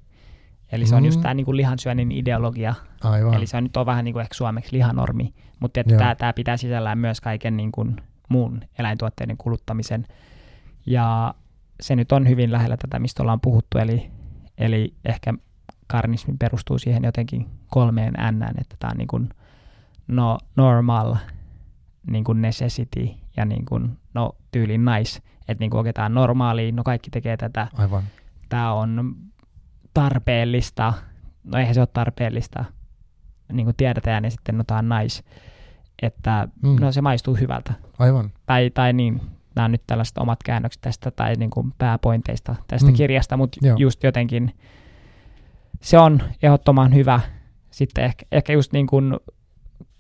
Eli 0.72 0.86
se 0.86 0.96
on 0.96 1.02
mm. 1.02 1.06
just 1.06 1.22
tämä 1.22 1.34
niin 1.34 1.46
kuin 1.46 1.58
lihansyönnin 1.58 2.12
ideologia. 2.12 2.74
Aivan. 3.04 3.34
Eli 3.34 3.48
se 3.48 3.58
on 3.58 3.64
nyt 3.64 3.78
on 3.78 3.86
vähän 3.86 4.06
niin 4.06 4.14
kuin 4.14 4.22
ehkä 4.22 4.34
suomeksi 4.34 4.72
lihanormi, 4.72 5.34
mutta 5.60 5.84
tämä, 5.84 6.16
tämä 6.16 6.34
pitää 6.34 6.58
sisällään 6.58 6.98
myös 6.98 7.22
kaiken 7.22 7.58
niin 7.58 7.72
kuin 7.72 7.96
muun 8.30 8.62
eläintuotteiden 8.80 9.38
kuluttamisen. 9.38 10.06
Ja 10.86 11.34
se 11.82 11.96
nyt 11.96 12.12
on 12.12 12.30
hyvin 12.30 12.52
lähellä 12.52 12.78
tätä, 12.78 13.00
mistä 13.00 13.24
ollaan 13.24 13.42
puhuttu, 13.42 13.78
eli, 13.78 14.12
eli 14.58 14.94
ehkä 15.06 15.34
karnismi 15.88 16.36
perustuu 16.40 16.78
siihen 16.78 17.04
jotenkin 17.04 17.50
kolmeen 17.68 18.14
n, 18.14 18.44
että 18.62 18.76
tämä 18.80 18.92
on 18.92 18.98
niin 18.98 19.08
kuin 19.08 19.30
no, 20.08 20.38
normal, 20.56 21.16
niin 22.08 22.24
kuin 22.24 22.42
necessity 22.42 23.10
ja 23.38 23.46
niin 23.46 23.66
kuin, 23.66 23.98
no 24.14 24.36
tyylin 24.56 24.86
nice, 24.86 25.20
että 25.48 25.62
niin 25.62 25.70
kuin 25.70 25.80
oikein 25.80 25.94
tämä 25.94 26.10
normaali, 26.10 26.72
no 26.72 26.84
kaikki 26.84 27.10
tekee 27.10 27.38
tätä. 27.38 27.68
Aivan. 27.74 28.04
Tämä 28.50 28.74
on 28.74 29.16
tarpeellista, 29.94 30.94
no 31.44 31.60
eihän 31.60 31.74
se 31.74 31.82
ole 31.82 31.88
tarpeellista, 31.94 32.66
niin 33.52 33.66
kuin 33.66 33.76
tiedetään, 33.76 34.24
ja 34.24 34.32
sitten 34.32 34.58
no 34.58 34.64
tämä 34.64 34.78
on 34.78 34.90
nice, 34.90 35.24
että 36.02 36.48
mm. 36.62 36.76
no 36.80 36.92
se 36.92 37.02
maistuu 37.02 37.36
hyvältä. 37.36 37.74
Aivan. 38.00 38.32
Tai, 38.46 38.70
tai 38.70 38.94
niin, 38.94 39.22
nämä 39.56 39.66
on 39.66 39.72
nyt 39.72 39.84
tällaiset 39.88 40.18
omat 40.18 40.44
käännökset 40.44 40.82
tästä 40.82 41.12
tai 41.12 41.36
niin 41.36 41.50
kuin 41.50 41.74
pääpointeista 41.78 42.56
tästä 42.68 42.88
mm. 42.88 42.94
kirjasta, 42.94 43.38
mutta 43.38 43.68
Joo. 43.68 43.78
just 43.80 44.04
jotenkin 44.04 44.56
se 45.82 45.98
on 45.98 46.24
ehdottoman 46.44 46.94
hyvä. 46.94 47.20
Sitten 47.72 48.04
ehkä, 48.04 48.26
ehkä 48.32 48.54
just 48.54 48.74
niin 48.74 48.88
kuin 48.88 49.18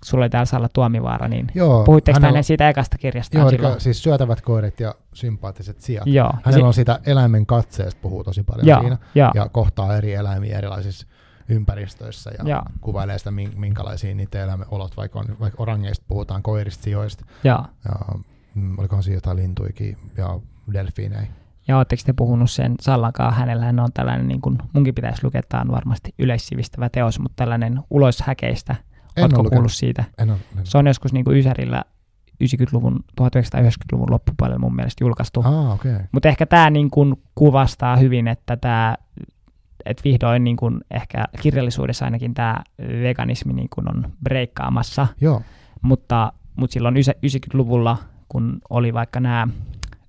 sulla 0.04 0.24
oli 0.24 0.30
täällä 0.30 0.46
Salla 0.46 0.70
Tuomivaara, 0.74 1.28
niin 1.28 1.48
Joo, 1.56 1.84
puhuitteko 1.84 2.20
hänellä, 2.22 2.42
siitä 2.42 2.70
ekasta 2.70 2.98
kirjasta? 2.98 3.38
Joo, 3.38 3.50
silloin? 3.50 3.82
siis 3.82 4.04
syötävät 4.04 4.42
koirat 4.42 4.80
ja 4.80 4.96
sympaattiset 5.14 5.82
sijat. 5.82 6.08
Joo, 6.08 6.34
hänellä 6.44 6.64
si- 6.64 6.68
on 6.68 6.74
siitä 6.74 7.00
eläimen 7.06 7.46
katseesta 7.46 8.00
puhuu 8.02 8.24
tosi 8.24 8.44
paljon 8.44 8.68
joo, 8.68 8.80
siinä, 8.82 8.98
joo. 9.16 9.32
ja 9.36 9.50
kohtaa 9.50 9.98
eri 9.98 10.14
eläimiä 10.14 10.58
erilaisissa 10.58 11.08
ympäristöissä 11.50 12.32
ja 12.38 12.50
joo. 12.50 12.62
kuvailee 12.82 13.18
sitä, 13.18 13.32
minkälaisia 13.56 14.16
niitä 14.16 14.44
eläimen 14.44 14.68
olot, 14.72 14.98
vaikka, 14.98 15.20
on, 15.20 15.26
vaikka 15.40 15.64
orangeista 15.64 16.06
puhutaan, 16.08 16.44
koirista, 16.44 16.84
sijoista. 16.84 17.26
Joo. 17.44 17.66
Ja, 17.86 18.20
mm, 18.56 18.80
olikohan 18.80 19.04
siinä 19.04 19.18
jotain 19.18 19.38
lintuikin 19.38 19.98
ja 20.18 20.40
delfiinejä. 20.74 21.28
Ja 21.68 21.78
ootteko 21.78 22.02
te 22.06 22.14
puhunut 22.14 22.52
sen 22.52 22.76
Sallankaan? 22.82 23.34
Hänellähän 23.34 23.80
on 23.80 23.94
tällainen, 23.94 24.28
niin 24.28 24.42
kuin, 24.42 24.58
munkin 24.74 24.96
pitäisi 24.96 25.24
lukea, 25.24 25.42
tämä 25.50 25.62
on 25.62 25.72
varmasti 25.72 26.14
yleissivistävä 26.20 26.90
teos, 26.90 27.20
mutta 27.20 27.36
tällainen 27.36 27.80
ulos 27.90 28.24
häkeistä. 29.22 29.22
En 29.22 29.24
Ootko 29.24 29.42
ole 29.42 29.50
kuullut 29.50 29.56
lukenut. 29.56 29.72
siitä? 29.72 30.04
En 30.18 30.30
ole, 30.30 30.40
en. 30.58 30.66
Se 30.66 30.78
on 30.78 30.88
joskus 30.88 31.14
niin 31.14 31.26
kuin 31.26 31.38
Ysärillä 31.38 31.84
90-luvun, 32.44 33.00
1990-luvun 33.22 34.12
loppupuolella 34.12 34.60
mun 34.60 34.76
mielestä 34.76 35.04
julkaistu. 35.04 35.42
Ah. 35.46 35.72
Okay. 35.74 36.00
Mutta 36.12 36.30
ehkä 36.30 36.46
tämä 36.46 36.70
niin 36.70 36.90
kuin 36.90 37.16
kuvastaa 37.36 37.96
hyvin, 37.98 38.28
että 38.28 38.58
tämä 38.58 38.96
että 39.86 40.04
vihdoin 40.06 40.44
niin 40.44 40.58
kuin 40.58 40.82
ehkä 40.92 41.26
kirjallisuudessa 41.42 42.06
ainakin 42.06 42.34
tämä 42.34 42.60
veganismi 43.02 43.54
niin 43.54 43.68
kuin 43.76 43.90
on 43.90 44.14
breikkaamassa, 44.24 45.08
Joo, 45.22 45.42
mutta, 45.82 46.34
mutta 46.56 46.74
silloin 46.74 46.98
ysä- 46.98 47.16
90-luvulla, 47.26 47.98
kun 48.30 48.62
oli 48.70 48.94
vaikka 48.94 49.20
nämä 49.20 49.48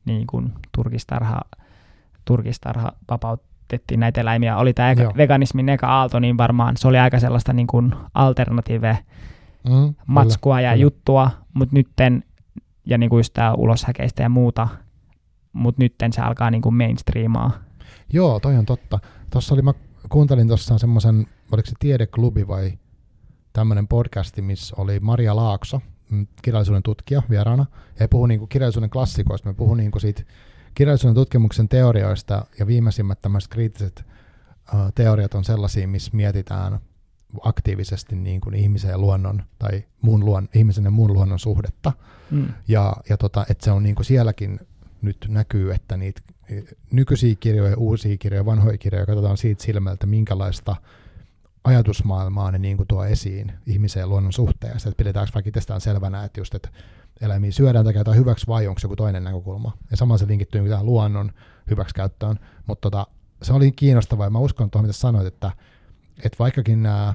niin 0.05 0.27
kuin 0.27 0.53
turkistarha, 0.77 1.41
turkistarha 2.25 2.93
vapautettiin 3.67 4.01
näitä 4.01 4.21
eläimiä, 4.21 4.57
oli 4.57 4.73
tämä 4.73 4.93
Joo. 4.93 5.13
veganismin 5.17 5.69
eka 5.69 5.87
aalto, 5.87 6.19
niin 6.21 6.39
varmaan 6.39 6.77
se 6.77 6.89
oli 6.89 6.99
aika 6.99 7.21
sellaista 7.21 7.53
niin 7.53 7.67
kuin 7.67 7.95
alternative 8.15 8.99
mm, 9.69 9.95
matskua 10.07 10.61
ja 10.61 10.71
kyllä. 10.71 10.83
juttua, 10.83 11.31
mutta 11.55 11.75
nytten, 11.75 12.25
ja 12.87 12.99
niin 12.99 13.11
kuin 13.11 13.19
just 13.19 13.35
tämä 13.35 13.55
uloshäkeistä 13.55 14.23
ja 14.23 14.29
muuta, 14.29 14.69
mutta 15.53 15.83
nytten 15.83 16.13
se 16.13 16.21
alkaa 16.21 16.51
niin 16.51 16.63
kuin 16.63 16.75
mainstreamaa. 16.75 17.51
Joo, 18.13 18.41
toi 18.41 18.57
on 18.57 18.67
totta. 18.67 18.99
Tuossa 19.31 19.55
oli, 19.55 19.63
mä 19.63 19.75
kuuntelin 20.09 20.49
tuossa 20.49 20.79
semmoisen, 20.79 21.27
oliko 21.53 21.67
se 21.67 21.75
Tiedeklubi 21.79 22.49
vai 22.49 22.73
tämmöinen 23.53 23.89
podcasti, 23.89 24.43
missä 24.43 24.75
oli 24.79 25.01
Maria 25.01 25.37
Laakso, 25.37 25.81
mm, 26.11 26.27
kirjallisuuden 26.43 26.83
tutkija 26.83 27.23
vieraana. 27.31 27.67
Ja 27.73 27.97
he 28.01 28.09
puhui 28.09 28.29
niinku 28.29 28.47
kirjallisuuden 28.47 28.91
klassikoista, 28.91 29.49
me 29.49 29.55
puhui 29.55 29.77
niinku 29.77 29.99
siitä 29.99 30.23
kirjallisuuden 30.77 31.15
tutkimuksen 31.15 31.69
teorioista 31.69 32.47
ja 32.59 32.67
viimeisimmät 32.67 33.23
tämmöiset 33.23 33.51
kriittiset 33.51 34.05
teoriat 34.95 35.35
on 35.35 35.45
sellaisia, 35.45 35.89
missä 35.89 36.11
mietitään 36.15 36.81
aktiivisesti 37.41 38.17
niin 38.17 38.41
kuin 38.41 38.55
ihmisen 38.55 38.91
ja 38.91 38.99
luonnon 38.99 39.43
tai 39.59 39.85
muun 40.01 40.25
luon, 40.25 40.49
ihmisen 40.55 40.85
ja 40.85 40.91
muun 40.91 41.13
luonnon 41.13 41.39
suhdetta. 41.39 41.93
Mm. 42.31 42.49
Ja, 42.69 42.97
ja 43.09 43.17
tota, 43.17 43.47
että 43.51 43.65
se 43.65 43.71
on 43.71 43.83
niin 43.83 43.95
kuin 43.95 44.07
sielläkin 44.07 44.61
nyt 45.03 45.27
näkyy, 45.29 45.73
että 45.73 45.97
niitä 45.97 46.21
nykyisiä 46.93 47.35
kirjoja, 47.41 47.77
uusia 47.77 48.17
kirjoja, 48.17 48.47
vanhoja 48.47 48.79
kirjoja 48.79 49.07
katsotaan 49.07 49.37
siitä 49.37 49.63
silmältä, 49.63 50.07
minkälaista 50.07 50.77
ajatusmaailmaa 51.65 52.51
ne 52.51 52.59
niin 52.59 52.77
kuin 52.77 52.87
tuo 52.87 53.05
esiin 53.05 53.53
ihmisen 53.67 54.01
ja 54.01 54.07
luonnon 54.07 54.33
suhteessa. 54.33 54.89
Että 54.89 54.99
pidetäänkö 54.99 55.33
vaikka 55.35 55.49
itsestään 55.49 55.81
selvänä, 55.81 56.25
että 56.25 56.41
just, 56.41 56.55
että 56.55 56.69
eläimiä 57.21 57.53
syödään 57.53 57.85
tai 57.85 57.95
käytetään 57.95 58.17
hyväksi 58.17 58.47
vai 58.47 58.67
onko 58.67 58.81
joku 58.83 58.97
toinen 58.97 59.25
näkökulma. 59.25 59.73
Ja 59.91 59.97
samalla 59.97 60.19
se 60.19 60.27
linkittyy 60.27 60.61
niin 60.61 60.71
tähän 60.71 60.87
luonnon 60.87 61.33
hyväksikäyttöön. 61.71 62.39
Mutta 62.67 62.91
tota, 62.91 63.07
se 63.43 63.53
oli 63.53 63.73
kiinnostavaa 63.73 64.27
ja 64.27 64.31
mä 64.31 64.39
uskon 64.39 64.71
tuohon, 64.71 64.85
mitä 64.87 64.99
sanoit, 64.99 65.27
että, 65.27 65.53
että 66.25 66.39
vaikkakin 66.39 66.83
nämä, 66.83 67.15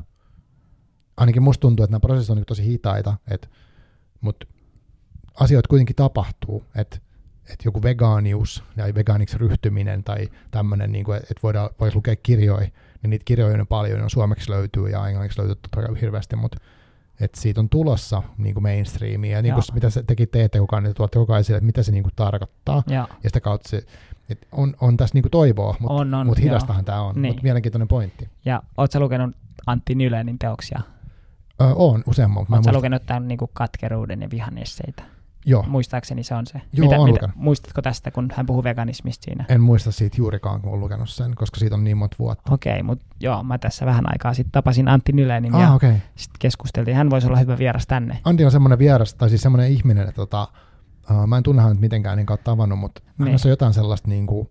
ainakin 1.18 1.43
musta 1.43 1.62
tuntuu, 1.62 1.84
että 1.84 1.91
nämä 1.91 1.99
prosessit 1.99 2.30
on 2.30 2.38
niin 2.38 2.45
tosi 2.45 2.64
hitaita, 2.64 3.18
että, 3.32 3.47
mutta 4.22 4.47
asioita 5.39 5.68
kuitenkin 5.68 5.95
tapahtuu, 5.95 6.64
että 6.76 6.97
että 7.54 7.68
joku 7.68 7.84
vegaanius 7.84 8.64
tai 8.76 8.95
vegaaniksi 8.95 9.38
ryhtyminen 9.38 10.04
tai 10.04 10.30
tämmöinen, 10.52 10.91
niin 10.91 11.06
että 11.16 11.41
voidaan, 11.43 11.70
voisi 11.80 11.95
lukea 11.95 12.16
kirjoja, 12.16 12.68
niin 13.02 13.10
niitä 13.10 13.26
kirjoja 13.26 13.60
on 13.60 13.68
paljon, 13.68 14.02
on 14.02 14.10
suomeksi 14.10 14.52
löytyy 14.52 14.89
ja 14.89 15.08
englanniksi 15.08 15.39
löytyy 15.39 15.56
totta 15.56 15.82
kai 15.82 16.02
hirveästi, 16.02 16.36
mutta 16.36 16.58
että 17.22 17.41
siitä 17.41 17.61
on 17.61 17.69
tulossa 17.69 18.24
niin 18.38 18.53
kuin 18.53 18.63
mainstreamia, 18.63 19.38
ja 19.38 19.41
niin 19.41 19.53
kuin 19.53 19.63
mitä 19.74 19.89
se 19.89 20.03
tekin 20.03 20.30
teette 20.30 20.59
kukaan, 20.59 20.84
niin 20.84 20.95
tuotte 20.95 21.19
sille, 21.41 21.57
että 21.57 21.65
mitä 21.65 21.84
se 21.84 21.91
niin 21.91 22.03
kuin 22.03 22.13
tarkoittaa, 22.15 22.84
Ja, 22.88 23.07
ja 23.24 23.30
sitä 23.30 23.41
kautta 23.41 23.69
se, 23.69 23.84
että 24.30 24.47
on, 24.51 24.74
on 24.82 24.97
tässä 24.97 25.13
niin 25.13 25.24
kuin 25.24 25.32
toivoa, 25.32 25.76
mutta 25.80 25.93
on, 25.93 26.13
on, 26.13 26.28
mut 26.28 26.41
hidastahan 26.41 26.86
tämä 26.86 27.01
on, 27.01 27.22
Niin. 27.22 27.30
mutta 27.32 27.43
mielenkiintoinen 27.43 27.88
pointti. 27.88 28.30
Ja 28.45 28.63
ootko 28.78 28.91
sä 28.93 28.99
lukenut 28.99 29.36
Antti 29.67 29.95
Nylenin 29.95 30.39
teoksia? 30.39 30.82
Ö, 31.61 31.63
on 31.76 32.03
useamman, 32.07 32.45
muista. 32.49 32.74
lukenut 32.74 33.05
tämän 33.05 33.28
niin 33.28 33.38
kuin 33.38 33.51
katkeruuden 33.53 34.22
ja 34.22 34.30
vihan 34.32 34.57
esseitä? 34.57 35.03
Joo, 35.46 35.64
Muistaakseni 35.68 36.24
se 36.24 36.36
on 36.36 36.48
se. 36.48 36.62
Joo, 36.74 36.88
mitä, 36.88 36.98
lukenut. 36.98 37.36
muistatko 37.36 37.82
tästä, 37.82 38.12
kun 38.12 38.30
hän 38.36 38.46
puhuu 38.46 38.64
veganismista 38.64 39.24
siinä? 39.26 39.46
en 39.50 39.62
muista 39.62 39.92
siitä 39.92 40.18
juurikaan, 40.18 40.62
kun 40.62 40.70
olen 40.70 40.82
lukenut 40.82 41.10
sen, 41.10 41.36
koska 41.36 41.60
siitä 41.60 41.76
on 41.76 41.84
niin 41.84 41.98
monta 41.98 42.16
vuotta. 42.20 42.54
Okei, 42.54 42.84
mutta 42.84 43.06
joo, 43.20 43.44
mä 43.44 43.58
tässä 43.58 43.86
vähän 43.86 44.04
aikaa 44.14 44.34
sitten 44.34 44.52
tapasin 44.52 44.88
Antti 44.88 45.12
Nylenin 45.12 45.56
Ah, 45.56 45.62
ja. 45.62 45.74
Okay. 45.74 45.94
sitten 46.16 46.39
keskusteltiin. 46.39 46.98
Hän 46.98 47.10
voisi 47.10 47.28
olla 47.28 47.38
hyvä 47.38 47.58
vieras 47.58 47.88
tänne. 47.88 48.20
Antti 48.24 48.46
on 48.46 48.52
semmoinen 48.52 48.80
vieras, 48.80 49.14
tai 49.14 49.30
siis 49.30 49.42
semmoinen 49.42 49.72
ihminen, 49.72 50.04
että 50.04 50.16
tota, 50.16 50.48
uh, 51.12 51.28
mä 51.28 51.38
en 51.38 51.44
tunne 51.44 51.62
häntä 51.62 51.82
mitenkään 51.82 52.18
niin 52.18 52.26
kautta 52.26 52.52
tavannut, 52.52 52.80
mutta 52.80 53.02
Niin. 53.18 53.28
hänessä 53.28 53.48
on 53.50 53.52
jotain 53.52 53.74
sellaista 53.74 54.08
niin 54.10 54.28
kuin, 54.28 54.50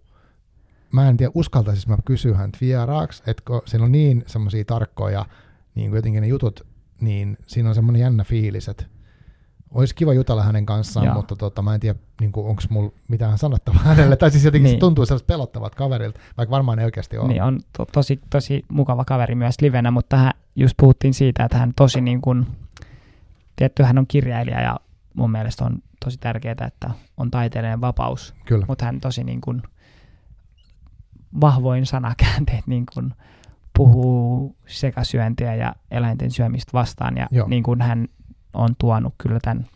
mä 0.93 1.09
en 1.09 1.17
tiedä, 1.17 1.33
uskaltaisis 1.35 1.87
mä 1.89 1.97
kysyä 2.05 2.37
häntä 2.37 2.59
vieraaksi, 2.61 3.23
että 3.27 3.43
kun 3.47 3.63
siinä 3.67 3.85
on 3.85 3.93
niin 3.93 4.25
semmoisia 4.27 4.65
tarkkoja 4.65 5.27
niin 5.75 5.91
kuin 5.91 5.99
jotenkin 5.99 6.21
ne 6.21 6.27
jutut, 6.27 6.67
niin 7.01 7.37
siinä 7.47 7.69
on 7.69 7.75
semmoinen 7.75 8.01
jännä 8.03 8.25
fiilis, 8.25 8.69
että 8.69 8.85
olisi 9.75 9.95
kiva 9.95 10.15
jutella 10.15 10.43
hänen 10.43 10.67
kanssaan, 10.67 11.07
Joo. 11.07 11.15
mutta 11.15 11.37
tota, 11.37 11.63
mä 11.63 11.75
en 11.75 11.81
tiedä, 11.81 11.99
niin 12.21 12.33
onko 12.37 12.63
mulla 12.69 12.93
mitään 13.09 13.39
sanottavaa 13.39 13.83
hänelle, 13.95 14.17
tai 14.17 14.31
siis 14.31 14.45
jotenkin 14.45 14.65
Niin. 14.65 14.77
se 14.77 14.81
tuntuu 14.81 15.07
sellaista 15.07 15.27
pelottavalta 15.27 15.77
kaverilta, 15.77 16.21
vaikka 16.37 16.51
varmaan 16.51 16.79
ei 16.79 16.85
oikeasti 16.85 17.19
ole. 17.19 17.29
Niin 17.29 17.43
on 17.43 17.61
to, 17.77 17.87
tosi, 17.93 18.21
tosi 18.31 18.65
mukava 18.69 19.05
kaveri 19.05 19.35
myös 19.35 19.55
livenä, 19.63 19.91
mutta 19.91 20.17
hän 20.17 20.33
just 20.57 20.75
puhuttiin 20.77 21.15
siitä, 21.15 21.45
että 21.45 21.59
hän 21.59 21.73
tosi 21.77 22.01
niin 22.01 22.21
kuin, 22.21 22.47
tietty 23.57 23.83
hän 23.83 23.99
on 23.99 24.07
kirjailija 24.07 24.61
ja 24.61 24.77
mun 25.15 25.31
mielestä 25.31 25.65
on 25.65 25.79
tosi 26.05 26.19
tärkeää, 26.19 26.67
että 26.67 26.91
on 27.17 27.31
taiteellinen 27.31 27.81
vapaus, 27.81 28.35
Kyllä. 28.47 28.65
mutta 28.69 28.85
hän 28.85 29.01
tosi 29.01 29.25
niin 29.25 29.41
kuin 29.41 29.63
vahvoin 31.41 31.87
sanakäänteet 31.87 32.67
niin 32.75 32.87
kuin 32.95 33.15
puhuu 33.77 34.57
sekasyöntiä 34.67 35.55
ja 35.55 35.75
eläinten 35.91 36.31
syömistä 36.31 36.73
vastaan 36.73 37.17
ja 37.17 37.27
Joo. 37.31 37.49
niin 37.49 37.63
kuin 37.63 37.81
hän 37.81 38.09
on 38.55 38.69
tuonut 38.79 39.15
kyllä 39.19 39.39
tämän 39.43 39.67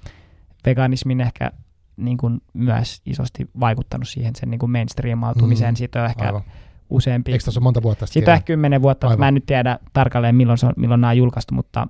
veganismin 0.66 1.20
ehkä 1.20 1.50
niin 1.96 2.16
kuin 2.16 2.40
myös 2.52 3.02
isosti 3.06 3.50
vaikuttanut 3.60 4.08
siihen 4.08 4.36
sen 4.36 4.50
niin 4.50 4.58
kuin 4.58 4.70
mainstreamautumiseen. 4.72 5.74
Mm, 5.74 5.76
Siitä 5.76 6.00
on 6.02 6.08
ehkä 6.08 6.24
Aivan. 6.26 6.42
useampi 6.90 7.32
Eikö 7.32 7.44
tässä 7.44 7.60
ole 7.60 7.64
monta 7.64 7.82
vuotta 7.82 8.06
siitä 8.06 8.30
on 8.30 8.34
ehkä 8.34 8.46
kymmenen 8.46 8.82
vuotta, 8.82 9.06
Aivan. 9.06 9.18
mä 9.20 9.28
en 9.28 9.34
nyt 9.34 9.46
tiedä 9.46 9.78
tarkalleen 9.92 10.34
milloin, 10.34 10.58
se 10.58 10.66
on, 10.66 10.72
milloin 10.76 11.00
nämä 11.00 11.10
on 11.10 11.16
julkaistu, 11.16 11.54
mutta, 11.54 11.86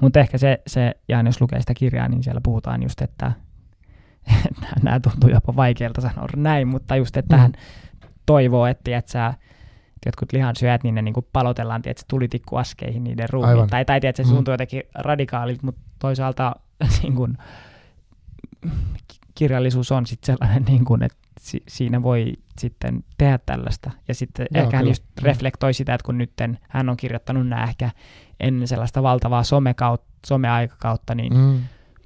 mutta 0.00 0.20
ehkä 0.20 0.38
se, 0.38 0.62
se, 0.66 0.94
ja 1.08 1.22
jos 1.22 1.40
lukee 1.40 1.60
sitä 1.60 1.74
kirjaa, 1.74 2.08
niin 2.08 2.22
siellä 2.22 2.40
puhutaan 2.44 2.82
just, 2.82 3.02
että 3.02 3.32
nämä 4.82 5.00
tuntuu 5.00 5.30
jopa 5.30 5.56
vaikealta 5.56 6.00
sanoa 6.00 6.26
näin, 6.36 6.68
mutta 6.68 6.96
just, 6.96 7.16
että 7.16 7.36
Mm. 7.36 7.40
hän 7.40 7.52
toivoo, 8.26 8.66
että 8.66 8.96
et 8.98 9.08
sä, 9.08 9.34
jotkut 10.06 10.32
lihansyöjät, 10.32 10.82
niin 10.84 10.94
ne 10.94 11.02
niin 11.02 11.14
palotellaan 11.32 11.82
tiedätkö, 11.82 12.04
tulitikkuaskeihin 12.08 13.04
niiden 13.04 13.28
ruumiin. 13.30 13.50
Aivan. 13.50 13.68
Tai, 13.68 13.84
tai 13.84 14.00
tiedätkö, 14.00 14.24
se 14.24 14.30
Mm. 14.30 14.34
tuntuu 14.34 14.54
jotenkin 14.54 14.82
radikaalilta, 14.94 15.66
mutta 15.66 15.80
toisaalta 15.98 16.56
niin 17.02 17.14
kuin, 17.14 17.38
kirjallisuus 19.34 19.92
on 19.92 20.06
sitten 20.06 20.26
sellainen, 20.26 20.64
niin 20.64 20.84
kuin, 20.84 21.02
että 21.02 21.18
si- 21.40 21.62
siinä 21.68 22.02
voi 22.02 22.32
sitten 22.58 23.04
tehdä 23.18 23.38
tällaista. 23.46 23.90
Ja 24.08 24.14
sitten 24.14 24.46
Joo, 24.54 24.64
ehkä 24.64 24.76
hän 24.76 24.82
kyllä. 24.84 24.90
just 24.90 25.04
reflektoi 25.22 25.74
sitä, 25.74 25.94
että 25.94 26.04
kun 26.04 26.18
nytten 26.18 26.58
hän 26.68 26.88
on 26.88 26.96
kirjoittanut 26.96 27.48
nämä 27.48 27.64
ehkä 27.64 27.90
ennen 28.40 28.68
sellaista 28.68 29.02
valtavaa 29.02 29.42
somekautta, 29.42 30.06
someaikakautta, 30.26 31.14
niin 31.14 31.34
mm. 31.34 31.40
Mm. 31.40 31.60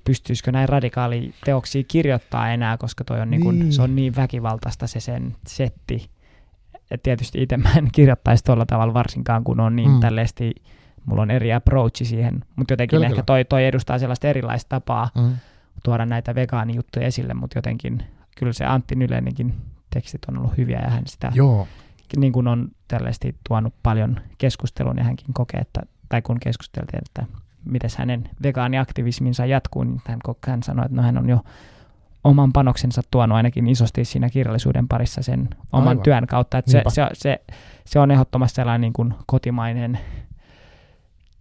pystyisikö 0.05 0.53
näin 0.53 0.68
radikaali 0.68 1.34
teoksia 1.45 1.82
kirjoittaa 1.88 2.51
enää, 2.51 2.76
koska 2.76 3.05
toi 3.05 3.20
on 3.20 3.30
niin 3.30 3.43
kun, 3.43 3.59
Niin. 3.59 3.72
se 3.72 3.82
on 3.82 3.97
niin 3.97 4.16
väkivaltaista 4.16 4.86
se 4.86 5.01
sen 5.01 5.36
setti. 5.47 6.11
Et 6.95 7.03
tietysti 7.03 7.43
itse 7.43 7.57
mä 7.57 7.72
en 7.76 7.88
kirjoittaisi 7.93 8.45
tuolla 8.45 8.66
tavalla 8.66 8.95
varsinkaan, 8.95 9.45
kun 9.45 9.61
on 9.61 9.76
niin 9.76 9.90
Mm. 9.90 10.01
tällaisesti, 10.01 10.55
mulla 11.07 11.22
on 11.22 11.30
eri 11.30 11.53
approachi 11.53 12.05
siihen, 12.05 12.45
mutta 12.57 12.72
jotenkin 12.72 12.97
Kyllä, 12.97 13.07
ehkä 13.07 13.14
kyllä. 13.14 13.24
toi, 13.24 13.45
toi 13.45 13.66
edustaa 13.66 13.99
sellaista 13.99 14.28
erilaista 14.28 14.68
tapaa 14.68 15.09
Mm. 15.14 15.32
tuoda 15.84 16.07
näitä 16.07 16.34
vegaanijuttuja 16.34 17.07
esille, 17.07 17.34
mutta 17.34 17.59
jotenkin 17.59 18.03
kyllä 18.36 18.53
se 18.53 18.64
Antti 18.64 18.95
Nyleninkin 18.95 19.55
tekstit 19.90 20.24
on 20.28 20.38
ollut 20.38 20.57
hyviä 20.57 20.80
ja 20.84 20.90
hän 20.90 21.03
sitä 21.07 21.32
Joo, 21.34 21.68
niin 22.16 22.32
kuin 22.32 22.49
on 22.49 22.68
tällaisesti 22.88 23.36
tuonut 23.49 23.74
paljon 23.82 24.20
keskustelun 24.38 24.99
ja 24.99 25.05
hänkin 25.05 25.34
kokee, 25.34 25.61
että, 25.61 25.80
tai 26.09 26.22
kun 26.22 26.40
keskusteltiin, 26.40 27.03
että 27.07 27.24
miten 27.64 27.90
hänen 27.99 28.30
vegaaniaktivisminsa 28.43 29.47
jatkuu, 29.47 29.84
niin 29.84 30.01
hän, 30.07 30.18
hän 30.47 30.62
sanoi, 30.62 30.84
että 30.86 30.97
no 30.97 31.03
hän 31.03 31.18
on 31.18 31.28
jo 31.28 31.40
oman 32.25 32.53
panoksensa 32.53 33.03
tuonut 33.11 33.37
ainakin 33.37 33.68
isosti 33.68 34.05
siinä 34.05 34.31
kirjallisuuden 34.31 34.89
parissa 34.89 35.23
sen 35.23 35.49
oman 35.73 35.89
Aivan. 35.89 36.03
työn 36.03 36.27
kautta. 36.27 36.59
Että 36.59 36.70
se, 36.70 36.83
se, 36.89 37.07
se, 37.12 37.41
se, 37.85 37.99
on 37.99 38.11
ehdottomasti 38.11 38.57
sellainen 38.57 38.81
niin 38.81 38.93
kuin 38.93 39.14
kotimainen 39.27 39.99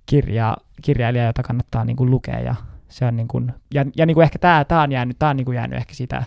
kirja, 0.06 0.58
kirjailija, 0.82 1.26
jota 1.26 1.44
kannattaa 1.44 1.86
niin 1.86 1.98
kuin 1.98 2.12
lukea. 2.12 2.40
Ja, 2.40 2.56
se 2.90 3.06
on 3.06 3.16
niin 3.16 3.28
kuin, 3.28 3.54
ja, 3.74 3.86
ja 3.98 4.06
niin 4.06 4.16
kuin 4.16 4.24
ehkä 4.24 4.40
tämä, 4.40 4.66
tämä 4.66 4.82
on 4.82 4.92
jäänyt, 4.92 5.20
tämä 5.20 5.30
on 5.30 5.38
niin 5.38 5.46
kuin 5.46 5.56
jäänyt 5.56 5.78
ehkä 5.78 5.94
sitä 5.94 6.24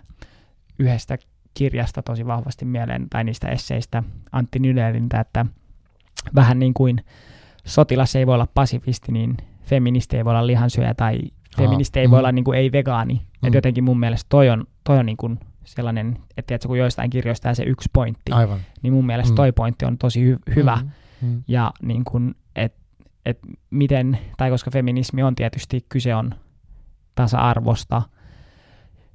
yhdestä 0.78 1.18
kirjasta 1.54 2.02
tosi 2.02 2.26
vahvasti 2.26 2.64
mieleen, 2.64 3.08
tai 3.10 3.24
niistä 3.24 3.48
esseistä 3.48 4.02
Antti 4.32 4.58
Nylelintä, 4.58 5.20
että 5.20 5.46
vähän 6.34 6.58
niin 6.58 6.74
kuin 6.74 7.04
sotilas 7.64 8.16
ei 8.16 8.26
voi 8.26 8.34
olla 8.34 8.48
pasifisti, 8.54 9.12
niin 9.12 9.36
feministi 9.62 10.16
ei 10.16 10.24
voi 10.24 10.30
olla 10.30 10.46
lihansyöjä, 10.46 10.94
tai 10.94 11.18
feministi 11.56 12.00
ei 12.00 12.06
mm. 12.06 12.10
voi 12.10 12.18
olla 12.18 12.32
niin 12.32 12.44
kuin 12.44 12.58
ei-vegaani. 12.58 13.14
Mm. 13.14 13.20
Mm. 13.42 13.48
Et 13.48 13.54
jotenkin 13.54 13.84
mun 13.84 14.00
mielestä 14.00 14.26
toi 14.28 14.50
on, 14.50 14.64
toi 14.84 14.98
on 14.98 15.06
niin 15.06 15.16
kuin 15.16 15.38
sellainen, 15.64 16.18
että 16.36 16.46
tiedätkö, 16.46 16.68
kun 16.68 16.78
joistain 16.78 17.10
kirjoista 17.10 17.54
se 17.54 17.62
yksi 17.62 17.88
pointti, 17.92 18.32
Aivan. 18.32 18.58
niin 18.82 18.92
mun 18.92 19.06
mielestä 19.06 19.32
Mm. 19.32 19.36
toi 19.36 19.52
pointti 19.52 19.84
on 19.84 19.98
tosi 19.98 20.34
hy- 20.34 20.54
hyvä. 20.56 20.78
Mm, 21.22 21.28
mm. 21.28 21.42
Ja 21.48 21.72
niin 21.82 22.04
kuin, 22.04 22.34
että 22.56 22.82
et 23.26 23.38
miten, 23.70 24.18
tai 24.36 24.50
koska 24.50 24.70
feminismi 24.70 25.22
on 25.22 25.34
tietysti, 25.34 25.86
kyse 25.88 26.14
on 26.14 26.34
tasa-arvosta 27.14 28.02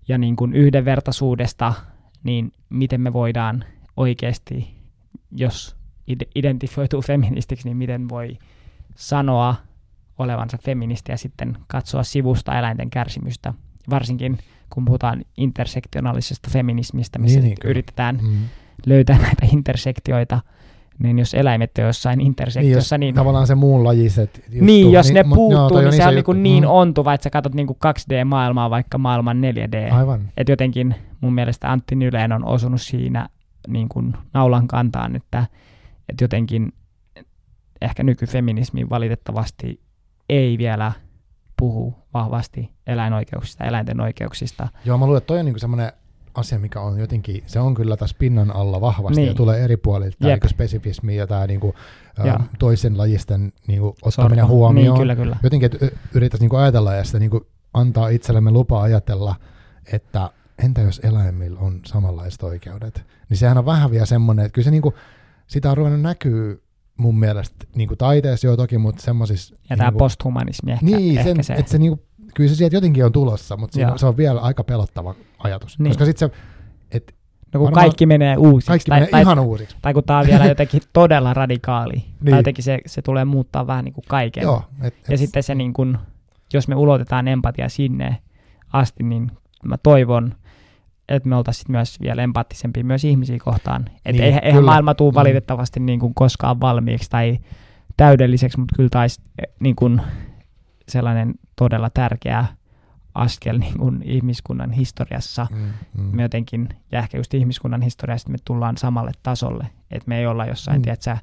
ja 0.07 0.17
niin 0.17 0.35
kuin 0.35 0.53
yhdenvertaisuudesta, 0.53 1.73
niin 2.23 2.51
miten 2.69 3.01
me 3.01 3.13
voidaan 3.13 3.63
oikeasti, 3.97 4.75
jos 5.31 5.75
ide- 6.11 6.27
identifioituu 6.35 7.01
feministiksi, 7.11 7.67
niin 7.67 7.77
miten 7.77 8.09
voi 8.09 8.37
sanoa 8.95 9.55
olevansa 10.19 10.57
feministi 10.63 11.11
ja 11.11 11.17
sitten 11.17 11.57
katsoa 11.67 12.03
sivusta 12.03 12.59
eläinten 12.59 12.89
kärsimystä. 12.89 13.53
Varsinkin 13.89 14.37
kun 14.69 14.85
puhutaan 14.85 15.25
intersektionaalisesta 15.37 16.49
feminismistä, 16.51 17.19
missä 17.19 17.39
Niin, 17.39 17.49
niin, 17.49 17.57
niin, 17.63 17.69
yritetään 17.71 18.19
Mm. 18.23 18.37
löytää 18.85 19.17
näitä 19.17 19.45
intersektioita, 19.53 20.41
niin 20.99 21.19
jos 21.19 21.33
eläimet 21.33 21.71
on 21.77 21.85
jossain 21.85 22.17
Niin, 22.17 22.25
jos 22.25 22.29
intersektiossa, 22.29 22.97
niin, 22.97 23.15
tavallaan 23.15 23.47
se 23.47 23.55
muunlajiset 23.55 24.41
juttu, 24.49 24.65
niin 24.65 24.91
jos 24.91 25.11
ne 25.11 25.23
mut 25.23 25.37
joo, 25.37 25.59
puuttuu, 25.59 25.77
on 25.77 25.83
niin 25.83 25.93
se 25.93 26.07
on 26.07 26.15
juttu. 26.15 26.33
niin, 26.33 26.43
niin 26.43 26.63
Mm. 26.63 26.69
ontuva, 26.69 27.13
että 27.13 27.23
sä 27.23 27.29
katsot 27.29 27.53
niin 27.55 27.67
2D-maailmaa 27.67 28.69
vaikka 28.69 28.97
maailman 28.97 29.41
4D. 29.41 29.91
Aivan. 29.93 30.21
Et 30.37 30.49
jotenkin 30.49 30.95
mun 31.21 31.33
mielestä 31.33 31.71
Antti 31.71 31.95
Nyleen 31.95 32.31
on 32.31 32.45
osunut 32.45 32.81
siinä 32.81 33.29
niin 33.67 33.89
kuin 33.89 34.13
naulan 34.33 34.67
kantaan, 34.67 35.15
että, 35.15 35.45
että 36.09 36.23
jotenkin 36.23 36.73
ehkä 37.81 38.03
nykyfeminismi 38.03 38.89
valitettavasti 38.89 39.79
ei 40.29 40.57
vielä 40.57 40.91
puhu 41.59 41.95
vahvasti 42.13 42.71
eläinoikeuksista, 42.87 43.63
eläinten 43.63 44.01
oikeuksista. 44.01 44.67
Joo, 44.85 44.97
mä 44.97 45.05
luulen, 45.05 45.17
että 45.17 45.27
toi 45.27 45.39
on 45.39 45.45
niinku 45.45 45.59
semmoinen 45.59 45.91
asia, 46.35 46.59
mikä 46.59 46.81
on 46.81 46.99
jotenkin, 46.99 47.43
se 47.45 47.59
on 47.59 47.73
kyllä 47.75 47.97
tässä 47.97 48.15
pinnan 48.19 48.55
alla 48.55 48.81
vahvasti 48.81 49.21
Niin. 49.21 49.27
ja 49.27 49.33
tulee 49.33 49.63
eri 49.63 49.77
puolilta 49.77 50.17
tämä 50.19 50.31
niinku 50.33 50.47
spesifismi 50.47 51.15
ja 51.15 51.27
tämä 51.27 51.47
niinku, 51.47 51.75
ä, 52.27 52.39
toisen 52.59 52.97
lajisten 52.97 53.53
niinku, 53.67 53.95
ottaminen 54.01 54.37
Sorto. 54.43 54.53
huomioon. 54.55 54.93
Niin, 54.93 55.01
kyllä, 55.01 55.15
kyllä. 55.15 55.37
Jotenkin, 55.43 55.65
että 55.73 55.85
y- 55.85 55.97
yrittäisi 56.13 56.43
niinku 56.43 56.55
ajatella 56.55 56.93
ja 56.93 57.03
sitä 57.03 57.19
niinku 57.19 57.47
antaa 57.73 58.09
itsellemme 58.09 58.51
lupa 58.51 58.81
ajatella, 58.81 59.35
että 59.93 60.29
entä 60.63 60.81
jos 60.81 60.99
eläimillä 61.03 61.59
on 61.59 61.79
samanlaiset 61.85 62.43
oikeudet, 62.43 63.05
niin 63.29 63.37
sehän 63.37 63.57
on 63.57 63.65
vähän 63.65 63.91
vielä 63.91 64.05
semmoinen, 64.05 64.45
että 64.45 64.53
kyllä 64.55 64.65
se 64.65 64.71
niinku, 64.71 64.93
sitä 65.47 65.71
on 65.71 65.77
ruvennut 65.77 66.01
näkyy 66.01 66.63
mun 66.99 67.19
mielestä 67.19 67.65
niinku 67.75 67.95
taiteessa 67.95 68.47
jo 68.47 68.57
toki, 68.57 68.77
mutta 68.77 69.01
semmoisissa... 69.01 69.55
Ja 69.69 69.77
tämä 69.77 69.89
niinku, 69.89 69.99
posthumanismi 69.99 70.71
ehkä, 70.71 70.85
niin, 70.85 71.17
ehkä 71.17 71.23
sen, 71.33 71.43
se. 71.43 71.53
että 71.53 71.71
se 71.71 71.77
niinku, 71.77 72.03
kyllä 72.33 72.49
se 72.49 72.55
sieltä 72.55 72.75
jotenkin 72.75 73.05
on 73.05 73.11
tulossa, 73.11 73.57
mutta 73.57 73.73
siinä, 73.73 73.97
se 73.97 74.05
on 74.05 74.17
vielä 74.17 74.41
aika 74.41 74.63
pelottava 74.63 75.15
ajatus. 75.39 75.79
Niin. 75.79 75.89
Koska 75.89 76.05
sitten 76.05 76.29
se, 76.29 76.35
että 76.91 77.13
no 77.53 77.59
kun 77.59 77.65
varmaan- 77.65 77.83
kaikki 77.85 78.05
menee 78.05 78.37
uusiksi. 78.37 78.67
kaikki 78.67 78.89
tai, 78.89 78.99
menee 78.99 79.11
tai, 79.11 79.21
ihan 79.21 79.39
uusiksi. 79.39 79.75
tai 79.81 79.93
kun 79.93 80.03
tämä 80.03 80.19
on 80.19 80.25
vielä 80.27 80.45
jotenkin 80.45 80.81
todella 80.93 81.33
radikaali. 81.33 81.93
niin. 81.93 82.05
Niin. 82.21 82.31
Tai 82.31 82.39
jotenkin 82.39 82.63
se, 82.63 82.79
se 82.85 83.01
tulee 83.01 83.25
muuttaa 83.25 83.67
vähän 83.67 83.85
niin 83.85 83.93
kuin 83.93 84.05
kaiken. 84.07 84.43
Joo, 84.43 84.63
et, 84.81 84.93
et, 85.03 85.09
Ja 85.09 85.17
sitten 85.17 85.43
se, 85.43 85.55
niin 85.55 85.73
kuin, 85.73 85.97
jos 86.53 86.67
me 86.67 86.75
ulotetaan 86.75 87.27
empatia 87.27 87.69
sinne 87.69 88.17
asti, 88.73 89.03
niin 89.03 89.31
mä 89.63 89.77
toivon, 89.77 90.35
että 91.09 91.29
me 91.29 91.35
oltaisiin 91.35 91.71
myös 91.71 91.99
vielä 92.01 92.21
empaattisempia 92.23 92.83
myös 92.83 93.03
ihmisiä 93.05 93.37
kohtaan. 93.43 93.85
Että 94.05 94.11
Niin, 94.11 94.23
eihän, 94.23 94.63
maailma 94.63 94.93
tule 94.93 95.11
Mm. 95.11 95.15
valitettavasti 95.15 95.79
niin 95.79 95.99
kuin 95.99 96.13
koskaan 96.13 96.61
valmiiksi 96.61 97.09
tai 97.09 97.39
täydelliseksi, 97.97 98.59
mutta 98.59 98.75
kyllä 98.75 98.89
taisi 98.89 99.21
niin 99.59 99.75
kuin 99.75 100.01
sellainen 100.87 101.33
todella 101.55 101.89
tärkeä 101.89 102.45
askel 103.15 103.57
niin 103.57 103.77
kuin 103.79 104.01
ihmiskunnan 104.03 104.71
historiassa. 104.71 105.47
mm, 105.51 105.57
mm. 106.03 106.15
Me 106.15 106.21
jotenkin, 106.21 106.69
ja 106.91 106.99
ehkä 106.99 107.17
just 107.17 107.33
ihmiskunnan 107.33 107.81
historiassa, 107.81 108.29
me 108.29 108.37
tullaan 108.45 108.77
samalle 108.77 109.11
tasolle, 109.23 109.67
että 109.91 110.07
me 110.09 110.19
ei 110.19 110.27
olla 110.27 110.45
jossain, 110.45 110.77
mm. 110.77 110.81
tiedätkö, 110.81 111.17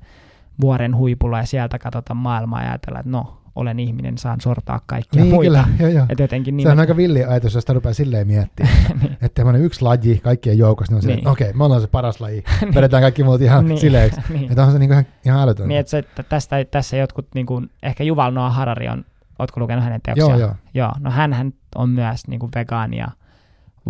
vuoren 0.61 0.97
huipulla 0.97 1.39
ja 1.39 1.47
sieltä 1.47 1.79
katsotaan 1.79 2.17
maailmaa 2.17 2.63
ja 2.63 2.69
ajatella, 2.69 2.99
että 3.01 3.11
no, 3.11 3.39
olen 3.57 3.79
ihminen, 3.79 4.19
saan 4.19 4.41
sortaa 4.41 4.81
kaikkia 4.87 5.23
niin, 5.23 5.35
muita. 5.35 5.49
kyllä, 5.49 5.65
joo, 5.81 5.91
joo. 5.91 6.07
Että 6.09 6.23
jotenkin 6.23 6.57
niin, 6.57 6.67
Se 6.69 6.73
on 6.73 6.81
aika 6.81 6.97
villi 6.97 7.25
ajatus, 7.25 7.55
jos 7.55 7.63
sitä 7.63 7.73
rupeaa 7.73 7.93
silleen 7.93 8.27
miettimään. 8.27 8.75
niin, 9.03 9.13
että 9.13 9.29
tämmöinen 9.35 9.63
yksi 9.63 9.83
laji 9.83 10.21
kaikkien 10.23 10.59
joukossa, 10.59 10.93
niin 10.93 11.05
on 11.05 11.07
Niin. 11.09 11.19
että 11.19 11.31
okei, 11.31 11.53
me 11.53 11.65
ollaan 11.65 11.81
se 11.81 11.87
paras 11.87 12.21
laji. 12.21 12.45
Vedetään 12.75 13.03
kaikki 13.03 13.25
muut 13.25 13.41
ihan 13.41 13.69
niin, 13.69 13.79
sileeksi. 13.79 14.21
niin. 14.33 14.51
Että 14.51 14.65
on 14.65 14.73
se 14.73 14.79
niinku 14.79 14.93
ihan, 14.93 15.07
ihan 15.25 15.41
älytöntä. 15.43 15.69
niin, 15.69 15.81
että 15.81 15.91
se, 15.91 15.99
että 15.99 16.23
tästä, 16.23 16.65
tässä 16.71 16.97
jotkut, 16.97 17.27
niin 17.35 17.47
kuin, 17.47 17.71
ehkä 17.83 18.05
Juval 18.05 18.33
Noah 18.33 18.55
Harari 18.55 18.89
on, 18.89 19.05
ootko 19.39 19.61
lukenut 19.61 19.85
hänen 19.85 20.01
teoksia? 20.03 20.27
joo, 20.27 20.39
joo. 20.39 20.55
Joo, 20.75 20.93
no 21.01 21.11
hän 21.11 21.53
on 21.75 21.91
myös 21.91 22.29
niin 22.29 22.41
kuin 22.41 22.53
vegaani 22.55 22.99
ja 22.99 23.09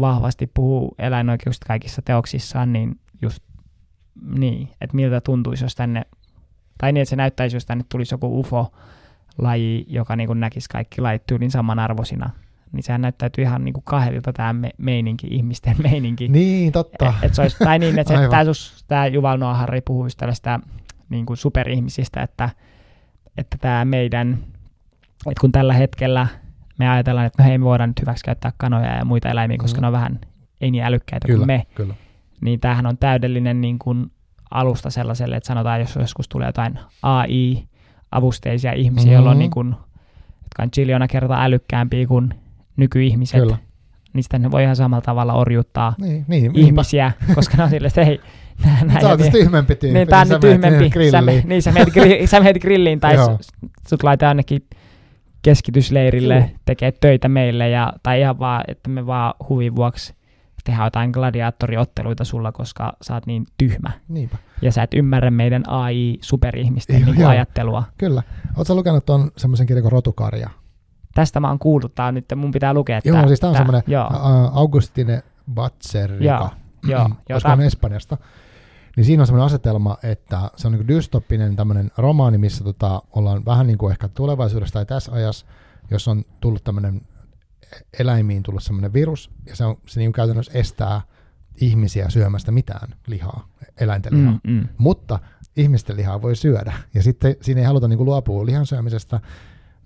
vahvasti 0.01 0.51
puhuu 0.55 0.95
eläinoikeuksista 0.99 1.67
kaikissa 1.67 2.03
teoksissaan, 2.03 2.73
niin 2.73 3.01
just 3.23 3.39
niin, 4.39 4.69
että 4.81 4.97
miltä 4.97 5.21
tuntuisi, 5.21 5.65
jos 5.65 5.75
tänne, 5.75 6.03
tai 6.79 6.93
niin, 6.93 7.03
että 7.03 7.11
se 7.11 7.17
näyttäisi, 7.17 7.57
jos 7.57 7.67
tänne 7.67 7.85
tulisi 7.89 8.15
joku 8.15 8.39
UFO-laji, 9.37 9.85
joka 9.89 10.17
niin 10.17 10.27
kuin 10.27 10.41
näkisi 10.41 10.69
kaikki 10.69 11.01
lajit 11.01 11.27
tyylin 11.27 11.51
samanarvoisina, 11.51 12.31
niin 12.73 12.83
sehän 12.83 13.01
näyttäytyy 13.01 13.45
ihan 13.45 13.65
niin 13.65 13.73
kuin 13.73 13.85
kahdelta 13.85 14.33
tämä 14.33 14.53
me, 14.53 14.71
meininki, 14.79 15.27
ihmisten 15.31 15.77
meininki. 15.83 16.29
Niin, 16.29 16.73
totta. 16.73 17.09
Et, 17.09 17.25
et 17.25 17.35
se 17.35 17.43
olisi, 17.43 17.57
tai 17.59 17.79
niin, 17.79 17.99
että 17.99 18.15
se, 18.15 18.29
tämä, 18.89 19.07
Juval 19.07 19.39
Noah 19.39 19.59
Harari 19.59 19.81
puhuisi 19.81 20.17
tällaista 20.17 20.61
niin 21.09 21.27
kuin 21.27 21.37
superihmisistä, 21.37 22.23
että, 22.23 22.51
että 23.37 23.59
tämä 23.61 23.85
meidän, 23.85 24.39
että 25.31 25.41
kun 25.41 25.53
tällä 25.53 25.75
hetkellä 25.75 26.27
me 26.79 26.89
ajatellaan, 26.89 27.27
että 27.27 27.43
no 27.43 27.49
hei, 27.49 27.59
me 27.59 27.65
voidaan 27.65 27.91
nyt 27.91 28.01
hyväksi 28.01 28.25
käyttää 28.25 28.53
kanoja 28.57 28.97
ja 28.97 29.05
muita 29.05 29.29
eläimiä, 29.29 29.57
koska 29.59 29.79
Mm. 29.79 29.83
ne 29.83 29.87
on 29.87 29.93
vähän 29.93 30.21
ei 30.61 30.71
niin 30.71 30.85
älykkäitä 30.85 31.27
kyllä, 31.27 31.39
kuin 31.39 31.47
me, 31.47 31.67
kyllä. 31.75 31.95
niin 32.41 32.61
tämähän 32.61 32.87
on 32.87 32.99
täydellinen 32.99 33.61
niin 33.61 33.79
kuin 33.79 34.11
alusta 34.51 34.91
sellaiselle, 34.91 35.37
että 35.37 35.47
sanotaan, 35.47 35.81
jos 35.81 35.97
joskus 35.97 36.29
tulee 36.29 36.49
jotain 36.49 36.79
AI-avusteisia 38.13 38.73
ihmisiä, 38.73 39.05
mm-hmm. 39.05 39.13
joilla 39.15 39.31
on 39.31 39.39
niin 39.39 39.51
kuin, 39.51 39.69
jotka 40.43 40.63
on 40.63 40.71
chiliona 40.71 41.09
kertaa 41.09 41.45
älykkäämpiä 41.45 42.07
kuin 42.07 42.35
nykyihmiset, 42.77 43.41
Kyllä. 43.41 43.57
niin 44.13 44.23
sitten 44.25 44.43
ne 44.43 44.51
voi 44.51 44.63
ihan 44.63 44.77
samalla 44.77 45.03
tavalla 45.03 45.35
orjuttaa 45.35 45.95
Niin, 46.01 46.25
niin, 46.29 46.43
niinpä. 46.43 46.59
ihmisiä, 46.61 47.13
koska 47.35 47.57
ne 47.57 47.63
on 47.63 47.71
silleen, 47.71 47.89
että 47.89 48.05
hei, 48.05 48.21
nää 48.85 49.01
Sä 49.01 49.09
oot 49.09 49.21
ei- 49.21 49.31
tyhmempi 49.31 49.75
tyyppi. 49.75 49.99
niin, 49.99 50.09
tää 50.09 50.21
on 50.21 50.29
nyt 50.29 50.41
tyhmempi. 50.41 50.91
Sä, 51.11 51.23
me, 51.23 51.43
niin, 51.47 51.63
sä 51.63 51.73
menet, 51.73 51.93
gri, 51.95 52.27
sä 52.27 52.41
menet 52.41 52.63
grilliin 52.63 53.01
tai 53.01 53.15
Joo. 53.15 53.39
s- 53.41 53.49
sut 53.89 54.03
laitetaan 54.03 54.29
ainakin 54.29 54.63
keskitysleirille 55.43 56.51
tekee 56.65 56.93
töitä 56.93 57.29
meille, 57.29 57.69
ja, 57.69 57.93
tai 58.03 58.21
ihan 58.21 58.39
vaan, 58.39 58.65
että 58.69 58.91
me 58.91 59.07
vaan 59.07 59.35
huvin 59.49 59.77
vuoksi 59.77 60.15
tehdään 60.67 60.87
jotain 60.87 61.11
gladiaattoriotteluita 61.11 62.25
sulla, 62.25 62.53
koska 62.53 62.93
sä 63.03 63.15
oot 63.15 63.27
niin 63.27 63.47
tyhmä. 63.59 63.91
Niinpä, 64.09 64.37
Ja 64.63 64.73
sä 64.73 64.83
et 64.83 64.95
ymmärrä 64.95 65.31
meidän 65.31 65.63
AI-superihmisten 65.69 67.01
Joo, 67.01 67.11
niin 67.11 67.21
joo. 67.21 67.31
ajattelua. 67.31 67.85
kyllä. 67.99 68.23
Oletko 68.57 68.75
lukenut 68.75 69.07
tuon 69.07 69.31
semmoisen 69.37 69.67
kirjan 69.67 69.83
kuin 69.83 69.93
Rotukarja? 69.93 70.51
Tästä 71.15 71.41
mä 71.41 71.49
oon 71.49 71.59
kuullut, 71.59 71.95
tää 71.95 72.07
on 72.07 72.15
nyt, 72.15 72.25
mun 72.37 72.53
pitää 72.53 72.75
lukea. 72.75 73.01
Joo, 73.05 73.17
tää, 73.17 73.27
siis 73.27 73.41
tää 73.41 73.51
on 73.51 73.57
semmoinen 73.57 73.83
Augustine 74.53 75.23
Batzerika, 75.55 76.25
joo, 76.25 76.51
joo, 76.87 76.99
joo, 77.29 77.37
koska 77.37 77.53
on 77.53 77.61
Espanjasta. 77.61 78.17
Niin 78.97 79.05
siinä 79.05 79.23
on 79.23 79.27
semmoinen 79.27 79.47
asetelma, 79.47 79.97
että 80.03 80.51
se 80.57 80.69
on 80.69 80.73
niin 80.73 80.89
dystopinen 80.89 81.57
tämmöinen 81.57 81.91
romaani, 81.97 82.39
missä 82.39 82.65
tota, 82.65 83.03
ollaan 83.13 83.45
vähän 83.45 83.67
niin 83.67 83.79
kuin 83.79 83.91
ehkä 83.93 84.09
tulevaisuudessa 84.09 84.73
tai 84.73 84.87
tässä 84.87 85.13
ajassa, 85.13 85.47
jos 85.91 86.09
on 86.09 86.25
tullut 86.41 86.65
tämmöinen 86.65 87.01
eläimiin 87.99 88.43
tullut 88.43 88.63
semmoinen 88.63 88.93
virus, 88.93 89.31
ja 89.47 89.57
se, 89.57 89.65
on, 89.65 89.77
se 89.87 90.01
niin 90.01 90.13
käytännössä 90.13 90.53
estää 90.59 91.01
ihmisiä 91.61 92.11
syömästä 92.11 92.53
mitään 92.53 92.95
lihaa, 93.07 93.49
eläinten 93.81 94.13
lihaa. 94.13 94.41
mm, 94.45 94.53
mm. 94.53 94.69
Mutta 94.79 95.19
ihmisten 95.57 95.97
lihaa 95.97 96.23
voi 96.23 96.37
syödä, 96.37 96.73
ja 96.95 97.03
sitten 97.03 97.37
siinä 97.41 97.61
ei 97.61 97.67
haluta 97.67 97.89
niin 97.89 97.97
kuin 97.97 98.05
luopua 98.05 98.47
lihan 98.47 98.67
syömisestä, 98.67 99.21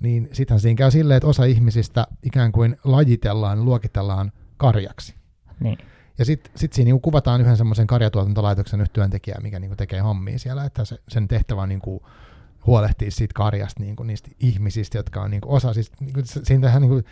niin 0.00 0.28
sittenhän 0.32 0.60
siinä 0.60 0.78
käy 0.78 0.90
silleen, 0.90 1.16
että 1.16 1.26
osa 1.26 1.44
ihmisistä 1.44 2.06
ikään 2.22 2.52
kuin 2.52 2.76
lajitellaan, 2.84 3.64
luokitellaan 3.64 4.32
karjaksi. 4.56 5.14
Niin. 5.60 5.78
Ja 6.18 6.24
sitten 6.24 6.52
sit 6.56 6.72
siinä 6.72 6.86
niinku 6.86 7.00
kuvataan 7.00 7.40
yhden 7.40 7.56
semmoisen 7.56 7.86
karjatuotantolaitoksen 7.86 8.80
yhtä 8.80 8.92
työntekijää, 8.92 9.40
mikä 9.42 9.58
niinku 9.58 9.76
tekee 9.76 10.00
hommia 10.00 10.38
siellä, 10.38 10.64
että 10.64 10.84
se, 10.84 10.98
sen 11.08 11.28
tehtävä 11.28 11.62
on 11.62 11.68
niinku 11.68 12.02
huolehtia 12.66 13.10
siitä 13.10 13.32
karjasta, 13.34 13.82
niinku 13.82 14.02
niistä 14.02 14.30
ihmisistä, 14.40 14.98
jotka 14.98 15.22
on 15.22 15.30
niinku 15.30 15.54
osa. 15.54 15.72
Siis, 15.74 15.92
niinku, 16.00 16.20
se- 16.24 16.40
siinä, 16.44 16.62
tehdään 16.62 16.82
niinku, 16.82 17.02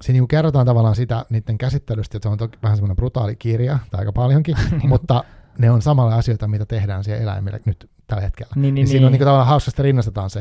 siinä 0.00 0.14
niinku 0.14 0.26
kerrotaan 0.26 0.66
tavallaan 0.66 0.96
sitä 0.96 1.26
niiden 1.30 1.58
käsittelystä, 1.58 2.18
että 2.18 2.28
se 2.28 2.32
on 2.32 2.38
toki 2.38 2.58
vähän 2.62 2.76
semmoinen 2.76 2.96
brutaali 2.96 3.36
kirja, 3.36 3.78
tai 3.90 3.98
aika 3.98 4.12
paljonkin, 4.12 4.56
mutta 4.88 5.24
ne 5.58 5.70
on 5.70 5.82
samalla 5.82 6.14
asioita, 6.14 6.48
mitä 6.48 6.66
tehdään 6.66 7.04
siellä 7.04 7.22
eläimillä 7.22 7.58
nyt 7.66 7.90
tällä 8.06 8.22
hetkellä. 8.22 8.52
Niin, 8.54 8.62
Niin, 8.62 8.74
niin, 8.74 8.86
siinä 8.88 9.06
on 9.06 9.12
niin. 9.12 9.12
niinku 9.12 9.24
tavallaan 9.24 9.48
hauskasti 9.48 9.82
rinnastetaan 9.82 10.30
se. 10.30 10.40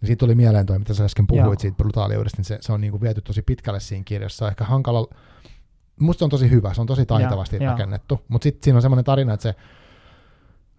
Niin 0.00 0.06
siitä 0.06 0.20
tuli 0.20 0.34
mieleen 0.34 0.66
toi, 0.66 0.78
mitä 0.78 0.94
sä 0.94 1.04
äsken 1.04 1.26
puhuit 1.26 1.44
Joo. 1.44 1.54
siitä 1.58 1.76
brutaaliudesta, 1.76 2.38
niin 2.38 2.44
se, 2.44 2.58
se 2.60 2.72
on 2.72 2.80
niinku 2.80 3.00
viety 3.00 3.20
tosi 3.20 3.42
pitkälle 3.42 3.80
siinä 3.80 4.02
kirjassa. 4.04 4.44
Se 4.44 4.48
ehkä 4.48 4.64
hankala, 4.64 5.08
musta 6.00 6.18
se 6.18 6.24
on 6.24 6.30
tosi 6.30 6.50
hyvä, 6.50 6.74
se 6.74 6.80
on 6.80 6.86
tosi 6.86 7.06
taitavasti 7.06 7.56
joo. 7.56 7.70
rakennettu, 7.70 8.20
mutta 8.28 8.42
sitten 8.42 8.64
siinä 8.64 8.76
on 8.76 8.82
semmoinen 8.82 9.04
tarina, 9.04 9.34
että 9.34 9.42
se 9.42 9.54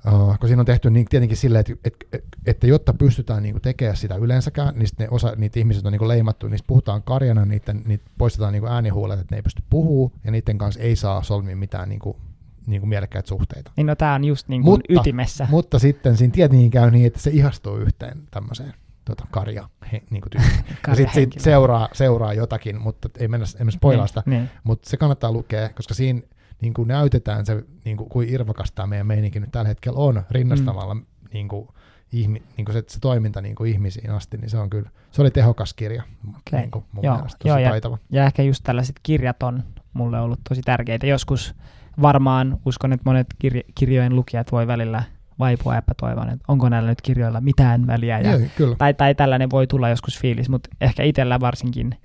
Uh, 0.07 0.39
kun 0.39 0.49
siinä 0.49 0.59
on 0.59 0.65
tehty 0.65 0.89
niin, 0.89 1.05
tietenkin 1.09 1.38
silleen, 1.38 1.59
että, 1.59 1.89
että, 2.13 2.27
että 2.45 2.67
jotta 2.67 2.93
pystytään 2.93 3.43
niin 3.43 3.61
tekemään 3.61 3.97
sitä 3.97 4.15
yleensäkään, 4.15 4.76
niin 4.76 4.88
ne 4.99 5.07
osa, 5.11 5.34
niitä 5.38 5.59
ihmiset 5.59 5.85
on 5.85 5.91
niin 5.91 5.99
kuin 5.99 6.07
leimattu, 6.07 6.47
niistä 6.47 6.67
puhutaan 6.67 7.03
karjana, 7.03 7.45
niiden, 7.45 7.81
niitä 7.85 8.05
poistetaan 8.17 8.53
niin 8.53 8.67
äänihuulet, 8.67 9.19
että 9.19 9.35
ne 9.35 9.38
ei 9.38 9.41
pysty 9.41 9.63
puhua, 9.69 10.11
ja 10.23 10.31
niiden 10.31 10.57
kanssa 10.57 10.80
ei 10.80 10.95
saa 10.95 11.23
solmia 11.23 11.55
mitään 11.55 11.89
niin 11.89 11.99
kuin, 11.99 12.17
niin 12.65 12.81
kuin 12.81 12.89
mielekkäitä 12.89 13.27
suhteita. 13.27 13.71
Niin 13.77 13.88
no 13.88 13.95
tämä 13.95 14.13
on 14.13 14.26
just 14.26 14.47
niin 14.47 14.63
kuin 14.63 14.71
mutta, 14.88 15.01
ytimessä. 15.01 15.47
Mutta 15.49 15.80
sitten 15.80 16.17
siinä 16.17 16.31
tietenkin 16.31 16.71
käy 16.71 16.91
niin, 16.91 17.07
että 17.07 17.19
se 17.19 17.30
ihastuu 17.30 17.77
yhteen 17.77 18.23
tämmöiseen 18.31 18.73
tota, 19.05 19.27
karja, 19.31 19.69
he, 19.91 20.03
niin 20.09 20.21
kuin 20.21 20.31
ja 20.88 20.95
sitten 20.95 21.13
sit 21.13 21.41
seuraa, 21.41 21.89
seuraa 21.93 22.34
jotakin, 22.34 22.81
mutta 22.81 23.09
ei 23.17 23.27
mennä, 23.27 23.45
emme 23.59 23.71
spoilaa 23.71 24.03
niin, 24.03 24.07
sitä, 24.07 24.23
niin. 24.26 24.49
mutta 24.63 24.89
se 24.89 24.97
kannattaa 24.97 25.31
lukea, 25.31 25.69
koska 25.69 25.93
siinä 25.93 26.21
niin 26.61 26.73
kuin 26.73 26.88
näytetään 26.88 27.45
se, 27.45 27.64
niin 27.86 27.98
kuin, 27.98 28.10
kuin 28.10 28.30
irvokas 28.30 28.72
tämä 28.72 28.88
meidän 28.88 29.07
meininki 29.07 29.40
nyt 29.40 29.52
tällä 29.52 29.68
hetkellä 29.68 29.99
on 29.99 30.23
rinnastamalla 30.30 30.94
mm. 30.94 31.06
niin 31.34 31.48
kuin, 31.48 31.68
ihmi, 32.11 32.44
niin 32.57 32.65
kuin 32.65 32.73
se, 32.73 32.84
se, 32.88 32.99
toiminta 32.99 33.41
niin 33.41 33.56
kuin 33.56 33.72
ihmisiin 33.72 34.11
asti, 34.11 34.38
niin 34.38 34.49
se 34.49 34.57
on 34.57 34.69
kyllä, 34.69 34.90
se 35.11 35.22
oli 35.22 35.31
tehokas 35.31 35.73
kirja 35.73 36.03
okay. 36.30 36.60
niin 36.60 36.72
kuin 36.72 36.86
mun 36.91 37.03
joo, 37.03 37.15
mielestä, 37.15 37.48
joo, 37.48 37.57
taitava. 37.69 37.98
Ja, 38.10 38.22
ja 38.22 38.26
ehkä 38.26 38.44
just 38.44 38.64
tällaiset 38.64 38.95
kirjat 39.03 39.44
on 39.44 39.64
mulle 39.94 40.19
ollut 40.19 40.40
tosi 40.49 40.61
tärkeitä. 40.61 41.07
Joskus 41.07 41.56
varmaan 42.02 42.57
uskon, 42.65 42.94
että 42.94 43.10
monet 43.10 43.27
kirj- 43.44 43.72
kirjojen 43.76 44.15
lukijat 44.15 44.52
voi 44.52 44.68
välillä 44.68 45.03
vaipua 45.40 45.77
epätoivon, 45.77 46.30
että 46.30 46.45
onko 46.48 46.69
näillä 46.69 46.90
nyt 46.90 47.02
kirjoilla 47.02 47.41
mitään 47.41 47.88
väliä. 47.88 48.19
Ja, 48.19 48.31
Jee, 48.31 48.52
kyllä. 48.56 48.76
Tai, 48.76 48.94
tai 48.94 49.15
tällainen 49.15 49.49
voi 49.49 49.68
tulla 49.68 49.90
joskus 49.90 50.19
fiilis, 50.19 50.49
mutta 50.49 50.69
ehkä 50.81 51.03
itsellä 51.03 51.40
varsinkin 51.40 51.95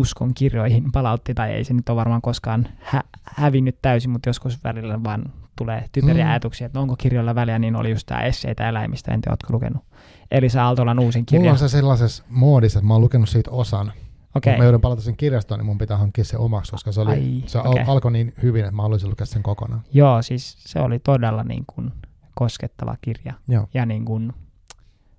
uskon 0.00 0.34
kirjoihin 0.34 0.92
palautti, 0.92 1.34
tai 1.34 1.50
ei 1.50 1.64
se 1.64 1.74
nyt 1.74 1.88
ole 1.88 1.96
varmaan 1.96 2.22
koskaan 2.22 2.68
hä- 2.78 3.04
hävinnyt 3.22 3.76
täysin, 3.82 4.10
mutta 4.10 4.28
joskus 4.28 4.64
välillä 4.64 5.04
vaan 5.04 5.24
tulee 5.56 5.84
typeriä 5.92 6.24
mm. 6.24 6.30
ajatuksia, 6.30 6.66
että 6.66 6.78
no 6.78 6.82
onko 6.82 6.96
kirjoilla 6.96 7.34
väliä, 7.34 7.58
niin 7.58 7.76
oli 7.76 7.90
just 7.90 8.06
tämä 8.06 8.20
esseitä 8.20 8.68
eläimistä, 8.68 9.14
en 9.14 9.20
tiedä, 9.20 9.32
oletko 9.32 9.52
lukenut. 9.52 9.84
Elisa 10.30 10.64
Aaltolan 10.64 10.98
uusin 10.98 11.26
kirja. 11.26 11.40
Mulla 11.40 11.52
on 11.52 11.58
se 11.58 11.68
sellaisessa 11.68 12.24
moodissa, 12.28 12.78
että 12.78 12.86
mä 12.86 12.94
oon 12.94 13.02
lukenut 13.02 13.28
siitä 13.28 13.50
osan, 13.50 13.92
Okay. 14.34 14.52
Kun 14.52 14.58
mä 14.58 14.64
joudun 14.64 14.80
palata 14.80 15.02
sen 15.02 15.16
kirjastoon, 15.16 15.58
niin 15.60 15.66
mun 15.66 15.78
pitää 15.78 15.96
hankkia 15.96 16.24
se 16.24 16.36
omaksi, 16.36 16.70
koska 16.70 16.92
se, 16.92 17.00
oli, 17.00 17.10
Ai, 17.10 17.42
se 17.46 17.58
okay. 17.58 17.84
alkoi 17.86 18.12
niin 18.12 18.34
hyvin, 18.42 18.64
että 18.64 18.76
mä 18.76 18.82
haluaisin 18.82 19.10
lukea 19.10 19.26
sen 19.26 19.42
kokonaan. 19.42 19.82
Joo, 19.92 20.22
siis 20.22 20.56
se 20.58 20.80
oli 20.80 20.98
todella 20.98 21.44
niin 21.44 21.64
kuin 21.66 21.92
koskettava 22.34 22.96
kirja. 23.00 23.34
Joo. 23.48 23.68
Ja 23.74 23.86
niin 23.86 24.04
kuin, 24.04 24.32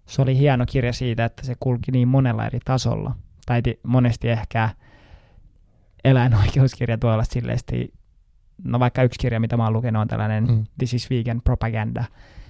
se 0.06 0.22
oli 0.22 0.38
hieno 0.38 0.66
kirja 0.68 0.94
siitä, 0.94 1.26
että 1.26 1.46
se 1.46 1.56
kulki 1.60 1.92
niin 1.92 2.08
monella 2.08 2.46
eri 2.46 2.60
tasolla. 2.66 3.16
Tai 3.52 3.62
monesti 3.84 4.30
ehkä 4.30 4.70
eläinoikeuskirja 6.04 6.98
tuolla 6.98 7.24
silleesti, 7.24 7.94
no 8.64 8.80
vaikka 8.80 9.04
yksi 9.04 9.20
kirja, 9.20 9.40
mitä 9.40 9.58
mä 9.58 9.64
oon 9.64 9.74
lukenut, 9.74 10.02
on 10.02 10.08
tällainen 10.08 10.48
mm. 10.48 10.64
This 10.78 10.94
is 10.94 11.10
Vegan 11.10 11.42
Propaganda. 11.44 12.04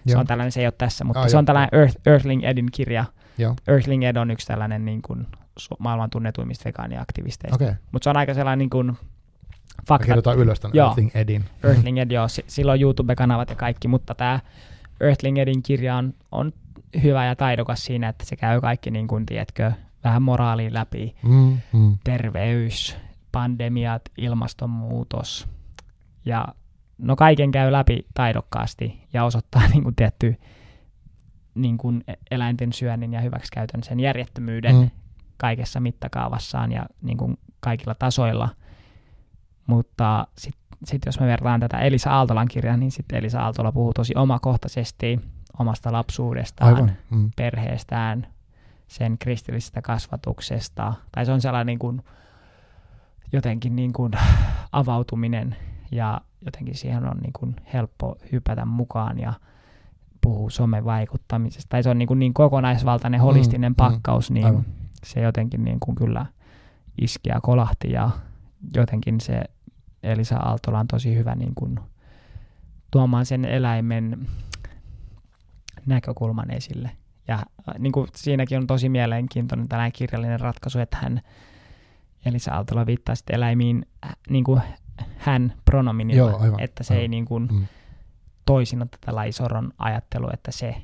Se 0.07 0.11
Joo. 0.11 0.19
on 0.19 0.27
tällainen, 0.27 0.51
se 0.51 0.59
ei 0.59 0.65
ole 0.65 0.73
tässä, 0.77 1.03
mutta 1.03 1.21
ah, 1.21 1.27
se 1.27 1.35
jo. 1.35 1.39
on 1.39 1.45
tällainen 1.45 1.79
Earth, 1.79 1.97
Earthling 2.05 2.43
Edin 2.43 2.67
kirja. 2.71 3.05
Joo. 3.37 3.55
Earthling 3.67 4.03
Ed 4.03 4.15
on 4.15 4.31
yksi 4.31 4.47
tällainen 4.47 4.85
niin 4.85 5.01
kuin, 5.01 5.27
maailman 5.79 6.09
tunnetuimmista 6.09 6.65
vegaaniaktivisteista. 6.65 7.65
Okay. 7.65 7.75
Mutta 7.91 8.03
se 8.03 8.09
on 8.09 8.17
aika 8.17 8.33
sellainen 8.33 8.59
niin 8.59 8.69
kuin, 8.69 8.97
fakta. 9.87 10.05
Kirjoitaan 10.05 10.37
ylös 10.37 10.59
tämän 10.59 10.75
joo. 10.75 10.87
Earthling 10.87 11.11
Edin. 11.13 11.45
Earthling 11.63 11.99
Ed, 12.01 12.11
joo. 12.11 12.27
Sillä 12.47 12.71
on 12.71 12.81
YouTube-kanavat 12.81 13.49
ja 13.49 13.55
kaikki, 13.55 13.87
mutta 13.87 14.15
tämä 14.15 14.39
Earthling 14.99 15.37
Edin 15.37 15.63
kirja 15.63 15.95
on, 15.95 16.13
on 16.31 16.53
hyvä 17.03 17.25
ja 17.25 17.35
taidokas 17.35 17.85
siinä, 17.85 18.09
että 18.09 18.25
se 18.25 18.35
käy 18.35 18.61
kaikki, 18.61 18.91
niin 18.91 19.07
kuin, 19.07 19.25
tiedätkö, 19.25 19.71
vähän 20.03 20.21
moraaliin 20.21 20.73
läpi. 20.73 21.15
Mm, 21.23 21.57
mm. 21.73 21.97
Terveys, 22.03 22.97
pandemiat, 23.31 24.01
ilmastonmuutos 24.17 25.47
ja 26.25 26.47
no 26.97 27.15
kaiken 27.15 27.51
käy 27.51 27.71
läpi 27.71 28.05
taidokkaasti 28.13 29.07
ja 29.13 29.23
osoittaa 29.23 29.67
niin 29.73 29.83
kuin 29.83 29.95
tietty 29.95 30.35
niin 31.55 31.77
kuin 31.77 32.03
eläinten 32.31 32.73
syönnin 32.73 33.13
ja 33.13 33.21
hyväksikäytön 33.21 33.83
sen 33.83 33.99
järjettömyyden 33.99 34.75
mm. 34.75 34.89
kaikessa 35.37 35.79
mittakaavassaan 35.79 36.71
ja 36.71 36.85
niin 37.01 37.17
kuin 37.17 37.37
kaikilla 37.59 37.95
tasoilla. 37.95 38.49
Mutta 39.67 40.27
sitten 40.37 40.61
sit 40.83 41.01
jos 41.05 41.19
me 41.19 41.27
vertaan 41.27 41.59
tätä 41.59 41.79
Elisa 41.79 42.11
Aaltolan 42.11 42.47
kirjaa, 42.47 42.77
niin 42.77 42.91
sitten 42.91 43.19
Elisa 43.19 43.41
Aaltola 43.41 43.71
puhuu 43.71 43.93
tosi 43.93 44.13
omakohtaisesti 44.15 45.19
omasta 45.59 45.91
lapsuudestaan, 45.91 46.75
Aivan. 46.75 46.91
Mm. 47.09 47.31
perheestään, 47.35 48.27
sen 48.91 49.17
kristillisestä 49.17 49.81
kasvatuksesta. 49.81 50.93
Tai 51.11 51.25
se 51.25 51.31
on 51.31 51.41
sellainen 51.41 51.67
niin 51.67 51.79
kuin, 51.79 52.01
jotenkin 53.31 53.75
niin 53.75 53.93
kuin 53.93 54.11
avautuminen 54.71 55.55
ja 55.91 56.21
jotenkin 56.45 56.75
siihen 56.75 57.05
on 57.05 57.17
niin 57.17 57.33
kuin 57.33 57.55
helppo 57.73 58.15
hypätä 58.31 58.65
mukaan 58.65 59.19
ja 59.19 59.33
puhuu 60.21 60.49
somevaikuttamisesta. 60.49 61.69
Tai 61.69 61.83
se 61.83 61.89
on 61.89 61.97
niin, 61.97 62.07
kuin 62.07 62.19
niin 62.19 62.33
kokonaisvaltainen, 62.33 63.19
mm, 63.19 63.23
holistinen 63.23 63.71
mm, 63.71 63.75
pakkaus, 63.75 64.29
mm, 64.29 64.33
niin 64.33 64.45
aivan. 64.45 64.65
se 65.03 65.21
jotenkin 65.21 65.63
niin 65.63 65.79
kuin 65.79 65.95
kyllä 65.95 66.25
iski 67.01 67.29
ja 67.29 67.41
kolahti 67.41 67.91
ja 67.91 68.09
jotenkin 68.75 69.21
se 69.21 69.43
Elisa 70.03 70.37
Aaltola 70.37 70.79
on 70.79 70.87
tosi 70.87 71.15
hyvä 71.15 71.35
niin 71.35 71.55
kuin 71.55 71.79
tuomaan 72.91 73.25
sen 73.25 73.45
eläimen 73.45 74.27
näkökulman 75.85 76.51
esille. 76.51 76.91
Ja 77.31 77.35
äh, 77.37 77.79
niin 77.79 77.91
kuin 77.91 78.07
siinäkin 78.15 78.57
on 78.57 78.67
tosi 78.67 78.89
mielenkiintoinen 78.89 79.67
tällainen 79.67 79.91
kirjallinen 79.91 80.39
ratkaisu, 80.39 80.79
että 80.79 80.97
hän 81.01 81.21
Elisa 82.25 82.53
Aaltola 82.53 82.85
viittaa 82.85 83.15
sitten 83.15 83.35
eläimiin 83.35 83.85
äh, 84.05 84.15
niin 84.29 84.43
kuin 84.43 84.61
hän 85.17 85.53
pronominilla, 85.65 86.29
Joo, 86.29 86.39
aivan, 86.39 86.59
että 86.59 86.83
se 86.83 86.93
aivan. 86.93 87.01
ei 87.01 87.07
niin 87.07 87.25
kuin 87.25 87.47
mm. 87.51 87.65
toisina 88.45 88.85
tätä 88.85 89.15
laisoron 89.15 89.71
ajattelu, 89.77 90.27
että 90.33 90.51
se, 90.51 90.75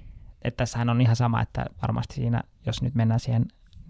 että 0.41 0.57
tässähän 0.57 0.89
on 0.89 1.01
ihan 1.01 1.15
sama, 1.15 1.41
että 1.41 1.65
varmasti 1.81 2.15
siinä, 2.15 2.41
jos 2.65 2.81
nyt 2.81 2.95
mennään 2.95 3.19
siihen 3.19 3.45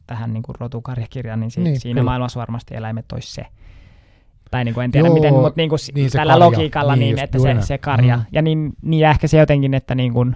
tähän 0.08 0.34
niin 0.34 0.44
kuin 0.44 0.56
rotukarjakirjaan, 0.60 1.40
niin, 1.40 1.52
si- 1.52 1.62
niin 1.62 1.80
siinä 1.80 2.00
kyllä. 2.00 2.10
maailmassa 2.10 2.40
varmasti 2.40 2.76
eläimet 2.76 3.12
olisi 3.12 3.34
se. 3.34 3.46
Tai 4.52 4.66
niin 4.66 4.74
kuin 4.74 4.86
en 4.86 4.92
tiedä 4.92 5.08
Joo, 5.08 5.14
miten, 5.14 5.34
mutta 5.34 5.54
niin 5.56 5.70
kuin 5.70 5.80
niin 5.96 6.12
tällä 6.12 6.34
karja. 6.34 6.46
logiikalla, 6.46 6.96
niin, 6.96 7.16
niin 7.16 7.24
että 7.24 7.40
se, 7.40 7.56
se 7.62 7.78
karja. 7.78 8.18
Mm. 8.18 8.24
Ja 8.32 8.42
niin, 8.42 8.74
niin 8.82 9.00
ja 9.00 9.10
ehkä 9.10 9.28
se 9.28 9.38
jotenkin, 9.38 9.74
että 9.74 9.96
niin 9.96 10.14
kuin, 10.14 10.36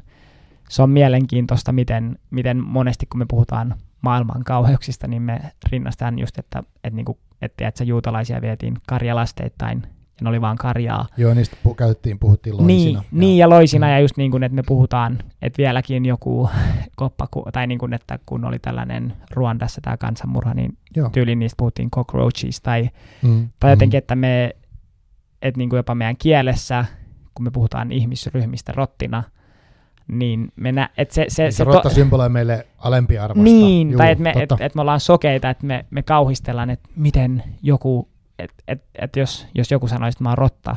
se 0.72 0.82
on 0.82 0.90
mielenkiintoista, 0.90 1.72
miten, 1.72 2.20
miten 2.30 2.64
monesti 2.64 3.06
kun 3.06 3.20
me 3.20 3.26
puhutaan 3.28 3.76
maailman 4.02 4.44
kauheuksista, 4.44 5.08
niin 5.08 5.22
me 5.22 5.42
rinnastetaan 5.72 6.20
just, 6.20 6.38
että, 6.38 6.64
että, 6.76 6.96
niin 6.96 7.06
kuin, 7.06 7.18
että, 7.42 7.68
että 7.68 7.84
juutalaisia 7.84 8.42
vietiin 8.42 8.78
karjalasteittain 8.88 9.82
ja 9.84 10.24
ne 10.24 10.30
oli 10.30 10.42
vaan 10.42 10.58
karjaa. 10.58 11.08
Joo, 11.18 11.34
niistä 11.34 11.58
pu- 11.68 11.76
käytettiin, 11.76 12.20
puhuttiin 12.20 12.58
loisina. 12.58 12.68
Niin, 12.68 12.94
ja, 12.94 13.02
niin, 13.12 13.38
ja 13.38 13.50
loisina, 13.50 13.88
mm. 13.88 13.92
ja 13.92 14.00
just 14.00 14.18
niin 14.18 14.32
kuin, 14.32 14.44
että 14.44 14.56
me 14.56 14.64
puhutaan, 14.68 15.20
että 15.42 15.58
vieläkin 15.58 16.06
joku 16.06 16.50
koppa, 16.96 17.28
tai 17.54 17.68
niin 17.68 17.80
kuin, 17.80 17.94
että 17.94 18.20
kun 18.26 18.46
oli 18.46 18.60
tällainen 18.60 19.14
Ruandassa 19.32 19.82
tämä 19.82 19.98
kansanmurha, 19.98 20.54
niin 20.54 20.78
Joo. 20.96 21.10
tyyliin 21.10 21.40
niistä 21.40 21.58
puhuttiin 21.58 21.92
cockroaches, 21.92 22.62
tai, 22.62 22.90
mm. 23.22 23.50
tai 23.60 23.72
jotenkin, 23.72 23.98
mm. 23.98 24.00
että 24.00 24.16
me, 24.16 24.56
että 25.42 25.58
niin 25.58 25.70
kuin 25.70 25.78
jopa 25.78 25.96
meidän 25.96 26.18
kielessä, 26.18 26.86
kun 27.34 27.44
me 27.44 27.52
puhutaan 27.52 27.92
ihmisryhmistä 27.92 28.72
rottina, 28.76 29.24
niin 30.12 30.52
me 30.56 30.72
nä- 30.72 30.90
et 30.98 31.12
se, 31.12 31.26
se, 31.28 31.44
niin 31.44 31.52
se, 31.54 31.56
se 31.58 31.64
rotta 31.64 31.90
to- 31.90 31.96
symboloi 31.96 32.30
meille 32.30 32.68
alempiarvosta. 32.78 33.44
Niin, 33.44 33.92
Juu, 33.92 33.98
tai 33.98 34.12
että 34.12 34.24
me, 34.24 34.34
et, 34.36 34.50
et 34.60 34.76
me 34.76 34.82
ollaan 34.82 35.00
sokeita, 35.00 35.50
että 35.50 35.66
me, 35.66 35.86
me 35.90 36.04
kauhistellaan, 36.04 36.70
että 36.70 36.90
miten 36.96 37.44
joku, 37.62 38.10
että 38.40 38.64
et, 38.68 38.84
et 38.96 39.16
jos, 39.16 39.48
jos 39.56 39.72
joku 39.72 39.88
sanoisi, 39.88 40.16
että 40.16 40.24
mä 40.24 40.30
oon 40.30 40.38
rotta, 40.38 40.76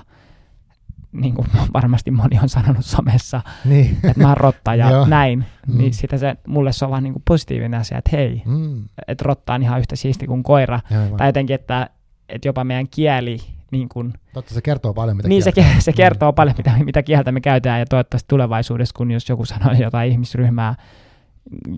niin 1.12 1.34
kuin 1.34 1.48
varmasti 1.74 2.10
moni 2.10 2.38
on 2.42 2.48
sanonut 2.48 2.84
somessa, 2.84 3.40
niin. 3.64 3.96
että 4.04 4.22
mä 4.22 4.28
oon 4.28 4.36
rotta 4.36 4.74
ja 4.74 5.06
näin, 5.06 5.44
mm. 5.66 5.78
niin 5.78 5.94
sitä 5.94 6.18
se, 6.18 6.36
mulle 6.46 6.72
se 6.72 6.84
on 6.84 6.90
vaan 6.90 7.02
niin 7.02 7.12
kuin 7.12 7.22
positiivinen 7.28 7.80
asia, 7.80 7.98
että 7.98 8.16
hei, 8.16 8.42
mm. 8.46 8.84
että 9.08 9.24
rotta 9.24 9.54
on 9.54 9.62
ihan 9.62 9.80
yhtä 9.80 9.96
siisti 9.96 10.26
kuin 10.26 10.42
koira. 10.42 10.80
Aivan. 10.90 11.16
Tai 11.18 11.28
jotenkin, 11.28 11.54
että, 11.54 11.90
että 12.28 12.48
jopa 12.48 12.64
meidän 12.64 12.88
kieli 12.88 13.53
niin 13.74 13.88
kuin, 13.88 14.12
Totta, 14.32 14.54
se 14.54 14.62
kertoo 14.62 14.94
paljon, 14.94 15.16
mitä 15.16 15.28
Niin, 15.28 15.42
se, 15.42 15.52
se 15.78 15.92
kertoo 15.92 16.30
mm. 16.30 16.34
paljon, 16.34 16.56
mitä, 16.56 16.72
mitä 16.84 17.02
kieltä 17.02 17.32
me 17.32 17.40
käytetään, 17.40 17.80
ja 17.80 17.86
toivottavasti 17.86 18.28
tulevaisuudessa, 18.28 18.94
kun 18.96 19.10
jos 19.10 19.28
joku 19.28 19.44
sanoo 19.44 19.72
jotain 19.72 20.10
ihmisryhmää 20.10 20.74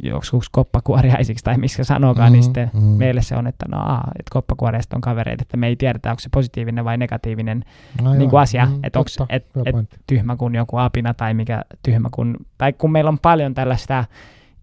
joskus 0.02 0.48
koppakuoriaisiksi 0.48 1.44
tai 1.44 1.58
miksi 1.58 1.84
sanookaan, 1.84 2.32
niin 2.32 2.44
mm, 2.44 2.52
niin 2.52 2.68
sitten 2.68 2.70
mm. 2.74 2.98
meille 2.98 3.22
se 3.22 3.36
on, 3.36 3.46
että 3.46 3.66
no 3.68 3.78
aa, 3.78 4.10
että 4.18 4.30
koppakuoriaiset 4.32 4.92
on 4.92 5.00
kavereita, 5.00 5.42
että 5.42 5.56
me 5.56 5.66
ei 5.66 5.76
tiedetä, 5.76 6.10
onko 6.10 6.20
se 6.20 6.28
positiivinen 6.32 6.84
vai 6.84 6.96
negatiivinen 6.96 7.64
no 8.02 8.14
niin 8.14 8.30
kuin 8.30 8.40
asia, 8.40 8.66
mm, 8.66 8.78
että 8.82 8.98
onko 8.98 9.10
et, 9.28 9.46
et 9.66 10.00
tyhmä 10.06 10.36
kuin 10.36 10.54
joku 10.54 10.76
apina 10.76 11.14
tai 11.14 11.34
mikä 11.34 11.62
tyhmä 11.82 12.08
kuin, 12.12 12.36
tai 12.58 12.72
kun 12.72 12.92
meillä 12.92 13.08
on 13.08 13.18
paljon 13.18 13.54
tällaista, 13.54 14.04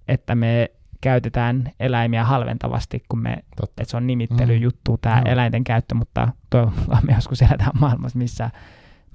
että 0.07 0.35
me 0.35 0.71
käytetään 1.03 1.71
eläimiä 1.79 2.23
halventavasti, 2.23 3.03
kun 3.09 3.21
me, 3.21 3.33
että 3.61 3.83
se 3.91 3.97
on 3.97 4.07
nimittelyjuttu 4.07 4.91
mm. 4.91 4.97
tämä 5.01 5.21
no. 5.21 5.31
eläinten 5.31 5.63
käyttö, 5.63 5.95
mutta 5.95 6.27
toivottavasti 6.49 7.05
me 7.05 7.13
joskus 7.13 7.41
eletään 7.41 7.71
maailmassa, 7.79 8.17
missä, 8.17 8.49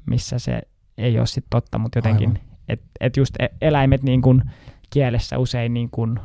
missä 0.06 0.38
se 0.38 0.62
ei 0.98 1.18
ole 1.18 1.26
sitten 1.26 1.50
totta, 1.50 1.78
mutta 1.78 1.98
jotenkin, 1.98 2.40
että 2.68 2.86
et 3.00 3.16
just 3.16 3.34
e-, 3.38 3.48
eläimet 3.60 4.02
niin 4.02 4.22
kuin 4.22 4.42
kielessä 4.90 5.38
usein 5.38 5.74
niin 5.74 5.90
kuin 5.90 6.20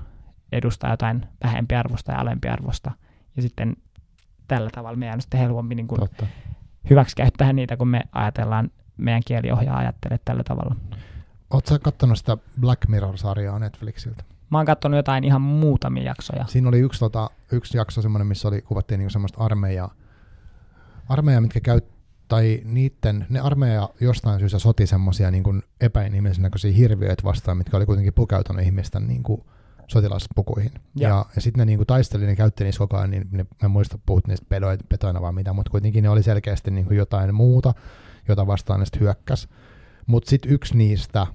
edustaa 0.51 0.89
jotain 0.89 1.25
vähempi 1.43 1.75
arvosta 1.75 2.11
ja 2.11 2.19
alempi 2.19 2.47
arvosta, 2.47 2.91
ja 3.35 3.41
sitten 3.41 3.75
tällä 4.47 4.69
tavalla 4.69 4.97
meidän 4.97 5.15
on 5.15 5.21
sitten 5.21 5.39
helpompi 5.39 5.75
niin 5.75 5.87
kuin 5.87 6.01
hyväksikäyttää 6.89 7.53
niitä, 7.53 7.77
kun 7.77 7.87
me 7.87 8.01
ajatellaan, 8.11 8.69
meidän 8.97 9.21
kieliohjaa 9.25 9.77
ajattelee 9.77 10.19
tällä 10.25 10.43
tavalla. 10.43 10.75
Oletko 11.49 11.69
sä 11.69 11.79
kattonut 11.79 12.17
sitä 12.17 12.37
Black 12.59 12.87
Mirror-sarjaa 12.87 13.59
Netflixiltä? 13.59 14.23
Mä 14.51 14.57
oon 14.57 14.65
katsonut 14.65 14.97
jotain 14.97 15.23
ihan 15.23 15.41
muutamia 15.41 16.03
jaksoja. 16.03 16.45
Siinä 16.47 16.69
oli 16.69 16.79
yksi, 16.79 16.99
tota, 16.99 17.29
yksi 17.51 17.77
jakso 17.77 18.01
semmoinen, 18.01 18.27
missä 18.27 18.47
oli, 18.47 18.61
kuvattiin 18.61 18.97
niinku 18.97 19.09
semmoista 19.09 19.43
armeijaa, 19.43 19.93
armeijaa, 21.09 21.41
mitkä 21.41 21.59
käy, 21.59 21.81
tai 22.27 22.61
niitten, 22.65 23.25
ne 23.29 23.39
armeija 23.39 23.89
jostain 24.01 24.39
syystä 24.39 24.59
soti 24.59 24.87
semmoisia 24.87 25.31
niin 25.31 25.63
epäinhimillisen 25.81 26.43
näköisiä 26.43 26.71
hirviöitä 26.71 27.23
vastaan, 27.23 27.57
mitkä 27.57 27.77
oli 27.77 27.85
kuitenkin 27.85 28.13
pukeutunut 28.13 28.63
ihmisten 28.63 29.07
niin 29.07 29.23
kuin, 29.23 29.43
sotilaspukuihin. 29.87 30.71
Ja, 30.95 31.09
ja, 31.09 31.25
ja 31.35 31.41
sitten 31.41 31.59
ne 31.59 31.65
niin 31.65 31.79
kuin, 31.79 31.87
taisteli, 31.87 32.25
ne 32.25 32.35
käytti 32.35 32.63
niissä 32.63 32.79
koko 32.79 32.97
ajan, 32.97 33.11
niin 33.11 33.27
ne, 33.31 33.45
mä 33.61 33.69
muista 33.69 33.99
puhut 34.05 34.27
niistä 34.27 34.45
pedoit, 34.49 34.89
petoina 34.89 35.21
vaan 35.21 35.35
mitä, 35.35 35.53
mutta 35.53 35.69
kuitenkin 35.69 36.03
ne 36.03 36.09
oli 36.09 36.23
selkeästi 36.23 36.71
niin 36.71 36.85
kuin 36.85 36.97
jotain 36.97 37.35
muuta, 37.35 37.73
jota 38.27 38.47
vastaan 38.47 38.79
ne 38.79 38.85
hyökkäs. 38.99 39.47
Mutta 40.07 40.29
sitten 40.29 40.51
yksi 40.51 40.77
niistä 40.77 41.27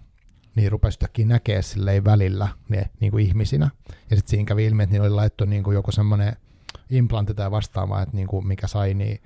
niin 0.58 0.72
rupesi 0.72 0.96
yhtäkkiä 0.96 1.26
näkee 1.26 1.62
silleen 1.62 2.04
välillä 2.04 2.48
ne 2.68 2.90
niin 3.00 3.10
kuin 3.10 3.24
ihmisinä. 3.24 3.70
Ja 4.10 4.16
sitten 4.16 4.30
siinä 4.30 4.44
kävi 4.44 4.66
ilmi, 4.66 4.82
että 4.82 4.92
niillä 4.92 5.06
oli 5.06 5.14
laittu 5.14 5.44
niin 5.44 5.62
kuin 5.62 5.74
joku 5.74 5.92
semmoinen 5.92 6.36
implantti 6.90 7.34
tai 7.34 7.50
vastaava, 7.50 8.02
että 8.02 8.16
niin 8.16 8.28
kuin 8.28 8.46
mikä 8.46 8.66
sai 8.66 8.94
niin 8.94 9.20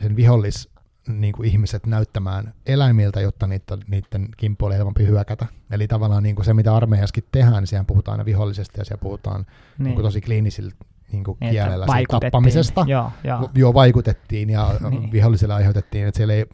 sen 0.00 0.16
vihollis 0.16 0.68
niin 1.08 1.32
kuin 1.32 1.48
ihmiset 1.48 1.86
näyttämään 1.86 2.54
eläimiltä, 2.66 3.20
jotta 3.20 3.46
niiden, 3.46 3.78
niiden 3.88 4.28
kimppu 4.36 4.66
oli 4.66 4.74
helpompi 4.74 5.06
hyökätä. 5.06 5.46
Eli 5.70 5.88
tavallaan 5.88 6.22
niin 6.22 6.36
kuin 6.36 6.46
se, 6.46 6.54
mitä 6.54 6.76
armeijaskin 6.76 7.24
tehdään, 7.32 7.62
niin 7.62 7.66
siellä 7.66 7.84
puhutaan 7.84 8.12
aina 8.12 8.24
vihollisesta 8.24 8.80
ja 8.80 8.84
siellä 8.84 9.02
puhutaan 9.02 9.40
niin. 9.40 9.84
Niin 9.84 9.94
kuin 9.94 10.04
tosi 10.04 10.20
kliinisillä 10.20 10.72
niin 11.12 11.24
kuin 11.24 11.38
niin, 11.40 11.50
kielellä 11.50 11.86
tappamisesta. 12.10 12.84
Joo, 12.88 13.10
joo. 13.24 13.50
joo, 13.54 13.74
vaikutettiin 13.74 14.50
ja 14.50 14.74
niin. 14.90 15.12
vihollisille 15.12 15.54
aiheutettiin, 15.54 16.06
että 16.06 16.16
siellä 16.16 16.34
ei 16.34 16.46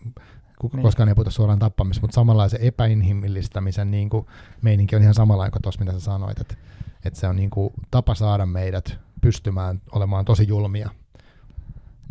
niin. 0.73 0.83
koskaan 0.83 1.09
ei 1.09 1.15
puhuta 1.15 1.31
suoraan 1.31 1.59
tappamista, 1.59 2.01
mutta 2.01 2.15
samalla 2.15 2.49
se 2.49 2.59
epäinhimillistämisen 2.61 3.91
niin 3.91 4.11
kuin, 4.11 4.27
meininki 4.63 4.97
on 4.97 5.03
ihan 5.03 5.15
samanlainen 5.15 5.53
kuin 5.53 5.63
tuossa, 5.63 5.81
mitä 5.81 5.93
sä 5.93 6.01
sanoit, 6.01 6.41
että, 6.41 6.55
että 7.05 7.21
se 7.21 7.29
on 7.29 7.37
niin 7.37 7.51
kuin, 7.51 7.73
tapa 7.91 8.15
saada 8.15 8.47
meidät 8.47 8.99
pystymään 9.21 9.81
olemaan 9.93 10.25
tosi 10.25 10.49
julmia. 10.49 10.91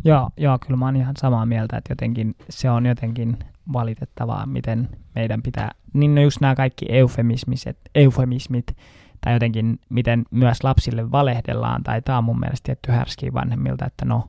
Joo, 0.04 0.30
joo, 0.36 0.58
kyllä 0.58 0.76
mä 0.76 0.84
oon 0.84 0.96
ihan 0.96 1.14
samaa 1.18 1.46
mieltä, 1.46 1.76
että 1.76 1.92
jotenkin 1.92 2.34
se 2.50 2.70
on 2.70 2.86
jotenkin 2.86 3.38
valitettavaa, 3.72 4.46
miten 4.46 4.88
meidän 5.14 5.42
pitää, 5.42 5.70
niin 5.92 6.18
just 6.18 6.40
nämä 6.40 6.54
kaikki 6.54 6.86
eufemismit, 6.88 7.78
eufemismit 7.94 8.76
tai 9.20 9.32
jotenkin 9.32 9.80
miten 9.88 10.24
myös 10.30 10.64
lapsille 10.64 11.10
valehdellaan, 11.10 11.82
tai 11.82 12.02
tämä 12.02 12.18
on 12.18 12.24
mun 12.24 12.40
mielestä 12.40 12.64
tietty 12.66 12.92
härski 12.92 13.32
vanhemmilta, 13.32 13.86
että 13.86 14.04
no, 14.04 14.28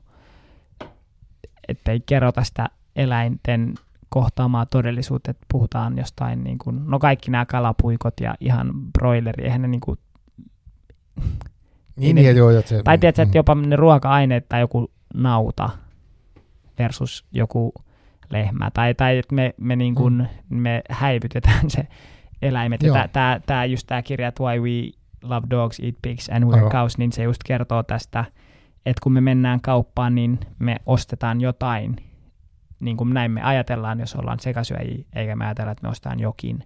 ettei 1.68 2.00
kerrota 2.00 2.44
sitä 2.44 2.68
eläinten 2.96 3.74
kohtaamaa 4.14 4.66
todellisuutta, 4.66 5.30
että 5.30 5.46
puhutaan 5.52 5.98
jostain, 5.98 6.44
niin 6.44 6.58
kuin, 6.58 6.80
no 6.86 6.98
kaikki 6.98 7.30
nämä 7.30 7.46
kalapuikot 7.46 8.20
ja 8.20 8.34
ihan 8.40 8.72
broileri, 8.98 9.44
eihän 9.44 9.62
ne 9.62 9.68
niin 9.68 9.80
kuin, 9.80 9.98
niin, 11.96 12.16
niin, 12.16 12.36
joo, 12.36 12.62
se, 12.64 12.82
tai 12.82 12.98
tiedätkö, 12.98 13.22
mm. 13.22 13.26
että 13.26 13.38
jopa 13.38 13.54
ne 13.54 13.76
ruoka-aineet 13.76 14.48
tai 14.48 14.60
joku 14.60 14.90
nauta 15.14 15.70
versus 16.78 17.24
joku 17.32 17.74
lehmä, 18.30 18.70
tai, 18.74 18.94
tai 18.94 19.18
että 19.18 19.34
me, 19.34 19.54
me, 19.60 19.76
niin 19.76 19.94
kuin, 19.94 20.28
mm. 20.48 20.56
me 20.56 20.82
häivytetään 20.90 21.70
se 21.70 21.86
eläimet. 22.42 22.80
Tämä, 23.12 23.40
tämä, 23.46 23.64
just 23.64 23.86
tämä 23.86 24.02
kirja, 24.02 24.32
Why 24.40 24.60
We 24.60 24.90
Love 25.22 25.46
Dogs, 25.50 25.80
Eat 25.80 25.94
Pigs 26.02 26.30
and 26.30 26.44
Wear 26.44 26.70
Cows, 26.70 26.98
niin 26.98 27.12
se 27.12 27.22
just 27.22 27.42
kertoo 27.44 27.82
tästä, 27.82 28.24
että 28.86 29.00
kun 29.02 29.12
me 29.12 29.20
mennään 29.20 29.60
kauppaan, 29.60 30.14
niin 30.14 30.38
me 30.58 30.76
ostetaan 30.86 31.40
jotain, 31.40 31.96
niin 32.84 32.96
kuin 32.96 33.14
näin 33.14 33.30
me 33.30 33.42
ajatellaan, 33.42 34.00
jos 34.00 34.14
ollaan 34.14 34.40
sekasyöjiä, 34.40 35.04
eikä 35.12 35.36
me 35.36 35.44
ajatella, 35.44 35.72
että 35.72 35.82
me 35.82 35.88
ostetaan 35.88 36.20
jokin. 36.20 36.64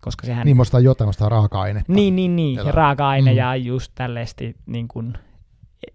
Koska 0.00 0.26
sehän... 0.26 0.44
Niin, 0.44 0.56
me 0.56 0.60
ostetaan 0.60 0.84
jotain, 0.84 1.08
ostetaan 1.08 1.30
raaka-ainetta. 1.30 1.92
Niin, 1.92 2.16
niin, 2.16 2.36
niin. 2.36 2.56
Ja 2.56 2.72
raaka-aine 2.72 3.30
mm. 3.30 3.36
ja 3.36 3.56
just 3.56 3.92
tällaisesti, 3.94 4.56
niin 4.66 4.88
kuin, 4.88 5.14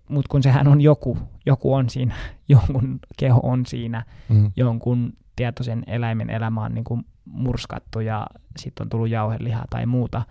mutta 0.10 0.30
kun 0.30 0.44
sehän 0.44 0.68
on 0.68 0.82
joku, 0.82 1.18
joku 1.46 1.74
on 1.74 1.90
siinä, 1.90 2.16
jonkun 2.50 3.00
keho 3.18 3.40
on 3.44 3.66
siinä, 3.66 4.06
mm. 4.30 4.52
jonkun 4.56 5.14
tietoisen 5.36 5.84
eläimen 5.88 6.30
elämä 6.30 6.64
on 6.64 6.74
niin 6.74 6.84
kuin 6.84 7.06
murskattu 7.26 8.00
ja 8.00 8.28
sitten 8.58 8.86
on 8.86 8.90
tullut 8.90 9.10
jauhelihaa 9.10 9.66
tai 9.70 9.86
muuta. 9.86 10.22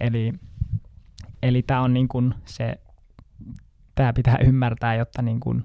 Eli, 0.00 0.32
eli 1.42 1.62
tämä 1.62 1.80
on 1.80 1.94
niin 1.94 2.08
kuin 2.08 2.34
se, 2.44 2.74
tämä 3.94 4.12
pitää 4.12 4.38
ymmärtää, 4.44 4.94
jotta 4.94 5.22
niin 5.22 5.40
kuin 5.40 5.64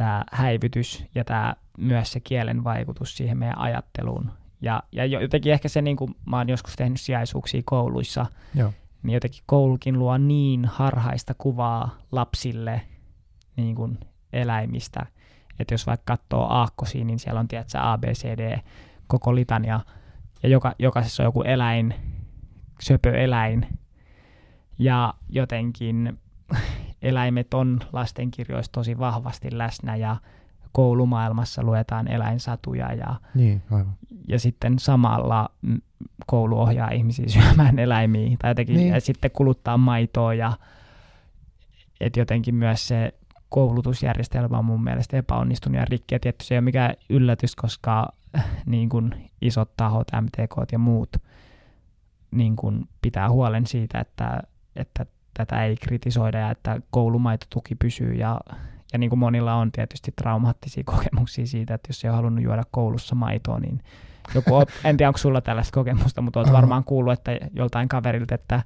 tämä 0.00 0.24
häivytys 0.32 1.04
ja 1.14 1.24
tämä 1.24 1.56
myös 1.78 2.12
se 2.12 2.20
kielen 2.20 2.64
vaikutus 2.64 3.16
siihen 3.16 3.38
meidän 3.38 3.58
ajatteluun. 3.58 4.32
Ja, 4.60 4.82
ja 4.92 5.06
jotenkin 5.06 5.52
ehkä 5.52 5.68
se, 5.68 5.82
niin 5.82 5.96
kuin 5.96 6.14
mä 6.26 6.36
oon 6.38 6.48
joskus 6.48 6.76
tehnyt 6.76 7.00
sijaisuuksia 7.00 7.62
kouluissa, 7.64 8.26
Joo. 8.54 8.72
niin 9.02 9.14
jotenkin 9.14 9.42
koulukin 9.46 9.98
luo 9.98 10.18
niin 10.18 10.64
harhaista 10.64 11.34
kuvaa 11.38 11.98
lapsille 12.12 12.80
niin 13.56 13.74
kuin 13.76 13.98
eläimistä, 14.32 15.06
että 15.58 15.74
jos 15.74 15.86
vaikka 15.86 16.16
katsoo 16.16 16.46
aakkosia, 16.48 17.04
niin 17.04 17.18
siellä 17.18 17.40
on 17.40 17.48
tietysti 17.48 17.78
A, 17.80 17.98
B, 17.98 18.04
C, 18.04 18.24
D, 18.24 18.58
koko 19.06 19.34
litania, 19.34 19.80
ja 20.42 20.48
joka, 20.48 20.74
jokaisessa 20.78 21.22
on 21.22 21.26
joku 21.26 21.42
eläin, 21.42 21.94
söpöeläin, 22.80 23.78
ja 24.78 25.14
jotenkin 25.28 26.18
eläimet 27.02 27.54
on 27.54 27.80
lastenkirjoissa 27.92 28.72
tosi 28.72 28.98
vahvasti 28.98 29.48
läsnä, 29.58 29.96
ja 29.96 30.16
koulumaailmassa 30.72 31.62
luetaan 31.62 32.08
eläinsatuja 32.08 32.92
ja, 32.92 33.14
niin, 33.34 33.62
aivan. 33.70 33.92
ja 34.28 34.38
sitten 34.38 34.78
samalla 34.78 35.50
koulu 36.26 36.60
ohjaa 36.60 36.90
ihmisiä 36.90 37.28
syömään 37.28 37.78
eläimiä 37.78 38.36
tai 38.38 38.50
jotenkin, 38.50 38.76
niin. 38.76 38.88
ja 38.88 39.00
sitten 39.00 39.30
kuluttaa 39.30 39.78
maitoa 39.78 40.34
ja 40.34 40.52
että 42.00 42.20
jotenkin 42.20 42.54
myös 42.54 42.88
se 42.88 43.14
koulutusjärjestelmä 43.48 44.58
on 44.58 44.64
mun 44.64 44.84
mielestä 44.84 45.16
epäonnistunut 45.16 45.78
ja 45.78 45.84
rikki. 45.84 46.14
Ja 46.14 46.20
tietysti 46.20 46.44
se 46.44 46.54
ei 46.54 46.58
ole 46.58 46.64
mikään 46.64 46.94
yllätys, 47.10 47.56
koska 47.56 48.08
niin 48.66 48.88
kuin 48.88 49.30
isot 49.42 49.76
tahot, 49.76 50.08
MTK 50.20 50.72
ja 50.72 50.78
muut 50.78 51.16
niin 52.30 52.56
kuin 52.56 52.88
pitää 53.02 53.30
huolen 53.30 53.66
siitä, 53.66 54.00
että, 54.00 54.42
että 54.76 55.06
tätä 55.46 55.64
ei 55.64 55.76
kritisoida 55.76 56.38
ja 56.38 56.50
että 56.50 56.80
koulumaitotuki 56.90 57.74
pysyy 57.74 58.12
ja 58.12 58.40
ja 58.92 58.98
niin 58.98 59.10
kuin 59.10 59.18
monilla 59.18 59.54
on 59.54 59.72
tietysti 59.72 60.12
traumaattisia 60.16 60.84
kokemuksia 60.94 61.46
siitä, 61.46 61.74
että 61.74 61.88
jos 61.88 62.04
ei 62.04 62.08
ole 62.08 62.16
halunnut 62.16 62.44
juoda 62.44 62.62
koulussa 62.70 63.14
maitoa, 63.14 63.60
niin 63.60 63.80
joku, 64.34 64.50
en 64.84 64.96
tiedä 64.96 65.08
onko 65.08 65.18
sulla 65.18 65.40
tällaista 65.40 65.74
kokemusta, 65.74 66.20
mutta 66.20 66.40
olet 66.40 66.52
varmaan 66.52 66.84
kuullut, 66.84 67.12
että 67.12 67.38
joltain 67.52 67.88
kaverilta, 67.88 68.34
että 68.34 68.62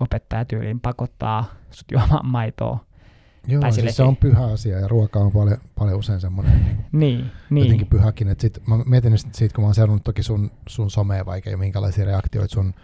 opettaja 0.00 0.44
tyyliin 0.44 0.80
pakottaa 0.80 1.44
sut 1.70 1.90
juomaan 1.92 2.26
maitoa. 2.26 2.88
Joo, 3.46 3.60
tai 3.60 3.72
siis 3.72 3.96
se 3.96 4.02
on 4.02 4.16
pyhä 4.16 4.46
asia 4.46 4.78
ja 4.78 4.88
ruoka 4.88 5.18
on 5.18 5.32
paljon, 5.32 5.58
paljon 5.78 5.98
usein 5.98 6.20
semmoinen 6.20 6.64
niin, 6.64 6.76
niin, 6.92 7.30
niin. 7.50 7.64
jotenkin 7.64 7.86
pyhäkin. 7.86 8.28
Et 8.28 8.40
sit, 8.40 8.66
mä 8.66 8.76
mietin 8.86 9.18
siitä, 9.32 9.54
kun 9.54 9.62
mä 9.62 9.66
oon 9.66 9.74
seurannut 9.74 10.04
toki 10.04 10.22
sun, 10.22 10.50
sun 10.68 10.90
somea 10.90 11.26
vaikka 11.26 11.50
ja 11.50 11.56
minkälaisia 11.56 12.04
reaktioita 12.04 12.54
sun 12.54 12.74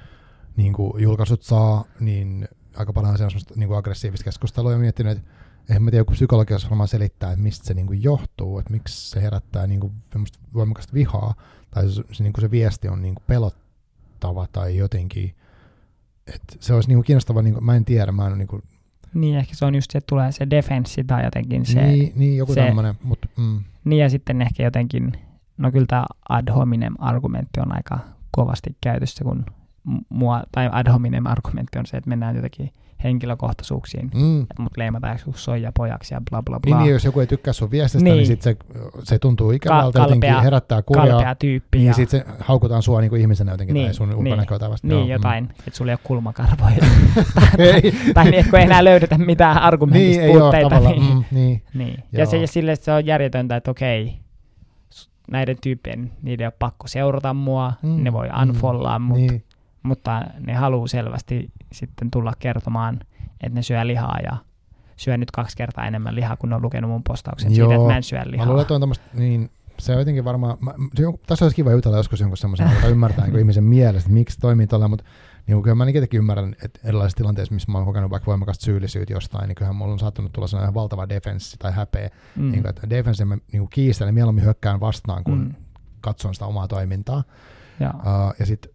niin 0.57 0.75
julkaisut 0.99 1.43
saa, 1.43 1.85
niin 2.01 2.49
aika 2.77 2.93
paljon 2.93 3.13
on 3.13 3.19
semmoista 3.19 3.55
niin 3.57 3.69
kuin 3.69 3.79
aggressiivista 3.79 4.25
keskustelua 4.25 4.73
ja 4.73 4.79
miettinyt, 4.79 5.19
että 5.19 5.31
en 5.71 5.83
mä 5.83 5.91
tiedä, 5.91 6.01
joku 6.01 6.13
psykologi 6.13 6.55
varmaan 6.65 6.89
selittää, 6.89 7.31
että 7.33 7.43
mistä 7.43 7.67
se 7.67 7.75
niinku 7.75 7.93
johtuu, 7.93 8.59
että 8.59 8.73
miksi 8.73 9.11
se 9.11 9.23
herättää 9.23 9.67
niinku 9.67 9.93
voimakasta 10.55 10.95
vihaa, 10.95 11.35
tai 11.71 11.91
se, 11.91 12.03
se, 12.13 12.23
niinku 12.23 12.41
se 12.41 12.51
viesti 12.51 12.89
on 12.89 13.03
niinku 13.03 13.23
pelottava 13.27 14.47
tai 14.53 14.77
jotenkin, 14.77 15.35
että 16.27 16.57
se 16.61 16.75
olisi 16.75 16.89
niinku 16.89 17.03
kiinnostava, 17.03 17.43
niinku, 17.43 17.61
mä 17.61 17.77
en 17.77 17.85
tiedä, 17.85 18.13
mä 18.13 18.27
en 18.27 18.39
niinku, 18.39 18.61
niin, 19.15 19.37
ehkä 19.37 19.55
se 19.55 19.65
on 19.65 19.75
just 19.75 19.91
se, 19.91 19.99
että 19.99 20.09
tulee 20.09 20.33
se 20.33 20.51
defenssi 20.51 21.05
tai 21.05 21.25
jotenkin 21.25 21.67
se... 21.67 21.83
Niin, 21.83 22.13
niin 22.17 22.37
joku 22.37 22.55
tämmöinen, 22.55 22.95
mutta... 23.03 23.29
Mm. 23.37 23.61
Niin, 23.85 24.03
ja 24.03 24.11
sitten 24.11 24.43
ehkä 24.43 24.63
jotenkin, 24.63 25.13
no 25.57 25.73
kyllä 25.73 25.87
tämä 25.87 26.05
ad 26.29 26.53
hominem 26.55 26.95
argumentti 26.99 27.61
on 27.61 27.77
aika 27.77 27.99
kovasti 28.31 28.77
käytössä, 28.81 29.25
kun 29.25 29.47
mua, 30.09 30.43
tai 30.53 30.69
ad 30.73 30.93
hominem 30.93 31.27
argumentti 31.27 31.79
on 31.79 31.87
se, 31.87 31.97
että 31.97 32.09
mennään 32.09 32.37
jotenkin 32.37 32.71
henkilökohtaisuuksiin, 33.05 34.11
mm. 34.15 34.43
että 34.43 34.63
mut 34.63 34.77
leimataan 34.77 35.19
pojaksi 35.77 36.15
ja 36.15 36.21
bla 36.31 36.43
bla 36.43 36.61
bla. 36.61 36.79
Niin, 36.79 36.93
jos 36.93 37.05
joku 37.05 37.21
ei 37.21 37.27
tykkää 37.27 37.53
sun 37.53 37.71
viestistä, 37.71 38.05
niin, 38.05 38.17
niin 38.17 38.27
sit 38.27 38.43
se, 38.43 38.57
se 39.03 39.19
tuntuu 39.19 39.51
ikävältä 39.51 39.99
Ka- 39.99 40.05
jotenkin, 40.05 40.43
herättää 40.43 40.83
kurjaa. 40.83 41.09
Kalpea 41.09 41.35
tyyppi. 41.35 41.79
Niin, 41.79 41.87
ja... 41.87 41.95
sitten 41.95 42.21
se 42.21 42.27
haukutaan 42.41 42.83
sua 42.83 43.01
niin 43.01 43.09
kuin 43.09 43.21
ihmisenä 43.21 43.53
jotenkin, 43.53 43.75
niin, 43.75 43.87
tai 43.87 43.95
sun 43.95 44.15
ulkonäköä 44.15 44.59
tai 44.59 44.71
vasta. 44.71 44.87
Niin, 44.87 44.99
Joo, 44.99 45.09
jotain, 45.09 45.45
mm. 45.45 45.51
että 45.51 45.77
sulla 45.77 45.91
ei 45.91 45.95
ole 45.95 46.01
kulmakarvoja. 46.05 46.77
tai, 47.35 47.83
tai 48.15 48.31
niin, 48.31 48.51
kun 48.51 48.59
ei 48.59 48.65
enää 48.65 48.85
löydetä 48.85 49.19
mitään 49.19 49.59
argumentista 49.59 50.23
niin, 50.23 50.39
puutteita. 50.39 50.77
Ei 50.77 50.87
ole, 50.87 50.91
niin, 50.91 51.15
mm, 51.15 51.25
niin. 51.31 51.63
niin. 51.75 52.05
Ja, 52.13 52.27
se, 52.27 52.39
ja 52.39 52.49
sille 52.49 52.77
se 52.77 52.93
on 52.93 53.07
järjetöntä, 53.07 53.57
että 53.57 53.71
okei, 53.71 54.19
näiden 55.31 55.57
tyyppien, 55.63 56.13
niiden 56.23 56.45
ei 56.45 56.47
ole 56.47 56.55
pakko 56.59 56.89
seurata 56.89 57.35
mua, 57.35 57.73
mm, 57.83 58.05
ne 58.05 58.13
voi 58.13 58.29
unfollaa 58.43 58.99
mm, 58.99 59.05
mut, 59.05 59.19
niin. 59.19 59.45
Mutta 59.85 60.23
ne 60.47 60.55
haluaa 60.55 60.87
selvästi 60.87 61.49
sitten 61.73 62.11
tulla 62.11 62.33
kertomaan, 62.39 63.01
että 63.41 63.55
ne 63.55 63.63
syö 63.63 63.87
lihaa 63.87 64.19
ja 64.25 64.37
syö 64.97 65.17
nyt 65.17 65.31
kaksi 65.31 65.57
kertaa 65.57 65.87
enemmän 65.87 66.15
lihaa, 66.15 66.37
kun 66.37 66.49
ne 66.49 66.55
on 66.55 66.63
lukenut 66.63 66.91
mun 66.91 67.05
postauksen 67.05 67.57
Joo, 67.57 67.69
siitä, 67.69 67.75
että 67.75 67.93
mä 67.93 67.97
en 67.97 68.03
syö 68.03 68.23
lihaa. 68.25 68.47
Mä 68.47 68.51
luulen, 68.51 68.63
että 68.63 68.75
on 68.75 68.81
tämmöistä, 68.81 69.05
niin, 69.13 69.51
se 69.79 69.93
on 69.93 69.99
jotenkin 69.99 70.25
varmaan, 70.25 70.57
mä, 70.61 70.75
se 70.95 71.07
on, 71.07 71.15
tässä 71.27 71.45
olisi 71.45 71.57
kiva 71.57 71.71
jutella 71.71 71.97
joskus 71.97 72.21
jonkun 72.21 72.37
semmoisen, 72.37 72.71
joka 72.75 72.89
ymmärtää 72.89 73.27
niin 73.27 73.39
ihmisen 73.45 73.65
mielestä, 73.65 73.99
että 73.99 74.13
miksi 74.13 74.41
toimii 74.41 74.67
tuolla, 74.67 74.89
mutta 74.89 75.05
niin 75.47 75.63
kyllä 75.63 75.75
mä 75.75 75.85
niin 75.85 76.09
ymmärrän, 76.13 76.57
että 76.65 76.81
erilaisissa 76.85 77.17
tilanteissa, 77.17 77.55
missä 77.55 77.73
mä 77.73 77.79
oon 77.79 77.87
kokenut 77.87 78.11
vaikka 78.11 78.27
voimakasta 78.27 78.65
syyllisyyttä 78.65 79.13
jostain, 79.13 79.49
niin 79.49 79.55
kyllähän 79.55 79.77
mulla 79.77 79.93
on 79.93 79.99
saattanut 79.99 80.33
tulla 80.33 80.49
sellainen 80.49 80.75
valtava 80.75 81.09
defenssi 81.09 81.57
tai 81.59 81.73
häpeä, 81.73 82.11
mm. 82.37 82.51
niin 82.51 82.63
kuin, 82.63 82.71
että 82.71 82.91
defenssi 82.91 83.25
mä 83.25 83.39
niin 83.53 83.69
kiistän, 83.71 84.15
mieluummin 84.15 84.45
hyökkään 84.45 84.81
vastaan, 84.81 85.25
kun 85.25 85.39
mm. 85.39 85.55
katson 86.01 86.35
sitä 86.35 86.47
omaa 86.47 86.69
toimintaa. 86.69 87.23
Ja, 87.81 87.95
uh, 87.97 88.35
ja 88.39 88.47
sitten 88.47 88.74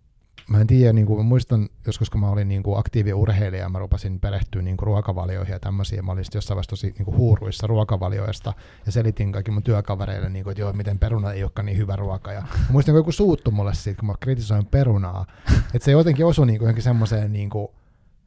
mä 0.49 0.61
en 0.61 0.67
tiedä, 0.67 0.93
niin 0.93 1.07
kuin, 1.07 1.19
mä 1.19 1.23
muistan 1.23 1.69
joskus, 1.85 2.09
kun 2.09 2.21
mä 2.21 2.29
olin 2.29 2.47
niin 2.47 2.63
kuin 2.63 2.79
aktiivi 2.79 3.13
urheilija, 3.13 3.69
mä 3.69 3.79
rupesin 3.79 4.19
perehtyä 4.19 4.61
niin 4.61 4.77
kuin 4.77 4.87
ruokavalioihin 4.87 5.53
ja 5.53 5.59
tämmöisiä. 5.59 6.01
Mä 6.01 6.11
olin 6.11 6.25
jossain 6.33 6.55
vaiheessa 6.55 6.69
tosi 6.69 6.93
niin 6.97 7.05
kuin 7.05 7.17
huuruissa 7.17 7.67
ruokavalioista 7.67 8.53
ja 8.85 8.91
selitin 8.91 9.31
kaikki 9.31 9.51
mun 9.51 9.63
työkavereille, 9.63 10.29
niin 10.29 10.43
kuin, 10.43 10.51
että 10.51 10.61
joo, 10.61 10.73
miten 10.73 10.99
peruna 10.99 11.33
ei 11.33 11.43
olekaan 11.43 11.65
niin 11.65 11.77
hyvä 11.77 11.95
ruoka. 11.95 12.31
Ja 12.31 12.41
mä 12.41 12.47
muistan, 12.69 12.93
kun 12.93 12.99
joku 12.99 13.11
suuttu 13.11 13.51
mulle 13.51 13.73
siitä, 13.73 13.99
kun 13.99 14.07
mä 14.07 14.13
kritisoin 14.19 14.65
perunaa. 14.65 15.25
Että 15.73 15.85
se 15.85 15.91
jotenkin 15.91 16.25
osui 16.25 16.45
niin 16.45 16.57
kuin 16.59 16.65
johonkin 16.65 16.83
semmoiseen 16.83 17.33
niin 17.33 17.49
kuin, 17.49 17.67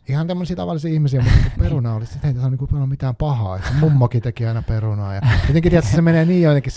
ihan 0.09 0.27
tämmöisiä 0.27 0.57
tavallisia 0.57 0.93
ihmisiä, 0.93 1.21
mutta 1.21 1.39
niin 1.39 1.53
peruna 1.59 1.95
oli, 1.95 2.05
että 2.05 2.29
ei 2.29 2.35
tässä 2.35 2.49
ole 2.49 2.57
niin 2.73 2.89
mitään 2.89 3.17
pahaa, 3.17 3.57
että 3.57 3.71
mummokin 3.81 4.23
teki 4.23 4.47
aina 4.47 4.63
perunaa. 4.63 5.15
Ja 5.15 5.21
jotenkin 5.49 5.71
tiedät, 5.71 5.85
se 5.85 6.03
menee 6.03 6.25
niin 6.25 6.43
jotenkin 6.43 6.73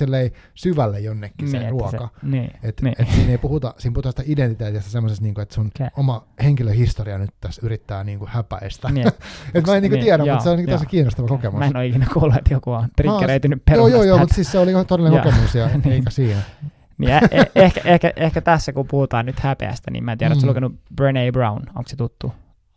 syvälle 0.56 0.99
jonnekin 0.99 1.52
se 1.52 1.60
niin, 1.60 1.72
ruoka. 1.72 2.10
Se, 2.22 2.27
niin, 2.27 2.52
että 2.64 2.84
niin. 2.84 2.95
et 2.99 3.07
siinä 3.11 3.31
ei 3.31 3.38
puhuta, 3.38 3.73
siinä 3.77 3.93
puhutaan 3.93 4.11
sitä 4.11 4.23
identiteetistä 4.26 4.91
semmoisesta, 4.91 5.23
niin 5.23 5.34
kuin, 5.34 5.43
että 5.43 5.56
sun 5.56 5.72
okay. 5.76 5.88
oma 5.97 6.27
henkilöhistoria 6.43 7.18
nyt 7.18 7.30
tässä 7.41 7.61
yrittää 7.65 8.03
niin 8.03 8.19
kuin 8.19 8.30
häpäistä. 8.30 8.89
Niin. 8.91 9.07
että 9.53 9.72
mä 9.72 9.76
en 9.76 9.81
niin 9.81 9.91
kuin 9.91 10.02
tiedä, 10.02 10.23
joo, 10.23 10.35
mutta 10.35 10.43
se 10.43 10.49
on 10.49 10.57
niin 10.57 10.69
tosi 10.69 10.85
kiinnostava 10.85 11.27
kokemus. 11.27 11.60
Mä 11.60 11.65
en 11.65 11.77
ole 11.77 11.88
ikinä 11.88 12.07
kuullut, 12.14 12.38
että 12.38 12.53
joku 12.53 12.72
on 12.72 12.88
triggeröitynyt 12.95 13.65
perunasta. 13.65 13.95
Joo, 13.95 14.03
joo, 14.03 14.10
joo, 14.10 14.18
mutta 14.18 14.35
siis 14.35 14.52
se 14.52 14.60
oli 14.60 14.72
todellinen 14.88 15.23
kokemus 15.23 15.56
ja 15.56 15.68
niin. 15.84 15.91
eikä 15.91 16.10
siinä. 16.10 16.41
Niin 16.97 17.11
eh- 17.11 17.23
eh- 17.23 17.52
ehkä, 17.56 17.81
ehkä, 17.85 18.14
ehkä, 18.15 18.41
tässä, 18.41 18.73
kun 18.73 18.88
puhutaan 18.88 19.26
nyt 19.26 19.39
häpeästä, 19.39 19.91
niin 19.91 20.03
mä 20.03 20.11
en 20.11 20.18
tiedä, 20.18 20.35
mm. 20.35 20.47
lukenut 20.47 20.73
Brené 20.73 21.31
Brown, 21.31 21.61
onko 21.76 21.84
se 21.88 21.95
tuttu? 21.95 22.34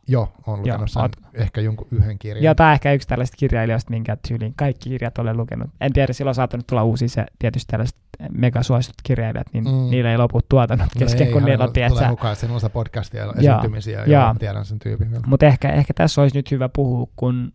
Joo, 0.09 0.33
on 0.47 0.59
lukenut 0.59 0.91
sen 0.91 1.03
oot... 1.03 1.17
ehkä 1.35 1.61
jonkun 1.61 1.87
yhden 1.93 2.19
kirjan. 2.19 2.45
Joo, 2.45 2.55
tämä 2.55 2.73
ehkä 2.73 2.93
yksi 2.93 3.09
tällaista 3.09 3.37
kirjailijoista, 3.37 3.91
minkä 3.91 4.17
tyyliin 4.29 4.55
kaikki 4.57 4.91
kirjat 4.91 5.19
olen 5.19 5.37
lukenut. 5.37 5.71
En 5.81 5.93
tiedä, 5.93 6.13
silloin 6.13 6.31
on 6.31 6.35
saattanut 6.35 6.67
tulla 6.67 6.85
uusi 6.85 7.09
se 7.09 7.27
tietysti 7.39 7.71
tällaiset 7.71 7.97
megasuositut 8.33 8.97
kirjailijat, 9.03 9.47
niin 9.53 9.65
mm. 9.65 9.91
niillä 9.91 10.11
ei 10.11 10.19
lopu 10.19 10.41
tuotannut 10.49 10.89
no 10.95 10.99
kesken, 10.99 11.27
no 11.27 11.33
kun 11.33 11.45
niillä 11.45 11.65
on, 11.65 11.73
tiedätkö... 11.73 11.99
Tulee 11.99 12.11
mukaan 12.11 12.37
sen 12.37 12.51
osa 12.51 12.71
podcastia 12.71 13.33
esiintymisiä, 13.39 13.99
ja, 13.99 14.07
ja 14.07 14.35
tiedän 14.39 14.65
sen 14.65 14.79
tyypin. 14.79 15.09
Mutta 15.27 15.47
ehkä, 15.47 15.71
ehkä 15.71 15.95
tässä 15.95 16.23
olisi 16.23 16.37
nyt 16.37 16.51
hyvä 16.51 16.69
puhua, 16.69 17.07
kun 17.17 17.53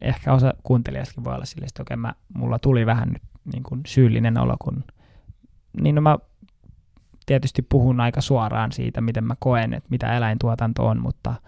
ehkä 0.00 0.32
osa 0.32 0.54
kuuntelijastakin 0.62 1.24
voi 1.24 1.34
olla 1.34 1.44
silleen, 1.44 1.68
että 1.68 1.82
okei, 1.82 1.96
mä, 1.96 2.14
mulla 2.34 2.58
tuli 2.58 2.86
vähän 2.86 3.08
nyt 3.08 3.22
niin 3.52 3.62
kuin 3.62 3.80
syyllinen 3.86 4.38
olo, 4.38 4.56
kun 4.58 4.84
niin 5.82 5.94
no 5.94 6.00
mä 6.00 6.18
tietysti 7.28 7.62
puhun 7.62 8.00
aika 8.00 8.20
suoraan 8.20 8.72
siitä, 8.72 9.00
miten 9.00 9.24
mä 9.24 9.34
koen, 9.38 9.74
että 9.74 9.90
mitä 9.90 10.16
eläintuotanto 10.16 10.86
on, 10.86 11.02
mutta– 11.02 11.34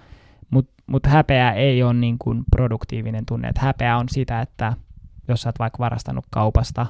mutta 0.50 0.82
mut 0.86 1.06
häpeä 1.06 1.52
ei 1.52 1.82
ole 1.82 1.94
niin 1.94 2.18
kuin 2.18 2.44
produktiivinen 2.50 3.26
tunne. 3.26 3.48
Et 3.48 3.58
häpeä 3.58 3.96
on 3.96 4.08
sitä, 4.08 4.40
että 4.40 4.72
jos 5.28 5.42
sä 5.42 5.48
oot 5.48 5.58
vaikka 5.58 5.78
varastanut 5.78 6.24
kaupasta 6.30 6.86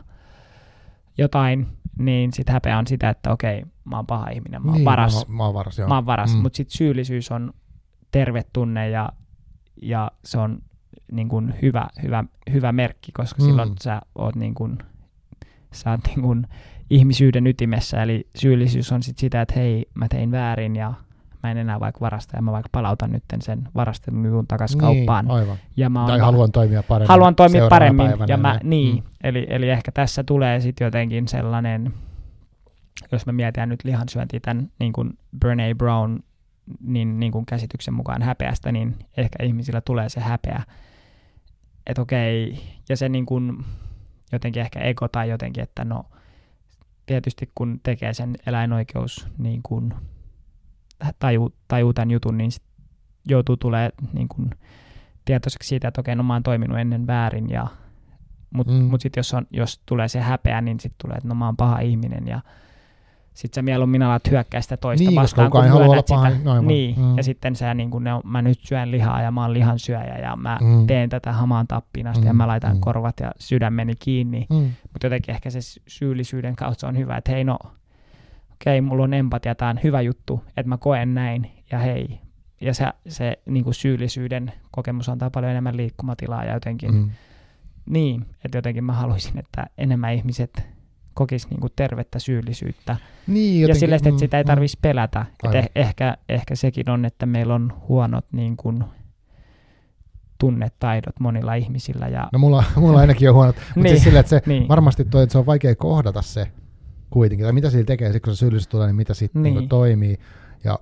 jotain, 1.19 1.67
niin 1.99 2.33
sitten 2.33 2.53
häpeä 2.53 2.79
on 2.79 2.87
sitä, 2.87 3.09
että 3.09 3.33
okei, 3.33 3.65
mä 3.85 3.97
oon 3.97 4.07
paha 4.07 4.29
ihminen, 4.29 4.63
mä 4.63 4.71
oon 4.71 4.77
niin, 4.77 4.85
varas. 4.85 5.29
Mä, 5.29 5.37
mä 5.37 5.45
oon 5.45 5.55
varas, 5.55 5.79
joo. 5.79 5.89
Mä 5.89 5.95
oon 5.95 6.07
varas, 6.07 6.35
mm. 6.35 6.43
mutta 6.43 6.57
sitten 6.57 6.77
syyllisyys 6.77 7.31
on 7.31 7.53
terve 8.11 8.45
tunne 8.53 8.89
ja, 8.89 9.09
ja 9.83 10.11
se 10.25 10.39
on 10.39 10.59
niin 11.13 11.29
kuin 11.29 11.55
hyvä, 11.63 11.89
hyvä, 12.03 12.25
hyvä 12.53 12.73
merkki, 12.73 13.13
koska 13.13 13.43
mm. 13.43 13.47
silloin 13.47 13.73
sä 13.83 14.03
oot 14.15 14.37
niin 14.37 14.55
kuin, 14.55 14.79
sä 15.73 15.91
oot 15.91 16.01
niin 16.07 16.23
kuin 16.23 16.47
ihmisyyden 16.91 17.47
ytimessä, 17.47 18.03
eli 18.03 18.27
syyllisyys 18.37 18.93
on 18.93 19.03
sitten 19.03 19.21
sitä, 19.21 19.41
että 19.41 19.55
hei, 19.57 19.87
mä 19.95 20.09
tein 20.09 20.31
väärin 20.31 20.77
ja 20.77 20.95
mä 21.43 21.51
en 21.51 21.57
enää 21.57 21.81
vaikka 21.81 22.01
varasta 22.01 22.37
ja 22.37 22.43
mä 22.43 22.53
vaikka 22.53 22.69
palautan 22.73 23.13
nyt 23.13 23.25
sen 23.41 23.69
varastelun 23.75 24.25
jutun 24.25 24.47
takaisin 24.47 24.79
niin, 24.79 25.07
kauppaan. 25.07 25.31
Aivan. 25.31 25.57
Ja 25.77 25.91
mä 25.91 26.07
tai 26.07 26.19
haluan 26.19 26.53
toimia 26.53 26.83
paremmin. 26.83 27.09
Haluan 27.09 27.35
toimia 27.35 27.69
paremmin. 27.69 28.11
Ja 28.29 28.37
mä, 28.37 28.61
niin, 28.63 28.97
mm. 28.97 29.03
eli, 29.25 29.47
eli 29.51 29.71
ehkä 29.71 29.93
tässä 29.93 30.25
tulee 30.25 30.61
sitten 30.61 30.85
jotenkin 30.85 31.29
sellainen, 31.29 31.95
jos 33.13 33.27
me 33.27 33.33
mietitään 33.33 33.69
nyt 33.69 33.85
lihansyöntiä 33.85 34.41
tämän 34.41 34.71
niin 34.79 34.93
kuin 34.93 35.19
Brene 35.39 35.75
Brown 35.75 36.19
niin, 36.81 37.21
niin 37.21 37.33
kuin 37.33 37.47
käsityksen 37.47 37.95
mukaan 37.95 38.23
häpeästä, 38.23 38.73
niin 38.73 38.97
ehkä 39.17 39.45
ihmisillä 39.45 39.81
tulee 39.81 40.09
se 40.09 40.21
häpeä. 40.21 40.63
Että 41.87 42.03
okei, 42.03 42.61
ja 42.89 42.97
se 42.97 43.09
niin 43.09 43.27
kuin, 43.27 43.65
jotenkin 44.33 44.63
ehkä 44.63 44.81
ego 44.81 45.09
tai 45.09 45.31
jotenkin, 45.31 45.63
että 45.63 45.85
no 45.85 46.05
tietysti 47.11 47.51
kun 47.55 47.81
tekee 47.83 48.15
sen 48.15 48.37
eläinoikeus 48.47 49.29
niin 49.39 49.61
kuin 49.63 49.95
tajuu, 51.19 51.55
tajuu 51.69 51.93
tämän 51.93 52.11
jutun, 52.11 52.39
niin 52.39 52.53
sit 52.53 52.63
joutuu 53.29 53.57
tulee 53.57 53.91
niin 54.13 54.29
kuin 54.29 54.51
tietoiseksi 55.25 55.69
siitä, 55.69 55.89
että 55.89 56.01
okei, 56.01 56.17
no 56.17 56.23
mä 56.23 56.33
oon 56.33 56.43
toiminut 56.43 56.79
ennen 56.79 57.07
väärin, 57.07 57.51
ja, 57.51 57.67
mutta 58.55 58.73
mm. 58.73 58.85
mut 58.85 59.01
sitten 59.01 59.19
jos, 59.19 59.35
on, 59.35 59.47
jos 59.51 59.81
tulee 59.87 60.09
se 60.09 60.21
häpeä, 60.21 60.61
niin 60.61 60.81
sitten 60.81 60.99
tulee, 61.03 61.17
että 61.17 61.29
no 61.29 61.35
mä 61.35 61.47
oon 61.47 61.57
paha 61.57 61.79
ihminen, 61.81 62.27
ja 62.27 62.41
sitten 63.41 63.55
sä 63.55 63.63
mieluummin 63.63 64.03
alat 64.03 64.31
hyökkää 64.31 64.61
sitä 64.61 64.77
toista 64.77 65.11
niin, 65.11 65.21
vastaan, 65.21 65.51
kun 65.51 65.65
myönnät 65.65 66.07
sitä. 66.07 66.15
Paha, 66.15 66.31
noin, 66.45 66.67
niin, 66.67 66.99
mm. 66.99 67.17
ja 67.17 67.23
sitten 67.23 67.57
sä 67.57 67.75
niin 67.75 67.91
kun 67.91 68.05
ne 68.05 68.15
on, 68.15 68.21
mä 68.25 68.43
nyt 68.43 68.59
syön 68.61 68.91
lihaa 68.91 69.23
ja 69.23 69.31
mä 69.31 69.43
oon 69.43 69.53
lihansyöjä 69.53 70.19
ja 70.19 70.37
mä 70.37 70.59
mm. 70.63 70.87
teen 70.87 71.09
tätä 71.09 71.33
hamaan 71.33 71.67
tappiin 71.67 72.07
asti 72.07 72.21
mm. 72.21 72.27
ja 72.27 72.35
mä 72.35 72.47
laitan 72.47 72.75
mm. 72.77 72.81
korvat 72.81 73.21
ja 73.21 73.33
sydämeni 73.39 73.93
kiinni. 73.99 74.47
Mm. 74.51 74.71
Mutta 74.93 75.07
jotenkin 75.07 75.35
ehkä 75.35 75.51
se 75.51 75.59
syyllisyyden 75.89 76.57
kautta 76.57 76.89
on 76.89 76.97
hyvä, 76.97 77.17
että 77.17 77.33
hei 77.33 77.45
no, 77.45 77.59
okei, 78.53 78.79
okay, 78.79 78.81
mulla 78.81 79.05
on 79.05 79.15
empatia, 79.15 79.55
tämä 79.55 79.71
on 79.71 79.81
hyvä 79.85 80.01
juttu, 80.01 80.45
että 80.49 80.69
mä 80.69 80.77
koen 80.77 81.15
näin, 81.15 81.51
ja 81.73 81.79
hei. 81.79 82.21
Ja 82.61 82.75
se, 82.75 82.87
se 83.09 83.39
niin 83.47 83.65
kuin 83.65 83.75
syyllisyyden 83.75 84.53
kokemus 84.71 85.09
antaa 85.09 85.31
paljon 85.31 85.51
enemmän 85.51 85.77
liikkumatilaa 85.77 86.45
ja 86.45 86.53
jotenkin, 86.53 86.95
mm. 86.95 87.11
niin, 87.87 88.27
että 88.45 88.59
jotenkin 88.59 88.85
mä 88.85 88.93
haluaisin, 88.93 89.39
että 89.39 89.67
enemmän 89.79 90.15
ihmiset 90.15 90.80
kokis 91.15 91.51
niin 91.51 91.61
kuin 91.61 91.73
tervettä 91.77 92.19
syyllisyyttä. 92.19 92.97
Niin, 93.27 93.61
jotenkin, 93.61 93.69
ja 93.69 93.81
sille, 93.81 93.95
että 93.95 94.11
mm, 94.11 94.19
sitä 94.19 94.39
ei 94.39 94.45
tarvitsisi 94.45 94.77
mm, 94.77 94.83
pelätä. 94.83 95.27
Et 95.45 95.55
eh, 95.55 95.71
ehkä, 95.75 96.17
ehkä 96.29 96.55
sekin 96.55 96.91
on, 96.91 97.05
että 97.05 97.27
meillä 97.27 97.55
on 97.55 97.73
huonot 97.89 98.25
niin 98.33 98.57
kuin, 98.57 98.85
tunnetaidot 100.41 101.21
monilla 101.21 101.55
ihmisillä. 101.55 102.09
Ja... 102.09 102.29
No 102.33 102.39
mulla, 102.39 102.65
mulla 102.77 103.01
ainakin 103.01 103.29
on 103.29 103.35
huonot, 103.35 103.57
mutta 103.57 103.81
niin, 103.81 103.89
siis 103.89 104.05
sille, 104.05 104.19
että 104.19 104.31
se 104.31 104.43
niin. 104.47 104.69
varmasti 104.69 105.05
toi, 105.05 105.23
että 105.23 105.33
se 105.33 105.39
on 105.39 105.47
vaikea 105.47 105.75
kohdata 105.75 106.23
se, 106.23 106.47
kuitenkin, 107.11 107.45
tai 107.45 107.53
mitä 107.53 107.71
sillä 107.71 107.85
tekee, 107.85 108.13
sit 108.13 108.23
kun 108.23 108.35
se 108.35 108.39
syyllisyys 108.39 108.69
tulee, 108.69 108.87
niin 108.87 108.97
mitä 108.97 109.15
sitten 109.15 109.43
niin. 109.43 109.55
niin 109.55 109.69
toimii, 109.69 110.19
ja 110.65 110.79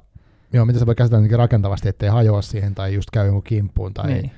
joo, 0.53 0.65
mitä 0.65 0.79
se 0.79 0.87
voi 0.87 0.95
käsitellä 0.95 1.37
rakentavasti, 1.37 1.89
ettei 1.89 2.09
hajoa 2.09 2.43
siihen, 2.43 2.75
tai 2.75 2.95
just 2.95 3.11
käy 3.11 3.27
jonkun 3.27 3.43
kimppuun, 3.43 3.95
tai 3.95 4.07
niin. 4.07 4.31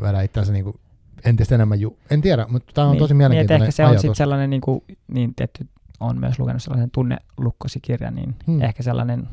vedä 0.00 0.22
itseänsä 0.22 0.52
niin 0.52 0.64
kuin 0.64 0.76
entistä 1.24 1.54
enemmän, 1.54 1.80
ju- 1.80 1.98
en 2.10 2.20
tiedä, 2.20 2.46
mutta 2.48 2.72
tämä 2.74 2.86
on 2.86 2.92
niin. 2.92 2.98
tosi 2.98 3.14
mielenkiintoinen 3.14 3.60
niin, 3.60 3.68
ehkä 3.68 3.76
se 3.76 3.84
on 3.84 3.98
sitten 3.98 4.14
sellainen, 4.14 4.50
niin, 4.50 4.60
kuin, 4.60 4.84
niin 5.08 5.34
tietty, 5.34 5.68
on 6.00 6.20
myös 6.20 6.38
lukenut 6.38 6.62
sellaisen 6.62 6.90
tunnelukkosikirjan, 6.90 8.14
niin 8.14 8.34
hmm. 8.46 8.62
ehkä 8.62 8.82
sellainen, 8.82 9.28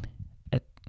että 0.52 0.82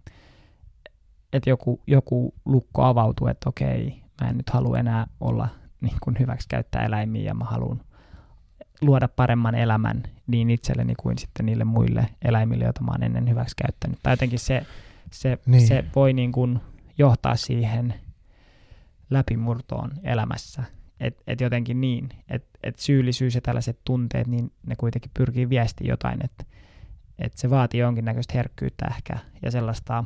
et 1.33 1.47
joku, 1.47 1.81
joku 1.87 2.35
lukko 2.45 2.83
avautuu, 2.83 3.27
että 3.27 3.49
okei, 3.49 4.03
mä 4.21 4.29
en 4.29 4.37
nyt 4.37 4.51
halua 4.51 4.79
enää 4.79 5.07
olla 5.21 5.49
niin 5.81 5.97
kuin 6.01 6.17
hyväksi 6.19 6.49
käyttää 6.49 6.85
eläimiä 6.85 7.23
ja 7.23 7.35
mä 7.35 7.45
haluan 7.45 7.81
luoda 8.81 9.09
paremman 9.09 9.55
elämän 9.55 10.03
niin 10.27 10.51
itselleni 10.51 10.95
kuin 10.95 11.19
sitten 11.19 11.47
niille 11.47 11.65
muille 11.65 12.07
eläimille, 12.23 12.65
joita 12.65 12.83
mä 12.83 12.91
oon 12.91 13.03
ennen 13.03 13.29
hyväksi 13.29 13.57
käyttänyt. 13.57 13.99
Tai 14.03 14.13
jotenkin 14.13 14.39
se, 14.39 14.67
se, 15.11 15.39
niin. 15.47 15.67
se 15.67 15.85
voi 15.97 16.13
niin 16.13 16.33
kuin 16.33 16.61
johtaa 16.99 17.37
siihen 17.37 17.95
läpimurtoon 19.11 19.91
elämässä. 20.03 20.65
Että 21.01 21.23
et 21.27 21.41
jotenkin 21.41 21.81
niin, 21.81 22.09
että 22.29 22.59
et 22.63 22.79
syyllisyys 22.79 23.35
ja 23.35 23.41
tällaiset 23.41 23.79
tunteet, 23.85 24.27
niin 24.27 24.53
ne 24.67 24.77
kuitenkin 24.77 25.11
pyrkii 25.15 25.49
viesti 25.49 25.89
jotain, 25.89 26.25
että 26.25 26.45
et 27.19 27.39
se 27.39 27.51
vaatii 27.51 27.81
jonkinnäköistä 27.81 28.35
herkkyyttä 28.35 28.87
ehkä 28.87 29.19
ja 29.43 29.51
sellaista 29.51 30.05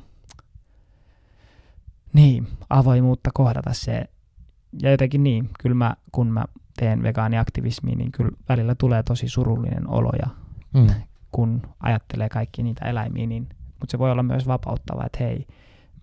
niin, 2.13 2.49
avoimuutta 2.71 3.31
kohdata 3.35 3.73
se. 3.73 4.05
Ja 4.83 4.91
jotenkin 4.91 5.25
niin, 5.25 5.51
kyllä 5.61 5.75
mä, 5.75 5.97
kun 6.13 6.27
mä 6.27 6.45
teen 6.77 7.03
vegaaniaktivismia, 7.03 7.97
niin 7.97 8.13
kyllä 8.13 8.31
välillä 8.49 8.75
tulee 8.75 9.03
tosi 9.03 9.29
surullinen 9.29 9.89
olo 9.89 10.13
ja 10.19 10.29
mm. 10.75 10.87
kun 11.33 11.63
ajattelee 11.81 12.29
kaikki 12.29 12.63
niitä 12.63 12.89
eläimiä, 12.89 13.27
niin, 13.27 13.49
mutta 13.81 13.91
se 13.91 13.99
voi 13.99 14.11
olla 14.11 14.23
myös 14.23 14.47
vapauttava, 14.47 15.07
että 15.07 15.25
hei, 15.25 15.47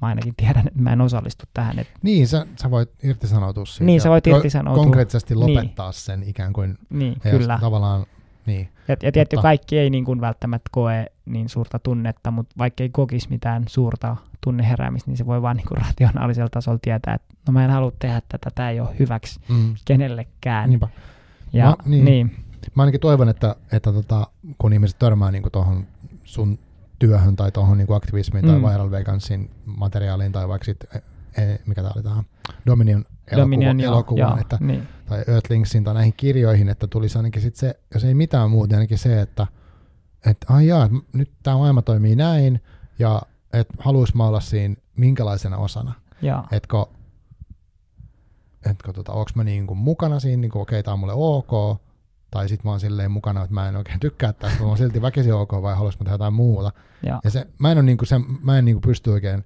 mä 0.02 0.07
ainakin 0.07 0.34
tiedän, 0.38 0.68
että 0.68 0.82
mä 0.82 0.94
en 0.94 1.02
osallistu 1.02 1.45
tähän. 1.53 1.80
Että... 1.80 1.99
Niin, 2.02 2.28
sä, 2.28 2.45
sä 2.61 2.72
voit 2.72 2.90
irtisanoutua 3.03 3.65
siitä. 3.65 3.84
Niin, 3.84 4.02
sä 4.02 4.10
voit 4.10 4.28
irtisanoutua. 4.28 4.84
Konkreettisesti 4.84 5.36
niin. 5.36 5.56
lopettaa 5.56 5.88
niin. 5.88 5.94
sen 5.94 6.23
ikään 6.23 6.53
kuin. 6.53 6.78
Niin, 6.90 7.19
kyllä. 7.22 7.57
Tavallaan, 7.61 8.06
niin. 8.45 8.69
Ja, 8.88 8.95
ja 9.03 9.11
tietty 9.11 9.36
mutta... 9.36 9.48
kaikki 9.48 9.78
ei 9.78 9.90
niin 9.90 10.06
kuin 10.06 10.22
välttämättä 10.22 10.69
koe 10.72 11.06
niin 11.26 11.49
suurta 11.49 11.80
tunnetta, 11.80 12.32
mutta 12.32 12.56
vaikka 12.57 12.84
ei 12.84 12.90
kokisi 12.90 13.30
mitään 13.30 13.64
suurta 13.68 14.18
tunneheräämistä, 14.44 15.11
niin 15.11 15.18
se 15.18 15.26
voi 15.26 15.41
vaan 15.41 15.57
niin 15.57 15.68
kuin 15.68 15.78
rationaalisella 15.88 16.49
tasolla 16.49 16.80
tietää, 16.82 17.14
että 17.14 17.36
no 17.48 17.53
mä 17.53 17.65
en 17.65 17.72
halua 17.72 17.91
tehdä 17.99 18.22
tätä, 18.30 18.49
tämä 18.56 18.69
ei 18.69 18.80
ole 18.80 18.95
hyväksi 18.99 19.40
mm. 19.49 19.76
kenellekään. 19.86 20.69
Niinpä. 20.69 20.88
Ja, 21.53 21.65
no, 21.65 21.76
niin. 21.86 22.06
niin. 22.06 22.36
mä 22.76 22.84
ainakin 22.84 23.02
toivon, 23.02 23.30
että, 23.30 23.56
että 23.72 23.94
tota, 23.94 24.28
kun 24.57 24.73
ihmiset 24.73 24.99
törmää 24.99 25.32
niin 25.32 25.44
tuohon 25.52 25.88
sun 26.23 26.60
työhön 27.02 27.36
tai 27.36 27.52
tuohon 27.52 27.78
niin 27.78 27.94
aktivismiin 27.94 28.45
mm. 28.45 28.52
tai 28.52 28.72
Viral 28.72 28.91
Vegansin 28.91 29.49
materiaaliin 29.65 30.32
tai 30.32 30.48
vaikka 30.48 30.65
sitten, 30.65 31.02
e, 31.38 31.41
mikä 31.65 31.82
tämä 31.82 31.94
oli 31.95 32.03
tämä 32.03 32.23
Dominion, 32.65 33.06
Dominion 33.36 33.80
elokuva, 33.80 34.22
joo, 34.22 34.38
että, 34.38 34.57
niin. 34.60 34.88
tai 35.06 35.23
Earthlingsin 35.28 35.84
tai 35.84 35.94
näihin 35.94 36.14
kirjoihin, 36.18 36.69
että 36.69 36.88
tulisi 36.88 37.18
ainakin 37.18 37.41
sitten 37.41 37.60
se, 37.60 37.80
jos 37.94 38.03
ei 38.03 38.14
mitään 38.14 38.52
muuta, 38.52 38.68
niin 38.68 38.78
ainakin 38.78 38.98
se, 38.98 39.22
että 39.22 39.48
että 40.26 40.53
ai 40.53 40.68
jaa, 40.68 40.90
nyt 41.14 41.32
tämä 41.44 41.57
maailma 41.57 41.82
toimii 41.82 42.15
näin, 42.15 42.61
ja 42.99 43.22
että 43.53 43.73
haluaisi 43.80 44.18
mä 44.18 44.28
olla 44.28 44.40
siinä 44.40 44.76
minkälaisena 44.98 45.57
osana. 45.57 45.94
Etkö, 46.52 46.86
etkö 48.69 48.94
tota, 48.94 49.11
onko 49.11 49.32
mä 49.36 49.44
niin 49.44 49.68
kuin 49.68 49.78
mukana 49.78 50.19
siinä, 50.19 50.41
niin 50.41 50.52
kuin, 50.52 50.61
okei, 50.61 50.80
okay, 50.80 50.84
tämä 50.84 50.94
on 50.94 50.99
mulle 50.99 51.14
ok, 51.15 51.82
tai 52.32 52.49
sitten 52.49 52.68
mä 52.68 52.72
oon 52.72 52.80
silleen 52.80 53.12
mukana, 53.12 53.41
että 53.41 53.53
mä 53.53 53.70
en 53.70 53.76
oikein 53.76 53.99
tykkää 53.99 54.34
tästä, 54.34 54.60
mä 54.60 54.66
oon 54.66 54.78
silti 54.78 55.02
väkisin 55.02 55.34
ok, 55.34 55.52
vai 55.52 55.76
haluaisin 55.76 55.99
mä 55.99 56.03
tehdä 56.03 56.14
jotain 56.14 56.34
muuta. 56.34 56.72
Joo. 57.08 57.20
Ja 57.24 57.30
se, 57.30 57.48
mä 57.60 57.72
en, 57.72 57.78
ole 57.78 57.86
niinku 57.86 58.06
se, 58.06 58.16
mä 58.41 58.58
en 58.58 58.66
niinku 58.66 58.82
pysty 58.82 59.10
oikein 59.10 59.44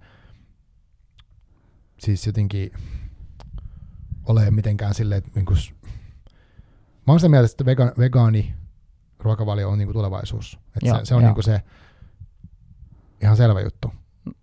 siis 1.97 2.27
jotenkin 2.27 2.71
ole 4.25 4.51
mitenkään 4.51 4.93
silleen, 4.93 5.17
että 5.17 5.31
niinku, 5.35 5.53
mä 7.07 7.13
oon 7.13 7.19
sitä 7.19 7.29
mieltä, 7.29 7.45
että 7.51 7.65
vega, 7.65 7.93
vegaani 7.97 8.55
ruokavalio 9.19 9.69
on 9.69 9.77
niinku 9.77 9.93
tulevaisuus. 9.93 10.59
Et 10.77 10.83
Joo, 10.83 10.97
se, 10.99 11.05
se 11.05 11.15
on 11.15 11.23
niinku 11.23 11.41
se 11.41 11.61
ihan 13.21 13.37
selvä 13.37 13.61
juttu. 13.61 13.93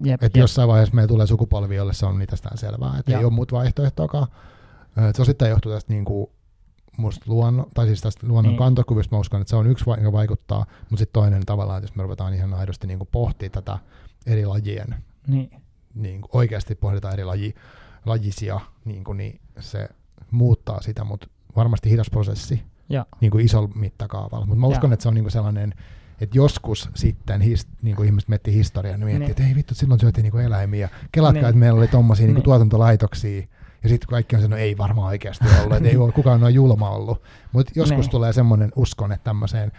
Jep, 0.05 0.23
Että 0.23 0.39
jep. 0.39 0.43
jossain 0.43 0.69
vaiheessa 0.69 0.95
meillä 0.95 1.09
tulee 1.09 1.27
sukupolvi, 1.27 1.77
jolle 1.77 1.95
se 1.95 2.07
on 2.07 2.23
itsestään 2.23 2.59
selvää. 2.59 2.99
Että 2.99 3.19
ei 3.19 3.25
ole 3.25 3.33
muut 3.33 3.53
vaihtoehtoakaan. 3.53 4.27
Et 5.09 5.17
se 5.17 5.23
osittain 5.23 5.51
johtuu 5.51 5.73
tästä 5.73 5.93
niinku 5.93 6.33
musta 6.97 7.25
luonno, 7.29 7.67
tai 7.75 7.87
siis 7.87 8.01
tästä 8.01 8.27
luonnon 8.27 8.51
Niin. 8.53 8.59
kantokuvista, 8.59 9.17
mä 9.17 9.21
uskon, 9.21 9.41
että 9.41 9.51
se 9.51 9.57
on 9.57 9.67
yksi, 9.67 9.85
joka 9.91 10.13
vaikuttaa, 10.13 10.67
mutta 10.81 10.97
sitten 10.97 11.13
toinen 11.23 11.47
tavallaan, 11.47 11.79
että 11.79 11.85
jos 11.91 11.97
me 11.97 12.03
ruvetaan 12.03 12.35
ihan 12.35 12.55
aidosti 12.55 12.87
niinku 12.87 13.09
pohtia 13.13 13.51
tätä 13.51 13.79
eri 14.27 14.47
lajien, 14.47 14.95
Niin. 15.27 15.51
niin 15.95 16.21
kuin 16.21 16.31
oikeasti 16.33 16.75
pohditaan 16.75 17.15
eri 17.15 17.25
laji, 17.25 17.55
lajisia, 18.07 18.61
niin, 18.85 19.05
kuin, 19.05 19.19
niin 19.19 19.41
se 19.61 19.89
muuttaa 20.31 20.81
sitä, 20.83 21.05
mutta 21.05 21.27
varmasti 21.57 21.91
hidas 21.91 22.11
prosessi 22.11 22.63
Joo. 22.89 23.05
niin 23.21 23.31
kuin 23.31 23.45
isolla 23.45 23.69
mittakaavalla. 23.75 24.47
Mutta 24.47 24.61
mä 24.61 24.67
uskon, 24.67 24.93
että 24.93 25.03
se 25.03 25.09
on 25.09 25.15
niin 25.15 25.25
kuin 25.25 25.33
sellainen, 25.33 25.75
että 26.21 26.39
joskus 26.39 26.89
sitten 26.95 27.41
his, 27.41 27.67
niin 27.83 27.97
kuin 27.97 28.07
ihmiset 28.07 28.29
miettii 28.29 28.55
historiaa, 28.55 28.97
niin 28.97 29.05
miettii, 29.07 29.21
Niin. 29.27 29.31
että 29.31 29.47
ei 29.47 29.55
vittu, 29.55 29.75
silloin 29.75 30.01
syötiin 30.01 30.23
niin 30.23 30.33
kuin 30.33 30.45
eläimiä. 30.45 30.89
Kelatkaa, 31.13 31.43
Niin. 31.43 31.49
että 31.49 31.59
meillä 31.59 31.79
oli 31.79 31.89
tommosia 31.89 32.27
niin 32.27 32.35
Niin. 32.35 32.45
tuotantolaitoksia, 32.45 33.43
ja 33.83 33.89
sitten 33.89 34.09
kaikki 34.09 34.37
on 34.37 34.43
sanonut, 34.43 34.61
ei 34.63 34.79
varmaan 34.79 35.07
oikeasti 35.09 35.45
ollut, 35.63 35.77
että 35.77 35.89
ei 35.89 35.97
ole 35.97 36.13
kukaan 36.13 36.41
noin 36.41 36.55
julma 36.55 36.91
ollut. 36.91 37.23
Mutta 37.53 37.73
joskus 37.77 37.99
Niin. 38.07 38.11
tulee 38.11 38.33
semmoinen 38.33 38.73
uskon, 38.77 39.13
että 39.13 39.25
tämmöiseen 39.25 39.73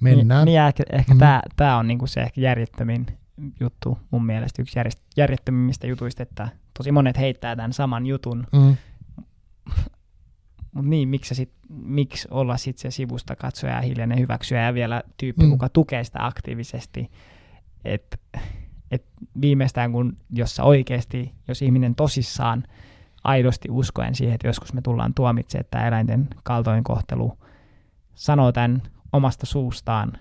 mennään. 0.00 0.44
Niin, 0.44 0.54
niin 0.54 0.66
ehkä, 0.66 0.82
ehkä 0.92 1.12
Mhm. 1.14 1.18
tämä, 1.18 1.42
tämä 1.56 1.76
on 1.76 1.86
niinku 1.88 2.06
se 2.06 2.20
ehkä 2.20 2.40
järjettömin 2.40 3.06
juttu 3.60 3.98
mun 4.10 4.26
mielestä, 4.26 4.62
yksi 4.62 4.78
järjest, 4.78 4.98
järjettömimmistä 5.16 5.86
jutuista, 5.86 6.22
että 6.22 6.48
tosi 6.78 6.92
monet 6.92 7.18
heittää 7.18 7.56
tämän 7.56 7.72
saman 7.72 8.06
jutun, 8.06 8.46
Mm, 8.52 8.76
mutta 10.72 10.88
niin, 10.90 11.08
miksi, 11.08 11.34
sit, 11.34 11.52
miksi 11.68 12.28
olla 12.30 12.56
sitten 12.56 12.92
se 12.92 12.94
sivusta 12.96 13.36
katsoja 13.36 13.72
ja 13.74 13.80
hiljainen 13.80 14.18
hyväksyjä 14.18 14.62
ja 14.66 14.74
vielä 14.74 15.02
tyyppi, 15.16 15.42
Mm. 15.42 15.46
mm. 15.46 15.50
kuka 15.50 15.68
tukee 15.68 16.04
sitä 16.04 16.26
aktiivisesti, 16.26 17.10
että 17.84 18.16
et 18.90 19.04
viimeistään 19.40 19.92
kun, 19.92 20.16
jos 20.30 20.56
sä 20.56 20.64
oikeasti, 20.64 21.32
jos 21.48 21.62
ihminen 21.62 21.94
tosissaan 21.94 22.64
aidosti 23.24 23.68
uskoen 23.70 24.14
siihen, 24.14 24.34
että 24.34 24.48
joskus 24.48 24.72
me 24.72 24.80
tullaan 24.82 25.14
tuomitsemaan, 25.14 25.60
että 25.60 25.88
eläinten 25.88 26.28
kaltoinkohtelu 26.42 27.38
sanoo 28.14 28.52
tämän 28.52 28.82
omasta 29.12 29.46
suustaan, 29.46 30.12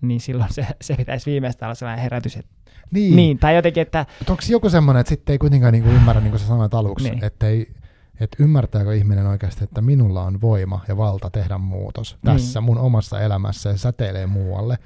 niin 0.00 0.20
silloin 0.20 0.52
se, 0.52 0.66
se 0.80 0.96
pitäisi 0.96 1.30
viimeistään 1.30 1.68
olla 1.68 1.74
sellainen 1.74 2.02
herätys, 2.02 2.36
että 2.36 2.50
niin. 2.90 2.92
niin. 2.92 3.16
niin, 3.16 3.38
tai 3.38 3.56
jotenkin, 3.56 3.80
että 3.80 4.06
Mutta 4.18 4.32
onko 4.32 4.42
joku 4.48 4.70
semmoinen, 4.70 5.00
että 5.00 5.08
sitten 5.08 5.32
ei 5.32 5.38
kuitenkaan 5.38 5.72
niinku 5.72 5.90
ymmärrä, 5.90 6.20
niin 6.20 6.30
kuin 6.30 6.40
sä 6.40 6.46
sanoit 6.46 6.74
aluksi, 6.74 7.10
Niin. 7.10 7.24
että 7.24 7.46
ei, 7.46 7.72
että 8.20 8.36
ymmärtääkö 8.40 8.94
ihminen 8.94 9.26
oikeasti, 9.26 9.64
että 9.64 9.80
minulla 9.80 10.22
on 10.22 10.40
voima 10.40 10.80
ja 10.88 10.96
valta 10.96 11.30
tehdä 11.30 11.58
muutos 11.58 12.12
Niin. 12.22 12.32
tässä 12.36 12.60
mun 12.60 12.78
omassa 12.78 13.20
elämässä 13.20 13.70
ja 13.70 13.76
säteilee 13.78 14.26
muualle. 14.26 14.78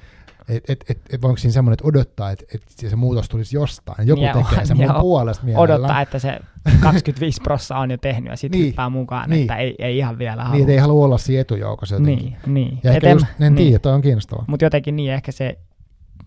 Et, 0.48 0.70
et, 0.70 0.84
et, 0.88 1.00
et, 1.12 1.24
onko 1.24 1.36
siinä 1.36 1.52
semmoinen, 1.52 1.72
että 1.74 1.88
odottaa, 1.88 2.30
että, 2.30 2.44
että 2.54 2.90
se 2.90 2.96
muutos 2.96 3.28
tulisi 3.28 3.56
jostain. 3.56 4.08
Joku 4.08 4.22
Ja 4.22 4.32
tekee 4.32 4.64
sen 4.66 4.76
mun 4.76 4.94
puolesta 5.00 5.44
mielellään. 5.44 5.78
odottaa, 5.80 6.00
että 6.00 6.18
se 6.18 6.38
25 6.80 7.40
prossaa 7.42 7.80
on 7.80 7.90
jo 7.90 7.96
tehnyt 7.96 8.30
ja 8.30 8.36
sitten 8.36 8.58
Niin. 8.58 8.62
niin. 8.64 8.70
hyppää 8.70 8.88
mukaan, 8.90 9.30
Niin. 9.30 9.34
niin. 9.36 9.42
että 9.42 9.56
ei, 9.56 9.74
ei 9.78 9.98
ihan 9.98 10.18
vielä 10.18 10.44
halua. 10.44 10.56
Niin, 10.58 10.70
ei 10.70 10.76
halua 10.78 11.04
olla 11.04 11.18
siinä 11.18 11.40
etujoukossa 11.40 11.94
jotenkin. 11.94 12.26
Niin, 12.26 12.54
niin. 12.54 12.80
Ja 12.84 12.90
Et 12.90 12.96
ehkä 12.96 13.06
en- 13.08 13.12
just, 13.14 13.26
en 13.40 13.54
niin. 13.54 13.66
tiedä, 13.66 13.78
toi 13.78 13.92
on 13.92 14.00
kiinnostavaa. 14.02 14.44
Mutta 14.48 14.64
jotenkin 14.64 14.96
niin 14.96 15.12
ehkä 15.12 15.32
se, 15.32 15.58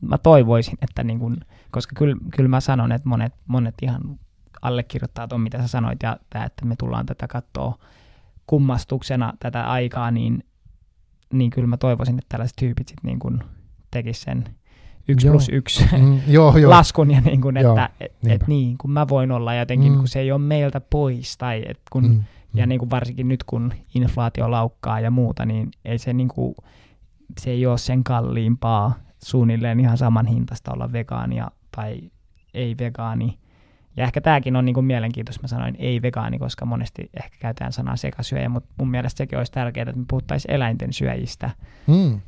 mä 0.02 0.18
toivoisin, 0.18 0.78
että 0.82 1.04
niin 1.04 1.20
kun, 1.20 1.38
koska 1.72 1.94
kyllä, 1.98 2.16
kyllä 2.36 2.50
mä 2.50 2.60
sanon, 2.60 2.92
että 2.92 3.10
monet, 3.10 3.34
monet 3.48 3.76
ihan 3.82 4.02
allekirjoittaa 4.62 5.28
tuon, 5.28 5.42
mitä 5.42 5.62
sä 5.62 5.68
sanoit, 5.68 6.04
ja 6.04 6.18
tää, 6.30 6.46
että 6.46 6.66
me 6.66 6.76
tullaan 6.80 7.06
tätä 7.06 7.28
katsoa 7.28 7.78
kummastuksena 8.48 9.34
tätä 9.40 9.64
aikaa, 9.72 10.12
niin, 10.12 10.44
niin 11.34 11.52
kyllä 11.52 11.68
mä 11.68 11.78
toivoisin, 11.78 12.16
että 12.18 12.26
tällaiset 12.30 12.56
tyypit 12.60 12.88
sit 12.88 12.98
niin 13.04 13.20
kun 13.20 13.44
tekis 13.92 14.22
sen 14.22 14.44
yksi 15.08 15.28
Joo. 15.28 15.32
plus 15.34 15.50
yksi 15.50 15.86
Mm, 16.00 16.20
joo, 16.28 16.58
joo. 16.58 16.70
laskun, 16.70 17.12
ja 17.12 17.22
niin 17.22 17.42
Joo, 17.62 17.72
että 17.74 17.90
et, 18.00 18.12
et 18.28 18.48
niin, 18.48 18.78
kun 18.78 18.92
mä 18.92 19.08
voin 19.08 19.32
olla 19.32 19.56
jotenkin, 19.56 19.92
Mm. 19.92 19.98
kun 19.98 20.08
se 20.08 20.20
ei 20.20 20.32
ole 20.32 20.42
meiltä 20.42 20.82
pois, 20.82 21.38
tai 21.38 21.64
et 21.68 21.80
kun, 21.92 22.04
Mm, 22.10 22.24
ja 22.54 22.66
mm. 22.66 22.70
niin 22.70 22.80
kuin 22.80 22.90
varsinkin 22.90 23.28
nyt, 23.28 23.44
kun 23.44 23.74
inflaatio 23.96 24.52
laukkaa 24.52 25.00
ja 25.00 25.12
muuta, 25.12 25.46
niin 25.46 25.70
ei 25.86 25.98
se, 25.98 26.14
niin 26.14 26.28
kuin, 26.28 26.56
se 27.40 27.52
ei 27.52 27.66
ole 27.66 27.78
sen 27.78 28.04
kalliimpaa 28.04 28.94
suunnilleen 29.24 29.80
ihan 29.80 29.98
saman 29.98 30.26
hintasta 30.26 30.72
olla 30.74 30.92
vegaania 30.92 31.52
tai 31.76 32.02
ei 32.54 32.76
vegaani. 32.80 33.38
Ja 33.98 34.04
ehkä 34.04 34.22
tämäkin 34.22 34.56
on 34.56 34.66
niin 34.66 34.74
kuin 34.74 34.86
mielenkiintoista, 34.86 35.42
mä 35.44 35.48
sanoin 35.48 35.76
ei 35.80 36.02
vegaani, 36.02 36.40
koska 36.40 36.66
monesti 36.66 37.10
ehkä 37.24 37.38
käytetään 37.40 37.72
sanaa 37.72 37.96
sekasyöjä, 37.96 38.50
mutta 38.50 38.70
mun 38.78 38.92
mielestä 38.92 39.18
sekin 39.18 39.38
olisi 39.38 39.52
tärkeää, 39.52 39.84
että 39.90 40.00
me 40.00 40.06
puhuttaisiin 40.10 40.54
eläinten 40.54 40.94
syöjistä. 40.94 41.50
Mm. 41.88 42.20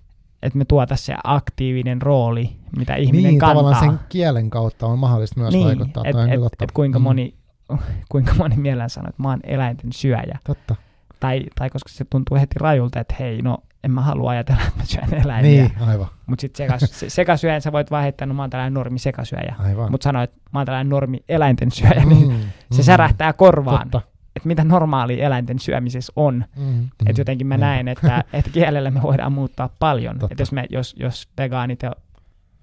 Että 0.44 0.58
me 0.58 0.66
tuotaisiin 0.66 1.06
se 1.06 1.16
aktiivinen 1.24 2.02
rooli, 2.02 2.50
mitä 2.78 2.96
ihminen 2.96 3.24
Niin, 3.30 3.40
kantaa. 3.40 3.64
tavallaan 3.64 3.86
sen 3.86 4.00
kielen 4.10 4.50
kautta 4.50 4.86
on 4.88 5.00
mahdollista 5.00 5.40
myös 5.40 5.54
niin, 5.54 5.68
vaikuttaa. 5.68 6.04
et, 6.06 6.16
et, 6.16 6.42
et, 6.62 6.72
kuinka, 6.72 7.00
Mm. 7.00 7.04
moni, 7.04 7.34
kuinka 8.12 8.34
moni 8.34 8.56
mielellä 8.58 8.88
sanoo, 8.90 9.10
että 9.10 9.22
mä 9.24 9.30
oon 9.30 9.40
eläinten 9.44 9.94
syöjä. 9.94 10.40
Totta. 10.44 10.76
tai, 11.20 11.42
tai 11.56 11.70
koska 11.70 11.90
se 11.90 12.06
tuntuu 12.10 12.38
heti 12.38 12.56
rajulta, 12.60 13.00
että 13.00 13.16
hei, 13.20 13.42
no 13.42 13.58
en 13.84 13.92
mä 13.92 14.02
halua 14.02 14.32
ajatella, 14.32 14.62
että 14.68 14.80
mä 14.80 14.86
syön 14.86 15.22
eläimiä. 15.26 15.52
Niin, 15.64 15.72
aivan. 15.88 16.08
Mutta 16.26 16.42
sitten 16.42 16.58
sekas, 16.68 16.82
se, 17.00 17.10
sekasyöjän 17.10 17.62
sä 17.62 17.72
voit 17.72 17.92
vaan 17.92 18.04
heittää, 18.04 18.26
no 18.26 18.34
mä 18.34 18.42
oon 18.44 18.50
tällainen 18.50 18.74
normi 18.74 19.00
sekasyöjä. 19.00 19.56
aivan. 19.60 19.92
Mutta 19.92 20.04
sanoit, 20.04 20.30
että 20.30 20.42
mä 20.54 20.60
oon 20.60 20.66
tällainen 20.66 20.90
normi 20.90 21.24
eläinten 21.30 21.72
syöjä, 21.72 22.06
niin 22.06 22.28
Mm, 22.30 22.40
se 22.72 22.82
mm. 22.82 22.84
särähtää 22.86 23.34
korvaan, 23.34 23.90
Totta. 23.90 24.13
Että 24.36 24.48
mitä 24.48 24.64
normaali 24.64 25.22
eläinten 25.22 25.60
syömisessä 25.60 26.14
on. 26.16 26.46
Mm, 26.58 26.64
mm, 26.66 26.88
Että 27.08 27.22
jotenkin 27.22 27.48
mä 27.48 27.54
niinpä. 27.56 27.66
näen, 27.66 27.88
että, 27.88 28.24
että 28.34 28.52
kielellä 28.52 28.92
me 28.92 29.02
voidaan 29.02 29.32
muuttaa 29.34 29.70
paljon. 29.80 30.20
Totta. 30.20 30.34
Että 30.34 30.42
jos, 30.42 30.52
me, 30.52 30.66
jos, 30.70 30.96
jos 31.00 31.30
vegaanit 31.38 31.84
ja 31.84 31.92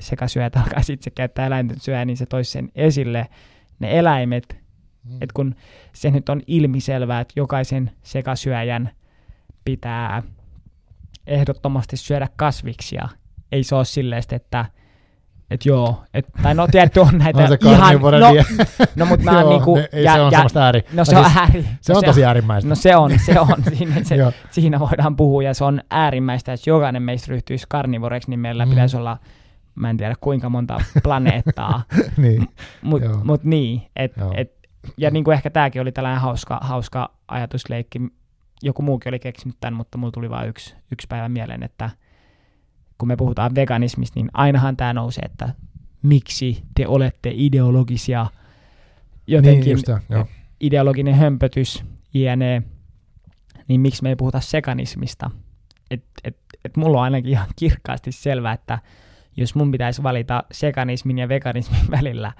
sekasyöjät 0.01 0.57
alkaisi 0.57 0.93
itse 0.93 1.11
käyttää 1.11 1.47
eläinten 1.47 1.81
syöjä, 1.81 2.05
niin 2.05 2.17
se 2.17 2.27
toisi 2.27 2.51
sen 2.51 2.69
esille, 2.75 3.27
ne 3.79 3.99
eläimet, 3.99 4.61
Mm. 5.05 5.19
et 5.21 5.33
kun 5.33 5.55
se 5.93 6.11
nyt 6.11 6.29
on 6.29 6.43
ilmiselvää, 6.47 7.21
että 7.21 7.33
jokaisen 7.37 7.91
sekasyöjän 8.03 8.91
pitää 9.65 10.23
ehdottomasti 11.27 11.97
syödä 11.97 12.29
kasviksia. 12.37 13.09
Ei 13.53 13.63
se 13.63 13.75
ole 13.75 13.85
silleen, 13.85 14.23
että 14.33 14.65
että 15.51 15.69
joo, 15.69 16.03
et, 16.15 16.27
tai 16.43 16.55
no 16.55 16.67
tietty 16.69 17.01
on 17.09 17.19
näitä 17.19 17.43
on 17.43 17.49
se 17.49 17.59
ihan, 17.63 18.01
no, 18.01 18.33
vie. 18.33 18.45
no 18.97 19.07
mutta 19.07 19.25
mä 19.25 19.33
Joo, 19.41 19.51
niinku, 19.51 19.77
ne- 19.77 19.89
ei, 19.93 20.05
se 20.05 20.21
on 20.21 20.31
semmoista 20.31 20.65
ääri. 20.65 20.83
no 20.93 21.05
se 21.05 21.13
tai 21.13 21.21
on 21.25 21.27
siis 21.31 21.37
ääri. 21.39 21.67
Se 21.81 21.93
no 21.93 21.99
on 21.99 22.05
tosi 22.05 22.25
äärimmäistä. 22.25 22.69
No 22.69 22.75
se 22.75 22.97
on, 22.97 23.19
se 23.19 23.41
on, 23.41 23.49
siinä, 23.75 23.95
se, 24.05 24.17
siinä 24.51 24.81
voidaan 24.81 25.17
puhua 25.17 25.43
ja 25.43 25.55
se 25.55 25.65
on 25.65 25.81
äärimmäistä, 25.91 26.53
että 26.53 26.71
jokainen 26.71 27.03
meistä 27.03 27.27
ryhtyisi 27.31 27.67
karnivoreksi, 27.69 28.31
niin 28.31 28.41
meillä 28.41 28.65
Mm. 28.65 28.71
pitäisi 28.71 28.97
olla, 28.97 29.19
mä 29.75 29.91
en 29.91 29.97
tiedä 29.97 30.15
kuinka 30.21 30.49
monta 30.49 30.81
planeettaa, 31.03 31.83
niin. 32.17 32.49
mutta 32.83 33.09
mut 33.25 33.45
niin, 33.45 33.83
et, 33.97 34.13
Joo. 34.17 34.33
et, 34.37 34.53
ja 34.97 35.11
niin 35.11 35.25
kuin 35.25 35.35
ehkä 35.35 35.51
tämäkin 35.51 35.83
oli 35.83 35.93
tällainen 35.93 36.21
hauska, 36.21 36.59
hauska 36.63 37.11
ajatusleikki, 37.29 38.01
joku 38.63 38.83
muukin 38.83 39.11
oli 39.11 39.19
keksinyt 39.19 39.57
tämän, 39.61 39.75
mutta 39.75 39.99
mulla 39.99 40.13
tuli 40.13 40.31
vain 40.31 40.49
yksi, 40.49 40.75
yksi 40.93 41.07
päivä 41.07 41.29
mieleen, 41.29 41.63
että 41.63 41.91
kun 43.01 43.09
me 43.09 43.17
puhutaan 43.17 43.55
veganismista, 43.55 44.21
niin 44.21 44.31
ainahan 44.33 44.77
tämä 44.77 44.93
nousee, 44.93 45.23
että 45.25 45.55
miksi 46.03 46.63
te 46.75 46.87
olette 46.87 47.31
ideologisia, 47.35 48.27
jotenkin 49.27 49.65
Niin, 49.65 49.71
just 49.71 49.87
se, 49.87 49.97
joo. 50.09 50.27
ideologinen 50.61 51.15
hömpötys, 51.15 51.85
jne, 52.15 52.63
niin 53.69 53.81
miksi 53.81 54.03
me 54.03 54.09
ei 54.09 54.17
puhuta 54.17 54.41
sekanismista? 54.41 55.31
Et, 55.91 56.05
et, 56.25 56.37
et 56.65 56.77
mulla 56.77 56.99
on 56.99 57.05
ainakin 57.05 57.31
ihan 57.31 57.49
kirkkaasti 57.57 58.13
selvää, 58.13 58.53
että 58.53 58.79
jos 59.37 59.55
mun 59.55 59.71
pitäisi 59.71 60.03
valita 60.03 60.45
sekanismin 60.53 61.19
ja 61.19 61.29
veganismin 61.29 61.91
välillä, 61.91 62.33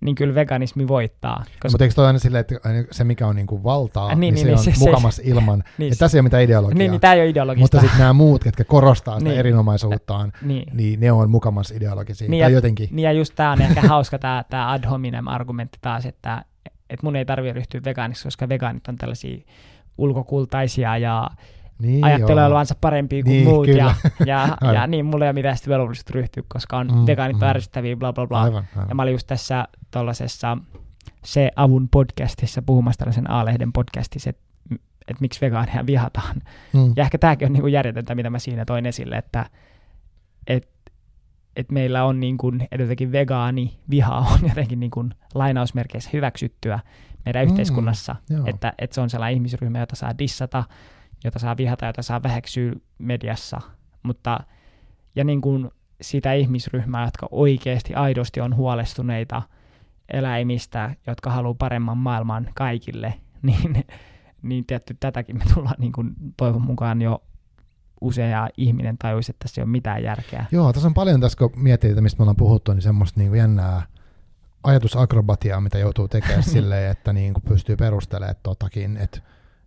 niin 0.00 0.14
kyllä 0.14 0.34
veganismi 0.34 0.88
voittaa. 0.88 1.36
Koska... 1.36 1.68
Mutta 1.70 1.84
eikö 1.84 1.94
toi 1.94 2.06
aina 2.06 2.18
silleen, 2.18 2.40
että 2.40 2.54
se 2.90 3.04
mikä 3.04 3.26
on 3.26 3.36
niinku 3.36 3.64
valtaa, 3.64 4.10
äh, 4.10 4.16
niin, 4.16 4.34
niin, 4.34 4.46
niin, 4.46 4.58
se 4.58 4.64
niin, 4.70 4.74
on 4.74 4.78
se, 4.78 4.90
mukamas 4.90 5.16
se, 5.16 5.22
ilman, 5.24 5.64
niin, 5.78 5.92
että 5.92 6.04
tässä 6.04 6.18
ei 6.18 6.20
ole 6.20 6.22
mitään 6.24 6.42
ideologiaa. 6.42 6.78
Niin, 6.78 6.90
niin 6.90 7.00
tämä 7.00 7.14
ei 7.14 7.20
ole 7.20 7.28
ideologista. 7.28 7.62
Mutta 7.62 7.80
sitten 7.80 7.98
nämä 7.98 8.12
muut, 8.12 8.44
ketkä 8.44 8.64
korostaa 8.64 9.18
sitä 9.18 9.30
niin. 9.30 9.38
erinomaisuuttaan, 9.38 10.32
niin. 10.42 10.76
niin 10.76 11.00
ne 11.00 11.12
on 11.12 11.30
mukamas 11.30 11.70
ideologisia. 11.70 12.28
Niin, 12.28 12.42
tai 12.42 12.52
ja, 12.52 12.56
jotenkin. 12.56 12.88
Niin 12.92 13.04
ja 13.04 13.12
just 13.12 13.32
tämä 13.36 13.52
on 13.52 13.62
ehkä 13.62 13.80
hauska 13.80 14.18
tämä, 14.18 14.44
tämä 14.50 14.72
ad 14.72 14.84
hominem 14.86 15.26
argumentti 15.26 15.78
taas, 15.80 16.06
että, 16.06 16.44
että 16.90 17.06
mun 17.06 17.16
ei 17.16 17.24
tarvitse 17.24 17.52
ryhtyä 17.52 17.80
vegaaniksi, 17.84 18.24
koska 18.24 18.48
vegaanit 18.48 18.88
on 18.88 18.96
tällaisia 18.96 19.38
ulkokultaisia 19.98 20.98
ja 20.98 21.30
niin, 21.78 22.04
ajattelee 22.04 22.46
olevansa 22.46 22.74
parempia 22.80 23.22
kuin 23.22 23.32
niin, 23.32 23.44
muut, 23.48 23.66
ja, 23.66 23.94
ja, 24.26 24.56
ja, 24.74 24.86
niin 24.86 25.06
mulla 25.06 25.24
ei 25.24 25.28
ole 25.28 25.32
mitään 25.32 25.56
velvollisuutta 25.68 26.12
ryhtyä, 26.14 26.42
koska 26.48 26.78
on 26.78 26.86
mm, 26.86 27.06
vegaanit 27.06 27.36
mm. 27.36 27.42
ärsyttäviä, 27.42 27.96
bla 27.96 28.12
bla 28.12 28.26
bla. 28.26 28.42
Aivan, 28.42 28.64
aivan. 28.76 28.88
Ja 28.88 28.94
mä 28.94 29.02
olin 29.02 29.12
just 29.12 29.26
tässä 29.26 29.68
tuollaisessa 29.90 30.58
se 31.24 31.50
avun 31.56 31.88
podcastissa 31.88 32.62
puhumassa 32.62 32.98
tällaisen 32.98 33.30
A-lehden 33.30 33.72
podcastissa, 33.72 34.30
että 34.30 34.44
et 35.08 35.20
miksi 35.20 35.40
vegaaneja 35.40 35.86
vihataan. 35.86 36.36
Mm. 36.72 36.92
Ja 36.96 37.04
ehkä 37.04 37.18
tämäkin 37.18 37.46
on 37.48 37.52
niinku 37.52 37.66
järjetöntä, 37.66 38.14
mitä 38.14 38.30
mä 38.30 38.38
siinä 38.38 38.64
toin 38.64 38.86
esille, 38.86 39.16
että 39.16 39.46
et, 40.46 40.68
et 41.56 41.72
meillä 41.72 42.04
on 42.04 42.20
niin 42.20 42.38
kuin, 42.38 42.68
jotenkin 42.78 43.12
vegaani 43.12 43.78
viha 43.90 44.16
on 44.16 44.38
jotenkin 44.48 44.80
niin 44.80 44.90
kuin 44.90 45.14
lainausmerkeissä 45.34 46.10
hyväksyttyä 46.12 46.80
meidän 47.24 47.46
mm, 47.46 47.50
yhteiskunnassa, 47.50 48.16
että, 48.46 48.72
että 48.78 48.94
se 48.94 49.00
on 49.00 49.10
sellainen 49.10 49.34
ihmisryhmä, 49.34 49.78
jota 49.78 49.96
saa 49.96 50.18
dissata, 50.18 50.64
jota 51.24 51.38
saa 51.38 51.56
vihata, 51.56 51.86
jota 51.86 52.02
saa 52.02 52.22
väheksyä 52.22 52.72
mediassa, 52.98 53.60
mutta 54.02 54.40
ja 55.16 55.24
niin 55.24 55.40
kuin 55.40 55.70
sitä 56.00 56.32
ihmisryhmää, 56.32 57.04
jotka 57.04 57.28
oikeasti 57.30 57.94
aidosti 57.94 58.40
on 58.40 58.56
huolestuneita 58.56 59.42
eläimistä, 60.12 60.94
jotka 61.06 61.30
haluaa 61.30 61.54
paremman 61.54 61.98
maailman 61.98 62.48
kaikille, 62.54 63.14
niin, 63.42 63.84
niin 64.42 64.66
tietty 64.66 64.96
tätäkin 65.00 65.38
me 65.38 65.44
tullaan 65.54 65.76
niin 65.78 65.92
kuin 65.92 66.14
toivon 66.36 66.62
mukaan 66.62 67.02
jo 67.02 67.22
usea 68.00 68.48
ihminen 68.56 68.98
tajuisi, 68.98 69.32
että 69.32 69.44
tässä 69.44 69.60
ei 69.60 69.62
ole 69.62 69.70
mitään 69.70 70.02
järkeä. 70.02 70.46
Joo, 70.52 70.72
tässä 70.72 70.88
on 70.88 70.94
paljon 70.94 71.20
tässä, 71.20 71.38
kun 71.38 71.52
miettii, 71.56 72.00
mistä 72.00 72.18
me 72.18 72.22
ollaan 72.22 72.36
puhuttu, 72.36 72.72
niin 72.72 72.82
semmoista 72.82 73.20
niin 73.20 73.30
kuin 73.30 73.38
jännää 73.38 73.82
ajatusakrobatiaa, 74.62 75.60
mitä 75.60 75.78
joutuu 75.78 76.08
tekemään 76.08 76.42
silleen, 76.54 76.90
että 76.90 77.12
niin 77.12 77.34
kuin 77.34 77.44
pystyy 77.48 77.76
perustelemaan 77.76 78.36
totakin, 78.42 78.96
että 78.96 79.20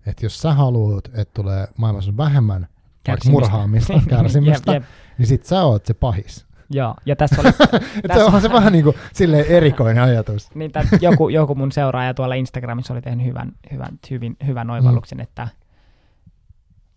että 0.07 0.25
jos 0.25 0.41
sä 0.41 0.53
haluat, 0.53 1.05
että 1.07 1.33
tulee 1.33 1.67
maailmassa 1.77 2.17
vähemmän 2.17 2.67
kärsimistä. 3.03 3.31
murhaamista, 3.31 3.93
kärsimistä, 4.09 4.71
jep, 4.73 4.83
jep. 4.83 4.89
niin 5.17 5.27
sit 5.27 5.45
sä 5.45 5.63
oot 5.63 5.85
se 5.85 5.93
pahis. 5.93 6.47
Joo, 6.69 6.95
ja 7.05 7.15
tässä 7.15 7.41
oli... 7.41 7.51
tässä... 8.07 8.25
on 8.25 8.41
se 8.41 8.49
vähän 8.49 8.73
niin 8.73 8.83
kuin 8.83 8.95
silleen 9.13 9.45
erikoinen 9.45 10.03
ajatus. 10.03 10.49
niin, 10.55 10.71
tämän, 10.71 10.87
joku, 11.01 11.29
joku 11.29 11.55
mun 11.55 11.71
seuraaja 11.71 12.13
tuolla 12.13 12.35
Instagramissa 12.35 12.93
oli 12.93 13.01
tehnyt 13.01 13.25
hyvän, 13.25 13.51
hyvän, 13.71 13.99
hyvin, 14.09 14.37
hyvän 14.47 14.69
oivalluksen, 14.69 15.17
mm. 15.17 15.23
että 15.23 15.47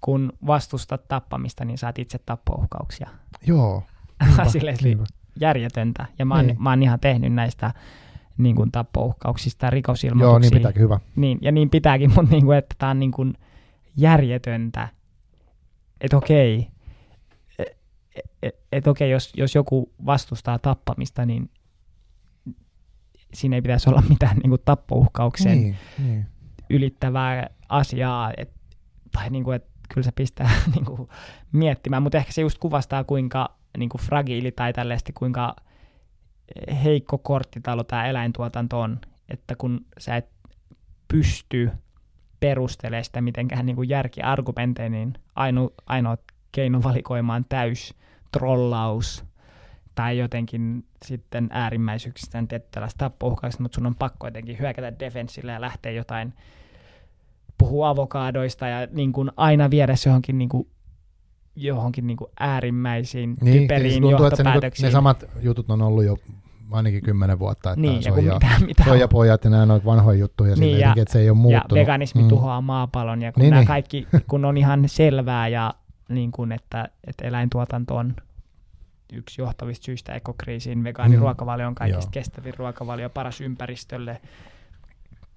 kun 0.01 0.33
vastustat 0.47 1.09
tappamista, 1.09 1.65
niin 1.65 1.79
saat 1.79 1.99
itse 1.99 2.19
tappouhkauksia. 2.19 3.09
Joo. 3.47 3.83
silleen 4.49 4.77
järjetöntä. 5.41 6.07
Ja 6.19 6.27
mä 6.27 6.35
oon, 6.35 6.47
niin. 6.47 6.63
mä 6.63 6.71
oon 6.71 6.83
ihan 6.83 7.01
tehnyt 7.01 7.33
näistä 7.33 7.73
niin 8.43 8.57
kuin 8.57 8.73
tappouhkauksista 8.73 9.67
ja 9.67 9.71
rikosilmoituksia. 9.71 10.29
Joo, 10.31 10.39
niin 10.39 10.53
pitääkin, 10.53 10.83
hyvä. 10.83 11.01
Niin, 11.17 11.39
ja 11.41 11.53
niin 11.53 11.71
pitääkin, 11.71 12.11
mutta 12.15 12.31
niin 12.31 12.45
kuin, 12.45 12.59
että 12.59 12.75
tämä 12.79 12.91
on 12.91 13.01
niin 13.01 13.13
kuin 13.13 13.35
järjetöntä, 13.97 14.89
että 16.01 16.17
okei, 16.17 16.69
että 17.59 17.77
et, 18.43 18.55
et 18.73 18.87
okei, 18.87 19.11
jos, 19.11 19.33
jos 19.37 19.55
joku 19.55 19.93
vastustaa 20.07 20.59
tappamista, 20.59 21.27
niin 21.27 21.51
siinä 23.35 23.57
ei 23.57 23.63
pitäisi 23.63 23.91
olla 23.91 24.03
mitään 24.09 24.37
niin 24.37 24.51
kuin 24.51 24.63
tappouhkauksen 24.65 25.59
niin, 25.59 25.77
niin. 25.99 26.27
ylittävää 26.71 27.51
asiaa, 27.69 28.33
et, 28.37 28.51
tai 29.13 29.31
niin 29.31 29.45
kuin, 29.45 29.57
että 29.57 29.71
kyllä 29.95 30.05
se 30.05 30.13
pistää 30.13 30.51
niin 30.75 30.85
kuin, 30.85 31.09
miettimään, 31.53 32.03
mutta 32.03 32.19
ehkä 32.19 32.33
se 32.33 32.43
just 32.43 32.59
kuvastaa, 32.59 33.05
kuinka 33.05 33.57
niin 33.79 33.89
kuin 33.89 34.01
fragiili 34.01 34.53
tai 34.53 34.73
tällaisesti, 34.73 35.13
kuinka 35.13 35.57
heikko 36.85 37.19
korttitalo 37.19 37.85
tämä 37.85 38.07
eläintuotanto 38.07 38.81
on, 38.81 39.01
että 39.29 39.57
kun 39.57 39.87
sä 39.99 40.17
et 40.17 40.29
pysty 41.09 41.71
perustelemaan 42.41 43.05
sitä 43.05 43.21
mitenkään 43.21 43.67
niin 43.67 43.77
kuin 43.77 43.89
niin 44.89 45.15
aino, 45.37 45.71
ainoa 45.87 46.17
keino 46.53 46.83
valikoimaan 46.83 47.45
täys 47.49 47.95
trollaus 48.33 49.25
tai 49.95 50.19
jotenkin 50.19 50.85
sitten 51.05 51.49
äärimmäisyyksistä 51.53 52.45
tiettävästä 52.49 52.99
tappouhkaista, 52.99 53.63
mutta 53.63 53.75
sun 53.75 53.87
on 53.87 53.95
pakko 53.95 54.27
jotenkin 54.27 54.59
hyökätä 54.59 54.99
defenssille 54.99 55.53
ja 55.53 55.61
lähteä 55.61 55.93
jotain 55.93 56.35
puhua 57.59 57.89
avokaadoista 57.89 58.69
ja 58.69 58.89
niin 58.91 59.13
kuin 59.13 59.31
aina 59.37 59.71
viedä 59.71 59.97
se 59.97 60.09
johonkin 60.09 60.39
niin 60.39 60.49
kuin 60.49 60.69
johonkin 61.57 62.07
niin 62.07 62.17
kuin 62.17 62.31
äärimmäisiin 62.41 63.37
niin, 63.41 63.63
typeriin 63.63 64.03
tuntuu, 64.03 64.11
johtopäätöksiin. 64.11 64.67
Että 64.67 64.77
se, 64.77 64.83
niin 64.83 64.89
ne 64.89 64.93
samat 64.93 65.25
jutut 65.41 65.71
on 65.71 65.83
ollut 65.83 66.05
jo 66.05 66.17
ainakin 66.71 67.03
kymmenen 67.03 67.39
vuotta, 67.39 67.71
että 67.71 67.81
niin, 67.81 68.03
soija, 68.03 68.33
ja 68.33 68.35
mitä, 68.35 68.67
mitä 68.67 68.85
soijapojat 68.85 69.45
ja 69.45 69.51
nämä 69.51 69.75
on 69.75 69.85
vanhoja 69.85 70.19
juttuja, 70.19 70.57
niin, 70.57 70.79
ja, 70.79 70.95
että 70.97 71.13
se 71.13 71.21
ei 71.21 71.31
ole 71.31 71.39
muuttunut. 71.39 71.71
Ja 71.71 71.81
veganismi 71.81 72.23
mm. 72.23 72.29
tuhoaa 72.29 72.61
maapallon, 72.61 73.23
ja 73.23 73.33
kun 73.33 73.41
niin, 73.41 73.51
nämä 73.51 73.61
niin. 73.61 73.67
kaikki, 73.67 74.07
kun 74.27 74.45
on 74.45 74.57
ihan 74.57 74.89
selvää, 74.89 75.49
ja 75.49 75.75
niin 76.09 76.33
kuin, 76.33 76.53
että, 76.53 76.89
että 77.07 77.25
eläintuotanto 77.25 77.97
on 77.97 78.17
yksi 79.13 79.43
johtavista 79.43 79.85
syistä 79.85 80.15
ekokriisiin, 80.15 80.85
vegaaniruokavalio 80.85 81.67
on 81.67 81.75
kaikista 81.75 82.05
Joo. 82.05 82.11
kestävin 82.11 82.55
ruokavalio, 82.59 83.11
paras 83.11 83.41
ympäristölle, 83.41 84.21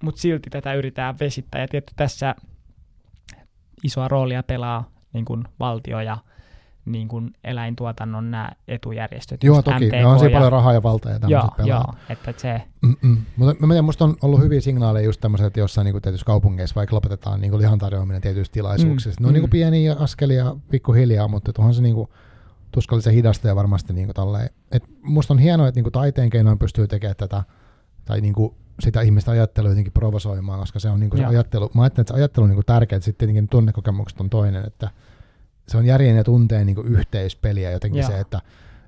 mutta 0.02 0.20
silti 0.20 0.50
tätä 0.50 0.74
yritetään 0.74 1.18
vesittää, 1.20 1.60
ja 1.60 1.68
tietty 1.68 1.92
tässä 1.96 2.34
isoa 3.82 4.08
roolia 4.08 4.42
pelaa 4.42 4.93
niin 5.14 5.24
kuin 5.24 5.44
valtio 5.60 6.00
ja 6.00 6.16
niin 6.84 7.08
kuin 7.08 7.32
eläintuotannon 7.44 8.30
nämä 8.30 8.50
etujärjestöt. 8.68 9.44
Joo, 9.44 9.62
toki. 9.62 9.86
MTK 9.86 10.06
on 10.06 10.18
siinä 10.18 10.34
paljon 10.34 10.52
rahaa 10.52 10.72
ja 10.72 10.82
valtaa 10.82 11.12
ja 11.12 11.18
joo, 11.28 11.48
pelaa. 11.56 11.68
Joo, 11.68 11.94
että 12.08 12.34
se... 12.36 12.62
Mutta 13.36 13.66
mä 13.66 13.72
tiedän, 13.72 13.84
musta 13.84 14.04
on 14.04 14.16
ollut 14.22 14.40
hyviä 14.40 14.60
signaaleja 14.60 15.04
just 15.04 15.20
tämmöiset, 15.20 15.46
että 15.46 15.60
jossain 15.60 15.84
niin 15.84 16.02
tietyissä 16.02 16.26
kaupungeissa 16.26 16.74
vaikka 16.74 16.96
lopetetaan 16.96 17.40
niin 17.40 17.58
lihan 17.58 17.78
tarjoaminen 17.78 18.22
tietyissä 18.22 18.52
tilaisuuksissa. 18.52 19.20
Mm, 19.20 19.24
ne 19.24 19.28
on 19.28 19.34
mm. 19.34 19.40
niin 19.40 19.50
pieniä 19.50 19.96
askelia 19.98 20.56
pikkuhiljaa, 20.70 21.28
mutta 21.28 21.52
onhan 21.58 21.74
se 21.74 21.82
niin 21.82 21.94
kuin, 21.94 22.08
tuskallisen 22.74 23.14
hidasta 23.14 23.48
ja 23.48 23.56
varmasti 23.56 23.92
niin 23.92 24.06
kuin 24.06 24.14
tolleen. 24.14 24.50
Et 24.72 24.84
musta 25.02 25.34
on 25.34 25.38
hienoa, 25.38 25.68
että 25.68 25.78
niin 25.78 25.84
kuin 25.84 25.92
taiteen 25.92 26.30
keinoin 26.30 26.58
pystyy 26.58 26.86
tekemään 26.86 27.16
tätä, 27.16 27.42
tai 28.04 28.20
niin 28.20 28.34
kuin 28.34 28.54
sitä 28.80 29.00
ihmistä 29.00 29.30
ajattelua 29.30 29.70
jotenkin 29.70 29.92
provosoimaan, 29.92 30.60
koska 30.60 30.78
se 30.78 30.88
on 30.88 31.00
niin 31.00 31.10
kuin 31.10 31.20
se 31.20 31.26
ajattelu, 31.26 31.70
mä 31.74 31.82
ajattelen, 31.82 32.02
että 32.02 32.12
se 32.14 32.18
ajattelu 32.18 32.44
on 32.44 32.50
niin 32.50 32.56
kuin 32.56 32.66
tärkeää, 32.66 32.96
että 32.96 33.04
sitten 33.04 33.18
tietenkin 33.18 33.48
tunnekokemukset 33.48 34.20
on 34.20 34.30
toinen, 34.30 34.66
että 34.66 34.90
se 35.68 35.76
on 35.76 35.86
järjen 35.86 36.16
ja 36.16 36.24
tunteen 36.24 36.66
niin 36.66 36.86
yhteispeliä 36.86 37.70
jotenkin 37.70 38.00
Joo. 38.00 38.10
se, 38.10 38.20
että, 38.20 38.40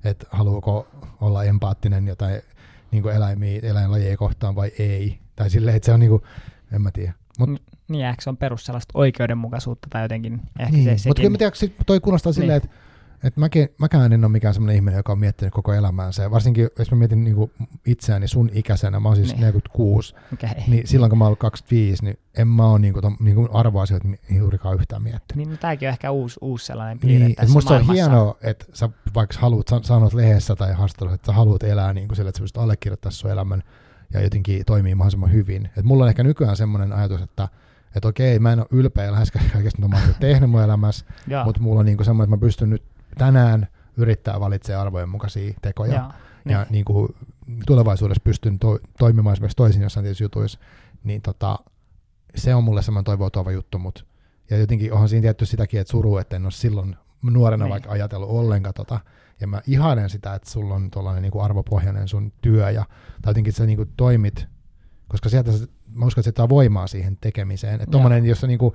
että 0.05 0.27
haluuko 0.31 0.89
olla 1.21 1.45
empaattinen 1.45 2.09
jotain 2.09 2.43
niin 2.91 3.03
kuin 3.03 3.15
eläimiä, 3.15 3.61
eläinlajeja 3.63 4.17
kohtaan 4.17 4.55
vai 4.55 4.73
ei. 4.79 5.19
Tai 5.37 5.51
silleen, 5.51 5.77
että 5.77 5.87
se 5.87 5.93
on 5.93 6.01
niin 6.01 6.11
kuin, 6.11 6.23
en 6.73 6.83
mä 6.83 6.91
tiedä. 6.91 7.13
Mut, 7.39 7.63
niin, 7.89 8.07
ehkä 8.07 8.23
se 8.23 8.31
on 8.31 8.37
perus 8.37 8.67
sellaista 8.67 8.99
oikeudenmukaisuutta 8.99 9.89
tai 9.91 10.03
jotenkin 10.03 10.41
ehkä 10.59 10.73
niin, 10.73 10.99
se 10.99 11.09
Mutta 11.09 11.23
kyllä 11.23 11.31
mä 11.31 11.39
tiedän, 11.39 11.77
toi 11.87 12.01
kuulostaa 12.01 12.31
niin. 12.31 12.35
silleen, 12.35 12.57
että 12.57 12.69
et 13.25 13.37
mäkin, 13.37 13.69
mäkään 13.79 14.13
en 14.13 14.25
ole 14.25 14.33
mikään 14.33 14.55
sellainen 14.55 14.77
ihminen, 14.77 14.97
joka 14.97 15.13
on 15.13 15.19
miettinyt 15.19 15.55
koko 15.55 15.73
elämäänsä. 15.73 16.23
Ja 16.23 16.31
varsinkin, 16.31 16.69
jos 16.79 16.91
mä 16.91 16.97
mietin 16.97 17.25
niin 17.25 17.51
itseäni 17.87 18.29
sun 18.29 18.51
ikäisenä, 18.53 19.01
mä 19.01 19.09
oon 19.09 19.17
siis 19.17 19.29
niin. 19.29 19.41
46, 19.41 20.15
okay. 20.35 20.51
niin 20.67 20.87
silloin 20.87 21.11
kun 21.11 21.19
mä 21.19 21.25
oon 21.25 21.37
25, 21.37 22.05
niin 22.05 22.19
en 22.37 22.49
mä 22.49 22.71
ole 22.71 22.79
niin 22.79 22.95
kuin, 22.95 23.17
niin 23.21 23.35
kuin 23.35 23.49
arvoasioita 23.53 24.09
juurikaan 24.31 24.75
yhtään 24.75 25.03
miettinyt. 25.03 25.37
Niin, 25.37 25.51
no, 25.51 25.57
tämäkin 25.57 25.89
on 25.89 25.93
ehkä 25.93 26.11
uusi, 26.11 26.39
uusi 26.41 26.67
sellainen 26.67 26.99
piirre 26.99 27.27
niin, 27.27 27.37
tässä 27.37 27.53
Musta 27.53 27.71
maailmassa. 27.71 28.05
on 28.05 28.11
hienoa, 28.11 28.37
että 28.43 28.65
sä 28.73 28.89
vaikka 29.15 29.37
haluat, 29.39 29.67
sanot 29.83 30.15
lehdessä 30.15 30.57
tai 30.57 30.73
haastattelussa, 30.73 31.15
että 31.15 31.27
sä 31.27 31.33
haluat 31.33 31.63
elää 31.63 31.93
niin 31.93 32.09
kuin 32.09 32.17
sillä, 32.17 32.29
että 32.29 32.39
sä 32.39 32.43
pystyt 32.43 32.63
allekirjoittaa 32.63 33.11
sun 33.11 33.31
elämän 33.31 33.63
ja 34.13 34.21
jotenkin 34.21 34.65
toimii 34.65 34.95
mahdollisimman 34.95 35.33
hyvin. 35.33 35.71
Et 35.77 35.85
mulla 35.85 36.05
on 36.05 36.09
ehkä 36.09 36.23
nykyään 36.23 36.57
semmoinen 36.57 36.93
ajatus, 36.93 37.23
että 37.23 37.49
että 37.97 38.09
okei, 38.09 38.39
mä 38.39 38.53
en 38.53 38.59
ole 38.59 38.67
ylpeä 38.71 39.13
läheskään 39.13 39.51
kaikesta, 39.53 39.83
mitä 39.83 39.97
mä 39.97 40.03
oon 40.05 40.15
tehnyt 40.21 40.51
mun 40.51 40.63
elämässä, 40.63 41.07
mutta 41.45 41.61
mulla 41.61 41.81
on 41.81 41.87
niin 41.87 42.05
semmoinen, 42.05 42.35
että 42.35 42.37
mä 42.37 42.47
pystyn 42.47 42.71
nyt 42.71 42.83
tänään 43.19 43.67
yrittää 43.97 44.41
valitsemaan 44.41 44.87
arvojen 44.87 45.09
mukaisia 45.09 45.55
tekoja. 45.63 45.95
Ja, 45.95 46.11
niin. 46.45 46.53
ja 46.53 46.67
niin 46.71 46.85
kuin 46.85 47.09
tulevaisuudessa 47.67 48.23
pystyn 48.25 48.59
to- 48.59 48.79
toimimaan 48.99 49.33
esimerkiksi 49.33 49.57
toisin 49.57 49.83
jossain 49.83 50.05
tietyissä 50.05 50.25
jutuissa, 50.25 50.59
niin 51.05 51.23
tota, 51.23 51.59
se 52.35 52.55
on 52.55 52.65
mulle 52.65 52.83
semmoinen 52.83 53.05
toivoa 53.05 53.31
tuova 53.31 53.53
juttu, 53.53 53.79
mutta 53.79 54.05
ja 54.51 54.59
jotenkin 54.59 54.93
onhan 54.93 55.09
siinä 55.09 55.23
tietty 55.23 55.47
sitäkin, 55.47 55.81
että 55.81 55.91
suru, 55.91 56.19
että 56.19 56.37
en 56.37 56.45
ole 56.45 56.53
silloin 56.53 56.97
nuorena 57.23 57.65
niin. 57.65 57.71
vaikka 57.71 57.91
ajatellut 57.91 58.31
ollenkaan 58.31 58.75
tota, 58.75 59.01
ja 59.41 59.47
mä 59.47 59.61
ihailen 59.67 60.11
sitä, 60.11 60.35
että 60.35 60.51
sulla 60.51 60.75
on 60.75 60.91
tuollainen 60.91 61.23
niin 61.23 61.43
arvopohjainen 61.43 62.09
sun 62.09 62.33
työ, 62.43 62.71
ja, 62.71 62.85
tai 63.23 63.31
jotenkin 63.31 63.53
sä 63.53 63.67
niin 63.67 63.77
kuin 63.77 63.93
toimit 63.97 64.49
koska 65.09 65.29
sieltä 65.29 65.51
mä 65.95 66.07
uskon, 66.07 66.25
että 66.27 66.43
se 66.43 66.49
voimaa 66.49 66.87
siihen 66.87 67.17
tekemiseen. 67.21 67.75
Että 67.75 67.91
tommonen, 67.91 68.27
jos 68.27 68.41
sä, 68.41 68.47
niinku, 68.47 68.75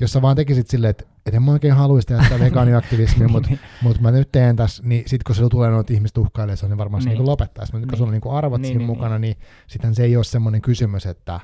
jos 0.00 0.12
sä 0.12 0.22
vaan 0.22 0.36
tekisit 0.36 0.68
silleen, 0.68 0.90
että 0.90 1.04
et 1.26 1.34
en 1.34 1.42
mä 1.42 1.50
oikein 1.52 1.74
haluaisi 1.74 2.08
tehdä 2.08 2.22
sitä 2.22 2.38
vegaaniaktivismia, 2.40 3.28
mutta 3.34 3.48
Niin, 3.48 3.60
mut 3.82 4.00
mä 4.00 4.10
nyt 4.10 4.32
teen 4.32 4.56
tässä, 4.56 4.82
niin 4.86 5.02
sit 5.06 5.22
kun 5.22 5.34
sulla 5.34 5.48
tulee 5.48 5.70
noita 5.70 5.92
ihmiset 5.92 6.18
uhkailee, 6.18 6.56
se 6.56 6.66
on 6.66 6.70
niin 6.70 6.78
varmaan 6.78 7.02
se 7.02 7.08
Niin. 7.08 7.16
niinku 7.18 7.30
lopettaisi. 7.30 7.72
Mutta 7.72 7.86
kun 7.86 7.90
Niin. 7.92 7.98
sulla 7.98 8.08
on 8.08 8.12
niinku 8.12 8.30
arvot 8.30 8.60
Niin, 8.60 8.66
siinä 8.68 8.78
niin, 8.78 8.86
mukana, 8.86 9.18
niin 9.18 9.36
sitten 9.66 9.94
se 9.94 10.04
ei 10.04 10.16
ole 10.16 10.24
semmoinen 10.24 10.62
kysymys, 10.62 11.06
että 11.06 11.40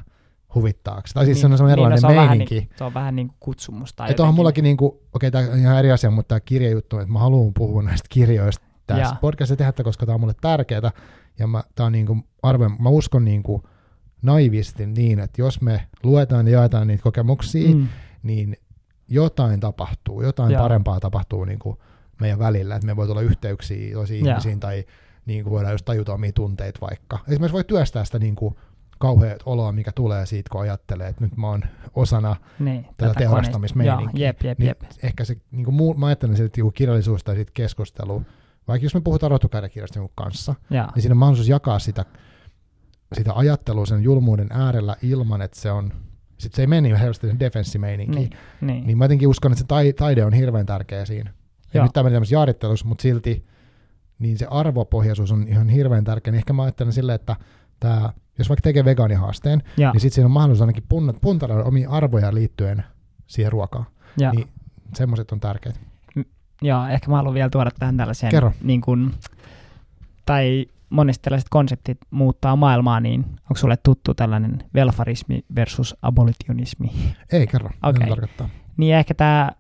huvittaako. 0.55 1.03
Tai 1.15 1.25
siis 1.25 1.41
se 1.41 1.47
on 1.47 1.51
Niin, 1.51 1.59
semmoinen 1.59 1.77
no 1.77 1.83
erilainen 1.83 2.01
se 2.01 2.07
on 2.07 2.15
vähän 2.15 2.29
meininki. 2.29 2.55
niin- 2.55 2.69
Se 2.79 2.85
on 2.85 2.95
vähän 2.95 3.17
niin 3.17 3.29
kuin 3.29 3.37
kutsumus. 3.41 3.95
Tai 3.95 4.11
Että 4.11 4.23
onhan 4.23 4.35
mullakin, 4.35 4.65
niinku, 4.65 5.03
okei 5.13 5.31
tämä 5.31 5.49
on 5.53 5.59
ihan 5.59 5.79
eri 5.79 5.93
asia, 5.93 6.11
mutta 6.11 6.29
tämä 6.29 6.41
kirjajuttu, 6.41 6.99
että 6.99 7.13
mä 7.13 7.19
haluan 7.19 7.55
puhua 7.55 7.83
näistä 7.83 8.07
kirjoista 8.11 8.67
tässä 8.87 9.17
podcastissa 9.21 9.57
tehdä, 9.57 9.85
koska 9.85 10.07
tämä 10.07 10.15
on 10.15 10.21
mulle 10.21 10.35
tärkeää. 10.41 10.91
Ja 11.39 11.47
mä, 11.47 11.65
tää 11.75 11.87
on 11.87 11.93
niinku 11.93 12.17
arve, 12.43 12.69
mä 12.69 12.89
uskon 12.89 13.25
niinku 13.25 13.63
naivisti 14.23 14.87
niin, 14.87 15.19
että 15.19 15.43
jos 15.43 15.61
me 15.61 15.87
luetaan 16.03 16.47
ja 16.49 16.53
jaetaan 16.53 16.87
niitä 16.87 17.03
kokemuksia, 17.03 17.75
mm. 17.75 17.87
Niin 18.23 18.57
jotain 19.09 19.61
tapahtuu, 19.61 20.23
jotain 20.23 20.53
Jaa. 20.53 20.63
parempaa 20.63 21.01
tapahtuu 21.01 21.45
niinku 21.45 21.83
meidän 22.21 22.39
välillä, 22.39 22.77
että 22.77 22.87
me 22.87 22.97
voi 22.97 23.07
tulla 23.07 23.21
yhteyksiä 23.21 23.95
toisiin 23.95 24.27
ihmisiin 24.27 24.61
tai 24.61 24.85
niinku 25.27 25.51
voidaan 25.51 25.75
just 25.75 25.85
tajuta 25.85 26.15
omia 26.15 26.33
tunteita 26.33 26.81
vaikka. 26.81 27.19
Esimerkiksi 27.29 27.53
voi 27.53 27.65
työstää 27.65 28.05
sitä 28.05 28.19
niinku 28.19 28.57
kauheat 28.99 29.43
oloa, 29.47 29.73
mikä 29.73 29.93
tulee 29.93 30.27
siitä, 30.27 30.49
kun 30.53 30.61
ajattelee, 30.61 31.09
että 31.09 31.25
nyt 31.25 31.37
mä 31.37 31.49
oon 31.49 31.63
osana 31.95 32.37
niin, 32.59 32.83
tätä 32.83 32.95
koneista. 32.97 33.19
teurastamismeininkiä. 33.19 34.07
Joo, 34.07 34.27
Jep, 34.27 34.43
jep, 34.43 34.59
niin 34.59 34.67
jep. 34.69 34.83
ehkä 35.03 35.25
se, 35.25 35.37
niin 35.51 35.65
kuin 35.65 35.75
muu, 35.75 35.95
mä 35.95 36.07
ajattelen 36.07 36.45
että 36.45 36.61
joku 36.61 36.71
kirjallisuus 36.71 37.25
tai 37.25 37.37
sit 37.37 37.51
keskustelu, 37.51 38.23
vaikka 38.69 38.85
jos 38.85 38.95
me 38.95 39.01
puhutaan 39.01 39.31
rotukäydäkirjasta 39.31 39.99
jonkun 39.99 40.15
kanssa, 40.15 40.55
Jaa. 40.71 40.93
niin 40.95 41.03
siinä 41.03 41.13
on 41.13 41.19
mahdollisuus 41.19 41.49
jakaa 41.49 41.79
sitä, 41.79 42.05
sitä 43.13 43.33
ajattelua 43.35 43.87
sen 43.87 44.03
julmuuden 44.03 44.49
äärellä 44.51 44.97
ilman, 45.03 45.43
että 45.43 45.61
se 45.61 45.71
on, 45.71 45.93
sit 46.39 46.55
se 46.55 46.63
ei 46.63 46.67
mene 46.67 46.81
niin 46.81 46.97
helposti 46.97 47.27
sen 47.27 47.41
defenssimeininkiin. 47.41 48.31
Niin, 48.31 48.39
Niin. 48.61 48.87
niin. 48.87 48.99
mä 48.99 49.05
jotenkin 49.05 49.29
uskon, 49.29 49.53
että 49.53 49.61
se 49.61 49.67
tai, 49.67 49.93
taide 49.93 50.25
on 50.25 50.33
hirveän 50.33 50.67
tärkeä 50.67 51.05
siinä. 51.05 51.33
Ja 51.75 51.83
nyt 51.83 51.93
tämä 51.93 52.05
meni 52.05 52.15
tämmöisessä 52.15 52.37
jaarittelussa, 52.37 52.87
mutta 52.89 53.03
silti 53.03 53.47
niin 54.19 54.39
se 54.39 54.47
arvopohjaisuus 54.51 55.33
on 55.33 55.49
ihan 55.49 55.69
hirveän 55.69 56.05
tärkeä. 56.05 56.31
Niin 56.33 56.39
ehkä 56.39 56.53
mä 56.53 56.63
ajattelen 56.63 56.93
silleen, 56.93 57.15
että 57.17 57.37
tää, 57.81 58.13
jos 58.39 58.49
vaikka 58.49 58.63
tekee 58.63 58.85
vegaanihaasteen, 58.85 59.63
ja, 59.77 59.93
niin 59.93 60.01
sitten 60.01 60.15
siinä 60.15 60.27
on 60.27 60.31
mahdollisuus 60.31 60.63
ainakin 60.63 60.85
punna- 60.89 61.19
puntaroida 61.21 61.65
omia 61.65 61.91
arvoja 61.91 62.35
liittyen 62.35 62.85
siihen 63.27 63.53
ruokaan. 63.53 63.87
ja, 64.19 64.31
Niin 64.31 64.49
semmoiset 64.95 65.33
on 65.33 65.41
tärkeitä. 65.41 65.79
Joo, 66.63 66.87
ehkä 66.87 67.11
mä 67.11 67.17
haluan 67.17 67.35
vielä 67.35 67.51
tuoda 67.51 67.71
tähän 67.79 67.97
tällaisen, 67.97 68.31
Kerro. 68.31 68.53
niin 68.63 68.81
kuin, 68.81 69.15
tai 70.27 70.67
monesti 70.97 71.23
tällaiset 71.23 71.49
konseptit 71.49 71.99
muuttaa 72.11 72.57
maailmaa, 72.57 73.01
niin 73.01 73.25
onko 73.25 73.55
sulle 73.55 73.77
tuttu 73.77 74.15
tällainen 74.15 74.59
velfarismi 74.75 75.45
versus 75.55 75.97
abolitionismi? 76.03 76.91
Ei 77.33 77.47
kerro, 77.47 77.71
mitä 77.87 78.07
tarkoittaa. 78.09 78.49
Niin 78.77 78.95
ehkä 78.95 79.15
tämä 79.15 79.51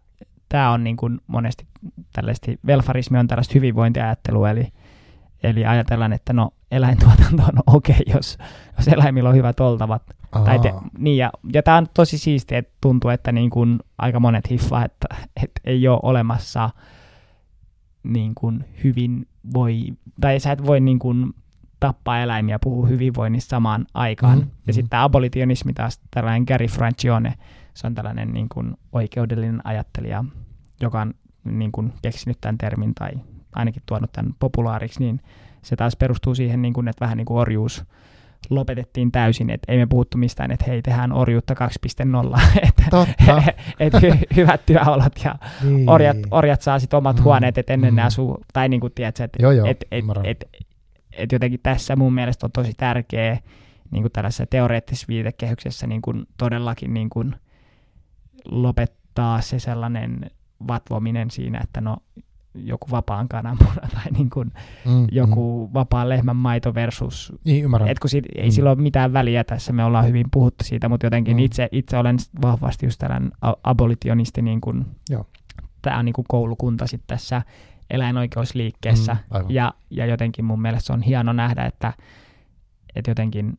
tää 0.48 0.70
on 0.70 0.84
niin 0.84 0.96
kuin 0.96 1.20
monesti 1.26 1.66
tällaisesti, 2.12 2.58
velfarismi 2.66 3.18
on 3.18 3.26
tällaista 3.26 3.54
hyvinvointiajattelua, 3.54 4.50
eli, 4.50 4.72
eli 5.42 5.66
ajatellaan, 5.66 6.12
että 6.12 6.32
no 6.32 6.50
eläintuotanto 6.70 7.42
on 7.42 7.62
okei, 7.66 7.96
okay, 8.00 8.14
jos, 8.16 8.38
jos 8.76 8.88
eläimillä 8.88 9.28
on 9.28 9.36
hyvät 9.36 9.60
oltavat. 9.60 10.02
Tai 10.44 10.58
te, 10.58 10.74
niin 10.98 11.16
ja, 11.16 11.30
ja 11.52 11.62
tämä 11.62 11.76
on 11.76 11.86
tosi 11.94 12.18
siistiä, 12.18 12.58
että 12.58 12.72
tuntuu, 12.80 13.10
että 13.10 13.32
niin 13.32 13.50
kuin 13.50 13.80
aika 13.98 14.20
monet 14.20 14.50
hiffaa, 14.50 14.84
että, 14.84 15.06
että 15.44 15.60
ei 15.64 15.88
ole 15.88 16.00
olemassa 16.02 16.70
niin 18.02 18.34
kuin 18.34 18.64
hyvin 18.84 19.28
voi, 19.54 19.86
tai 20.20 20.40
sä 20.40 20.52
et 20.52 20.66
voi 20.66 20.80
niin 20.80 20.98
kuin 20.98 21.32
tappaa 21.80 22.20
eläimiä 22.20 22.54
ja 22.54 22.58
puhua 22.58 22.86
hyvinvoinnista 22.86 23.50
samaan 23.50 23.86
aikaan. 23.94 24.38
Mhm, 24.38 24.40
Mm-hmm. 24.40 24.50
mhm. 24.56 24.62
Ja 24.66 24.72
sitten 24.72 24.90
tämä 24.90 25.04
abolitionismi 25.04 25.72
taas, 25.72 26.00
tällainen 26.10 26.44
Gary 26.48 26.66
Francione, 26.66 27.34
se 27.74 27.86
on 27.86 27.94
tällainen 27.94 28.32
niin 28.32 28.48
kuin 28.48 28.74
oikeudellinen 28.92 29.60
ajattelija, 29.64 30.24
joka 30.80 31.00
on 31.00 31.14
niin 31.44 31.72
kuin 31.72 31.92
keksinyt 32.02 32.40
tämän 32.40 32.58
termin 32.58 32.94
tai 32.94 33.10
ainakin 33.54 33.82
tuonut 33.86 34.12
tämän 34.12 34.34
populaariksi, 34.38 35.00
niin 35.00 35.20
se 35.62 35.76
taas 35.76 35.96
perustuu 35.96 36.34
siihen, 36.34 36.62
niin 36.62 36.74
kuin, 36.74 36.88
että 36.88 37.04
vähän 37.04 37.16
niin 37.16 37.26
kuin 37.26 37.38
orjuus 37.38 37.84
lopetettiin 38.50 39.12
täysin, 39.12 39.50
että 39.50 39.72
ei 39.72 39.78
me 39.78 39.86
puhuttu 39.86 40.18
mistään, 40.18 40.50
että 40.50 40.64
hei, 40.68 40.82
tehdään 40.82 41.12
orjuutta 41.12 41.54
2.0, 42.34 42.40
että 42.68 43.06
et 43.80 43.94
hy- 43.94 44.36
hyvät 44.36 44.66
työolot 44.66 45.12
ja 45.24 45.34
niin. 45.62 45.90
orjat, 45.90 46.16
orjat 46.30 46.62
saa 46.62 46.78
sitten 46.78 46.98
omat 46.98 47.16
Mm, 47.16 47.24
huoneet, 47.24 47.58
että 47.58 47.72
ennen 47.72 47.94
mm. 47.94 47.96
ne 47.96 48.02
asuu, 48.02 48.44
tai 48.52 48.68
niin 48.68 48.80
kuin 48.80 48.92
tiedätkö, 48.94 49.24
että 49.24 49.42
Joo, 49.42 49.52
joo, 49.52 49.66
et, 49.66 49.84
et, 49.90 50.04
et, 50.24 50.48
et 51.12 51.32
jotenkin 51.32 51.60
tässä 51.62 51.96
mun 51.96 52.14
mielestä 52.14 52.46
on 52.46 52.52
tosi 52.52 52.72
tärkeä 52.76 53.38
niin 53.90 54.02
kuin 54.02 54.12
tällaisessa 54.12 54.46
teoreettisessa 54.46 55.08
viitekehyksessä 55.08 55.86
niin 55.86 56.02
kuin 56.02 56.26
todellakin 56.36 56.94
niin 56.94 57.10
kuin 57.10 57.36
lopettaa 58.44 59.40
se 59.40 59.58
sellainen 59.58 60.30
vatvominen 60.68 61.30
siinä, 61.30 61.60
että 61.64 61.80
no 61.80 61.96
joku 62.56 62.86
vapaan 62.90 63.28
kananmuna 63.28 63.74
tai 63.94 64.12
niin 64.12 64.30
kuin 64.30 64.52
Mm, 64.84 65.06
joku 65.12 65.70
vapaan 65.74 66.08
lehmän 66.08 66.36
maito 66.36 66.74
versus 66.74 67.32
Mm. 67.32 67.38
Niin, 67.44 67.64
ymmärrän. 67.64 67.88
et 67.90 67.98
kun 67.98 68.10
siitä, 68.10 68.28
ei 68.36 68.44
Mm. 68.48 68.50
sillä 68.50 68.70
ole 68.70 68.82
mitään 68.82 69.12
väliä 69.12 69.44
tässä, 69.44 69.72
me 69.72 69.84
ollaan 69.84 70.06
hyvin 70.06 70.26
puhuttu 70.32 70.64
siitä, 70.64 70.88
mutta 70.88 71.06
jotenkin 71.06 71.36
Mm. 71.36 71.40
mm. 71.40 71.44
itse, 71.44 71.68
itse 71.72 71.96
olen 71.98 72.16
vahvasti 72.42 72.86
just 72.86 72.98
tällainen 72.98 73.32
abolitionisti, 73.64 74.42
niin 74.42 74.60
kuin, 74.60 74.86
Joo. 75.10 75.26
tämä 75.82 75.98
on 75.98 76.04
niin 76.04 76.12
kuin 76.12 76.24
koulukunta 76.28 76.86
sitten 76.86 77.06
tässä 77.16 77.42
eläinoikeusliikkeessä, 77.90 79.12
Mm, 79.12 79.18
aivan. 79.30 79.50
ja, 79.54 79.74
ja 79.90 80.06
jotenkin 80.06 80.44
mun 80.44 80.62
mielestä 80.62 80.86
se 80.86 80.92
on 80.92 81.02
hieno 81.02 81.32
nähdä, 81.32 81.64
että, 81.64 81.92
että 82.96 83.10
jotenkin 83.10 83.58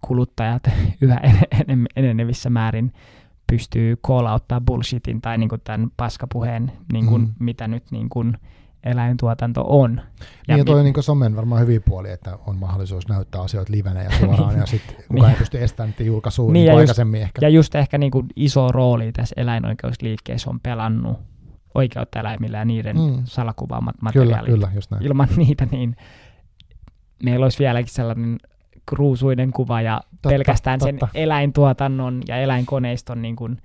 kuluttajat 0.00 0.62
yhä 1.00 1.20
en- 1.68 1.86
enenevissä 1.96 2.50
määrin 2.50 2.92
pystyy 3.50 3.96
call 4.06 4.26
outtaa 4.26 4.60
bullshitin 4.60 5.20
tai 5.20 5.38
niin 5.38 5.48
kuin 5.48 5.60
tämän 5.64 5.88
paskapuheen, 5.96 6.72
niin 6.92 7.06
kuin, 7.06 7.22
Mm. 7.22 7.28
mitä 7.38 7.68
nyt 7.68 7.84
niin 7.90 8.08
kuin 8.08 8.36
eläintuotanto 8.84 9.64
on. 9.68 9.90
Niin, 9.94 10.02
ja 10.48 10.56
mi- 10.56 10.64
toi 10.64 10.78
on 10.78 10.84
niin 10.84 10.94
somen 11.02 11.36
varmaan 11.36 11.60
hyvin 11.62 11.82
puoli, 11.82 12.10
että 12.10 12.38
on 12.46 12.56
mahdollisuus 12.56 13.08
näyttää 13.08 13.40
asioita 13.42 13.72
livenä 13.72 14.02
ja 14.02 14.10
suoraan, 14.18 14.56
ja 14.58 14.66
sitten 14.66 14.96
kukaan 15.08 15.14
Niin. 15.14 15.24
ei 15.30 15.34
pysty 15.38 15.62
estämään 15.64 15.88
niitä 15.90 16.02
julkaisua 16.02 16.46
Niin, 16.46 16.52
niin, 16.52 16.66
ja 16.66 16.72
niin 16.72 16.76
just- 16.78 16.80
aikaisemmin 16.80 17.22
ehkä. 17.22 17.38
Ja 17.42 17.48
just 17.48 17.74
ehkä 17.74 17.98
niin 17.98 18.10
kuin 18.10 18.26
iso 18.36 18.68
rooli 18.72 19.12
tässä 19.12 19.34
eläinoikeusliikkeessä 19.36 20.50
on 20.50 20.60
pelannut 20.60 21.18
oikeutta 21.74 22.20
eläimillä 22.20 22.58
ja 22.58 22.64
niiden 22.64 22.96
Mm. 22.96 23.22
salakuvaamat 23.24 23.94
Kyllä, 23.94 24.04
materiaalit. 24.04 24.52
kyllä, 24.54 24.68
just 24.74 24.90
näin. 24.90 25.02
Ilman 25.02 25.28
niitä 25.36 25.66
niin 25.70 25.96
meillä 27.22 27.44
olisi 27.44 27.58
vieläkin 27.58 27.92
sellainen 27.94 28.38
kruusuinen 28.90 29.52
kuva 29.52 29.80
ja 29.80 30.00
Totta, 30.10 30.28
pelkästään 30.28 30.78
totta. 30.78 31.08
sen 31.12 31.22
eläintuotannon 31.22 32.22
ja 32.28 32.36
eläinkoneiston 32.36 33.22
niin 33.22 33.36
kuin 33.36 33.62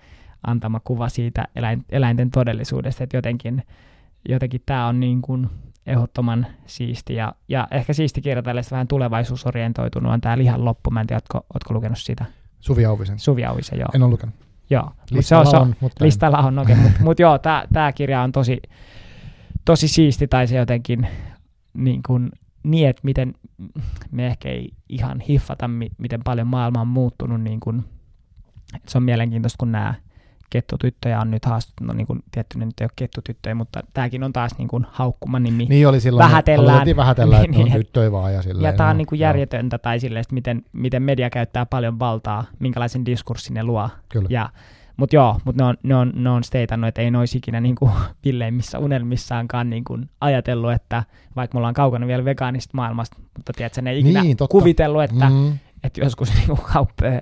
antama 0.47 0.79
kuva 0.83 1.09
siitä 1.09 1.45
eläin, 1.55 1.85
eläinten 1.89 2.31
todellisuudesta, 2.31 3.03
että 3.03 3.17
jotenkin, 3.17 3.63
jotenkin 4.29 4.61
tämä 4.65 4.87
on 4.87 4.99
niin 4.99 5.21
kuin 5.21 5.49
ehdottoman 5.85 6.47
siisti 6.65 7.15
ja, 7.15 7.35
ja 7.47 7.67
ehkä 7.71 7.93
siisti 7.93 8.21
kirja 8.21 8.43
tällaista 8.43 8.71
vähän 8.75 8.87
tulevaisuusorientoitunut 8.87 10.13
on 10.13 10.21
tämä 10.21 10.37
Lihan 10.37 10.65
loppu, 10.65 10.91
mä 10.91 11.01
en 11.01 11.07
tiedä, 11.07 11.17
ootko, 11.17 11.37
ootko 11.53 11.73
lukenut 11.73 11.97
sitä? 11.99 12.25
Suvi 12.59 12.85
Auvisen. 12.85 13.19
Suvi 13.19 13.45
Auvisen, 13.45 13.79
joo. 13.79 13.89
En 13.93 14.03
ole 14.03 14.11
lukenut. 14.11 14.35
joo. 14.69 14.83
Mut 14.83 14.95
se 15.05 15.15
Listalla 15.15 15.41
on, 15.41 15.51
se 15.51 15.57
on, 15.57 15.61
on, 15.61 15.75
mutta 15.79 16.05
listalla 16.05 16.37
on, 16.37 16.59
okei, 16.59 16.73
okay, 16.73 16.83
mutta 16.83 17.03
mut 17.03 17.19
joo, 17.19 17.39
tämä 17.73 17.91
kirja 17.95 18.21
on 18.21 18.31
tosi, 18.31 18.61
tosi 19.65 19.87
siisti, 19.87 20.27
tai 20.27 20.47
se 20.47 20.57
jotenkin 20.57 21.07
niin, 21.73 22.01
kuin, 22.07 22.31
niin 22.65 22.89
että 22.89 23.01
miten 23.03 23.33
me 24.11 24.27
ehkä 24.27 24.49
ei 24.49 24.69
ihan 24.89 25.19
hiffata, 25.19 25.67
mi, 25.67 25.89
miten 25.97 26.21
paljon 26.23 26.47
maailma 26.47 26.81
on 26.81 26.87
muuttunut, 26.87 27.41
niin 27.41 27.59
kuin, 27.59 27.83
että 28.75 28.91
se 28.91 28.97
on 28.97 29.03
mielenkiintoista, 29.03 29.57
kun 29.59 29.71
nämä 29.71 29.93
kettutyttöjä 30.49 31.19
on 31.21 31.31
nyt 31.31 31.45
haastettu, 31.45 31.83
no 31.83 31.93
niin 31.93 32.07
kuin 32.07 32.23
tietty 32.31 32.59
ne 32.59 32.65
nyt 32.65 32.79
ei 32.81 32.85
ole 32.85 32.91
kettutyttöjä, 32.95 33.55
mutta 33.55 33.83
tämäkin 33.93 34.23
on 34.23 34.33
taas 34.33 34.57
niin 34.57 34.67
kuin 34.67 34.85
haukkuma 34.91 35.39
nimi. 35.39 35.65
Niin 35.65 35.87
oli 35.87 35.99
silloin, 35.99 36.29
Vähätellään. 36.29 36.67
halutettiin 36.67 36.95
vähätellä, 36.95 37.35
että 37.39 37.51
Niin, 37.51 37.61
on 37.61 37.65
niin, 37.69 37.77
tyttöjä 37.77 38.11
vaan 38.11 38.33
ja 38.33 38.41
silleen. 38.41 38.65
ja 38.65 38.73
tämä 38.77 38.89
on 38.89 38.93
joo, 38.93 38.97
niin 38.97 39.07
kuin 39.07 39.19
järjetöntä, 39.19 39.77
tai 39.77 39.99
silleen, 39.99 40.21
että 40.21 40.33
miten, 40.33 40.63
miten 40.73 41.03
media 41.03 41.29
käyttää 41.29 41.65
paljon 41.65 41.99
valtaa, 41.99 42.43
minkälaisen 42.59 43.05
diskurssin 43.05 43.53
ne 43.53 43.63
luo. 43.63 43.89
Kyllä. 44.09 44.27
Ja, 44.31 44.49
mutta 44.97 45.15
joo, 45.15 45.39
mutta 45.45 45.63
ne 45.63 45.67
on, 45.69 45.75
ne 45.83 45.95
on, 45.95 46.11
ne 46.15 46.29
on 46.29 46.43
steitannut, 46.43 46.87
että 46.87 47.01
ei 47.01 47.11
ne 47.11 47.17
olisi 47.17 47.37
ikinä 47.37 47.61
niin 47.67 47.75
kuin 47.75 47.91
villeimmissä 48.25 48.79
unelmissaankaan 48.79 49.69
niin 49.69 49.83
kuin 49.83 50.09
ajatellut, 50.21 50.71
että 50.71 51.03
vaikka 51.35 51.55
me 51.55 51.59
ollaan 51.59 51.73
kaukana 51.73 52.07
vielä 52.07 52.25
vegaanista 52.25 52.71
maailmasta, 52.75 53.17
mutta 53.37 53.53
tiedätkö, 53.53 53.81
ne 53.81 53.91
ei 53.91 53.99
ikinä 53.99 54.21
Niin, 54.23 54.37
totta. 54.37 54.51
kuvitellut, 54.51 55.03
että, 55.03 55.29
mm. 55.29 55.35
Mm, 55.35 55.57
että 55.83 56.01
joskus 56.01 56.33
niin 56.35 56.47
kuin 56.47 56.59
kauppoja, 56.73 57.21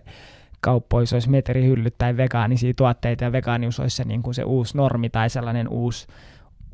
kauppoissa 0.61 1.15
olisi 1.15 1.29
meterihyllyt 1.29 1.95
tai 1.97 2.17
vegaanisia 2.17 2.73
tuotteita 2.73 3.23
ja 3.23 3.31
vegaanius 3.31 3.79
olisi 3.79 3.95
se, 3.95 4.03
niin 4.03 4.21
kuin 4.23 4.33
se 4.33 4.43
uusi 4.43 4.77
normi 4.77 5.09
tai 5.09 5.29
sellainen 5.29 5.67
uusi, 5.69 6.07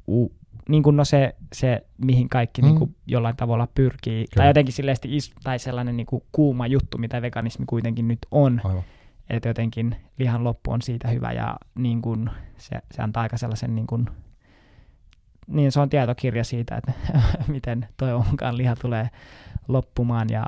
u, 0.08 0.32
niin 0.70 0.84
kuin 0.84 0.96
no 0.96 1.06
se, 1.06 1.36
se, 1.54 1.82
mihin 1.98 2.30
kaikki 2.30 2.62
Mm. 2.62 2.66
niin 2.68 2.78
kuin 2.78 2.96
jollain 3.08 3.36
tavalla 3.36 3.68
pyrkii. 3.76 4.26
Kyllä. 4.26 4.36
Tai 4.44 4.48
jotenkin 4.48 4.74
silleesti 4.74 5.16
is, 5.16 5.32
tai 5.44 5.60
sellainen 5.60 5.98
niin 5.98 6.08
kuin 6.08 6.24
kuuma 6.32 6.68
juttu, 6.68 6.98
mitä 6.98 7.22
veganismi 7.22 7.66
kuitenkin 7.66 8.08
nyt 8.08 8.20
on. 8.32 8.62
aivan. 8.64 8.84
Että 9.30 9.50
jotenkin 9.50 9.96
lihan 10.18 10.44
loppu 10.44 10.72
on 10.72 10.82
siitä 10.82 11.08
hyvä 11.08 11.32
ja 11.32 11.58
niin 11.76 12.02
kuin 12.02 12.30
se, 12.58 12.80
se 12.92 13.02
antaa 13.02 13.24
aika 13.24 13.38
sellaisen 13.38 13.76
niin 13.76 13.88
kuin, 13.88 14.06
niin 15.48 15.72
se 15.72 15.80
on 15.80 15.90
tietokirja 15.90 16.44
siitä, 16.44 16.78
että 16.78 16.94
miten 17.48 17.88
toivon 17.98 18.28
mukaan 18.32 18.58
liha 18.58 18.76
tulee 18.76 19.10
loppumaan 19.68 20.28
ja 20.32 20.46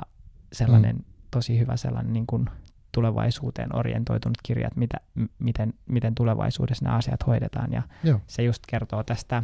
sellainen, 0.52 0.96
mm. 0.96 1.04
tosi 1.30 1.58
hyvä 1.58 1.76
sellainen 1.76 2.12
niin 2.12 2.26
kuin 2.26 2.50
tulevaisuuteen 2.92 3.76
orientoitunut 3.76 4.38
kirja, 4.42 4.66
että 4.66 4.78
mitä, 4.78 4.96
m- 5.14 5.24
miten, 5.38 5.74
miten 5.88 6.14
tulevaisuudessa 6.14 6.84
nämä 6.84 6.96
asiat 6.96 7.26
hoidetaan. 7.26 7.72
Ja 7.72 7.82
Joo. 8.04 8.20
se 8.26 8.42
just 8.42 8.62
kertoo 8.68 9.02
tästä 9.02 9.42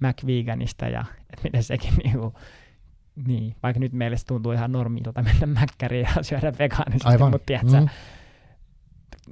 McVeganista 0.00 0.88
ja 0.88 1.04
että 1.20 1.40
miten 1.44 1.62
sekin 1.64 1.94
niin 2.04 2.18
kuin, 2.18 2.34
niin, 3.26 3.56
vaikka 3.62 3.80
nyt 3.80 3.92
meille 3.92 4.16
se 4.16 4.26
tuntuu 4.26 4.52
ihan 4.52 4.72
normilta 4.72 5.22
mennä 5.22 5.46
mäkkäriin 5.46 6.06
ja 6.16 6.22
syödä 6.28 6.52
vegaanisesti, 6.58 7.08
Aivan. 7.08 7.30
mutta 7.30 7.46
tiedätkö, 7.46 7.80
Mm. 7.80 7.88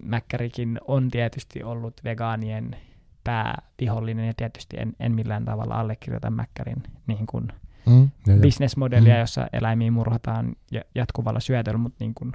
Mäkkärikin 0.02 0.80
on 0.88 1.08
tietysti 1.10 1.62
ollut 1.62 1.94
vegaanien 2.04 2.76
päävihollinen 3.24 4.26
ja 4.26 4.32
tietysti 4.36 4.76
en, 4.80 4.92
en 5.00 5.12
millään 5.14 5.44
tavalla 5.44 5.74
allekirjoita 5.80 6.30
mäkkärin 6.30 6.82
niin 7.06 7.26
kuin 7.26 7.48
Mm. 7.86 8.10
Joo. 8.26 8.38
bisnesmodellia, 8.38 9.14
Mm. 9.14 9.20
jossa 9.20 9.46
eläimiä 9.52 9.90
murhataan 9.90 10.56
ja 10.70 10.80
jatkuvalla 10.94 11.40
syötöllä, 11.40 11.78
mutta 11.78 11.96
niin 12.04 12.14
kuin, 12.14 12.32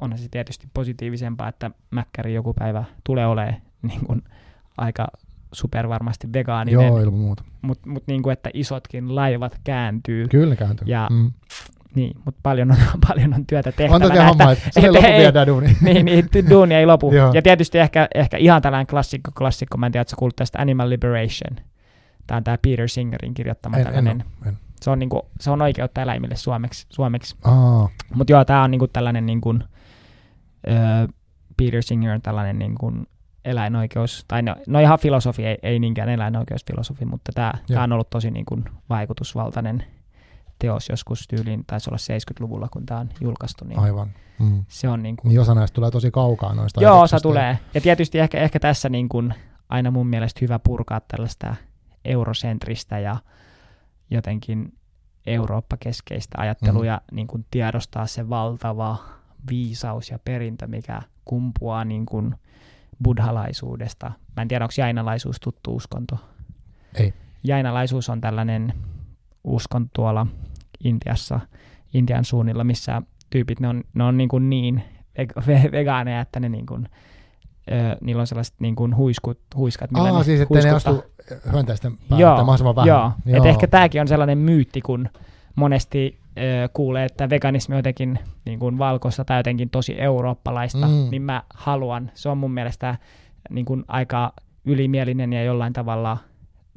onhan 0.00 0.18
se 0.18 0.28
tietysti 0.30 0.68
positiivisempaa, 0.74 1.48
että 1.48 1.70
mäkkäri 1.90 2.34
joku 2.34 2.54
päivä 2.54 2.84
tulee 3.04 3.26
olemaan 3.26 3.54
niin 3.82 4.06
kuin, 4.06 4.22
aika 4.78 5.06
super 5.52 5.88
varmasti 5.88 6.32
vegaaninen, 6.32 6.86
Joo, 6.86 6.98
ilman 7.00 7.20
muuta. 7.20 7.44
mutta 7.62 7.88
mut 7.90 8.06
niin 8.06 8.22
kuin, 8.22 8.32
että 8.32 8.50
isotkin 8.54 9.14
laivat 9.14 9.60
kääntyy. 9.64 10.28
Kyllä 10.28 10.56
kääntyy. 10.56 10.88
Ja 10.88 11.08
mm. 11.12 11.32
Niin, 11.94 12.16
mutta 12.24 12.40
paljon 12.42 12.70
on, 12.70 12.76
paljon 13.08 13.34
on 13.34 13.46
työtä 13.46 13.68
On 13.68 13.74
tehtävänä. 13.76 14.06
tosiaan 14.08 14.28
homma, 14.28 14.52
että 14.52 14.64
se 14.70 14.80
että 14.86 14.92
lopu 14.92 15.06
ei- 15.06 15.20
viedään 15.20 15.46
duuni. 15.46 15.76
niin, 15.80 16.06
niin, 16.06 16.28
duuni 16.50 16.74
ei 16.74 16.86
lopu. 16.86 17.12
Ja 17.34 17.42
tietysti 17.42 17.78
ehkä, 17.78 18.08
ehkä 18.14 18.36
ihan 18.36 18.62
tällainen 18.62 18.86
klassikko, 18.86 19.30
klassikko, 19.38 19.76
mä 19.78 19.86
en 19.86 19.92
tiedä, 19.92 20.02
että 20.02 20.10
sä 20.10 20.16
kuulut 20.16 20.36
tästä 20.36 20.58
Animal 20.58 20.90
Liberation. 20.90 21.56
Tämä 22.26 22.36
on 22.36 22.44
tämä 22.44 22.58
Peter 22.62 22.88
Singerin 22.88 23.34
kirjoittama 23.34 23.76
En, 23.76 23.80
en, 23.80 23.86
tällainen. 23.86 24.24
oo, 24.42 24.48
en. 24.48 24.58
se, 24.80 24.90
on 24.90 24.98
niinku, 24.98 25.26
se 25.40 25.50
on 25.50 25.62
oikeutta 25.62 26.02
eläimille 26.02 26.36
suomeksi. 26.36 26.86
suomeksi. 26.90 27.36
Mutta 28.14 28.32
joo, 28.32 28.44
tämä 28.44 28.62
on 28.62 28.70
niinku 28.70 28.88
tällainen, 28.88 29.26
niinku, 29.26 29.54
ö, 30.68 31.08
Peter 31.56 31.82
Singer 31.82 32.12
on 32.14 32.22
tällainen 32.22 32.58
niinku 32.58 32.92
eläinoikeus, 33.44 34.24
tai 34.28 34.42
no, 34.42 34.56
no 34.66 34.78
ihan 34.80 34.98
filosofi, 34.98 35.46
ei, 35.46 35.58
ei 35.62 35.78
niinkään 35.78 36.08
eläinoikeusfilosofi, 36.08 37.04
mutta 37.04 37.32
tämä 37.32 37.52
on 37.84 37.92
ollut 37.92 38.10
tosi 38.10 38.30
niinku 38.30 38.58
vaikutusvaltainen 38.90 39.84
teos 40.58 40.88
joskus 40.88 41.28
tyyliin, 41.28 41.64
taisi 41.66 41.90
olla 41.90 41.98
70-luvulla, 41.98 42.68
kun 42.72 42.86
tämä 42.86 43.00
on 43.00 43.08
julkaistu, 43.20 43.64
niin 43.64 43.78
aivan. 43.78 44.10
Mm. 44.38 44.64
se 44.68 44.88
on 44.88 45.02
niinku, 45.02 45.28
Niin 45.28 45.40
osa 45.40 45.54
näistä 45.54 45.74
tulee 45.74 45.90
tosi 45.90 46.10
kaukaa 46.10 46.54
noista 46.54 46.82
Joo, 46.82 47.00
osa 47.00 47.20
tulee. 47.20 47.58
Ja 47.74 47.80
tietysti 47.80 48.18
ehkä, 48.18 48.38
ehkä 48.40 48.60
tässä 48.60 48.88
niin 48.88 49.08
kuin 49.08 49.34
aina 49.68 49.90
mun 49.90 50.06
mielestä 50.06 50.38
hyvä 50.42 50.58
purkaa 50.58 51.00
tällaista 51.00 51.54
eurosentristä 52.04 52.98
ja 52.98 53.16
jotenkin 54.10 54.72
Eurooppa-keskeistä 55.26 56.38
ajattelua 56.40 56.80
Mhm. 56.80 56.86
ja 56.86 57.00
niin 57.12 57.26
kuin 57.26 57.46
tiedostaa 57.50 58.06
se 58.06 58.28
valtava 58.28 58.96
viisaus 59.50 60.10
ja 60.10 60.18
perintö, 60.18 60.66
mikä 60.66 61.02
kumpuaa 61.24 61.84
niin 61.84 62.06
kuin 62.06 62.34
buddhalaisuudesta. 63.04 64.12
Mä 64.36 64.42
en 64.42 64.48
tiedä, 64.48 64.64
onko 64.64 64.74
jainalaisuus 64.78 65.40
tuttu 65.40 65.76
uskonto. 65.76 66.18
Ei. 66.94 67.14
Jainalaisuus 67.44 68.08
on 68.08 68.20
tällainen 68.20 68.72
uskonto 69.44 69.90
tuolla 69.92 70.26
Intiassa, 70.84 71.40
Intian 71.94 72.24
suunnilla, 72.24 72.64
missä 72.64 73.02
tyypit, 73.30 73.60
ne 73.60 73.68
on, 73.68 73.84
ne 73.94 74.04
on 74.04 74.16
niin, 74.16 74.28
kuin 74.28 74.50
niin 74.50 74.82
veg- 75.18 75.42
ve- 75.46 75.72
vegaaneja, 75.72 76.20
että 76.20 76.40
ne 76.40 76.48
niin 76.48 76.66
kuin, 76.66 76.88
ö, 77.72 77.96
niillä 78.00 78.20
on 78.20 78.26
sellaiset 78.26 78.54
niin 78.58 78.76
kuin 78.76 78.96
huiskut, 78.96 79.38
huiskat, 79.56 79.90
millä 79.90 80.08
Aa, 80.08 80.18
ne 80.18 80.24
siis 80.24 80.40
ettei 80.40 80.62
ne 80.62 80.70
astu 80.70 81.04
hyönteisten 81.52 81.92
päälle 82.08 82.22
Joo, 82.22 82.36
mahdollisimman 82.36 82.76
vähän. 82.76 82.88
Joo, 82.88 83.12
Et 83.26 83.46
ehkä 83.46 83.66
tämäkin 83.66 84.00
on 84.00 84.08
sellainen 84.08 84.38
myytti, 84.38 84.80
kun 84.80 85.08
monesti 85.54 86.18
ö, 86.38 86.68
kuulee, 86.72 87.04
että 87.04 87.30
veganismi 87.30 87.74
on 87.74 87.78
jotenkin 87.78 88.18
niin 88.44 88.58
kuin 88.58 88.78
valkoista 88.78 89.24
tai 89.24 89.38
jotenkin 89.38 89.70
tosi 89.70 90.00
eurooppalaista, 90.00 90.86
mm. 90.88 91.08
niin 91.10 91.22
mä 91.22 91.42
haluan. 91.54 92.10
Se 92.14 92.28
on 92.28 92.38
mun 92.38 92.50
mielestä 92.50 92.98
niin 93.50 93.64
kuin 93.64 93.84
aika 93.88 94.32
ylimielinen 94.64 95.32
ja 95.32 95.44
jollain 95.44 95.72
tavalla 95.72 96.18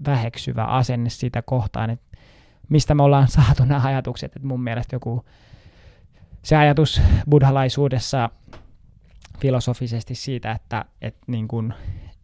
väheksyvä 0.06 0.64
asenne 0.64 1.10
sitä 1.10 1.41
kohtaan, 1.41 1.89
että 1.89 2.07
mistä 2.69 2.95
me 2.95 3.03
ollaan 3.03 3.27
saatu 3.27 3.65
nämä 3.65 3.81
ajatukset. 3.84 4.35
Että 4.35 4.48
mun 4.48 4.64
mielestä 4.64 4.95
joku 4.95 5.26
se 6.44 6.56
ajatus 6.56 7.02
buddhalaisuudessa 7.30 8.30
filosofisesti 9.39 10.15
siitä, 10.15 10.52
että, 10.52 10.85
että, 11.02 11.19
niin 11.27 11.48
kuin, 11.48 11.73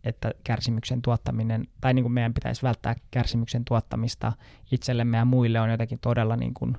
että 0.03 0.31
kärsimyksen 0.43 1.01
tuottaminen, 1.01 1.67
tai 1.81 1.93
niin 1.93 2.03
kuin 2.03 2.13
meidän 2.13 2.33
pitäisi 2.33 2.63
välttää 2.63 2.95
kärsimyksen 3.11 3.65
tuottamista 3.65 4.31
itsellemme 4.71 5.17
ja 5.17 5.25
muille 5.25 5.59
on 5.59 5.69
jotenkin 5.71 5.99
todella 5.99 6.35
niin 6.35 6.53
kuin 6.53 6.77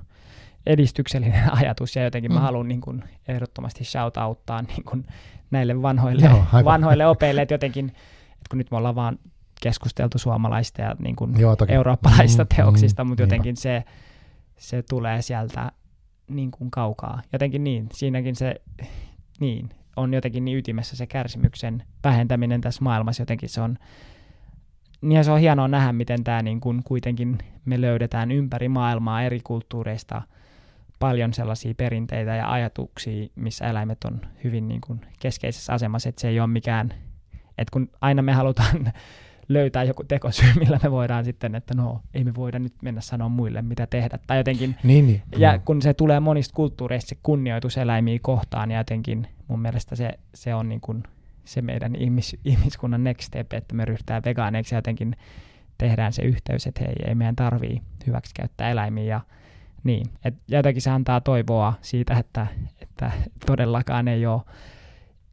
edistyksellinen 0.65 1.53
ajatus, 1.61 1.95
ja 1.95 2.03
jotenkin 2.03 2.33
mä 2.33 2.39
Mm. 2.39 2.43
haluan 2.43 2.67
niin 2.67 2.81
kuin 2.81 3.03
ehdottomasti 3.27 3.83
shout-outtaa 3.83 4.61
niin 4.61 4.83
kuin 4.83 5.05
näille 5.51 5.81
vanhoille, 5.81 6.25
Joo, 6.25 6.43
aivan. 6.53 6.65
vanhoille 6.65 7.05
opeille, 7.07 7.41
että 7.41 7.53
jotenkin, 7.53 7.85
että 8.31 8.49
kun 8.49 8.57
nyt 8.57 8.71
me 8.71 8.77
ollaan 8.77 8.95
vaan 8.95 9.19
keskusteltu 9.61 10.17
suomalaista 10.17 10.81
ja 10.81 10.95
niin 10.99 11.15
kuin 11.15 11.39
Joo, 11.39 11.55
toki. 11.55 11.73
eurooppalaisista 11.73 12.43
Mm, 12.43 12.47
teoksista, 12.55 13.03
mm, 13.03 13.07
mutta 13.07 13.21
niinpä. 13.23 13.35
jotenkin 13.35 13.57
se, 13.57 13.83
se 14.57 14.83
tulee 14.89 15.21
sieltä 15.21 15.71
niin 16.27 16.51
kuin 16.51 16.71
kaukaa. 16.71 17.21
Jotenkin 17.33 17.63
niin, 17.63 17.89
siinäkin 17.93 18.35
se 18.35 18.55
niin, 19.39 19.69
on 19.95 20.13
jotenkin 20.13 20.45
niin 20.45 20.57
ytimessä 20.57 20.95
se 20.95 21.07
kärsimyksen 21.07 21.83
vähentäminen 22.03 22.61
tässä 22.61 22.83
maailmassa. 22.83 23.21
Jotenkin 23.21 23.49
se 23.49 23.61
on, 23.61 23.77
niin 25.01 25.23
se 25.23 25.31
on 25.31 25.39
hienoa 25.39 25.67
nähdä, 25.67 25.93
miten 25.93 26.23
tämä 26.23 26.41
niin 26.41 26.59
kuin 26.59 26.83
kuitenkin 26.83 27.37
me 27.65 27.81
löydetään 27.81 28.31
ympäri 28.31 28.69
maailmaa 28.69 29.23
eri 29.23 29.39
kulttuureista 29.43 30.21
paljon 30.99 31.33
sellaisia 31.33 31.73
perinteitä 31.77 32.35
ja 32.35 32.51
ajatuksia, 32.51 33.27
missä 33.35 33.67
eläimet 33.67 34.03
on 34.03 34.21
hyvin 34.43 34.67
niin 34.67 34.81
kuin 34.81 35.01
keskeisessä 35.19 35.73
asemassa, 35.73 36.09
että 36.09 36.21
se 36.21 36.27
ei 36.27 36.39
ole 36.39 36.47
mikään, 36.47 36.93
että 37.33 37.71
kun 37.73 37.89
aina 38.01 38.21
me 38.21 38.33
halutaan 38.33 38.93
löytää 39.49 39.83
joku 39.83 40.03
tekosyy, 40.03 40.53
millä 40.59 40.79
me 40.83 40.91
voidaan 40.91 41.25
sitten, 41.25 41.55
että 41.55 41.73
no, 41.73 42.01
ei 42.13 42.23
me 42.23 42.35
voida 42.35 42.59
nyt 42.59 42.73
mennä 42.81 43.01
sanoa 43.01 43.29
muille, 43.29 43.61
mitä 43.61 43.87
tehdä. 43.87 44.19
Tai 44.27 44.37
jotenkin, 44.37 44.75
Niin, 44.83 45.07
niin. 45.07 45.21
ja 45.37 45.59
kun 45.59 45.81
se 45.81 45.93
tulee 45.93 46.19
monista 46.19 46.53
kulttuureista 46.55 47.09
se 47.09 47.17
kunnioitus 47.23 47.77
eläimiä 47.77 48.19
kohtaan, 48.21 48.71
ja 48.71 48.77
jotenkin 48.77 49.27
mun 49.47 49.59
mielestä 49.59 49.95
se, 49.95 50.11
se 50.33 50.55
on 50.55 50.69
niin 50.69 50.81
kuin 50.81 51.03
se 51.45 51.61
meidän 51.61 51.95
ihmis, 51.95 52.37
ihmiskunnan 52.45 53.03
next 53.03 53.21
step, 53.27 53.53
että 53.53 53.75
me 53.75 53.85
ryhdytään 53.85 54.21
vegaaneiksi 54.25 54.75
ja 54.75 54.77
jotenkin 54.77 55.15
tehdään 55.77 56.13
se 56.13 56.21
yhteys, 56.21 56.67
että 56.67 56.83
hei, 56.83 56.95
ei 57.07 57.15
meidän 57.15 57.35
tarvii 57.35 57.81
hyväksikäyttää 58.07 58.69
eläimiä 58.69 59.03
ja 59.03 59.21
niin. 59.83 60.05
Et 60.25 60.35
jotenkin 60.47 60.81
se 60.81 60.89
antaa 60.89 61.21
toivoa 61.21 61.73
siitä, 61.81 62.13
että, 62.19 62.47
että 62.81 63.11
todellakaan 63.45 64.07
ei 64.07 64.25
ole 64.25 64.41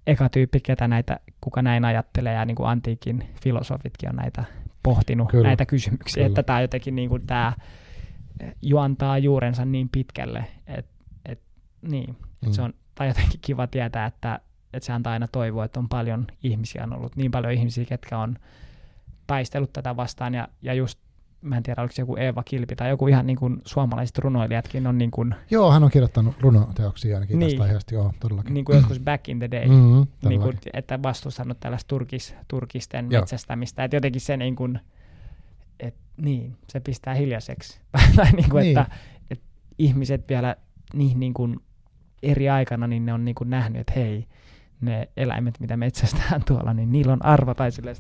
eka 0.07 0.29
tyyppi, 0.29 0.61
ketä 0.61 0.89
näitä, 0.89 1.21
kuka 1.41 1.63
näin 1.63 1.85
ajattelee, 1.85 2.35
ja 2.35 2.45
niin 2.45 2.55
kuin 2.55 2.69
antiikin 2.69 3.29
filosofitkin 3.43 4.09
on 4.09 4.17
näitä 4.17 4.45
pohtinut 4.83 5.31
Kyllä, 5.31 5.49
näitä 5.49 5.67
kysymyksiä, 5.67 6.15
kyllä. 6.15 6.27
että 6.27 6.43
tämä 6.43 6.61
jotenkin 6.61 6.95
niin 6.95 7.09
kuin 7.09 7.27
tämä 7.27 7.53
juontaa 8.63 9.19
juurensa 9.19 9.65
niin 9.65 9.89
pitkälle, 9.89 10.45
että 10.67 10.93
et, 11.27 11.41
niin, 11.83 12.11
et 12.11 12.49
Mm. 12.49 12.53
se 12.53 12.63
on, 12.63 12.75
tai 12.95 13.09
jotenkin 13.09 13.41
kiva 13.41 13.67
tietää, 13.67 14.07
että, 14.07 14.41
että 14.73 14.87
se 14.87 14.93
antaa 14.93 15.13
aina 15.13 15.29
toivoa, 15.29 15.65
että 15.65 15.81
on 15.81 15.89
paljon 15.89 16.27
ihmisiä, 16.43 16.83
on 16.83 16.93
ollut 16.97 17.17
niin 17.17 17.31
paljon 17.31 17.53
ihmisiä, 17.53 17.85
ketkä 17.85 18.19
on 18.19 18.37
taistellut 19.27 19.73
tätä 19.73 19.97
vastaan, 19.97 20.35
ja, 20.35 20.49
ja 20.63 20.75
just, 20.75 20.99
mä 21.43 21.57
en 21.57 21.63
tiedä, 21.63 21.81
oliko 21.83 21.95
se 21.95 22.03
joku 22.03 22.17
Eeva 22.17 22.43
Kilpi, 22.43 22.77
tai 22.77 22.89
joku 22.89 23.09
ihan 23.09 23.27
niin 23.27 23.37
kuin 23.39 23.63
suomalaiset 23.65 24.19
runoilijatkin 24.19 24.87
on 24.87 24.99
niin 24.99 25.11
kuin, 25.11 25.35
Joo, 25.51 25.73
hän 25.73 25.85
on 25.85 25.91
kirjoittanut 25.91 26.35
runoteoksia 26.41 27.17
ainakin 27.17 27.39
Niin. 27.39 27.51
tästä 27.51 27.63
aiheesta, 27.63 27.95
joo, 27.95 28.13
todellakin. 28.21 28.55
niin 28.55 28.65
kuin 28.65 28.77
joskus 28.77 29.01
back 29.01 29.29
in 29.29 29.39
the 29.39 29.51
day, 29.51 29.69
Mm, 29.69 30.07
niin 30.29 30.41
kuin, 30.41 30.59
että 30.73 31.03
vastustanut 31.03 31.61
tällaista 31.61 31.89
turkis, 31.89 32.35
turkisten 32.49 33.07
Joo. 33.11 33.21
metsästämistä. 33.21 33.85
Että 33.85 33.97
jotenkin 33.97 34.21
se 34.21 34.37
niin 34.37 34.57
kuin, 34.57 34.81
et, 35.81 35.95
niin, 36.17 36.57
se 36.69 36.81
pistää 36.81 37.15
hiljaiseksi. 37.15 37.81
tai 38.17 38.33
niin 38.33 38.51
kuin, 38.51 38.63
Niin. 38.63 38.79
että, 38.79 38.95
että 39.31 39.45
ihmiset 39.79 40.29
vielä 40.29 40.57
niin, 40.95 41.21
niin 41.21 41.35
kuin 41.35 41.57
eri 42.23 42.49
aikana, 42.51 42.87
niin 42.87 43.07
ne 43.07 43.13
on 43.13 43.25
niin 43.25 43.35
kuin 43.35 43.51
nähnyt, 43.51 43.81
että 43.81 43.93
hei, 43.97 44.27
ne 44.81 45.09
eläimet, 45.17 45.61
mitä 45.61 45.77
metsästään 45.77 46.43
tuolla, 46.47 46.75
niin 46.75 46.93
niillä 46.93 47.13
on 47.13 47.25
arvo 47.25 47.55
tai 47.55 47.73
silleen, 47.73 47.97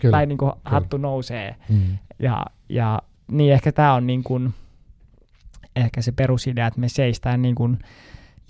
Kyllä. 0.00 0.12
tai 0.16 0.26
niin 0.26 0.38
kuin 0.38 0.52
hattu 0.64 0.96
nousee. 0.96 1.56
Mm. 1.68 1.98
Ja, 2.18 2.44
ja 2.68 3.02
niin 3.30 3.52
ehkä 3.52 3.72
tämä 3.72 3.94
on 3.94 4.06
niin 4.06 4.24
kuin, 4.24 4.54
ehkä 5.76 6.02
se 6.02 6.12
perusidea, 6.12 6.66
että 6.66 6.80
me 6.80 6.88
seistään 6.88 7.42
niin 7.42 7.54
kuin 7.54 7.78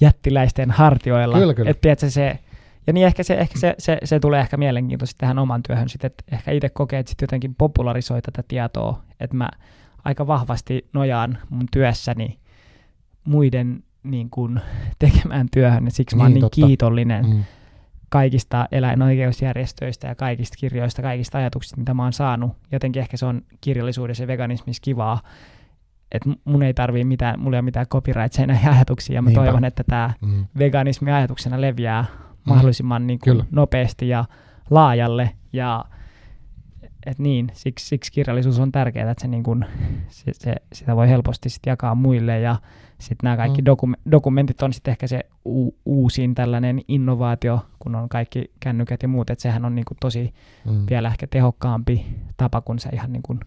jättiläisten 0.00 0.70
hartioilla. 0.70 1.38
Kyllä, 1.38 1.54
kyllä. 1.54 1.70
Et 1.70 1.80
tiedätkö, 1.80 2.10
se, 2.10 2.38
ja 2.86 2.92
niin 2.92 3.06
ehkä, 3.06 3.22
se, 3.22 3.34
ehkä 3.34 3.58
se, 3.58 3.74
se, 3.78 3.98
se, 4.04 4.20
tulee 4.20 4.40
ehkä 4.40 4.56
mielenkiintoisesti 4.56 5.18
tähän 5.18 5.38
oman 5.38 5.62
työhön 5.62 5.88
sitten, 5.88 6.06
että 6.06 6.24
ehkä 6.32 6.50
itse 6.52 6.68
kokee, 6.68 6.98
että 6.98 7.10
sitten 7.10 7.26
jotenkin 7.26 7.54
popularisoi 7.54 8.22
tätä 8.22 8.42
tietoa, 8.48 9.02
että 9.20 9.36
mä 9.36 9.48
aika 10.04 10.26
vahvasti 10.26 10.88
nojaan 10.92 11.38
mun 11.50 11.66
työssäni 11.72 12.38
muiden 13.24 13.82
niin 14.02 14.30
kuin, 14.30 14.60
tekemään 14.98 15.46
työhön, 15.52 15.84
ja 15.84 15.90
siksi 15.90 16.16
mä 16.16 16.22
oon 16.22 16.30
Niin, 16.30 16.34
niin 16.34 16.40
totta. 16.40 16.66
kiitollinen 16.66 17.26
Mm. 17.26 17.44
Kaikista 18.14 18.68
eläinoikeusjärjestöistä 18.72 20.08
ja 20.08 20.14
kaikista 20.14 20.56
kirjoista, 20.60 21.02
kaikista 21.02 21.38
ajatuksista, 21.38 21.76
mitä 21.76 21.94
mä 21.94 22.02
oon 22.02 22.12
saanut. 22.12 22.52
Jotenkin 22.72 23.00
ehkä 23.00 23.16
se 23.16 23.26
on 23.26 23.42
kirjallisuudessa 23.60 24.22
ja 24.22 24.26
veganismissa 24.26 24.80
kivaa, 24.80 25.20
että 26.12 26.30
mun 26.44 26.62
ei 26.62 26.74
tarvii 26.74 27.04
mitään, 27.04 27.40
mulla 27.40 27.56
ei 27.56 27.58
ole 27.58 27.64
mitään 27.64 27.86
copyright 27.86 28.34
ajatuksia, 28.74 29.14
ja 29.14 29.22
mä 29.22 29.28
Niinpä. 29.30 29.44
toivon, 29.44 29.64
että 29.64 29.84
tämä 29.84 30.10
Mm. 30.20 30.46
veganismi 30.58 31.12
ajatuksena 31.12 31.60
leviää 31.60 32.04
mahdollisimman 32.44 33.06
niin 33.06 33.18
kuin 33.18 33.32
Kyllä. 33.32 33.44
nopeasti 33.50 34.08
ja 34.08 34.24
laajalle. 34.70 35.30
Ja 35.52 35.84
et 37.06 37.18
niin, 37.18 37.50
siksi, 37.52 37.86
siksi 37.86 38.12
kirjallisuus 38.12 38.58
on 38.58 38.72
tärkeää, 38.72 39.10
että 39.10 39.22
se, 39.22 39.28
niin 39.28 39.42
kuin, 39.42 39.64
se, 40.08 40.32
se, 40.34 40.54
sitä 40.72 40.96
voi 40.96 41.08
helposti 41.08 41.48
sit 41.48 41.62
jakaa 41.66 41.94
muille 41.94 42.40
ja 42.40 42.56
sitten 42.98 43.18
nämä 43.24 43.36
kaikki 43.36 43.62
Mm. 43.62 43.66
dokum- 43.70 44.00
dokumentit 44.10 44.62
on 44.62 44.72
sitten 44.72 44.92
ehkä 44.92 45.06
se 45.06 45.20
u- 45.46 45.76
uusin 45.84 46.34
tällainen 46.34 46.80
innovaatio, 46.88 47.66
kun 47.78 47.94
on 47.94 48.08
kaikki 48.08 48.50
kännykät 48.60 49.02
ja 49.02 49.08
muut, 49.08 49.30
että 49.30 49.42
sehän 49.42 49.64
on 49.64 49.74
niin 49.74 49.84
kuin 49.84 49.98
tosi 50.00 50.34
Mm. 50.64 50.86
vielä 50.90 51.08
ehkä 51.08 51.26
tehokkaampi 51.26 52.06
tapa, 52.36 52.60
kun 52.60 52.78
sä 52.78 52.90
ihan 52.92 53.12
niin 53.12 53.22
kuin 53.22 53.40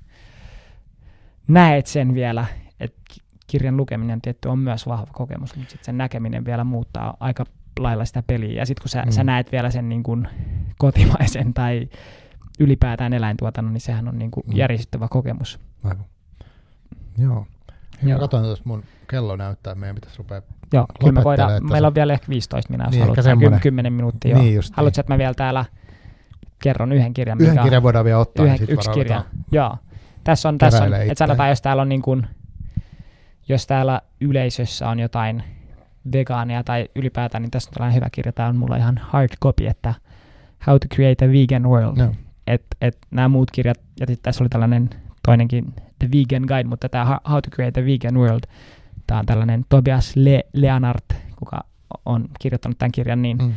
näet 1.47 1.87
sen 1.87 2.13
vielä, 2.13 2.45
että 2.79 3.01
ki- 3.13 3.21
kirjan 3.47 3.77
lukeminen 3.77 4.21
tietty 4.21 4.47
on 4.47 4.59
myös 4.59 4.87
vahva 4.87 5.07
kokemus, 5.11 5.55
mutta 5.55 5.71
sitten 5.71 5.85
sen 5.85 5.97
näkeminen 5.97 6.45
vielä 6.45 6.63
muuttaa 6.63 7.17
aika 7.19 7.45
lailla 7.79 8.05
sitä 8.05 8.23
peliä. 8.27 8.53
Ja 8.61 8.65
sitten 8.65 8.81
kun 8.81 8.89
sä, 8.89 9.01
Mm. 9.01 9.11
sä 9.11 9.23
näet 9.23 9.51
vielä 9.51 9.71
sen 9.71 9.89
niin 9.89 10.03
kuin 10.03 10.27
kotimaisen 10.77 11.53
tai 11.53 11.89
ylipäätään 12.59 13.13
eläintuotannon, 13.13 13.73
niin 13.73 13.81
sehän 13.81 14.07
on 14.07 14.19
niin 14.19 14.31
kuin 14.31 14.43
Mm. 14.47 14.55
järisyttävä 14.57 15.07
kokemus. 15.07 15.59
Aivan. 15.83 16.05
Joo. 17.17 17.45
Hyvä, 18.01 18.11
Joo. 18.11 18.19
katsoin 18.19 18.43
tuossa 18.43 18.63
mun 18.67 18.83
kello 19.09 19.35
näyttää, 19.35 19.75
meidän 19.75 19.95
pitäisi 19.95 20.17
rupea. 20.17 20.41
Joo, 20.73 20.85
kyllä 20.99 21.11
me 21.13 21.23
voidaan, 21.23 21.57
että 21.57 21.71
meillä 21.71 21.87
on 21.87 21.95
vielä 21.95 22.13
ehkä 22.13 22.27
15 22.29 22.71
minä, 22.71 22.83
jos 22.83 22.91
Niin, 22.91 22.99
niin, 22.99 23.07
haluat, 23.09 23.23
semmoinen. 23.23 23.59
10 23.59 23.93
minuuttia. 23.93 24.37
Niin 24.37 24.55
just 24.55 24.73
Haluatko, 24.75 24.99
että 25.01 25.13
mä 25.13 25.17
vielä 25.17 25.33
täällä 25.33 25.65
kerron 26.63 26.91
yhden 26.91 27.13
kirjan? 27.13 27.37
Yhden 27.41 27.53
mikä 27.53 27.63
kirjan 27.63 27.83
voidaan 27.83 28.05
vielä 28.05 28.19
ottaa. 28.19 28.45
Yhden, 28.45 28.59
niin 28.59 28.69
yksi 28.73 28.89
kirja. 28.89 29.25
Joo. 29.51 29.77
Tässä 30.23 30.49
on, 30.49 30.57
tässä 30.57 30.83
on 30.83 30.93
että 30.93 31.15
sanotaan, 31.17 31.49
jos 31.49 31.61
täällä 31.61 31.81
on 31.81 31.89
niin 31.89 32.01
kuin, 32.01 32.27
jos 33.49 33.67
täällä 33.67 34.01
yleisössä 34.21 34.89
on 34.89 34.99
jotain 34.99 35.43
vegaania 36.13 36.63
tai 36.63 36.89
ylipäätään, 36.95 37.41
niin 37.41 37.51
tässä 37.51 37.69
on 37.69 37.73
tällainen 37.73 37.95
hyvä 37.95 38.07
kirja. 38.11 38.33
Tämä 38.33 38.49
on 38.49 38.55
mulla 38.57 38.77
ihan 38.77 38.97
hard 39.03 39.29
copy, 39.43 39.67
että 39.67 39.93
How 40.67 40.75
to 40.75 40.95
Create 40.95 41.25
a 41.25 41.27
Vegan 41.27 41.63
World. 41.69 41.97
Joo. 41.97 42.11
Et, 42.47 42.63
et 42.81 42.97
nämä 43.11 43.27
muut 43.27 43.51
kirjat, 43.51 43.77
ja 43.99 44.07
sitten 44.07 44.23
tässä 44.23 44.43
oli 44.43 44.49
tällainen 44.49 44.89
toinenkin 45.25 45.73
The 45.99 46.09
Vegan 46.11 46.43
Guide, 46.47 46.63
mutta 46.69 46.89
tämä 46.89 47.05
How 47.05 47.39
to 47.43 47.49
Create 47.55 47.81
a 47.81 47.85
Vegan 47.85 48.17
World, 48.17 48.43
tämä 49.07 49.19
on 49.19 49.25
tällainen 49.25 49.65
Tobias 49.69 50.15
Le- 50.15 50.43
Leonard, 50.53 51.03
kuka 51.35 51.63
on 52.05 52.25
kirjoittanut 52.39 52.77
tämän 52.77 52.91
kirjan, 52.91 53.21
niin 53.21 53.37
Mm. 53.37 53.53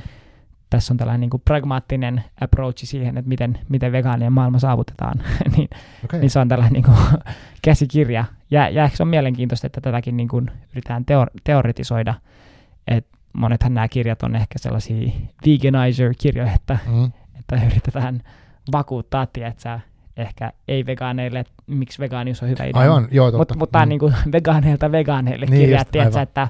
tässä 0.70 0.92
on 0.94 0.96
tällainen 0.98 1.20
niin 1.20 1.30
kuin 1.30 1.42
pragmaattinen 1.44 2.24
approach 2.40 2.84
siihen, 2.84 3.18
että 3.18 3.28
miten, 3.28 3.58
miten 3.68 3.92
vegaanien 3.92 4.32
maailma 4.32 4.58
saavutetaan. 4.58 5.18
niin, 5.56 5.68
Okei. 6.04 6.20
niin 6.20 6.30
se 6.30 6.38
on 6.38 6.48
tällainen 6.48 6.72
niin 6.72 6.84
kuin, 6.84 6.96
käsikirja. 7.64 8.24
Ja, 8.50 8.68
ja 8.68 8.84
ehkä 8.84 8.96
se 8.96 9.02
on 9.02 9.08
mielenkiintoista, 9.08 9.66
että 9.66 9.80
tätäkin 9.80 10.16
niin 10.16 10.28
kuin, 10.28 10.50
yritetään 10.72 11.04
teor- 11.04 11.40
teoretisoida. 11.44 12.14
Et 12.88 13.06
monethan 13.32 13.74
nämä 13.74 13.88
kirjat 13.88 14.22
on 14.22 14.36
ehkä 14.36 14.58
sellaisia 14.58 15.12
veganizer-kirjoja, 15.46 16.52
että, 16.54 16.78
Mm. 16.86 17.12
että 17.38 17.56
yritetään 17.66 18.22
vakuuttaa, 18.72 19.26
että 19.42 19.80
ehkä 20.16 20.52
ei-vegaaneille, 20.68 21.38
että 21.40 21.52
miksi 21.66 21.98
vegaanius 21.98 22.42
on 22.42 22.48
hyvä 22.48 22.64
idea. 22.64 22.80
Aivan, 22.80 23.08
joo, 23.10 23.26
totta. 23.30 23.38
Mutta 23.38 23.54
mut 23.58 23.70
tämä 23.72 23.82
on 23.82 23.88
Mm. 23.88 23.90
niinku 23.90 24.12
vegaaneilta 24.32 24.92
vegaaneille 24.92 25.46
Niin 25.46 25.60
kirjat, 25.60 25.88
just, 25.94 26.06
aivan. 26.06 26.22
että 26.22 26.48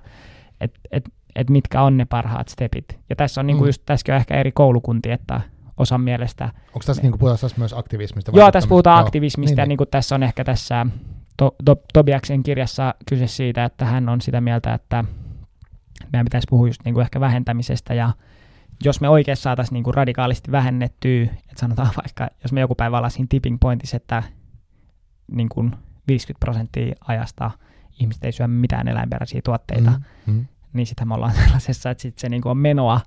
et, 0.61 0.73
et, 0.93 1.05
et 1.37 1.51
mitkä 1.51 1.83
on 1.83 1.97
ne 1.97 2.05
parhaat 2.05 2.49
stepit. 2.49 2.99
Ja 3.11 3.17
tässä 3.17 3.41
on 3.41 3.47
niinku 3.47 3.65
Mm. 3.65 3.69
just, 3.69 3.83
tässäkin 3.87 4.15
on 4.15 4.21
ehkä 4.21 4.37
eri 4.37 4.53
koulukuntia, 4.53 5.15
että 5.15 5.41
osan 5.77 6.01
mielestä. 6.01 6.45
Onko 6.45 6.81
tässä 6.87 7.03
niinku, 7.03 7.19
puhutaan 7.19 7.39
tässä 7.41 7.59
myös 7.59 7.73
aktivismista? 7.73 8.33
Joo, 8.35 8.53
tässä 8.53 8.69
puhutaan 8.69 8.99
Joo. 9.01 9.07
aktivismista 9.07 9.53
Niin, 9.53 9.59
ja 9.59 9.65
niin. 9.65 9.69
niinku 9.69 9.87
tässä 9.87 10.15
on 10.15 10.23
ehkä 10.23 10.45
tässä 10.45 10.87
to, 11.37 11.55
to, 11.65 11.77
Tobiaksen 11.93 12.43
kirjassa 12.43 12.95
kyse 13.09 13.27
siitä, 13.27 13.65
että 13.65 13.85
hän 13.85 14.09
on 14.09 14.21
sitä 14.21 14.41
mieltä, 14.41 14.75
että 14.75 15.05
meidän 16.13 16.25
pitäisi 16.25 16.47
puhua 16.51 16.67
just 16.67 16.81
niinku 16.85 17.01
ehkä 17.01 17.21
vähentämisestä 17.21 17.95
ja 17.95 18.11
jos 18.85 19.01
me 19.01 19.09
oikeasti 19.09 19.43
saataisiin 19.43 19.75
niinku 19.75 19.93
radikaalisti 19.93 20.53
vähennettyä, 20.53 21.23
että 21.23 21.61
sanotaan 21.61 21.91
vaikka, 21.97 22.29
jos 22.43 22.53
me 22.53 22.61
joku 22.61 22.75
päivä 22.75 22.97
ollaan 22.97 23.11
siinä 23.11 23.27
tipping 23.29 23.57
pointissa, 23.61 23.97
että 23.97 24.23
niin 25.33 25.49
kuin 25.49 25.73
50 26.09 26.45
prosenttia 26.45 26.95
ajasta 27.01 27.51
ihmiset 28.01 28.25
ei 28.25 28.33
syö 28.33 28.49
mitään 28.49 28.89
eläinperäisiä 28.89 29.41
tuotteita, 29.45 29.91
mm. 30.27 30.35
Mm. 30.35 30.47
Niin 30.73 30.87
sitten 30.87 31.09
me 31.09 31.15
ollaan 31.15 31.35
sellaisessa, 31.45 31.91
että 31.91 32.03
sit 32.03 32.19
se 32.19 32.29
niin 32.29 32.43
kuin 32.43 32.51
on 32.51 32.59
menoa, 32.59 33.01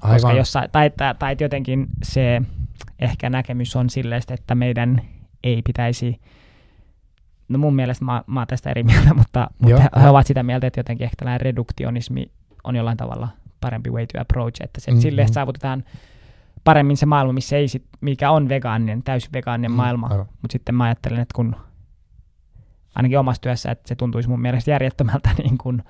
Aivan. 0.00 0.16
koska 0.16 0.32
jossain, 0.32 0.70
tai, 0.70 0.90
tai, 0.90 1.14
tai 1.18 1.36
jotenkin 1.40 1.86
se 2.02 2.42
ehkä 2.98 3.30
näkemys 3.30 3.76
on 3.76 3.90
silleen, 3.90 4.22
että 4.30 4.54
meidän 4.54 5.02
ei 5.44 5.62
pitäisi, 5.62 6.20
no 7.48 7.58
mun 7.58 7.74
mielestä 7.74 8.04
mä, 8.04 8.22
mä 8.26 8.40
oon 8.40 8.46
tästä 8.46 8.70
eri 8.70 8.82
mieltä, 8.82 9.14
mutta, 9.14 9.50
mutta 9.58 9.70
Joo. 9.70 9.80
he, 9.80 10.02
he 10.02 10.08
ovat 10.08 10.26
sitä 10.26 10.42
mieltä, 10.42 10.66
että 10.66 10.80
jotenkin 10.80 11.04
ehkä 11.04 11.16
tällainen 11.16 11.40
reduktionismi 11.40 12.32
on 12.64 12.76
jollain 12.76 12.96
tavalla 12.96 13.28
parempi 13.60 13.90
way 13.90 14.06
to 14.06 14.20
approach, 14.20 14.62
että 14.62 14.80
se, 14.80 14.90
Mhm. 14.90 15.00
mm-hmm. 15.04 15.18
että 15.18 15.32
saavutetaan 15.32 15.84
paremmin 16.64 16.96
se 16.96 17.06
maailma, 17.06 17.32
missä 17.32 17.56
ei 17.56 17.68
sit, 17.68 17.84
mikä 18.00 18.30
on 18.30 18.48
vegaaninen, 18.48 19.02
täysin 19.02 19.30
vegaaninen 19.32 19.70
Mm, 19.70 19.76
maailma, 19.76 20.06
aivan. 20.06 20.26
mutta 20.42 20.52
sitten 20.52 20.74
mä 20.74 20.84
ajattelen, 20.84 21.20
että 21.20 21.32
kun 21.34 21.56
ainakin 22.94 23.18
omassa 23.18 23.42
työssä, 23.42 23.70
että 23.70 23.88
se 23.88 23.94
tuntuisi 23.94 24.28
mun 24.28 24.40
mielestä 24.40 24.70
järjettömältä 24.70 25.30
niin 25.42 25.58
kuin, 25.58 25.82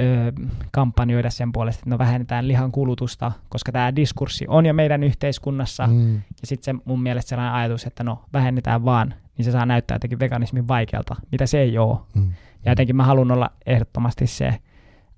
ö, 0.00 0.32
kampanjoida 0.72 1.30
sen 1.30 1.52
puolesta, 1.52 1.80
että 1.80 1.90
no 1.90 1.98
vähennetään 1.98 2.48
lihan 2.48 2.72
kulutusta, 2.72 3.32
koska 3.48 3.72
tämä 3.72 3.96
diskurssi 3.96 4.44
on 4.48 4.66
jo 4.66 4.74
meidän 4.74 5.02
yhteiskunnassa. 5.02 5.86
Mm. 5.86 6.14
ja 6.14 6.20
sitten 6.44 6.76
se 6.78 6.82
mun 6.84 7.02
mielestä 7.02 7.28
sellainen 7.28 7.54
ajatus, 7.54 7.84
että 7.86 8.04
no 8.04 8.24
vähennetään 8.32 8.84
vaan, 8.84 9.14
niin 9.38 9.44
se 9.44 9.50
saa 9.52 9.66
näyttää 9.66 9.94
jotenkin 9.94 10.18
veganismin 10.20 10.68
vaikealta, 10.68 11.16
mitä 11.32 11.46
se 11.46 11.60
ei 11.60 11.78
ole. 11.78 11.98
Mm. 12.14 12.32
Ja 12.64 12.70
jotenkin 12.72 12.96
mä 12.96 13.04
haluan 13.04 13.30
olla 13.32 13.50
ehdottomasti 13.66 14.26
se 14.26 14.58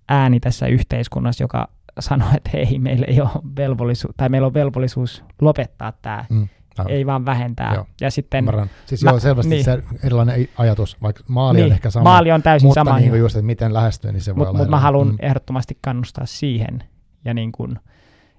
ääni 0.09 0.41
tässä 0.41 0.67
yhteiskunnassa, 0.67 1.45
joka 1.45 1.69
sanoo, 2.01 2.29
että 2.37 2.51
hei, 2.53 2.79
meillä 2.79 3.07
ei 3.07 3.21
ole 3.21 3.31
velvollisuus, 3.57 4.15
tai 4.17 4.29
meillä 4.29 4.47
on 4.47 4.55
velvollisuus 4.55 5.25
lopettaa 5.41 5.93
tämä, 6.03 6.25
Mm. 6.31 6.49
Aivan. 6.79 6.93
ei 6.93 7.07
vaan 7.07 7.27
vähentää. 7.27 7.75
Joo. 7.75 7.87
Ja 8.01 8.11
sitten 8.11 8.39
Ymmärrän. 8.39 8.71
Siis 8.87 9.05
Mä- 9.05 9.11
joo, 9.11 9.21
selvästi 9.21 9.51
niin. 9.51 9.65
se 9.65 9.83
erilainen 10.03 10.49
ajatus, 10.59 11.03
vaikka 11.03 11.25
maali 11.29 11.59
on 11.59 11.65
niin, 11.65 11.73
ehkä 11.73 11.91
sama, 11.91 12.05
maali 12.05 12.33
on 12.33 12.43
täysin 12.43 12.67
mutta 12.67 12.85
sama. 12.85 12.99
niin 12.99 13.11
kuin 13.11 13.21
just, 13.21 13.37
että 13.37 13.47
miten 13.47 13.75
lähestyy, 13.75 14.13
niin 14.13 14.21
se 14.21 14.31
voi 14.35 14.39
Mutta 14.39 14.51
olla 14.51 14.59
mut 14.59 14.69
mä 14.69 14.81
haluan 14.81 15.09
Mm. 15.09 15.17
ehdottomasti 15.23 15.79
kannustaa 15.81 16.27
siihen. 16.27 16.85
Ja, 17.25 17.35
niin 17.35 17.53
kun, 17.53 17.79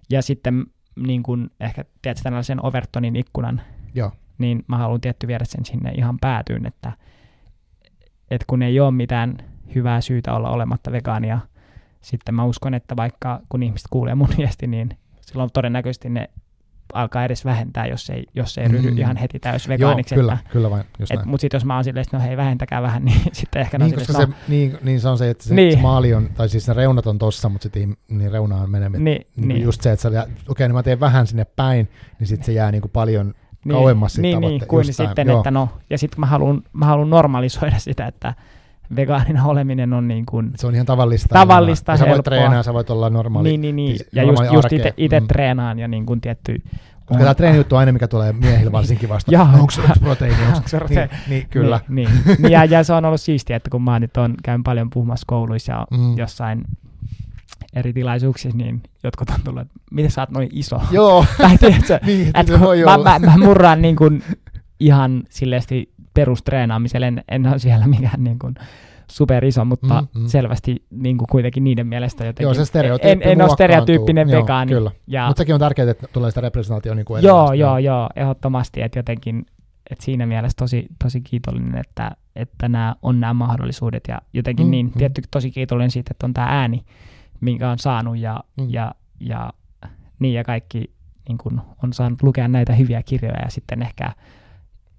ja 0.09 0.21
sitten 0.21 0.65
niin 0.95 1.23
kun, 1.23 1.49
ehkä 1.59 1.85
tiedätkö 2.01 2.23
tällaisen 2.23 2.65
Overtonin 2.65 3.15
ikkunan, 3.15 3.61
Joo. 3.93 4.11
niin 4.37 4.63
mä 4.67 4.77
haluan 4.77 5.01
tietty 5.01 5.27
viedä 5.27 5.45
sen 5.45 5.65
sinne 5.65 5.91
ihan 5.91 6.17
päätyyn, 6.21 6.65
että, 6.65 6.91
että 8.31 8.45
kun 8.47 8.61
ei 8.61 8.79
ole 8.79 8.91
mitään 8.91 9.37
hyvää 9.75 10.01
syytä 10.01 10.33
olla 10.33 10.49
olematta 10.49 10.91
vegaania, 10.91 11.39
sitten 12.05 12.35
mä 12.35 12.43
uskon, 12.43 12.73
että 12.73 12.95
vaikka 12.95 13.39
kun 13.49 13.63
ihmiset 13.63 13.87
kuulee 13.89 14.15
mun 14.15 14.29
viesti, 14.37 14.67
niin 14.67 14.89
silloin 15.21 15.49
todennäköisesti 15.53 16.09
ne 16.09 16.29
alkaa 16.93 17.25
edes 17.25 17.45
vähentää, 17.45 17.87
jos 17.87 18.09
ei, 18.09 18.25
jos 18.35 18.57
ei 18.57 18.67
ryhdy 18.67 18.91
Mm. 18.91 18.97
ihan 18.97 19.17
heti 19.17 19.39
täys 19.39 19.67
Joo, 19.67 19.69
vegaaniksi. 19.73 20.15
kyllä, 20.15 20.33
että, 20.33 20.49
kyllä 20.49 20.69
vain, 20.69 20.83
just 20.99 21.11
et, 21.11 21.17
näin. 21.17 21.29
mutta 21.29 21.41
sitten 21.41 21.55
jos 21.57 21.65
mä 21.65 21.75
oon 21.75 21.83
silleen, 21.83 22.01
että 22.01 22.17
no 22.17 22.23
hei 22.23 22.37
vähentäkää 22.37 22.81
vähän, 22.81 23.05
niin 23.05 23.21
sitten 23.31 23.61
ehkä 23.61 23.77
Niin, 23.77 23.93
koska 23.93 24.13
silleen, 24.13 24.29
se, 24.29 24.35
niin, 24.47 24.77
niin 24.83 25.01
se 25.01 25.09
on 25.09 25.17
se, 25.17 25.29
että 25.29 25.43
se, 25.43 25.55
Niin. 25.55 25.73
se 25.73 25.79
maali 25.81 26.13
on, 26.13 26.29
tai 26.35 26.49
siis 26.49 26.67
ne 26.67 26.73
reunat 26.73 27.07
on 27.07 27.17
tossa, 27.17 27.49
mutta 27.49 27.63
sitten 27.63 27.97
niin 28.09 28.31
reunaan 28.31 28.69
menee. 28.69 28.89
no, 28.89 28.97
Niin, 28.99 29.27
niin, 29.35 29.61
Just 29.61 29.81
se, 29.81 29.91
että 29.91 30.01
sä, 30.03 30.09
okei, 30.09 30.33
okay, 30.47 30.67
niin 30.67 30.75
mä 30.75 30.83
teen 30.83 30.99
vähän 30.99 31.27
sinne 31.27 31.45
päin, 31.55 31.89
niin 32.19 32.27
sitten 32.27 32.45
se 32.45 32.51
jää 32.51 32.71
niin 32.71 32.81
kuin 32.81 32.91
paljon, 32.91 33.33
niin, 33.65 33.71
kauemmas 33.75 34.17
niin, 34.17 34.41
niin, 34.41 34.67
kuin 34.67 34.85
sitten, 34.93 35.27
joo. 35.27 35.37
että 35.39 35.51
no, 35.51 35.69
ja 35.89 35.97
sitten 35.97 36.19
mä 36.19 36.25
haluan, 36.25 36.61
mä 36.73 36.85
haluan 36.85 37.09
normalisoida 37.09 37.79
sitä, 37.79 38.07
että 38.07 38.33
vegaanina 38.95 39.45
oleminen 39.45 39.93
on 39.93 40.07
niin 40.07 40.25
kuin, 40.25 40.51
se 40.55 40.67
on 40.67 40.73
ihan 40.75 40.85
tavallista. 40.85 41.33
Tavallista. 41.33 41.91
Ja 41.91 41.97
Sä 41.97 42.05
voit 42.07 42.23
treenaa, 42.23 42.63
sä 42.63 42.73
voit 42.73 42.89
olla 42.89 43.09
normaali. 43.09 43.49
niin, 43.49 43.61
niin, 43.61 43.75
niin. 43.75 43.97
siis 43.97 44.09
ja 44.13 44.23
just, 44.23 44.43
just 44.53 44.67
ite 44.97 45.19
Mm. 45.19 45.27
treenaan 45.27 45.79
ja 45.79 45.87
niin 45.87 46.05
kuin 46.05 46.21
tietty... 46.21 46.61
Koska 47.05 47.23
tämä 47.23 47.33
treenijuttu 47.35 47.75
on 47.75 47.79
aina, 47.79 47.91
mikä 47.91 48.07
tulee 48.07 48.33
miehillä 48.33 48.71
varsinkin 48.71 49.09
vasta. 49.09 49.31
Joo. 49.31 49.47
Onko 49.53 49.71
se 49.71 49.81
proteiini? 49.99 50.37
Onko 50.55 50.67
se 50.67 50.77
niin, 50.77 50.85
proteiini? 50.87 51.13
niin, 51.29 51.47
kyllä. 51.49 51.79
Niin, 51.89 52.09
niin. 52.25 52.37
niin 52.41 52.51
ja, 52.51 52.65
ja, 52.65 52.83
se 52.83 52.93
on 52.93 53.05
ollut 53.05 53.21
siistiä, 53.21 53.55
että 53.55 53.69
kun 53.69 53.81
mä 53.81 53.99
nyt 53.99 54.17
on, 54.17 54.35
käyn 54.43 54.63
paljon 54.63 54.89
puhumassa 54.89 55.25
kouluissa 55.27 55.71
ja 55.71 55.87
Mm. 55.91 56.17
jossain 56.17 56.63
eri 57.75 57.93
tilaisuuksissa, 57.93 58.57
niin 58.57 58.81
jotkut 59.03 59.29
on 59.29 59.35
tullut, 59.43 59.61
että 59.61 59.73
miten 59.91 60.11
sä 60.11 60.21
oot 60.21 60.31
noin 60.31 60.49
iso? 60.51 60.81
Joo, 60.91 61.25
tai 61.37 61.57
tiedätkö, 61.57 61.99
niin, 62.05 62.27
että 62.27 62.57
kun 62.59 62.59
mä, 62.85 62.97
mä, 63.19 63.19
mä 63.19 63.37
murraan 63.37 63.81
niin 63.81 63.95
kuin 63.95 64.23
ihan 64.79 65.23
silleesti 65.29 65.93
perustreenaamiselle, 66.15 67.07
en, 67.07 67.23
en 67.27 67.47
ole 67.47 67.59
siellä 67.59 67.87
mikään 67.87 68.23
niin 68.23 68.39
kuin 68.39 68.55
superiso, 69.11 69.65
mutta 69.65 70.01
Mm, 70.01 70.21
mm. 70.21 70.27
selvästi 70.27 70.85
niin 70.89 71.17
kuin 71.17 71.27
kuitenkin 71.31 71.63
niiden 71.63 71.87
mielestä 71.87 72.25
jotenkin. 72.25 72.43
Joo, 72.43 72.53
se 72.53 72.65
stereotyyppi 72.65 73.23
en, 73.25 73.31
en 73.31 73.41
ole 73.41 73.49
stereotyyppinen 73.49 74.29
Joo, 74.29 74.41
vegaani. 74.41 74.71
Kyllä. 74.71 74.91
Ja, 75.07 75.27
Mutta 75.27 75.39
sekin 75.39 75.55
on 75.55 75.59
tärkeää, 75.59 75.91
että 75.91 76.07
tulee 76.13 76.31
sitä 76.31 76.41
representaatiota 76.41 76.95
niin 76.95 77.05
kuin 77.05 77.23
joo, 77.23 77.53
joo, 77.53 77.77
joo, 77.77 78.09
ehdottomasti, 78.15 78.81
että 78.81 78.99
jotenkin 78.99 79.45
että 79.91 80.05
siinä 80.05 80.25
mielessä 80.25 80.55
tosi, 80.59 80.87
tosi 81.03 81.21
kiitollinen, 81.21 81.77
että, 81.77 82.11
että 82.35 82.69
nämä 82.69 82.95
on 83.01 83.19
nämä 83.19 83.33
mahdollisuudet 83.33 84.03
ja 84.07 84.21
jotenkin 84.33 84.65
Mm, 84.65 84.67
mm, 84.67 84.71
niin, 84.71 84.85
mm. 84.85 84.93
tietty 84.97 85.21
tosi 85.31 85.51
kiitollinen 85.51 85.91
siitä, 85.91 86.11
että 86.11 86.25
on 86.25 86.33
tämä 86.33 86.47
ääni, 86.49 86.85
minkä 87.41 87.69
on 87.69 87.79
saanut 87.79 88.17
ja, 88.17 88.43
mm. 88.57 88.67
ja, 88.69 88.95
ja 89.19 89.53
niin 90.19 90.33
ja 90.33 90.43
kaikki 90.43 90.91
niin 91.27 91.37
kun 91.37 91.61
on 91.83 91.93
saanut 91.93 92.23
lukea 92.23 92.47
näitä 92.47 92.73
hyviä 92.73 93.03
kirjoja 93.03 93.41
ja 93.43 93.49
sitten 93.49 93.81
ehkä, 93.81 94.11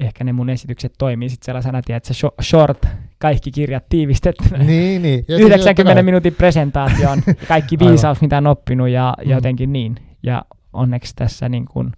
ehkä 0.00 0.24
ne 0.24 0.32
mun 0.32 0.50
esitykset 0.50 0.92
toimii 0.98 1.28
sitten 1.28 1.44
sellaisena, 1.46 1.78
että 1.78 2.00
se 2.14 2.28
short 2.42 2.86
kaikki 3.18 3.50
kirjat 3.50 3.84
tiivistettynä. 3.88 4.58
Niin, 4.58 5.02
niin. 5.02 5.24
Ja 5.28 5.36
90 5.38 5.94
siis- 5.94 6.04
minuutin 6.04 6.34
presentaatioon, 6.34 7.18
kaikki 7.48 7.78
viisaus, 7.78 8.20
mitä 8.20 8.38
on 8.38 8.46
oppinut 8.46 8.88
ja 8.88 9.14
Mm. 9.24 9.30
jotenkin 9.30 9.72
niin. 9.72 9.96
Ja 10.22 10.44
onneksi 10.72 11.12
tässä 11.16 11.48
niin 11.48 11.64
kuin 11.66 11.92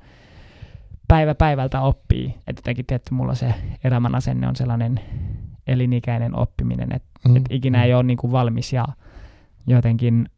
päivä 1.08 1.34
päivältä 1.34 1.80
oppii. 1.80 2.26
Että 2.46 2.60
jotenkin 2.60 2.86
tietty 2.86 3.14
mulla 3.14 3.34
se 3.34 3.54
elämän 3.84 4.14
asenne 4.14 4.48
on 4.48 4.56
sellainen 4.56 5.00
elinikäinen 5.66 6.36
oppiminen, 6.36 6.92
että 6.92 7.08
Mm, 7.28 7.36
et 7.36 7.42
ikinä 7.50 7.84
ei 7.84 7.90
mm. 7.92 7.96
ole 7.96 8.02
niin 8.02 8.16
kuin 8.16 8.32
valmis 8.32 8.72
ja 8.72 8.84
jotenkin 9.66 10.28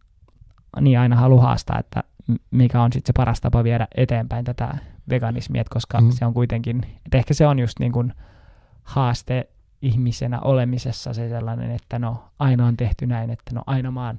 niin 0.80 0.98
aina 0.98 1.16
haluaa 1.16 1.42
haastaa, 1.44 1.78
että 1.78 2.02
mikä 2.50 2.82
on 2.82 2.92
sitten 2.92 3.06
se 3.06 3.12
paras 3.16 3.40
tapa 3.40 3.64
viedä 3.64 3.88
eteenpäin 3.94 4.44
tätä 4.44 4.74
veganismia, 5.10 5.60
et 5.60 5.68
koska 5.68 6.00
mm. 6.00 6.10
se 6.10 6.24
on 6.26 6.34
kuitenkin, 6.34 6.82
että 7.06 7.18
ehkä 7.18 7.34
se 7.34 7.46
on 7.46 7.58
just 7.58 7.78
niin 7.78 7.92
kuin 7.92 8.12
haaste 8.82 9.48
ihmisenä 9.82 10.40
olemisessa 10.40 11.12
se 11.12 11.28
sellainen, 11.28 11.70
että 11.70 11.98
no 11.98 12.24
aina 12.38 12.66
on 12.66 12.76
tehty 12.76 13.06
näin, 13.06 13.30
että 13.30 13.54
no 13.54 13.62
aina 13.66 13.90
mä 13.90 14.06
oon 14.06 14.18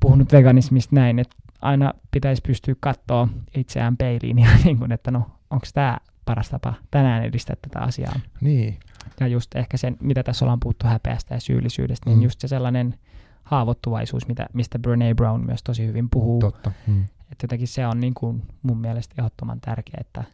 puhunut 0.00 0.32
veganismista 0.32 0.96
näin, 0.96 1.18
että 1.18 1.36
aina 1.60 1.94
pitäisi 2.10 2.42
pystyä 2.46 2.74
katsoa 2.80 3.28
itseään 3.54 3.96
peiliin 3.96 4.38
ja 4.44 4.48
niin 4.64 4.78
kuin, 4.78 4.92
että 4.92 5.10
no 5.10 5.26
onko 5.50 5.66
tämä 5.74 5.98
paras 6.24 6.50
tapa 6.50 6.74
tänään 6.90 7.24
edistää 7.24 7.56
tätä 7.62 7.84
asiaa. 7.84 8.20
Niin. 8.40 8.78
Ja 9.20 9.26
just 9.26 9.54
ehkä 9.56 9.76
sen, 9.76 9.96
mitä 10.00 10.22
tässä 10.22 10.44
ollaan 10.44 10.60
puhuttu 10.60 10.86
häpeästä 10.86 11.34
ja 11.34 11.40
syyllisyydestä, 11.40 12.10
niin 12.10 12.18
Mm. 12.18 12.22
just 12.22 12.40
se 12.40 12.48
sellainen 12.48 12.94
haavoittuvaisuus, 13.42 14.28
mitä, 14.28 14.46
mistä 14.52 14.78
Brene 14.78 15.14
Brown 15.14 15.46
myös 15.46 15.62
tosi 15.62 15.86
hyvin 15.86 16.10
puhuu. 16.10 16.40
Totta. 16.40 16.72
Mm. 16.86 17.04
Että 17.34 17.44
jotenkin 17.44 17.68
se 17.68 17.86
on 17.86 18.00
niin 18.00 18.14
kuin 18.14 18.42
mun 18.62 18.78
mielestä 18.78 19.14
ehdottoman 19.18 19.60
tärkeää, 19.60 19.98
että 20.00 20.24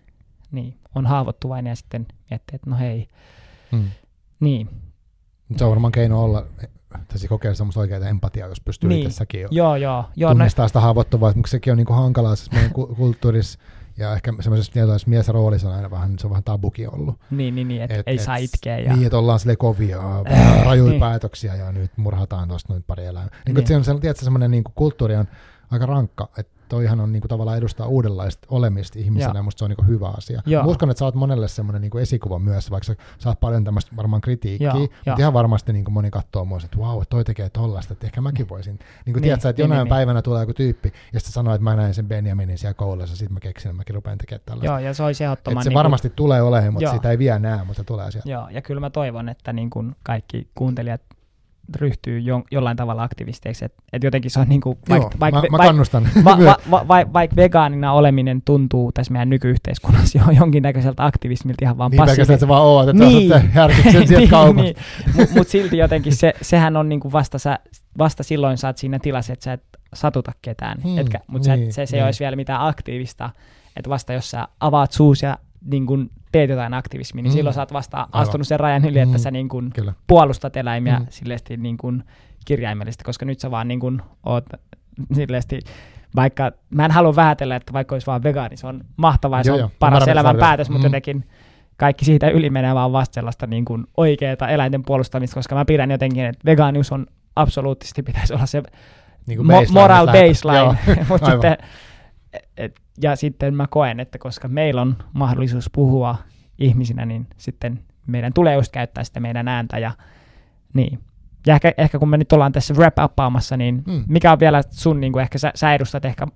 niin, 0.52 0.76
on 0.94 1.06
haavoittuvainen 1.06 1.70
ja 1.70 1.76
sitten 1.76 2.06
miettii, 2.30 2.54
että 2.56 2.70
no 2.70 2.76
hei, 2.78 3.08
Mm. 3.72 3.84
niin, 4.40 4.68
Se 5.56 5.64
on 5.64 5.70
varmaan 5.70 5.92
keino 5.92 6.22
olla, 6.22 6.46
tässä 7.08 7.28
kokea 7.28 7.54
semmoista 7.54 7.80
oikeaa 7.80 8.08
empatiaa, 8.08 8.48
jos 8.48 8.60
pystyy 8.60 8.88
Niin. 8.88 9.00
itsessäkin 9.02 9.40
jo 9.40 9.48
joo, 9.50 9.76
joo, 9.76 10.04
joo, 10.16 10.30
no, 10.30 10.34
tunnistaa 10.34 10.68
sitä 10.68 10.80
haavoittuvaisuutta, 10.80 11.38
mutta 11.38 11.50
sekin 11.50 11.70
on 11.70 11.76
niinku 11.76 11.92
hankalaa 11.92 12.36
siis 12.36 12.52
meidän 12.52 12.72
ku- 12.72 12.94
kulttuurissa 12.96 13.58
ja 13.96 14.14
ehkä 14.14 14.32
semmoisessa 14.40 14.72
tietynlaisessa 14.72 15.10
miesroolissa 15.10 15.68
on 15.68 15.74
aina 15.74 15.90
vähän, 15.90 16.18
se 16.18 16.26
on 16.26 16.30
vähän 16.30 16.44
tabukin 16.44 16.94
ollut. 16.94 17.20
niin, 17.30 17.54
niin, 17.54 17.68
niin 17.68 17.82
että 17.82 17.96
Et- 17.96 18.08
ei 18.08 18.14
et- 18.14 18.20
saa 18.22 18.36
itkeä. 18.36 18.78
Ja, 18.78 18.92
Niin, 18.96 19.06
että 19.06 19.18
ollaan 19.18 19.38
sille 19.40 19.56
kovia, 19.56 20.00
Äh, 20.32 20.64
rajuja 20.64 20.90
niin. 20.90 21.00
päätöksiä 21.00 21.54
ja 21.54 21.72
nyt 21.72 21.90
murhataan 21.98 22.48
tuosta 22.48 22.72
noin 22.72 22.82
pari 22.86 23.04
elämää. 23.06 23.28
Niin, 23.28 23.40
Niin. 23.46 23.54
niin. 23.54 23.66
Se 23.66 23.76
on 23.76 23.84
se- 23.84 24.00
tiedätkö, 24.00 24.24
semmoinen 24.24 24.50
niin 24.50 24.64
kulttuuri 24.74 25.16
on 25.16 25.28
aika 25.70 25.86
rankka, 25.86 26.28
että 26.38 26.59
toihan 26.70 27.00
on 27.00 27.12
niin 27.12 27.20
kuin, 27.20 27.28
tavallaan 27.28 27.58
edustaa 27.58 27.86
uudenlaista 27.86 28.46
olemista 28.50 28.98
ihmisenä, 28.98 29.38
ja 29.38 29.42
musta 29.42 29.58
se 29.58 29.64
on 29.64 29.70
niin 29.70 29.76
kuin, 29.76 29.88
hyvä 29.88 30.08
asia. 30.08 30.42
Joo. 30.46 30.62
Mä 30.62 30.68
uskon, 30.68 30.90
että 30.90 30.98
sä 30.98 31.04
oot 31.04 31.14
monelle 31.14 31.48
semmoinen 31.48 31.82
niin 31.82 31.98
esikuva 31.98 32.38
myös, 32.38 32.70
vaikka 32.70 32.84
sä 32.86 32.96
saat 33.18 33.40
paljon 33.40 33.64
tämmöistä 33.64 33.96
varmaan 33.96 34.20
kritiikkiä, 34.20 34.74
mutta 34.74 34.96
joo. 35.06 35.16
ihan 35.18 35.32
varmasti 35.32 35.72
niin 35.72 35.84
kuin 35.84 35.92
moni 35.94 36.10
katsoo 36.10 36.44
myös, 36.44 36.64
että 36.64 36.78
vau, 36.78 37.00
että 37.02 37.10
toi 37.10 37.24
tekee 37.24 37.50
tollasta, 37.50 37.92
että 37.92 38.06
ehkä 38.06 38.20
mäkin 38.20 38.48
voisin. 38.48 38.72
Niin 38.72 38.80
kuin 39.04 39.14
Niin, 39.14 39.22
tiedät 39.22 39.40
sä, 39.40 39.48
että 39.48 39.62
niin, 39.62 39.70
jonain 39.70 39.84
niin, 39.84 39.88
päivänä 39.90 40.22
tulee 40.22 40.42
joku 40.42 40.54
tyyppi, 40.54 40.92
ja 41.12 41.20
sitten 41.20 41.32
sanoo, 41.32 41.54
että 41.54 41.64
mä 41.64 41.76
näin 41.76 41.94
sen 41.94 42.08
Benjaminin 42.08 42.58
siellä 42.58 42.74
koulussa, 42.74 43.16
sitten 43.16 43.34
mä 43.34 43.40
keksin, 43.40 43.70
että 43.70 43.76
mäkin 43.76 43.94
rupean 43.94 44.18
tekemään 44.18 44.42
tällaista. 44.46 44.66
joo, 44.66 44.78
ja 44.78 44.94
se 44.94 45.02
olisi 45.02 45.24
ehdottoman... 45.24 45.52
Että 45.52 45.64
se 45.64 45.68
niin 45.68 45.74
kuin- 45.74 45.78
varmasti 45.78 46.10
tulee 46.10 46.42
olemaan, 46.42 46.72
mutta 46.72 46.84
Joo. 46.84 46.94
sitä 46.94 47.10
ei 47.10 47.18
vielä 47.18 47.38
näe, 47.38 47.58
mutta 47.58 47.74
se 47.74 47.84
tulee 47.84 48.10
sieltä. 48.10 48.30
Joo, 48.30 48.48
ja 48.48 48.62
kyllä 48.62 48.80
mä 48.80 48.90
toivon, 48.90 49.28
että 49.28 49.52
niin 49.52 49.70
kuin 49.70 49.96
kaikki 50.02 50.48
kuuntelijat 50.54 51.00
ryhtyy 51.76 52.18
jo, 52.18 52.42
jollain 52.50 52.76
tavalla 52.76 53.02
aktivisteiksi. 53.02 53.64
Että 53.64 53.82
et 53.92 54.04
jotenkin 54.04 54.30
se 54.30 54.40
on 54.40 54.48
niin 54.48 54.60
kuin, 54.60 54.78
Joo, 54.88 54.98
vaikka, 54.98 55.20
vaikka, 55.20 55.40
mä, 55.40 55.46
mä 55.50 55.56
vaik- 55.58 55.66
kannustan. 55.66 56.08
va, 56.24 56.38
va, 56.44 56.56
va, 56.70 56.88
va, 56.88 57.12
vaikka 57.12 57.36
vegaanina 57.36 57.92
oleminen 57.92 58.42
tuntuu 58.44 58.92
tässä 58.92 59.12
meidän 59.12 59.30
nykyyhteiskunnassa 59.30 60.18
jo 60.18 60.24
jonkinnäköiseltä 60.40 61.04
aktivismilta 61.04 61.64
ihan 61.64 61.78
vaan 61.78 61.90
Niin 61.90 61.96
passiivisesti. 61.96 62.40
sä 62.40 62.48
vaan 62.48 62.62
oot, 62.62 62.88
että 62.88 63.04
Niin. 63.04 63.28
niin. 63.28 63.52
sä 63.84 63.92
sen 63.92 64.08
sieltä 64.08 64.30
kaupasta. 64.30 64.62
niin, 64.62 64.76
Mutta 65.16 65.34
mut 65.34 65.48
silti 65.48 65.76
jotenkin 65.78 66.16
se, 66.16 66.32
sehän 66.42 66.76
on 66.76 66.88
niinku 66.88 67.12
vasta, 67.12 67.38
sä, 67.38 67.58
vasta 67.98 68.22
silloin 68.22 68.58
sä 68.58 68.66
oot 68.68 68.76
siinä 68.78 68.98
tilassa, 68.98 69.32
että 69.32 69.44
sä 69.44 69.52
et 69.52 69.62
satuta 69.94 70.32
ketään. 70.42 70.78
Hmm, 70.82 70.98
Etkä, 70.98 71.20
mutta 71.26 71.56
niin, 71.56 71.72
se, 71.72 71.86
se 71.86 71.96
niin. 71.96 72.02
ei 72.02 72.06
olisi 72.08 72.20
vielä 72.20 72.36
mitään 72.36 72.66
aktiivista. 72.66 73.30
Että 73.76 73.90
vasta 73.90 74.12
jos 74.12 74.30
sä 74.30 74.48
avaat 74.60 74.92
suus 74.92 75.22
ja 75.22 75.38
niin 75.70 75.86
kun 75.86 76.10
teet 76.32 76.50
jotain 76.50 76.74
aktivismia, 76.74 77.22
niin 77.22 77.32
Mm. 77.32 77.34
silloin 77.36 77.54
sä 77.54 77.60
oot 77.62 77.72
vasta 77.72 77.96
Aivan. 77.96 78.10
astunut 78.12 78.46
sen 78.46 78.60
rajan 78.60 78.84
yli, 78.84 78.98
että 78.98 79.16
Mm. 79.18 79.22
sä 79.22 79.30
niin 79.30 79.48
kun 79.48 79.70
Kyllä. 79.74 79.92
puolustat 80.06 80.56
eläimiä 80.56 80.98
Mm. 80.98 81.06
silleesti 81.10 81.56
niin 81.56 81.76
kuin 81.76 82.04
kirjaimellisesti, 82.44 83.04
koska 83.04 83.24
nyt 83.24 83.40
sä 83.40 83.50
vaan 83.50 83.68
niin 83.68 83.80
kuin 83.80 84.02
oot 84.26 84.44
silleesti, 85.12 85.60
vaikka 86.16 86.52
mä 86.70 86.84
en 86.84 86.90
halua 86.90 87.16
vähätellä, 87.16 87.56
että 87.56 87.72
vaikka 87.72 87.94
olisi 87.94 88.06
vaan 88.06 88.22
vegaani, 88.22 88.56
se 88.56 88.66
on 88.66 88.80
mahtavaa 88.96 89.40
ja 89.40 89.44
se 89.44 89.52
on 89.52 89.58
joo. 89.58 89.70
paras 89.78 90.08
elämän 90.08 90.36
päätös, 90.36 90.70
mutta 90.70 90.82
Mm. 90.88 90.90
jotenkin 90.90 91.28
kaikki 91.76 92.04
siitä 92.04 92.28
yli 92.30 92.50
menee 92.50 92.74
vaan 92.74 92.92
vasta 92.92 93.14
sellaista 93.14 93.46
niin 93.46 93.64
kuin 93.64 93.84
oikeaa 93.96 94.48
eläinten 94.50 94.82
puolustamista, 94.84 95.34
koska 95.34 95.54
mä 95.54 95.64
pidän 95.64 95.90
jotenkin, 95.90 96.24
että 96.26 96.44
vegaanius 96.44 96.92
on 96.92 97.06
absoluuttisesti 97.36 98.02
pitäisi 98.02 98.34
olla 98.34 98.46
se 98.46 98.62
Niin 99.26 99.36
kuin 99.36 99.46
mo- 99.48 99.52
baseline, 99.52 99.80
moral 99.80 100.08
että 100.08 100.26
baseline. 100.28 100.58
Joo, 100.58 100.74
Mut 101.08 101.22
aivan. 101.22 101.30
sitten, 101.32 101.56
et, 102.56 102.80
ja 103.02 103.16
sitten 103.16 103.54
mä 103.54 103.66
koen, 103.66 104.00
että 104.00 104.18
koska 104.18 104.48
meillä 104.48 104.82
on 104.82 104.96
mahdollisuus 105.12 105.70
puhua 105.70 106.16
ihmisinä, 106.58 107.06
niin 107.06 107.26
sitten 107.36 107.80
meidän 108.06 108.32
tulee 108.32 108.54
just 108.54 108.72
käyttää 108.72 109.04
sitä 109.04 109.20
meidän 109.20 109.48
ääntä. 109.48 109.78
Ja, 109.78 109.92
niin. 110.74 110.98
ja 111.46 111.54
ehkä, 111.54 111.72
ehkä 111.78 111.98
kun 111.98 112.08
me 112.08 112.16
nyt 112.16 112.32
ollaan 112.32 112.52
tässä 112.52 112.74
wrap-uppaamassa, 112.74 113.56
niin 113.56 113.82
Mm. 113.86 114.04
mikä 114.08 114.32
on 114.32 114.40
vielä 114.40 114.62
sun, 114.70 115.00
niin 115.00 115.12
kuin 115.12 115.22
ehkä 115.22 115.38
sä, 115.38 115.52
sä 115.54 115.74
edustat 115.74 116.04
ehkä 116.04 116.26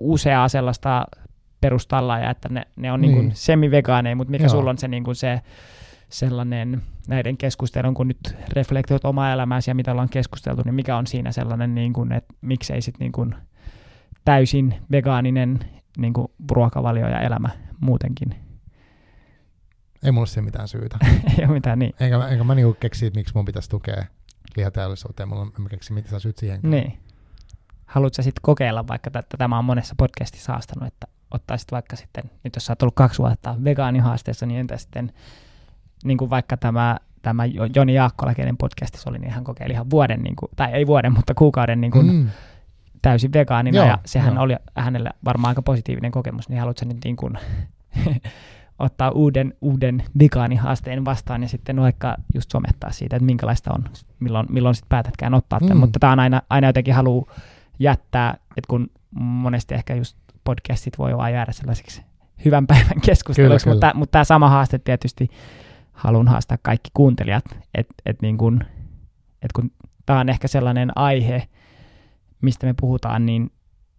useaa 0.00 0.48
sellaista 0.48 1.04
perustallaa, 1.60 2.18
ja 2.18 2.30
että 2.30 2.48
ne, 2.48 2.62
ne 2.76 2.92
on 2.92 3.00
niin. 3.00 3.12
Niin 3.14 3.20
Niin. 3.22 3.36
semivegaaneja, 3.36 4.16
mutta 4.16 4.30
mikä 4.30 4.44
Joo. 4.44 4.48
sulla 4.50 4.70
on 4.70 4.78
se, 4.78 4.88
niin 4.88 5.04
kuin 5.04 5.14
se 5.16 5.40
sellainen 6.08 6.82
näiden 7.08 7.36
keskustelun, 7.36 7.94
kun 7.94 8.08
nyt 8.08 8.36
reflektoit 8.52 9.04
omaa 9.04 9.32
elämääsi 9.32 9.70
ja 9.70 9.74
mitä 9.74 9.92
ollaan 9.92 10.08
keskusteltu, 10.08 10.62
niin 10.64 10.74
mikä 10.74 10.96
on 10.96 11.06
siinä 11.06 11.32
sellainen, 11.32 11.74
niin 11.74 11.92
kuin, 11.92 12.12
että 12.12 12.34
miksei 12.40 12.82
sitten 12.82 13.04
niin 13.04 13.12
kuin 13.12 13.34
täysin 14.24 14.74
vegaaninen 14.90 15.58
niin 15.98 16.12
kuin 16.12 16.28
ruokavalio 16.50 17.08
ja 17.08 17.20
elämä 17.20 17.48
muutenkin. 17.80 18.34
Ei 20.04 20.12
mulla 20.12 20.26
siihen 20.26 20.44
mitään 20.44 20.68
syytä. 20.68 20.98
Ei 21.38 21.44
ole 21.44 21.52
mitään 21.52 21.78
niin. 21.78 21.94
Enkä, 22.00 22.28
enkä 22.28 22.44
mä 22.44 22.54
niinku 22.54 22.76
keksi, 22.80 23.10
miksi 23.14 23.34
mun 23.34 23.44
pitäisi 23.44 23.70
tukea 23.70 24.04
lihateollisuuteen. 24.56 25.28
Mulla 25.28 25.42
on, 25.42 25.52
en 25.60 25.68
keksi, 25.68 25.92
mitä 25.92 26.08
sä 26.08 26.18
syyt 26.18 26.38
siihen. 26.38 26.60
niin. 26.62 26.98
Haluatko 27.86 28.14
sä 28.14 28.22
sitten 28.22 28.42
kokeilla, 28.42 28.88
vaikka 28.88 29.10
että 29.18 29.36
tämä 29.36 29.58
on 29.58 29.64
monessa 29.64 29.94
podcastissa 29.98 30.52
haastanut, 30.52 30.86
että 30.88 31.06
ottaisit 31.30 31.72
vaikka 31.72 31.96
sitten, 31.96 32.24
nyt 32.44 32.56
jos 32.56 32.66
sä 32.66 32.72
oot 32.72 32.82
ollut 32.82 32.94
kaksi 32.94 33.18
vuotta 33.18 33.54
vegaanihaasteessa, 33.64 34.46
niin 34.46 34.60
entä 34.60 34.76
sitten, 34.76 35.12
niin 36.04 36.18
kuin 36.18 36.30
vaikka 36.30 36.56
tämä, 36.56 36.96
tämä 37.22 37.44
Jo- 37.44 37.68
Joni 37.76 37.94
Jaakkola, 37.94 38.34
kenen 38.34 38.56
podcastissa 38.56 39.10
oli, 39.10 39.18
niin 39.18 39.32
hän 39.32 39.44
kokeili 39.44 39.72
ihan 39.72 39.90
vuoden, 39.90 40.22
niin 40.22 40.36
kuin, 40.36 40.50
tai 40.56 40.72
ei 40.72 40.86
vuoden, 40.86 41.12
mutta 41.12 41.34
kuukauden 41.34 41.80
niin 41.80 41.90
kuin, 41.90 42.06
Mm. 42.12 42.28
Täysin 43.04 43.32
vegaanina 43.32 43.76
Joo, 43.76 43.86
ja 43.86 43.98
sehän 44.06 44.34
joo. 44.34 44.42
oli 44.44 44.56
hänelle 44.76 45.10
varmaan 45.24 45.50
aika 45.50 45.62
positiivinen 45.62 46.10
kokemus, 46.10 46.48
niin 46.48 46.60
haluatko 46.60 46.86
nyt 46.86 47.04
niin 47.04 47.16
kuin 47.16 47.38
ottaa 48.78 49.10
uuden, 49.10 49.54
uuden 49.60 50.04
vegaanihaasteen 50.18 51.04
vastaan 51.04 51.42
ja 51.42 51.48
sitten 51.48 51.80
vaikka 51.80 52.16
just 52.34 52.50
somettaa 52.50 52.90
siitä, 52.90 53.16
että 53.16 53.26
minkälaista 53.26 53.74
on, 53.74 53.84
milloin, 54.20 54.46
milloin 54.50 54.74
sitten 54.74 54.88
päätätkään 54.88 55.34
ottaa 55.34 55.60
tämän, 55.60 55.76
Mm. 55.76 55.80
mutta 55.80 55.98
tämä 55.98 56.12
on 56.12 56.20
aina, 56.20 56.42
aina 56.50 56.66
jotenkin 56.68 56.94
halu 56.94 57.28
jättää, 57.78 58.34
että 58.56 58.68
kun 58.68 58.90
monesti 59.20 59.74
ehkä 59.74 59.94
just 59.94 60.16
podcastit 60.44 60.98
voi 60.98 61.16
vaan 61.16 61.32
jäädä 61.32 61.52
sellaisiksi 61.52 62.02
hyvän 62.44 62.66
päivän 62.66 63.00
keskusteluiksi, 63.06 63.64
Kyllä, 63.64 63.74
mutta, 63.74 63.92
mutta 63.94 64.12
tämä 64.12 64.24
sama 64.24 64.48
haaste 64.48 64.78
tietysti 64.78 65.30
haluan 65.92 66.28
haastaa 66.28 66.58
kaikki 66.62 66.90
kuuntelijat, 66.94 67.44
että 67.74 67.94
et 68.06 68.22
niin 68.22 68.38
kun, 68.38 68.60
et 69.42 69.52
kun 69.52 69.70
tämä 70.06 70.20
on 70.20 70.28
ehkä 70.28 70.48
sellainen 70.48 70.98
aihe, 70.98 71.48
mistä 72.44 72.66
me 72.66 72.74
puhutaan, 72.80 73.26
niin 73.26 73.50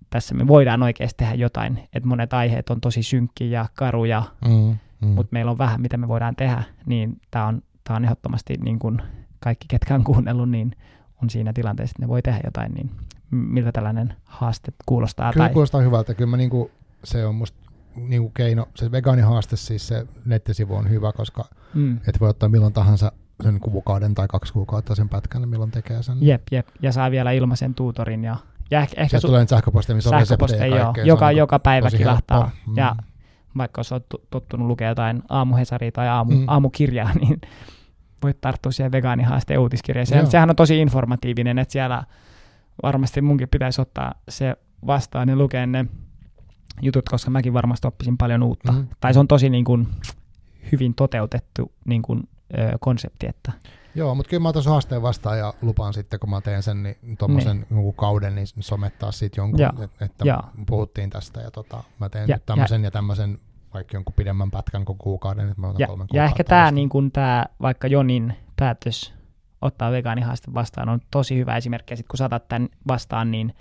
tässä 0.09 0.35
me 0.35 0.47
voidaan 0.47 0.84
oikeasti 0.84 1.17
tehdä 1.17 1.34
jotain. 1.34 1.80
Että 1.93 2.09
monet 2.09 2.34
aiheet 2.34 2.69
on 2.69 2.81
tosi 2.81 3.03
synkkiä 3.03 3.47
ja 3.47 3.65
karuja, 3.76 4.23
Mm. 4.45 4.77
Mm. 5.01 5.07
mutta 5.07 5.30
meillä 5.34 5.51
on 5.51 5.57
vähän, 5.57 5.81
mitä 5.81 5.97
me 5.97 6.07
voidaan 6.07 6.35
tehdä. 6.35 6.63
Niin 6.85 7.22
tämä 7.31 7.45
on, 7.47 7.61
tää 7.84 7.95
on 7.95 8.03
ehdottomasti 8.05 8.53
niin 8.63 8.80
kuin 8.80 9.01
kaikki, 9.39 9.65
ketkä 9.69 9.95
on 9.95 10.03
kuunnellut, 10.03 10.49
niin 10.49 10.72
on 11.23 11.30
siinä 11.30 11.53
tilanteessa, 11.53 11.91
että 11.91 12.03
ne 12.03 12.07
voi 12.07 12.22
tehdä 12.22 12.39
jotain. 12.43 12.73
Niin 12.73 12.91
miltä 13.31 13.72
tällainen 13.72 14.13
haaste 14.23 14.72
kuulostaa? 14.85 15.34
Kyllä 15.34 15.45
tai, 15.45 15.53
kuulostaa 15.53 15.81
hyvältä. 15.81 16.13
Kyllä 16.13 16.30
mä 16.31 16.38
niinku, 16.38 16.72
se 17.03 17.26
on 17.26 17.35
musta 17.35 17.57
niinku 17.95 18.30
keino, 18.30 18.67
se 18.76 18.91
vegaanihaaste, 18.91 19.55
siis 19.55 19.88
se 19.88 20.07
nettisivu 20.26 20.76
on 20.76 20.89
hyvä, 20.89 21.11
koska 21.11 21.45
mm, 21.73 21.99
et 22.07 22.19
voi 22.19 22.30
ottaa 22.30 22.49
milloin 22.49 22.73
tahansa 22.73 23.11
sen 23.44 23.60
kuukauden 23.60 24.16
tai 24.16 24.28
kaksi 24.28 24.53
kuukautta 24.53 24.95
sen 24.95 25.10
pätkän, 25.10 25.41
niin 25.41 25.49
milloin 25.49 25.72
tekee 25.72 26.03
sen. 26.03 26.18
jep, 26.22 26.41
jep. 26.52 26.68
Ja 26.82 26.91
saa 26.91 27.12
vielä 27.12 27.32
ilmaisen 27.32 27.74
tuutorin. 27.76 28.24
Ja, 28.24 28.36
ja 28.72 28.80
ehkä, 28.82 29.02
ehkä 29.02 29.10
Sieltä 29.10 29.28
tulee 29.28 29.41
niitä 29.41 29.56
sähköposteja, 29.56 29.95
missä 29.95 30.10
on 30.10 30.20
reseptejä 30.20 30.66
joo, 30.66 30.84
kaikkea. 30.84 31.03
joka, 31.06 31.26
on 31.28 31.36
joka 31.36 31.60
päivä 31.60 31.90
kilahtaa. 31.90 32.52
Mm. 32.68 32.78
Ja 32.78 32.95
vaikka 33.57 33.80
jos 33.80 33.91
olet 33.91 34.06
tottunut 34.30 34.68
lukea 34.68 34.90
jotain 34.90 35.24
aamuhesaria 35.30 35.91
tai 35.91 36.07
aamu, 36.07 36.32
Mm. 36.32 36.44
aamukirjaa, 36.48 37.14
niin 37.22 37.41
voit 38.24 38.41
tarttua 38.41 38.72
siihen 38.72 38.91
vegaanihaasteen 38.91 39.60
uutiskirjaan. 39.60 40.07
Se, 40.07 40.26
sehän 40.26 40.49
on 40.49 40.56
tosi 40.56 40.80
informatiivinen, 40.82 41.60
että 41.60 41.72
siellä 41.72 42.03
varmasti 42.84 43.22
munkin 43.22 43.49
pitäisi 43.49 43.82
ottaa 43.82 44.14
se 44.30 44.56
vastaan 44.88 45.30
ja 45.30 45.36
lukea 45.36 45.66
ne 45.66 45.86
jutut, 46.82 47.10
koska 47.10 47.32
mäkin 47.32 47.53
varmasti 47.53 47.88
oppisin 47.88 48.18
paljon 48.18 48.44
uutta. 48.44 48.72
Mm. 48.72 48.88
Tai 48.99 49.14
se 49.14 49.20
on 49.20 49.28
tosi 49.28 49.49
niin 49.49 49.66
kuin, 49.66 49.88
hyvin 50.72 50.94
toteutettu 50.95 51.72
niin 51.86 52.02
kuin, 52.02 52.24
ö, 52.57 52.77
konsepti, 52.80 53.27
että 53.27 53.51
Joo, 53.95 54.15
mutta 54.15 54.30
kyllä 54.30 54.41
mä 54.41 54.49
otan 54.49 54.63
sun 54.63 54.72
haasteen 54.72 55.01
vastaan 55.01 55.39
ja 55.39 55.53
lupaan 55.61 55.93
sitten, 55.93 56.19
kun 56.19 56.30
mä 56.30 56.41
teen 56.41 56.63
sen, 56.63 56.84
niin 56.84 57.17
tuommoisen 57.19 57.65
niin. 57.69 57.93
kauden, 57.95 58.35
niin 58.35 58.47
somettaa 58.59 59.11
sitten 59.11 59.41
jonkun, 59.41 59.84
et, 59.84 60.01
että 60.01 60.26
Joo. 60.26 60.41
puhuttiin 60.67 61.09
tästä 61.09 61.41
ja 61.41 61.51
tota, 61.51 61.84
mä 61.99 62.09
teen 62.09 62.30
Ja- 62.30 62.35
nyt 62.35 62.45
tämmöisen 62.45 62.81
ja, 62.81 62.88
ja 62.88 62.91
tämmöisen 62.91 63.39
vaikka 63.73 63.97
jonkun 63.97 64.13
pidemmän 64.13 64.51
pätkän 64.51 64.85
kuin 64.85 64.97
kuukauden, 64.97 65.49
että 65.49 65.61
mä 65.61 65.67
otan 65.67 65.80
Ja, 65.80 65.88
kolmen 65.88 66.07
ja 66.13 66.23
ehkä 66.23 66.43
tämä 66.43 66.72
niin 66.72 66.89
kuin 66.89 67.11
tää, 67.11 67.45
vaikka 67.61 67.88
Jonin 67.88 68.34
päätös 68.55 69.13
ottaa 69.61 69.91
vegaanihaaste 69.91 70.53
vastaan 70.53 70.89
on 70.89 70.99
tosi 71.11 71.38
hyvä 71.38 71.57
esimerkki. 71.57 71.93
Ja 71.93 71.97
sitten 71.97 72.09
kun 72.11 72.17
saatat 72.17 72.47
tämän 72.47 72.69
vastaan, 72.88 73.31
niin 73.31 73.53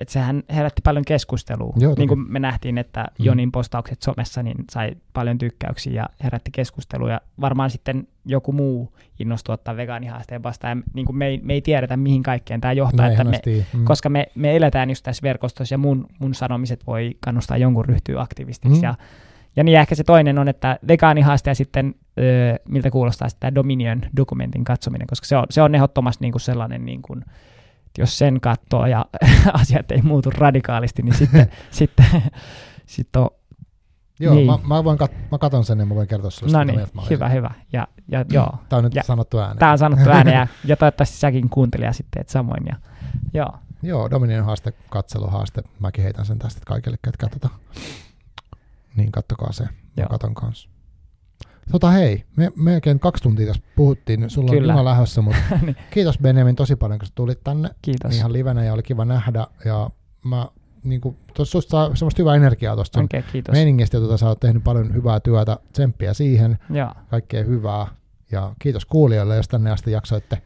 että 0.00 0.12
sehän 0.12 0.42
herätti 0.50 0.82
paljon 0.84 1.04
keskustelua. 1.04 1.74
Joo, 1.76 1.94
niin 1.98 2.08
kuin 2.08 2.32
me 2.32 2.38
nähtiin, 2.38 2.78
että 2.78 3.04
Mm. 3.18 3.24
Jonin 3.24 3.52
postaukset 3.52 4.02
somessa 4.02 4.42
niin 4.42 4.56
sai 4.70 4.96
paljon 5.12 5.38
tykkäyksiä 5.38 5.92
ja 5.92 6.08
herätti 6.24 6.50
keskustelua. 6.50 7.10
Ja 7.10 7.20
varmaan 7.40 7.70
sitten 7.70 8.08
joku 8.24 8.52
muu 8.52 8.92
innostui 9.18 9.52
ottaa 9.52 9.76
vegaanihaasteen 9.76 10.42
vastaan. 10.42 10.78
Ja 10.78 10.82
niin 10.94 11.06
kuin 11.06 11.16
me, 11.16 11.26
ei, 11.26 11.40
me 11.42 11.52
ei 11.52 11.62
tiedetä, 11.62 11.96
mihin 11.96 12.22
kaikkeen 12.22 12.60
tämä 12.60 12.72
johtaa. 12.72 13.08
Että 13.08 13.24
me, 13.24 13.40
mm. 13.72 13.84
koska 13.84 14.08
me, 14.08 14.26
me 14.34 14.56
eletään 14.56 14.88
just 14.88 15.02
tässä 15.04 15.22
verkostossa 15.22 15.74
ja 15.74 15.78
mun, 15.78 16.06
mun 16.18 16.34
sanomiset 16.34 16.86
voi 16.86 17.16
kannustaa 17.20 17.56
jonkun 17.56 17.84
ryhtyä 17.84 18.20
aktivistiksi. 18.20 18.78
Mm. 18.78 18.84
Ja, 18.84 18.94
ja 19.56 19.64
niin 19.64 19.78
ehkä 19.78 19.94
se 19.94 20.04
toinen 20.04 20.38
on, 20.38 20.48
että 20.48 20.78
vegaanihaaste 20.88 21.50
ja 21.50 21.54
sitten 21.54 21.94
öö, 22.18 22.56
miltä 22.68 22.90
kuulostaa 22.90 23.28
sitten 23.28 23.40
tämä 23.40 23.54
Dominion 23.54 24.02
dokumentin 24.16 24.64
katsominen, 24.64 25.06
koska 25.06 25.26
se 25.26 25.36
on, 25.36 25.44
se 25.50 25.62
on 25.62 25.74
ehdottomasti 25.74 26.24
niin 26.24 26.32
kuin 26.32 26.40
sellainen, 26.40 26.84
niin 26.84 27.02
kuin, 27.02 27.24
jos 27.98 28.18
sen 28.18 28.40
katsoo 28.40 28.86
ja 28.86 29.04
asiat 29.60 29.90
ei 29.90 30.02
muutu 30.02 30.30
radikaalisti, 30.30 31.02
niin 31.02 31.14
sitten, 31.14 31.50
sitten, 31.70 32.06
sitten 32.86 33.22
on, 33.22 33.30
Joo, 34.20 34.34
niin. 34.34 34.46
mä, 34.46 34.58
mä, 34.68 34.84
voin 34.84 34.98
kat- 34.98 35.14
mä 35.32 35.38
katon 35.38 35.64
sen 35.64 35.78
ja 35.78 35.86
mä 35.86 35.94
voin 35.94 36.08
kertoa 36.08 36.30
sulle, 36.30 36.52
no 36.52 36.64
niin, 36.64 36.76
mieltä 36.76 37.00
hyvä, 37.10 37.28
hyvä. 37.28 37.50
Ja, 37.72 37.88
ja 38.08 38.24
joo, 38.30 38.58
Tämä 38.68 38.78
on 38.78 38.84
nyt 38.84 38.94
Ja- 38.94 39.02
sanottu 39.02 39.38
ääneen. 39.38 39.58
tämä 39.58 39.72
on 39.72 39.78
sanottu 39.78 40.10
ääneen 40.10 40.36
ja, 40.36 40.46
ja 40.70 40.76
toivottavasti 40.76 41.16
säkin 41.16 41.48
kuuntelija 41.50 41.92
sitten, 41.92 42.20
että 42.20 42.32
samoin. 42.32 42.66
Ja, 42.66 42.76
joo, 43.34 43.58
Joo, 43.82 44.10
Dominion 44.10 44.44
haaste, 44.44 44.72
katseluhaaste. 44.90 45.62
Mäkin 45.80 46.04
heitän 46.04 46.26
sen 46.26 46.38
tästä 46.38 46.60
kaikille, 46.66 46.96
ketkä 47.04 47.26
katsotaan. 47.26 47.54
Niin 48.96 49.12
kattokaa 49.12 49.52
se. 49.52 49.64
Mä 49.64 49.70
Joo. 49.96 50.08
katon 50.08 50.34
kanssa. 50.34 50.68
Tota 51.72 51.90
hei, 51.90 52.24
me 52.36 52.52
melkein 52.56 53.00
kaksi 53.00 53.22
tuntia 53.22 53.46
tässä 53.46 53.62
puhuttiin. 53.76 54.30
Sulla 54.30 54.50
Kyllä. 54.52 54.72
on 54.72 54.78
juna 54.78 54.84
lähdössä, 54.90 55.22
mutta 55.22 55.40
Niin. 55.62 55.76
kiitos 55.90 56.18
Benjamin 56.18 56.56
tosi 56.56 56.76
paljon, 56.76 56.98
kun 56.98 57.06
sä 57.06 57.12
tulit 57.14 57.40
tänne 57.44 57.68
kiitos. 57.82 58.16
ihan 58.16 58.32
livenä 58.32 58.64
ja 58.64 58.72
oli 58.72 58.82
kiva 58.82 59.04
nähdä. 59.04 59.46
Ja 59.64 59.90
mä 60.24 60.46
niin 60.84 61.00
kuin, 61.00 61.16
tuossa 61.34 61.60
saa 61.60 61.94
semmoista 61.94 62.22
hyvää 62.22 62.34
energiaa 62.34 62.74
tuosta 62.74 63.00
okay, 63.00 63.22
kiitos. 63.32 63.52
meiningistä, 63.52 63.96
ja 63.96 64.00
tota, 64.00 64.16
sä 64.16 64.28
oot 64.28 64.40
tehnyt 64.40 64.64
paljon 64.64 64.94
hyvää 64.94 65.20
työtä, 65.20 65.58
tsemppiä 65.72 66.14
siihen, 66.14 66.58
Joo, 66.70 66.90
kaikkea 67.10 67.44
hyvää. 67.44 67.86
Ja 68.32 68.52
kiitos 68.58 68.84
kuulijoille, 68.86 69.36
jos 69.36 69.48
tänne 69.48 69.70
asti 69.70 69.90
jaksoitte. 69.92 70.42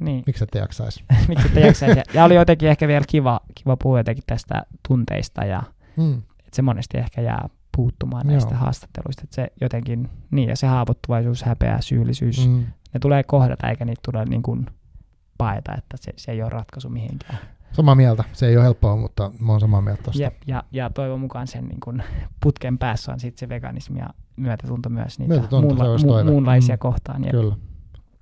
niin. 0.00 0.22
Miksi 0.26 0.44
ette 0.44 0.58
jaksaisi? 0.58 1.04
miksi 1.28 1.46
ette 1.46 1.60
jaksaisi. 1.60 2.00
Ja 2.14 2.24
oli 2.24 2.34
jotenkin 2.34 2.68
ehkä 2.68 2.88
vielä 2.88 3.04
kiva, 3.08 3.40
kiva 3.54 3.76
puhua 3.76 3.98
jotenkin 3.98 4.24
tästä 4.26 4.62
tunteista 4.88 5.44
ja 5.44 5.62
Mm. 5.96 6.18
että 6.18 6.56
se 6.56 6.62
monesti 6.62 6.98
ehkä 6.98 7.20
jää 7.20 7.48
puuttumaan 7.76 8.26
näistä 8.26 8.54
Joo. 8.54 8.60
haastatteluista. 8.60 9.22
Että 9.24 9.34
se 9.34 9.48
jotenkin, 9.60 10.10
niin 10.30 10.48
ja 10.48 10.56
se 10.56 10.66
haavoittuvaisuus, 10.66 11.42
häpeä, 11.42 11.78
syyllisyys, 11.80 12.48
mm. 12.48 12.64
Ne 12.94 13.00
tulee 13.00 13.22
kohdata 13.22 13.68
eikä 13.68 13.84
niitä 13.84 14.00
tule 14.12 14.24
niin 14.24 14.42
kuin 14.42 14.66
paeta, 15.38 15.74
että 15.78 15.96
se, 16.00 16.12
se 16.16 16.32
ei 16.32 16.42
ole 16.42 16.50
ratkaisu 16.50 16.88
mihinkään. 16.88 17.38
Samaa 17.72 17.94
mieltä. 17.94 18.24
Se 18.32 18.46
ei 18.46 18.56
ole 18.56 18.64
helppoa, 18.64 18.96
mutta 18.96 19.30
mä 19.40 19.52
oon 19.52 19.60
samaa 19.60 19.80
mieltä 19.80 20.02
tosta. 20.02 20.22
Jep, 20.22 20.34
ja, 20.46 20.64
ja 20.72 20.90
toivon 20.90 21.20
mukaan 21.20 21.46
sen 21.46 21.64
niin 21.64 21.80
kuin 21.84 22.02
putken 22.42 22.78
päässä 22.78 23.12
on 23.12 23.20
sitten 23.20 23.38
se 23.40 23.48
veganismi 23.48 23.98
ja 23.98 24.08
myötätunto 24.36 24.88
myös 24.88 25.18
niitä 25.18 25.34
Myötätunto, 25.34 25.74
muunla- 25.74 26.22
mu- 26.22 26.30
muunlaisia 26.30 26.74
Mm. 26.74 26.78
kohtaan. 26.78 27.24
Ja 27.24 27.30
Kyllä. 27.30 27.56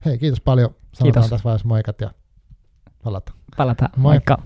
Hei, 0.05 0.19
kiitos 0.19 0.41
paljon. 0.41 0.71
Sanotaan 0.71 1.05
Kiitos. 1.05 1.31
tässä 1.31 1.45
vaiheessa 1.45 1.69
moikat 1.69 2.01
ja 2.01 2.11
palataan. 3.05 3.39
palataan. 3.57 3.91
Moi. 3.97 4.13
Moikka. 4.13 4.39